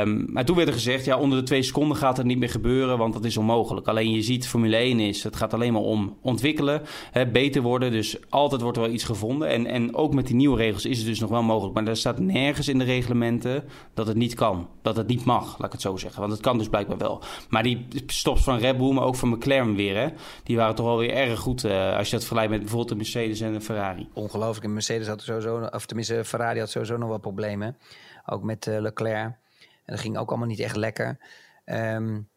Um, 0.00 0.26
maar 0.28 0.44
toen 0.44 0.56
werd 0.56 0.68
er 0.68 0.74
gezegd, 0.74 1.04
ja, 1.04 1.18
onder 1.18 1.38
de 1.38 1.44
twee 1.44 1.62
seconden 1.62 1.96
gaat 1.96 2.16
het 2.16 2.26
niet 2.26 2.38
meer 2.38 2.48
gebeuren, 2.48 2.98
want 2.98 3.12
dat 3.12 3.24
is 3.24 3.36
onmogelijk. 3.36 3.88
Alleen 3.88 4.10
je 4.10 4.22
ziet, 4.22 4.48
Formule 4.48 4.76
1 4.76 5.00
is, 5.00 5.22
het 5.22 5.36
gaat 5.36 5.54
alleen 5.54 5.72
maar 5.72 5.82
om 5.82 6.16
ontwikkelen, 6.20 6.82
hè, 7.10 7.26
beter 7.26 7.62
worden. 7.62 7.90
Dus 7.90 8.16
altijd 8.28 8.60
wordt 8.60 8.76
er 8.76 8.82
wel 8.82 8.92
iets 8.92 9.04
gevonden. 9.04 9.48
En, 9.48 9.66
en 9.66 9.94
ook 9.94 10.14
met 10.14 10.26
die 10.26 10.36
nieuwe 10.36 10.56
regels 10.56 10.84
is 10.84 10.98
het 10.98 11.06
dus 11.06 11.20
nog 11.20 11.30
wel 11.30 11.42
mogelijk. 11.42 11.74
Maar 11.74 11.86
er 11.86 11.96
staat 11.96 12.18
nergens 12.18 12.68
in 12.68 12.78
de 12.78 12.84
reglementen 12.84 13.64
dat 13.94 14.06
het 14.06 14.16
niet 14.16 14.34
kan. 14.34 14.68
Dat 14.82 14.96
het 14.96 15.06
niet 15.06 15.24
mag, 15.24 15.58
laat 15.58 15.66
ik 15.66 15.72
het 15.72 15.80
zo 15.80 15.96
zeggen. 15.96 16.20
Want 16.20 16.32
het 16.32 16.42
kan 16.42 16.58
dus 16.58 16.68
blijkbaar 16.68 16.98
wel. 16.98 17.22
Maar 17.48 17.62
die 17.62 17.86
stops 18.06 18.42
van 18.42 18.58
Red 18.58 18.76
Bull, 18.76 18.92
maar 18.92 19.04
ook 19.04 19.16
van 19.16 19.28
McLaren 19.28 19.74
weer, 19.74 19.96
hè, 19.96 20.08
die 20.42 20.56
waren 20.56 20.74
toch 20.74 20.86
wel 20.86 20.98
weer 20.98 21.12
erg 21.12 21.38
goed 21.38 21.64
uh, 21.64 21.96
als 21.96 22.06
je 22.06 22.12
dat 22.12 22.24
vergelijkt 22.24 22.50
met 22.50 22.60
bijvoorbeeld 22.60 22.88
de 22.88 22.96
Mercedes 22.96 23.40
en 23.40 23.52
de 23.52 23.60
Ferrari. 23.60 24.08
Ongelooflijk. 24.12 24.64
En 24.64 24.72
Mercedes 24.72 25.06
had 25.06 25.22
sowieso, 25.22 25.68
of 25.70 25.86
tenminste 25.86 26.24
Ferrari 26.24 26.58
had 26.58 26.70
sowieso 26.74 26.96
nog 26.96 27.08
wel 27.08 27.18
problemen. 27.18 27.78
Ook 28.26 28.42
met 28.42 28.66
uh, 28.66 28.80
Leclerc. 28.80 29.36
En 29.58 29.94
dat 29.94 30.00
ging 30.00 30.18
ook 30.18 30.28
allemaal 30.28 30.48
niet 30.48 30.60
echt 30.60 30.76
lekker. 30.76 31.18
Um, 31.64 32.28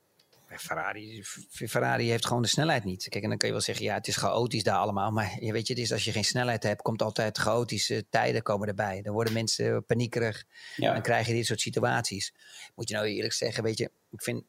Ferrari, 0.56 1.24
Ferrari 1.50 2.10
heeft 2.10 2.26
gewoon 2.26 2.42
de 2.42 2.48
snelheid 2.48 2.84
niet. 2.84 3.08
Kijk, 3.10 3.24
en 3.24 3.30
dan 3.30 3.38
kun 3.38 3.48
je 3.48 3.54
wel 3.54 3.64
zeggen, 3.64 3.86
ja, 3.86 3.94
het 3.94 4.08
is 4.08 4.16
chaotisch 4.16 4.64
daar 4.64 4.78
allemaal. 4.78 5.12
Maar 5.12 5.38
je 5.40 5.52
weet 5.52 5.68
je, 5.68 5.74
het 5.74 5.82
is 5.82 5.92
als 5.92 6.04
je 6.04 6.12
geen 6.12 6.24
snelheid 6.24 6.64
hebt, 6.64 6.82
komt 6.82 7.02
altijd 7.02 7.38
chaotische 7.38 8.06
tijden 8.10 8.42
komen 8.42 8.68
erbij. 8.68 9.02
Dan 9.02 9.14
worden 9.14 9.34
mensen 9.34 9.86
paniekerig. 9.86 10.44
Ja. 10.76 10.94
Dan 10.94 11.02
krijg 11.02 11.28
je 11.28 11.34
dit 11.34 11.46
soort 11.46 11.62
situaties. 11.62 12.34
Moet 12.76 12.90
je 12.90 12.96
nou 12.96 13.08
eerlijk 13.08 13.34
zeggen, 13.34 13.64
weet 13.64 13.78
je, 13.78 13.92
ik 14.12 14.22
vind 14.22 14.44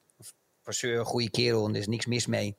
Vasseur 0.63 0.99
een 0.99 1.05
goede 1.05 1.31
kerel 1.31 1.67
en 1.67 1.75
er 1.75 1.81
is 1.81 1.87
niks 1.87 2.07
mis 2.07 2.27
mee. 2.27 2.57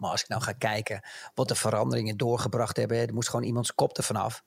Maar 0.00 0.10
als 0.10 0.22
ik 0.22 0.28
nou 0.28 0.42
ga 0.42 0.52
kijken 0.52 1.00
wat 1.34 1.48
de 1.48 1.54
veranderingen 1.54 2.16
doorgebracht 2.16 2.76
hebben, 2.76 2.96
er 2.96 3.14
moest 3.14 3.28
gewoon 3.28 3.44
iemands 3.44 3.74
kop 3.74 3.96
ervan 3.96 4.16
af. 4.16 4.42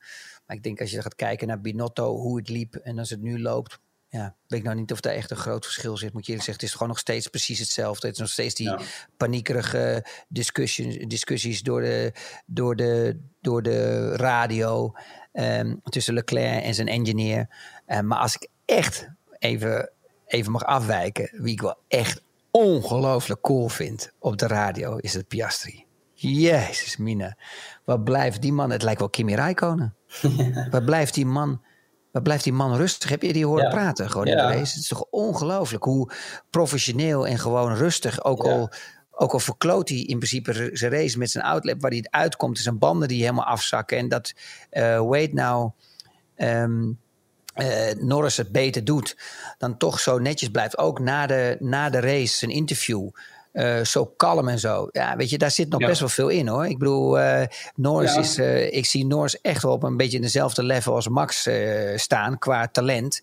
Maar 0.46 0.56
ik 0.56 0.64
denk 0.64 0.82
als 0.82 0.92
je 0.92 1.02
gaat 1.02 1.16
kijken 1.16 1.48
naar 1.48 1.62
Binotto, 1.62 2.16
hoe 2.16 2.38
het 2.38 2.50
liep 2.50 2.76
en 2.76 3.00
als 3.00 3.10
het 3.10 3.22
nu 3.22 3.42
loopt, 3.42 3.80
ja, 4.10 4.36
weet 4.48 4.60
ik 4.60 4.66
nou 4.66 4.78
niet 4.78 4.92
of 4.92 5.00
daar 5.00 5.14
echt 5.14 5.32
een 5.32 5.38
groot 5.38 5.66
verschil 5.66 5.98
zit. 5.98 6.14
Moet 6.14 6.26
je 6.26 6.32
eerlijk 6.32 6.46
zeggen, 6.46 6.64
het 6.64 6.64
is 6.64 6.72
gewoon 6.72 6.88
nog 6.88 7.00
steeds 7.00 7.28
precies 7.28 7.60
hetzelfde. 7.60 8.08
Het 8.08 8.16
is 8.16 8.22
nog 8.22 8.32
steeds 8.32 8.56
die 8.56 8.76
paniekerige 9.18 10.06
discussie, 10.28 11.08
discussies 11.08 11.62
door 11.62 11.82
de, 11.82 12.14
door 12.46 12.76
de, 12.76 13.20
door 13.42 13.62
de 13.62 14.16
radio 14.16 14.94
um, 15.34 15.82
tussen 15.84 16.14
Leclerc 16.14 16.64
en 16.64 16.74
zijn 16.74 16.88
engineer. 16.88 17.50
Um, 17.88 18.08
maar 18.08 18.20
als 18.20 18.36
ik 18.36 18.48
echt 18.66 19.10
even, 19.40 19.92
even 20.26 20.52
mag 20.52 20.64
afwijken, 20.64 21.30
wie 21.32 21.54
ik 21.54 21.62
wel 21.62 21.78
echt 21.88 22.22
ongelooflijk 22.54 23.42
cool 23.42 23.70
vind 23.70 24.12
op 24.20 24.38
de 24.38 24.48
radio, 24.48 24.98
is 24.98 25.14
het 25.14 25.28
Piastri. 25.28 25.86
Jezus, 26.14 26.98
Mina. 26.98 27.38
Wat 27.86 28.04
blijft 28.04 28.42
die 28.42 28.54
man? 28.54 28.70
Het 28.70 28.84
lijkt 28.84 29.00
wel 29.00 29.10
Kimi 29.10 29.36
Räikkönen. 29.36 29.96
Wat 30.72 30.86
blijft 30.86 31.14
die 31.14 31.26
man? 31.26 31.62
Wat 32.12 32.24
blijft 32.24 32.44
die 32.44 32.54
man 32.54 32.76
rustig? 32.76 33.10
Heb 33.10 33.22
je 33.22 33.34
die 33.34 33.46
horen 33.46 33.70
praten? 33.70 34.10
Gewoon 34.10 34.28
in 34.28 34.36
de 34.36 34.42
race? 34.42 34.74
Het 34.74 34.82
is 34.82 34.88
toch 34.88 35.06
ongelooflijk 35.10 35.84
hoe 35.84 36.12
professioneel 36.50 37.28
en 37.28 37.40
gewoon 37.40 37.76
rustig. 37.76 38.24
Ook 38.24 38.44
al 38.44 38.70
ook 39.16 39.34
al 39.34 39.40
verkloot 39.40 39.90
hij 39.90 39.98
in 39.98 40.18
principe 40.18 40.70
zijn 40.74 40.92
race 40.92 41.18
met 41.18 41.32
zijn 41.32 41.44
outlap 41.44 41.82
waar 41.82 41.90
hij 41.90 42.00
het 42.00 42.12
uitkomt. 42.12 42.60
Zijn 42.60 42.78
banden 42.78 43.08
die 43.08 43.22
helemaal 43.22 43.46
afzakken. 43.46 43.98
En 43.98 44.08
dat 44.08 44.34
uh, 44.72 45.00
Wade 45.00 45.34
nou 45.34 45.72
um, 46.38 47.00
uh, 47.56 47.68
Norris 48.00 48.38
het 48.38 48.52
beter 48.52 48.84
doet. 48.84 49.18
Dan 49.58 49.78
toch 49.78 50.00
zo 50.00 50.20
netjes 50.20 50.50
blijft. 50.50 50.78
Ook 50.78 51.00
na 51.00 51.28
de, 51.28 51.58
na 51.60 51.90
de 51.90 52.00
race, 52.00 52.38
zijn 52.38 52.52
interview. 52.52 53.10
Uh, 53.54 53.84
zo 53.84 54.06
kalm 54.06 54.48
en 54.48 54.60
zo. 54.60 54.88
Ja, 54.92 55.16
weet 55.16 55.30
je, 55.30 55.38
daar 55.38 55.52
zit 55.52 55.70
nog 55.70 55.80
best 55.80 56.00
wel 56.00 56.10
veel 56.10 56.30
in 56.30 56.48
hoor. 56.48 56.66
Ik 56.66 56.78
bedoel, 56.78 57.20
uh, 57.20 57.42
Norris 57.76 58.16
is, 58.16 58.38
uh, 58.38 58.74
ik 58.74 58.86
zie 58.86 59.06
Norris 59.06 59.42
echt 59.42 59.64
wel 59.64 59.72
op 59.72 59.84
een 59.84 59.98
beetje 59.98 60.16
in 60.16 60.24
dezelfde 60.24 60.64
level 60.64 60.96
als 60.96 61.08
Max 61.08 61.50
staan 61.96 62.38
qua 62.38 62.68
talent. 62.68 63.22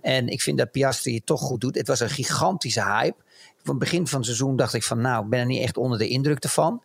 En 0.00 0.28
ik 0.28 0.42
vind 0.42 0.58
dat 0.58 0.70
Piastri 0.70 1.14
het 1.14 1.26
toch 1.26 1.40
goed 1.40 1.60
doet. 1.60 1.74
Het 1.74 1.86
was 1.86 2.00
een 2.00 2.10
gigantische 2.10 2.84
hype. 2.84 3.16
Van 3.62 3.74
het 3.74 3.78
begin 3.78 4.06
van 4.06 4.18
het 4.18 4.26
seizoen 4.26 4.56
dacht 4.56 4.74
ik 4.74 4.82
van, 4.82 5.00
nou, 5.00 5.24
ik 5.24 5.30
ben 5.30 5.40
er 5.40 5.46
niet 5.46 5.62
echt 5.62 5.76
onder 5.76 5.98
de 5.98 6.08
indruk 6.08 6.42
ervan. 6.42 6.82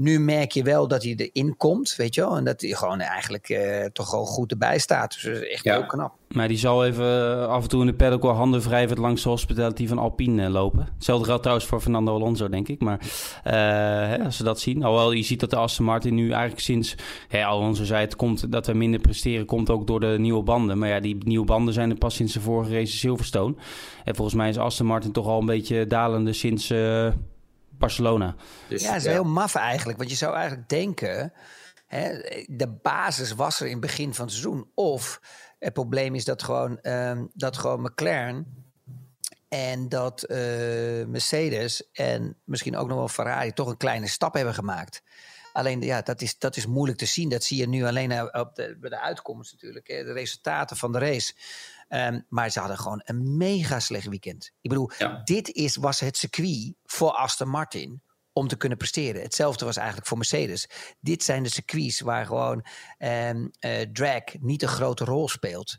Nu 0.00 0.20
merk 0.20 0.52
je 0.52 0.62
wel 0.62 0.88
dat 0.88 1.02
hij 1.02 1.14
erin 1.16 1.56
komt, 1.56 1.94
weet 1.96 2.14
je 2.14 2.20
wel. 2.20 2.36
En 2.36 2.44
dat 2.44 2.60
hij 2.60 2.70
gewoon 2.70 3.00
eigenlijk 3.00 3.48
uh, 3.48 3.84
toch 3.84 4.10
wel 4.10 4.24
goed 4.24 4.50
erbij 4.50 4.78
staat. 4.78 5.12
Dus 5.12 5.22
dat 5.22 5.32
is 5.34 5.48
echt 5.48 5.64
heel 5.64 5.86
knap. 5.86 6.12
Maar 6.28 6.48
die 6.48 6.58
zal 6.58 6.84
even 6.84 7.04
eh, 7.04 7.46
af 7.46 7.62
en 7.62 7.68
toe 7.68 7.80
in 7.80 7.86
de 7.86 7.94
paddock 7.94 8.22
wel 8.22 8.32
handen 8.32 8.60
wrijvend 8.60 8.98
langs 8.98 9.22
de 9.22 9.28
hospitality 9.28 9.86
van 9.86 9.98
Alpine 9.98 10.42
uh, 10.42 10.48
lopen. 10.48 10.88
Hetzelfde 10.94 11.24
geldt 11.24 11.42
trouwens 11.42 11.68
voor 11.68 11.80
Fernando 11.80 12.14
Alonso, 12.14 12.48
denk 12.48 12.68
ik. 12.68 12.80
Maar 12.80 12.98
uh, 13.00 13.52
hè, 14.08 14.24
als 14.24 14.36
ze 14.36 14.44
dat 14.44 14.60
zien. 14.60 14.82
Alhoewel, 14.82 15.12
je 15.12 15.22
ziet 15.22 15.40
dat 15.40 15.50
de 15.50 15.56
Aston 15.56 15.84
Martin 15.84 16.14
nu 16.14 16.30
eigenlijk 16.30 16.60
sinds... 16.60 16.94
Hè, 17.28 17.44
Alonso 17.44 17.84
zei 17.84 18.00
het 18.00 18.16
komt 18.16 18.52
dat 18.52 18.66
we 18.66 18.72
minder 18.72 19.00
presteren, 19.00 19.46
komt 19.46 19.70
ook 19.70 19.86
door 19.86 20.00
de 20.00 20.16
nieuwe 20.18 20.42
banden. 20.42 20.78
Maar 20.78 20.88
ja, 20.88 21.00
die 21.00 21.16
nieuwe 21.24 21.46
banden 21.46 21.74
zijn 21.74 21.90
er 21.90 21.96
pas 21.96 22.14
sinds 22.14 22.32
de 22.32 22.40
vorige 22.40 22.72
race 22.72 22.96
Silverstone. 22.96 23.54
En 24.04 24.14
volgens 24.14 24.36
mij 24.36 24.48
is 24.48 24.58
Aston 24.58 24.86
Martin 24.86 25.12
toch 25.12 25.26
al 25.26 25.40
een 25.40 25.46
beetje 25.46 25.86
dalende 25.86 26.32
sinds 26.32 26.72
Barcelona. 27.80 28.34
Dus, 28.68 28.82
ja, 28.82 28.92
dat 28.92 29.00
is 29.00 29.06
heel 29.06 29.24
maf 29.24 29.54
eigenlijk. 29.54 29.98
Want 29.98 30.10
je 30.10 30.16
zou 30.16 30.34
eigenlijk 30.34 30.68
denken... 30.68 31.32
Hè, 31.86 32.18
de 32.46 32.68
basis 32.82 33.32
was 33.32 33.60
er 33.60 33.66
in 33.66 33.72
het 33.72 33.80
begin 33.80 34.14
van 34.14 34.24
het 34.24 34.34
seizoen. 34.34 34.70
Of 34.74 35.20
het 35.58 35.72
probleem 35.72 36.14
is 36.14 36.24
dat 36.24 36.42
gewoon, 36.42 36.78
um, 36.82 37.30
dat 37.34 37.56
gewoon 37.56 37.80
McLaren 37.80 38.68
en 39.48 39.88
dat 39.88 40.24
uh, 40.28 40.36
Mercedes 41.06 41.90
en 41.92 42.36
misschien 42.44 42.76
ook 42.76 42.88
nog 42.88 42.96
wel 42.96 43.08
Ferrari 43.08 43.52
toch 43.52 43.68
een 43.68 43.76
kleine 43.76 44.08
stap 44.08 44.34
hebben 44.34 44.54
gemaakt. 44.54 45.02
Alleen 45.52 45.80
ja, 45.80 46.02
dat 46.02 46.20
is, 46.20 46.38
dat 46.38 46.56
is 46.56 46.66
moeilijk 46.66 46.98
te 46.98 47.06
zien. 47.06 47.28
Dat 47.28 47.44
zie 47.44 47.58
je 47.58 47.68
nu 47.68 47.84
alleen 47.84 48.34
op 48.34 48.54
de, 48.54 48.76
bij 48.80 48.90
de 48.90 49.00
uitkomst 49.00 49.52
natuurlijk. 49.52 49.88
Hè, 49.88 50.04
de 50.04 50.12
resultaten 50.12 50.76
van 50.76 50.92
de 50.92 50.98
race. 50.98 51.34
Um, 51.92 52.26
maar 52.28 52.50
ze 52.50 52.58
hadden 52.58 52.78
gewoon 52.78 53.02
een 53.04 53.36
mega 53.36 53.80
slecht 53.80 54.06
weekend. 54.06 54.52
Ik 54.60 54.70
bedoel, 54.70 54.90
ja. 54.98 55.20
dit 55.24 55.48
is, 55.48 55.76
was 55.76 56.00
het 56.00 56.16
circuit 56.16 56.74
voor 56.84 57.10
Aston 57.10 57.48
Martin 57.48 58.02
om 58.32 58.48
te 58.48 58.56
kunnen 58.56 58.78
presteren. 58.78 59.22
Hetzelfde 59.22 59.64
was 59.64 59.76
eigenlijk 59.76 60.08
voor 60.08 60.16
Mercedes. 60.16 60.70
Dit 61.00 61.24
zijn 61.24 61.42
de 61.42 61.48
circuits 61.48 62.00
waar 62.00 62.26
gewoon 62.26 62.66
um, 62.98 63.50
uh, 63.60 63.80
drag 63.92 64.22
niet 64.40 64.62
een 64.62 64.68
grote 64.68 65.04
rol 65.04 65.28
speelt. 65.28 65.78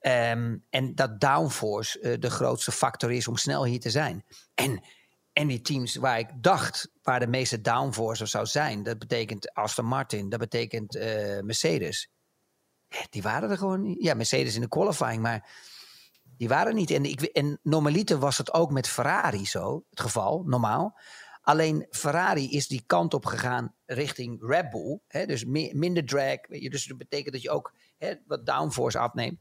Um, 0.00 0.66
en 0.70 0.94
dat 0.94 1.20
downforce 1.20 2.00
uh, 2.00 2.18
de 2.18 2.30
grootste 2.30 2.72
factor 2.72 3.12
is 3.12 3.28
om 3.28 3.36
snel 3.36 3.64
hier 3.64 3.80
te 3.80 3.90
zijn. 3.90 4.24
En, 4.54 4.84
en 5.32 5.46
die 5.46 5.60
teams 5.60 5.96
waar 5.96 6.18
ik 6.18 6.28
dacht 6.36 6.90
waar 7.02 7.20
de 7.20 7.26
meeste 7.26 7.60
downforce 7.60 8.26
zou 8.26 8.46
zijn, 8.46 8.82
dat 8.82 8.98
betekent 8.98 9.54
Aston 9.54 9.84
Martin, 9.84 10.28
dat 10.28 10.38
betekent 10.38 10.96
uh, 10.96 11.40
Mercedes. 11.40 12.10
Die 13.10 13.22
waren 13.22 13.50
er 13.50 13.58
gewoon 13.58 13.82
niet. 13.82 14.02
Ja, 14.02 14.14
Mercedes 14.14 14.54
in 14.54 14.60
de 14.60 14.68
qualifying, 14.68 15.22
maar 15.22 15.50
die 16.36 16.48
waren 16.48 16.74
niet. 16.74 16.90
En, 16.90 17.04
en 17.32 17.58
normaliter 17.62 18.18
was 18.18 18.38
het 18.38 18.52
ook 18.54 18.70
met 18.70 18.88
Ferrari 18.88 19.46
zo, 19.46 19.84
het 19.90 20.00
geval, 20.00 20.42
normaal. 20.46 20.98
Alleen 21.42 21.86
Ferrari 21.90 22.50
is 22.50 22.68
die 22.68 22.82
kant 22.86 23.14
op 23.14 23.26
gegaan 23.26 23.74
richting 23.86 24.46
Red 24.46 24.70
Bull. 24.70 25.00
Hè, 25.06 25.26
dus 25.26 25.44
minder 25.72 26.04
drag. 26.04 26.46
Weet 26.48 26.62
je, 26.62 26.70
dus 26.70 26.84
dat 26.84 26.98
betekent 26.98 27.32
dat 27.32 27.42
je 27.42 27.50
ook 27.50 27.74
hè, 27.98 28.14
wat 28.26 28.46
downforce 28.46 28.98
afneemt. 28.98 29.40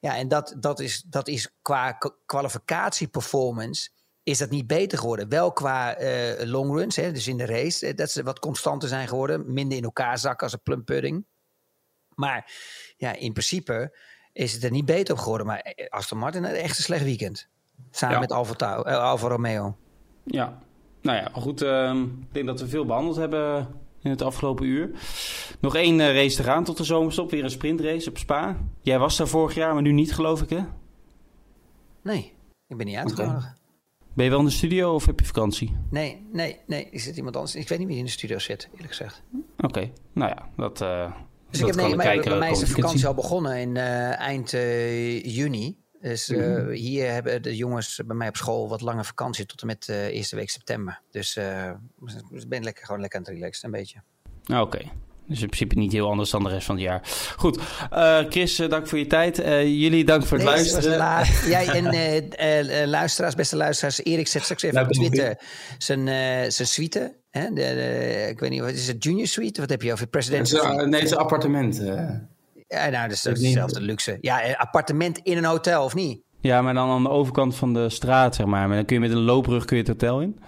Ja, 0.00 0.16
en 0.16 0.28
dat, 0.28 0.56
dat, 0.58 0.80
is, 0.80 1.02
dat 1.02 1.28
is 1.28 1.54
qua 1.62 1.98
kwalificatieperformance 2.26 3.90
is 4.22 4.38
dat 4.38 4.50
niet 4.50 4.66
beter 4.66 4.98
geworden. 4.98 5.28
Wel 5.28 5.52
qua 5.52 5.96
longruns, 6.44 6.96
hè, 6.96 7.12
dus 7.12 7.26
in 7.26 7.36
de 7.36 7.46
race, 7.46 7.94
dat 7.94 8.10
ze 8.10 8.22
wat 8.22 8.38
constanter 8.38 8.88
zijn 8.88 9.08
geworden. 9.08 9.52
Minder 9.52 9.78
in 9.78 9.84
elkaar 9.84 10.18
zakken 10.18 10.42
als 10.42 10.52
een 10.52 10.62
plum 10.62 10.84
pudding. 10.84 11.26
Maar 12.18 12.52
ja, 12.96 13.12
in 13.12 13.32
principe 13.32 13.96
is 14.32 14.52
het 14.52 14.64
er 14.64 14.70
niet 14.70 14.84
beter 14.84 15.14
op 15.14 15.20
geworden. 15.20 15.46
Maar 15.46 15.74
Aston 15.88 16.18
Martin 16.18 16.44
had 16.44 16.52
echt 16.52 16.78
een 16.78 16.84
slecht 16.84 17.04
weekend. 17.04 17.48
Samen 17.90 18.14
ja. 18.14 18.20
met 18.20 18.32
Alfa, 18.32 18.78
uh, 18.78 19.02
Alfa 19.02 19.28
Romeo. 19.28 19.76
Ja, 20.24 20.58
nou 21.02 21.16
ja, 21.16 21.30
goed. 21.32 21.62
Uh, 21.62 21.94
ik 22.20 22.32
denk 22.32 22.46
dat 22.46 22.60
we 22.60 22.68
veel 22.68 22.84
behandeld 22.84 23.16
hebben 23.16 23.68
in 24.02 24.10
het 24.10 24.22
afgelopen 24.22 24.66
uur. 24.66 24.90
Nog 25.60 25.74
één 25.74 25.98
uh, 25.98 26.14
race 26.14 26.36
te 26.36 26.42
gaan 26.42 26.64
tot 26.64 26.76
de 26.76 26.84
zomerstop. 26.84 27.30
Weer 27.30 27.44
een 27.44 27.50
sprintrace 27.50 28.08
op 28.08 28.18
Spa. 28.18 28.56
Jij 28.82 28.98
was 28.98 29.16
daar 29.16 29.28
vorig 29.28 29.54
jaar, 29.54 29.72
maar 29.72 29.82
nu 29.82 29.92
niet, 29.92 30.14
geloof 30.14 30.42
ik, 30.42 30.50
hè? 30.50 30.60
Nee, 32.02 32.32
ik 32.66 32.76
ben 32.76 32.86
niet 32.86 32.96
uitgenodigd. 32.96 33.44
Okay. 33.44 33.56
Ben 34.14 34.24
je 34.24 34.30
wel 34.30 34.40
in 34.40 34.46
de 34.46 34.52
studio 34.52 34.94
of 34.94 35.06
heb 35.06 35.20
je 35.20 35.26
vakantie? 35.26 35.76
Nee, 35.90 36.26
nee, 36.32 36.60
nee. 36.66 36.88
Is 36.90 37.06
het 37.06 37.16
iemand 37.16 37.36
anders? 37.36 37.54
Ik 37.54 37.68
weet 37.68 37.78
niet 37.78 37.88
wie 37.88 37.96
in 37.96 38.04
de 38.04 38.10
studio 38.10 38.38
zit, 38.38 38.68
eerlijk 38.72 38.88
gezegd. 38.88 39.22
Oké, 39.56 39.66
okay. 39.66 39.92
nou 40.12 40.30
ja, 40.30 40.48
dat. 40.56 40.80
Uh, 40.80 41.12
dus 41.50 41.60
dat 41.60 41.68
ik 41.68 41.74
heb, 41.74 41.96
nee, 41.96 42.22
bij 42.22 42.38
mij 42.38 42.50
is 42.50 42.58
de 42.58 42.66
vakantie 42.66 43.06
al 43.06 43.14
begonnen 43.14 43.56
in 43.56 43.74
uh, 43.74 44.18
eind 44.18 44.52
uh, 44.52 45.24
juni. 45.24 45.78
Dus 46.00 46.28
uh, 46.28 46.46
mm-hmm. 46.46 46.70
hier 46.70 47.10
hebben 47.10 47.42
de 47.42 47.56
jongens 47.56 48.00
bij 48.06 48.16
mij 48.16 48.28
op 48.28 48.36
school 48.36 48.68
wat 48.68 48.80
lange 48.80 49.04
vakantie 49.04 49.46
tot 49.46 49.60
en 49.60 49.66
met 49.66 49.84
de 49.84 50.10
eerste 50.10 50.36
week 50.36 50.50
september. 50.50 51.00
Dus 51.10 51.36
ik 52.30 52.48
ben 52.48 52.62
lekker, 52.62 52.84
gewoon 52.84 53.00
lekker 53.00 53.18
aan 53.18 53.24
het 53.24 53.34
relaxen, 53.34 53.64
een 53.64 53.78
beetje. 53.78 54.02
Oké. 54.42 54.60
Okay. 54.60 54.92
Dus 55.28 55.40
in 55.40 55.46
principe 55.46 55.74
niet 55.74 55.92
heel 55.92 56.08
anders 56.08 56.30
dan 56.30 56.42
de 56.42 56.48
rest 56.48 56.66
van 56.66 56.74
het 56.74 56.84
jaar. 56.84 57.02
Goed, 57.36 57.58
uh, 57.92 58.18
Chris, 58.28 58.60
uh, 58.60 58.68
dank 58.68 58.86
voor 58.86 58.98
je 58.98 59.06
tijd. 59.06 59.38
Uh, 59.38 59.62
jullie, 59.62 60.04
dank 60.04 60.24
voor 60.24 60.36
het 60.38 60.46
nee, 60.46 60.54
luisteren. 60.54 61.26
Jij 61.48 61.66
en 62.30 62.88
luisteraars, 62.88 63.34
beste 63.34 63.56
luisteraars. 63.56 64.04
Erik 64.04 64.26
zet 64.26 64.42
straks 64.42 64.62
even 64.62 64.82
op 64.82 64.92
Twitter 64.92 65.38
zijn, 65.78 66.06
zijn 66.52 66.68
suite. 66.68 67.16
Hè? 67.30 67.44
De, 67.44 67.54
de, 67.54 68.26
ik 68.30 68.40
weet 68.40 68.50
niet, 68.50 68.60
wat 68.60 68.70
is 68.70 68.86
het? 68.86 69.04
Junior 69.04 69.26
suite? 69.26 69.60
Wat 69.60 69.70
heb 69.70 69.82
je 69.82 69.92
over? 69.92 70.06
President 70.06 70.52
Nee, 70.52 70.94
het 70.94 71.02
is 71.02 71.10
een 71.10 71.16
appartement. 71.16 71.82
Ja, 72.68 72.88
nou, 72.88 73.08
dus 73.08 73.22
dat 73.22 73.36
is 73.36 73.42
dezelfde 73.42 73.80
luxe. 73.80 74.18
Ja, 74.20 74.52
appartement 74.52 75.18
in 75.18 75.36
een 75.36 75.44
hotel, 75.44 75.84
of 75.84 75.94
niet? 75.94 76.20
Ja, 76.40 76.62
maar 76.62 76.74
dan 76.74 76.88
aan 76.90 77.02
de 77.02 77.08
overkant 77.08 77.56
van 77.56 77.74
de 77.74 77.90
straat, 77.90 78.34
zeg 78.34 78.46
maar. 78.46 78.68
Maar 78.68 78.76
dan 78.76 78.84
kun 78.84 78.96
je 78.96 79.02
met 79.02 79.10
een 79.10 79.24
loopbrug 79.24 79.64
kun 79.64 79.76
je 79.76 79.82
het 79.82 79.92
hotel 79.92 80.20
in. 80.20 80.38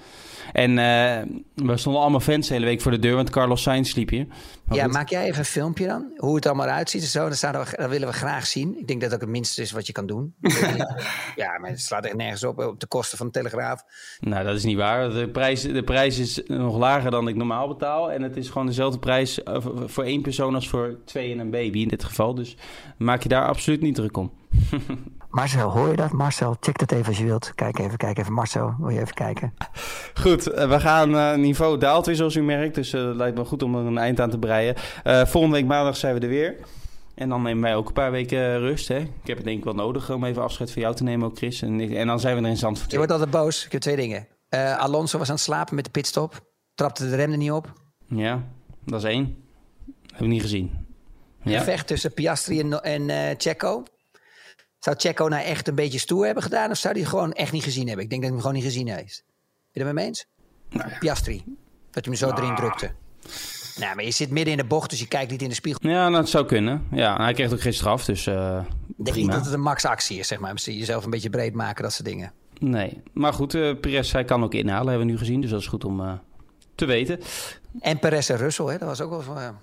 En 0.52 0.70
uh, 0.70 1.66
we 1.66 1.76
stonden 1.76 2.00
allemaal 2.00 2.20
fans 2.20 2.48
de 2.48 2.54
hele 2.54 2.66
week 2.66 2.80
voor 2.80 2.90
de 2.90 2.98
deur, 2.98 3.14
want 3.14 3.30
Carlos 3.30 3.62
Sainz 3.62 3.90
sliep 3.90 4.08
hier. 4.08 4.26
Maar 4.64 4.76
ja, 4.76 4.84
goed. 4.84 4.92
maak 4.92 5.08
jij 5.08 5.24
even 5.24 5.38
een 5.38 5.44
filmpje 5.44 5.86
dan? 5.86 6.12
Hoe 6.16 6.34
het 6.34 6.46
allemaal 6.46 6.66
uitziet 6.66 7.02
en 7.02 7.08
zo. 7.08 7.28
Dat, 7.28 7.40
we, 7.40 7.76
dat 7.76 7.90
willen 7.90 8.08
we 8.08 8.14
graag 8.14 8.46
zien. 8.46 8.78
Ik 8.78 8.86
denk 8.86 9.00
dat 9.00 9.10
dat 9.10 9.18
ook 9.18 9.24
het 9.24 9.34
minste 9.34 9.62
is 9.62 9.70
wat 9.70 9.86
je 9.86 9.92
kan 9.92 10.06
doen. 10.06 10.34
ja, 11.36 11.58
maar 11.58 11.70
het 11.70 11.80
slaat 11.80 12.04
echt 12.04 12.14
nergens 12.14 12.44
op, 12.44 12.58
op 12.58 12.80
de 12.80 12.86
kosten 12.86 13.18
van 13.18 13.26
de 13.26 13.32
Telegraaf. 13.32 13.84
Nou, 14.20 14.44
dat 14.44 14.56
is 14.56 14.64
niet 14.64 14.76
waar. 14.76 15.10
De 15.10 15.28
prijs, 15.28 15.62
de 15.62 15.82
prijs 15.84 16.18
is 16.18 16.42
nog 16.46 16.76
lager 16.76 17.10
dan 17.10 17.28
ik 17.28 17.34
normaal 17.36 17.68
betaal. 17.68 18.12
En 18.12 18.22
het 18.22 18.36
is 18.36 18.48
gewoon 18.48 18.66
dezelfde 18.66 18.98
prijs 18.98 19.42
eh, 19.42 19.56
voor 19.86 20.04
één 20.04 20.22
persoon 20.22 20.54
als 20.54 20.68
voor 20.68 20.98
twee 21.04 21.32
en 21.32 21.38
een 21.38 21.50
baby 21.50 21.80
in 21.80 21.88
dit 21.88 22.04
geval. 22.04 22.34
Dus 22.34 22.56
maak 22.96 23.22
je 23.22 23.28
daar 23.28 23.46
absoluut 23.46 23.80
niet 23.80 23.94
druk 23.94 24.16
om. 24.16 24.32
Marcel, 25.30 25.70
hoor 25.70 25.88
je 25.88 25.96
dat? 25.96 26.12
Marcel, 26.12 26.56
check 26.60 26.78
dat 26.78 26.92
even 26.92 27.06
als 27.06 27.18
je 27.18 27.24
wilt. 27.24 27.52
Kijk 27.54 27.78
even, 27.78 27.96
kijk 27.96 28.18
even. 28.18 28.32
Marcel, 28.32 28.74
wil 28.78 28.88
je 28.88 29.00
even 29.00 29.14
kijken? 29.14 29.54
Goed, 30.14 30.44
we 30.44 30.80
gaan, 30.80 31.14
uh, 31.14 31.34
niveau 31.34 31.78
daalt 31.78 32.06
weer 32.06 32.14
zoals 32.14 32.34
u 32.34 32.42
merkt. 32.42 32.74
Dus 32.74 32.94
uh, 32.94 33.06
het 33.06 33.16
lijkt 33.16 33.36
me 33.36 33.44
goed 33.44 33.62
om 33.62 33.74
er 33.74 33.84
een 33.84 33.98
eind 33.98 34.20
aan 34.20 34.30
te 34.30 34.38
breien. 34.38 34.74
Uh, 35.04 35.24
volgende 35.24 35.56
week 35.56 35.66
maandag 35.66 35.96
zijn 35.96 36.14
we 36.14 36.20
er 36.20 36.28
weer. 36.28 36.56
En 37.14 37.28
dan 37.28 37.42
nemen 37.42 37.62
wij 37.62 37.76
ook 37.76 37.86
een 37.86 37.92
paar 37.92 38.10
weken 38.10 38.58
rust. 38.58 38.88
Hè? 38.88 38.98
Ik 38.98 39.26
heb 39.26 39.36
het 39.36 39.46
denk 39.46 39.58
ik 39.58 39.64
wel 39.64 39.74
nodig 39.74 40.10
om 40.10 40.24
even 40.24 40.42
afscheid 40.42 40.72
van 40.72 40.82
jou 40.82 40.94
te 40.94 41.02
nemen 41.02 41.26
ook, 41.26 41.36
Chris. 41.36 41.62
En, 41.62 41.80
en 41.80 42.06
dan 42.06 42.20
zijn 42.20 42.36
we 42.36 42.42
er 42.42 42.48
in 42.48 42.56
Zandvoort. 42.56 42.90
Je 42.90 42.96
wordt 42.96 43.12
altijd 43.12 43.30
boos. 43.30 43.64
Ik 43.64 43.72
heb 43.72 43.80
twee 43.80 43.96
dingen. 43.96 44.26
Alonso 44.78 45.18
was 45.18 45.28
aan 45.28 45.34
het 45.34 45.44
slapen 45.44 45.74
met 45.74 45.84
de 45.84 45.90
pitstop. 45.90 46.40
Trapte 46.74 47.08
de 47.08 47.16
rem 47.16 47.30
er 47.30 47.36
niet 47.36 47.52
op. 47.52 47.72
Ja, 48.06 48.42
dat 48.84 49.04
is 49.04 49.10
één. 49.10 49.36
Heb 50.12 50.20
ik 50.20 50.26
niet 50.26 50.42
gezien. 50.42 50.86
Ja. 51.42 51.58
Gevecht 51.58 51.86
tussen 51.86 52.14
Piastri 52.14 52.60
en, 52.60 52.82
en 52.82 53.34
Checo. 53.38 53.82
Zou 54.80 54.96
Checo 54.98 55.28
nou 55.28 55.44
echt 55.44 55.68
een 55.68 55.74
beetje 55.74 55.98
stoer 55.98 56.24
hebben 56.24 56.42
gedaan? 56.42 56.70
Of 56.70 56.76
zou 56.76 56.94
hij 56.94 57.04
gewoon 57.04 57.32
echt 57.32 57.52
niet 57.52 57.62
gezien 57.62 57.86
hebben? 57.86 58.04
Ik 58.04 58.10
denk 58.10 58.22
dat 58.22 58.30
hij 58.30 58.40
hem 58.40 58.48
gewoon 58.48 58.62
niet 58.62 58.72
gezien 58.72 58.88
heeft. 58.88 59.24
Ben 59.26 59.34
je 59.72 59.84
het 59.84 59.94
met 59.94 59.94
me 59.94 60.08
eens? 60.08 60.26
Nou 60.70 60.90
ja. 60.90 60.98
Piastri. 60.98 61.44
Dat 61.90 62.04
hij 62.04 62.12
me 62.12 62.18
zo 62.18 62.28
nou. 62.28 62.42
erin 62.42 62.54
drukte. 62.54 62.90
Nou, 63.76 63.94
maar 63.94 64.04
je 64.04 64.10
zit 64.10 64.30
midden 64.30 64.52
in 64.52 64.58
de 64.58 64.64
bocht, 64.64 64.90
dus 64.90 64.98
je 64.98 65.08
kijkt 65.08 65.30
niet 65.30 65.42
in 65.42 65.48
de 65.48 65.54
spiegel. 65.54 65.90
Ja, 65.90 66.10
dat 66.10 66.28
zou 66.28 66.46
kunnen. 66.46 66.86
Ja, 66.90 67.16
hij 67.16 67.32
kreeg 67.32 67.52
ook 67.52 67.60
geen 67.60 67.74
straf, 67.74 68.04
dus 68.04 68.26
uh, 68.26 68.60
Ik 68.96 69.04
denk 69.04 69.16
niet 69.16 69.30
dat 69.30 69.44
het 69.44 69.54
een 69.54 69.60
max-actie 69.60 70.18
is, 70.18 70.28
zeg 70.28 70.38
maar. 70.38 70.52
Misschien 70.52 70.76
jezelf 70.76 71.04
een 71.04 71.10
beetje 71.10 71.30
breed 71.30 71.54
maken, 71.54 71.82
dat 71.82 71.92
soort 71.92 72.08
dingen. 72.08 72.32
Nee, 72.58 73.02
maar 73.12 73.32
goed, 73.32 73.54
uh, 73.54 73.80
Perez, 73.80 74.12
hij 74.12 74.24
kan 74.24 74.42
ook 74.42 74.54
inhalen, 74.54 74.88
hebben 74.88 75.06
we 75.06 75.12
nu 75.12 75.18
gezien. 75.18 75.40
Dus 75.40 75.50
dat 75.50 75.60
is 75.60 75.66
goed 75.66 75.84
om 75.84 76.00
uh, 76.00 76.12
te 76.74 76.84
weten. 76.84 77.20
En 77.80 77.98
Perez 77.98 78.30
en 78.30 78.36
Russell, 78.36 78.66
hè, 78.66 78.78
dat 78.78 78.88
was 78.88 79.00
ook 79.00 79.10
wel 79.10 79.22
van 79.22 79.58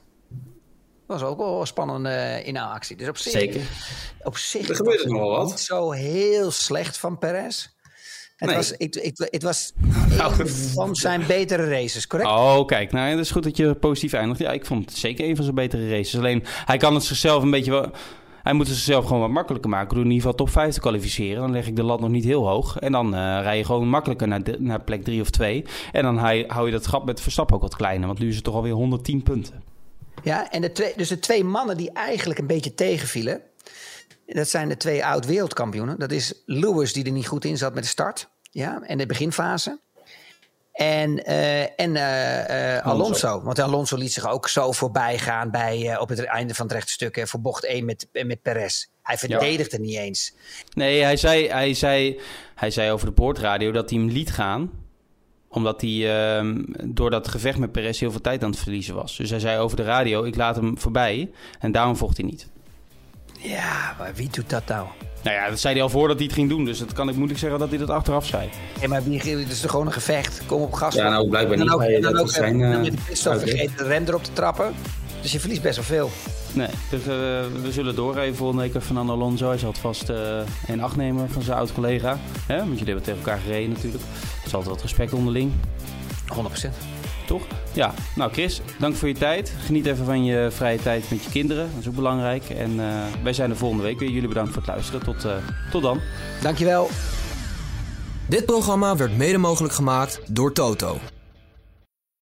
was 1.07 1.23
ook 1.23 1.37
wel 1.37 1.59
een 1.59 1.67
spannende 1.67 2.43
uh, 2.47 2.71
actie. 2.71 2.95
Dus 2.95 3.07
op 3.07 3.17
zich, 3.17 3.31
Zeker. 3.31 3.61
Op 4.23 4.37
zich 4.37 4.69
er 4.69 4.75
gebeurde 4.75 5.07
nog 5.07 5.19
wel 5.19 5.29
wat. 5.29 5.49
Niet 5.49 5.59
zo 5.59 5.91
heel 5.91 6.51
slecht 6.51 6.97
van 6.97 7.17
Perez. 7.17 7.67
Het 8.37 8.49
nee. 8.49 8.57
was, 8.57 8.71
ik, 8.71 8.95
ik, 8.95 9.17
het 9.17 9.43
was 9.43 9.73
nou, 10.17 10.47
van 10.73 10.95
zijn 10.95 11.23
betere 11.27 11.69
races, 11.69 12.07
correct? 12.07 12.29
Oh, 12.29 12.65
kijk. 12.65 12.91
Nou, 12.91 13.09
het 13.09 13.19
is 13.19 13.31
goed 13.31 13.43
dat 13.43 13.57
je 13.57 13.75
positief 13.75 14.13
eindigt. 14.13 14.39
Ja, 14.39 14.51
ik 14.51 14.65
vond 14.65 14.89
het 14.89 14.99
zeker 14.99 15.29
een 15.29 15.35
van 15.35 15.43
zijn 15.43 15.55
betere 15.55 15.89
races. 15.89 16.17
Alleen, 16.17 16.43
hij 16.65 16.77
kan 16.77 16.93
het 16.93 17.03
zichzelf 17.03 17.43
een 17.43 17.51
beetje 17.51 17.71
wel... 17.71 17.91
Hij 18.43 18.53
moet 18.55 18.67
het 18.67 18.75
zichzelf 18.75 19.05
gewoon 19.05 19.21
wat 19.21 19.29
makkelijker 19.29 19.69
maken 19.69 19.95
door 19.95 20.03
in 20.03 20.11
ieder 20.11 20.21
geval 20.21 20.37
top 20.37 20.49
5 20.49 20.73
te 20.73 20.79
kwalificeren. 20.79 21.41
Dan 21.41 21.51
leg 21.51 21.67
ik 21.67 21.75
de 21.75 21.83
lat 21.83 21.99
nog 21.99 22.09
niet 22.09 22.23
heel 22.23 22.47
hoog. 22.47 22.77
En 22.77 22.91
dan 22.91 23.13
uh, 23.13 23.39
rij 23.41 23.57
je 23.57 23.63
gewoon 23.63 23.87
makkelijker 23.87 24.27
naar, 24.27 24.43
de, 24.43 24.55
naar 24.59 24.81
plek 24.81 25.03
3 25.03 25.21
of 25.21 25.29
2. 25.29 25.65
En 25.91 26.03
dan 26.03 26.17
hou 26.47 26.65
je 26.65 26.71
dat 26.71 26.87
gat 26.87 27.05
met 27.05 27.21
Verstappen 27.21 27.55
ook 27.55 27.61
wat 27.61 27.75
kleiner. 27.75 28.07
Want 28.07 28.19
nu 28.19 28.27
is 28.27 28.35
het 28.35 28.43
toch 28.43 28.55
alweer 28.55 28.73
110 28.73 29.23
punten. 29.23 29.63
Ja, 30.23 30.51
en 30.51 30.61
de 30.61 30.71
twee, 30.71 30.93
dus 30.95 31.07
de 31.07 31.19
twee 31.19 31.43
mannen 31.43 31.77
die 31.77 31.91
eigenlijk 31.91 32.39
een 32.39 32.47
beetje 32.47 32.73
tegenvielen. 32.73 33.41
Dat 34.25 34.49
zijn 34.49 34.69
de 34.69 34.77
twee 34.77 35.05
oud-wereldkampioenen. 35.05 35.99
Dat 35.99 36.11
is 36.11 36.33
Lewis, 36.45 36.93
die 36.93 37.05
er 37.05 37.11
niet 37.11 37.27
goed 37.27 37.45
in 37.45 37.57
zat 37.57 37.73
met 37.73 37.83
de 37.83 37.89
start. 37.89 38.29
Ja, 38.51 38.81
en 38.81 38.97
de 38.97 39.05
beginfase. 39.05 39.79
En, 40.71 41.29
uh, 41.29 41.79
en 41.79 41.95
uh, 41.95 42.75
uh, 42.75 42.85
Alonso. 42.85 43.41
Want 43.41 43.59
Alonso 43.59 43.97
liet 43.97 44.13
zich 44.13 44.29
ook 44.29 44.49
zo 44.49 44.71
voorbij 44.71 45.17
gaan 45.17 45.51
bij, 45.51 45.97
op 45.99 46.09
het 46.09 46.23
einde 46.23 46.53
van 46.53 46.65
het 46.65 46.75
rechte 46.75 46.91
stuk. 46.91 47.27
voor 47.27 47.41
bocht 47.41 47.65
1 47.65 47.85
met, 47.85 48.07
met 48.11 48.41
Perez. 48.41 48.85
Hij 49.01 49.17
verdedigde 49.17 49.77
ja. 49.77 49.83
niet 49.83 49.97
eens. 49.97 50.33
Nee, 50.73 51.03
hij 51.03 51.17
zei, 51.17 51.47
hij, 51.47 51.73
zei, 51.73 52.19
hij 52.55 52.71
zei 52.71 52.91
over 52.91 53.05
de 53.05 53.13
boordradio 53.13 53.71
dat 53.71 53.89
hij 53.89 53.99
hem 53.99 54.09
liet 54.09 54.31
gaan 54.31 54.71
omdat 55.57 55.81
hij 55.81 55.89
uh, 56.43 56.55
door 56.83 57.09
dat 57.09 57.27
gevecht 57.27 57.57
met 57.57 57.71
Perez 57.71 57.99
heel 57.99 58.11
veel 58.11 58.21
tijd 58.21 58.43
aan 58.43 58.49
het 58.49 58.59
verliezen 58.59 58.95
was. 58.95 59.17
Dus 59.17 59.29
hij 59.29 59.39
zei 59.39 59.59
over 59.59 59.77
de 59.77 59.83
radio, 59.83 60.23
ik 60.23 60.35
laat 60.35 60.55
hem 60.55 60.77
voorbij. 60.77 61.29
En 61.59 61.71
daarom 61.71 61.95
vocht 61.95 62.17
hij 62.17 62.25
niet. 62.25 62.47
Ja, 63.39 63.95
maar 63.99 64.11
wie 64.15 64.29
doet 64.31 64.49
dat 64.49 64.67
nou? 64.67 64.87
Nou 65.23 65.35
ja, 65.35 65.49
dat 65.49 65.59
zei 65.59 65.73
hij 65.73 65.83
al 65.83 65.89
voordat 65.89 66.17
hij 66.17 66.25
het 66.25 66.35
ging 66.35 66.49
doen. 66.49 66.65
Dus 66.65 66.79
dat 66.79 66.93
kan 66.93 67.09
ik 67.09 67.15
moeilijk 67.15 67.39
zeggen 67.39 67.59
dat 67.59 67.69
hij 67.69 67.77
dat 67.77 67.89
achteraf 67.89 68.25
zei. 68.25 68.49
Ja, 68.81 68.87
maar 68.87 69.03
wie, 69.03 69.19
het 69.19 69.51
is 69.51 69.61
toch 69.61 69.71
gewoon 69.71 69.85
een 69.85 69.93
gevecht? 69.93 70.41
Kom 70.45 70.61
op 70.61 70.73
gas. 70.73 70.95
Ja, 70.95 71.09
nou 71.09 71.29
blijkbaar 71.29 71.57
niet. 71.57 71.67
Dan 71.67 71.83
ook, 71.83 72.01
dan 72.01 72.17
ook, 72.17 72.29
zijn, 72.29 72.59
uh, 72.59 72.81
met 72.81 72.91
de 72.91 72.97
pitstop 73.07 73.39
vergeten 73.39 73.77
de 73.77 73.83
rem 73.83 74.03
erop 74.07 74.23
te 74.23 74.33
trappen. 74.33 74.73
Dus 75.21 75.31
je 75.31 75.39
verliest 75.39 75.61
best 75.61 75.75
wel 75.75 75.85
veel. 75.85 76.09
Nee, 76.53 76.69
dus, 76.89 76.99
uh, 76.99 77.07
we 77.61 77.71
zullen 77.71 77.95
doorrijden 77.95 78.35
volgende 78.35 78.61
week. 78.61 78.83
Fernando 78.83 79.13
Alonso, 79.13 79.47
hij 79.47 79.57
zal 79.57 79.69
het 79.69 79.79
vast 79.79 80.09
uh, 80.09 80.39
in 80.67 80.81
acht 80.81 80.95
nemen 80.95 81.29
van 81.29 81.41
zijn 81.41 81.57
oud-collega. 81.57 82.19
Want 82.47 82.67
jullie 82.67 82.85
hebben 82.85 83.03
tegen 83.03 83.19
elkaar 83.19 83.39
gereden 83.39 83.69
natuurlijk. 83.69 84.03
Er 84.03 84.45
is 84.45 84.53
altijd 84.53 84.73
wat 84.73 84.81
respect 84.81 85.13
onderling. 85.13 85.51
100%. 86.33 86.69
Toch? 87.27 87.41
Ja. 87.73 87.93
Nou 88.15 88.31
Chris, 88.31 88.61
dank 88.79 88.95
voor 88.95 89.07
je 89.07 89.13
tijd. 89.13 89.53
Geniet 89.65 89.85
even 89.85 90.05
van 90.05 90.25
je 90.25 90.47
vrije 90.51 90.81
tijd 90.81 91.09
met 91.09 91.23
je 91.23 91.29
kinderen. 91.29 91.69
Dat 91.71 91.81
is 91.81 91.87
ook 91.87 91.95
belangrijk. 91.95 92.49
En 92.49 92.71
uh, 92.71 92.85
wij 93.23 93.33
zijn 93.33 93.49
er 93.49 93.57
volgende 93.57 93.83
week 93.83 93.99
weer. 93.99 94.09
Jullie 94.09 94.27
bedankt 94.27 94.49
voor 94.49 94.61
het 94.61 94.71
luisteren. 94.71 95.03
Tot, 95.03 95.25
tot 95.71 95.81
dan. 95.81 95.99
Dankjewel. 96.41 96.89
Dit 98.27 98.45
programma 98.45 98.95
werd 98.95 99.17
mede 99.17 99.37
mogelijk 99.37 99.73
gemaakt 99.73 100.21
door 100.27 100.53
Toto. 100.53 100.97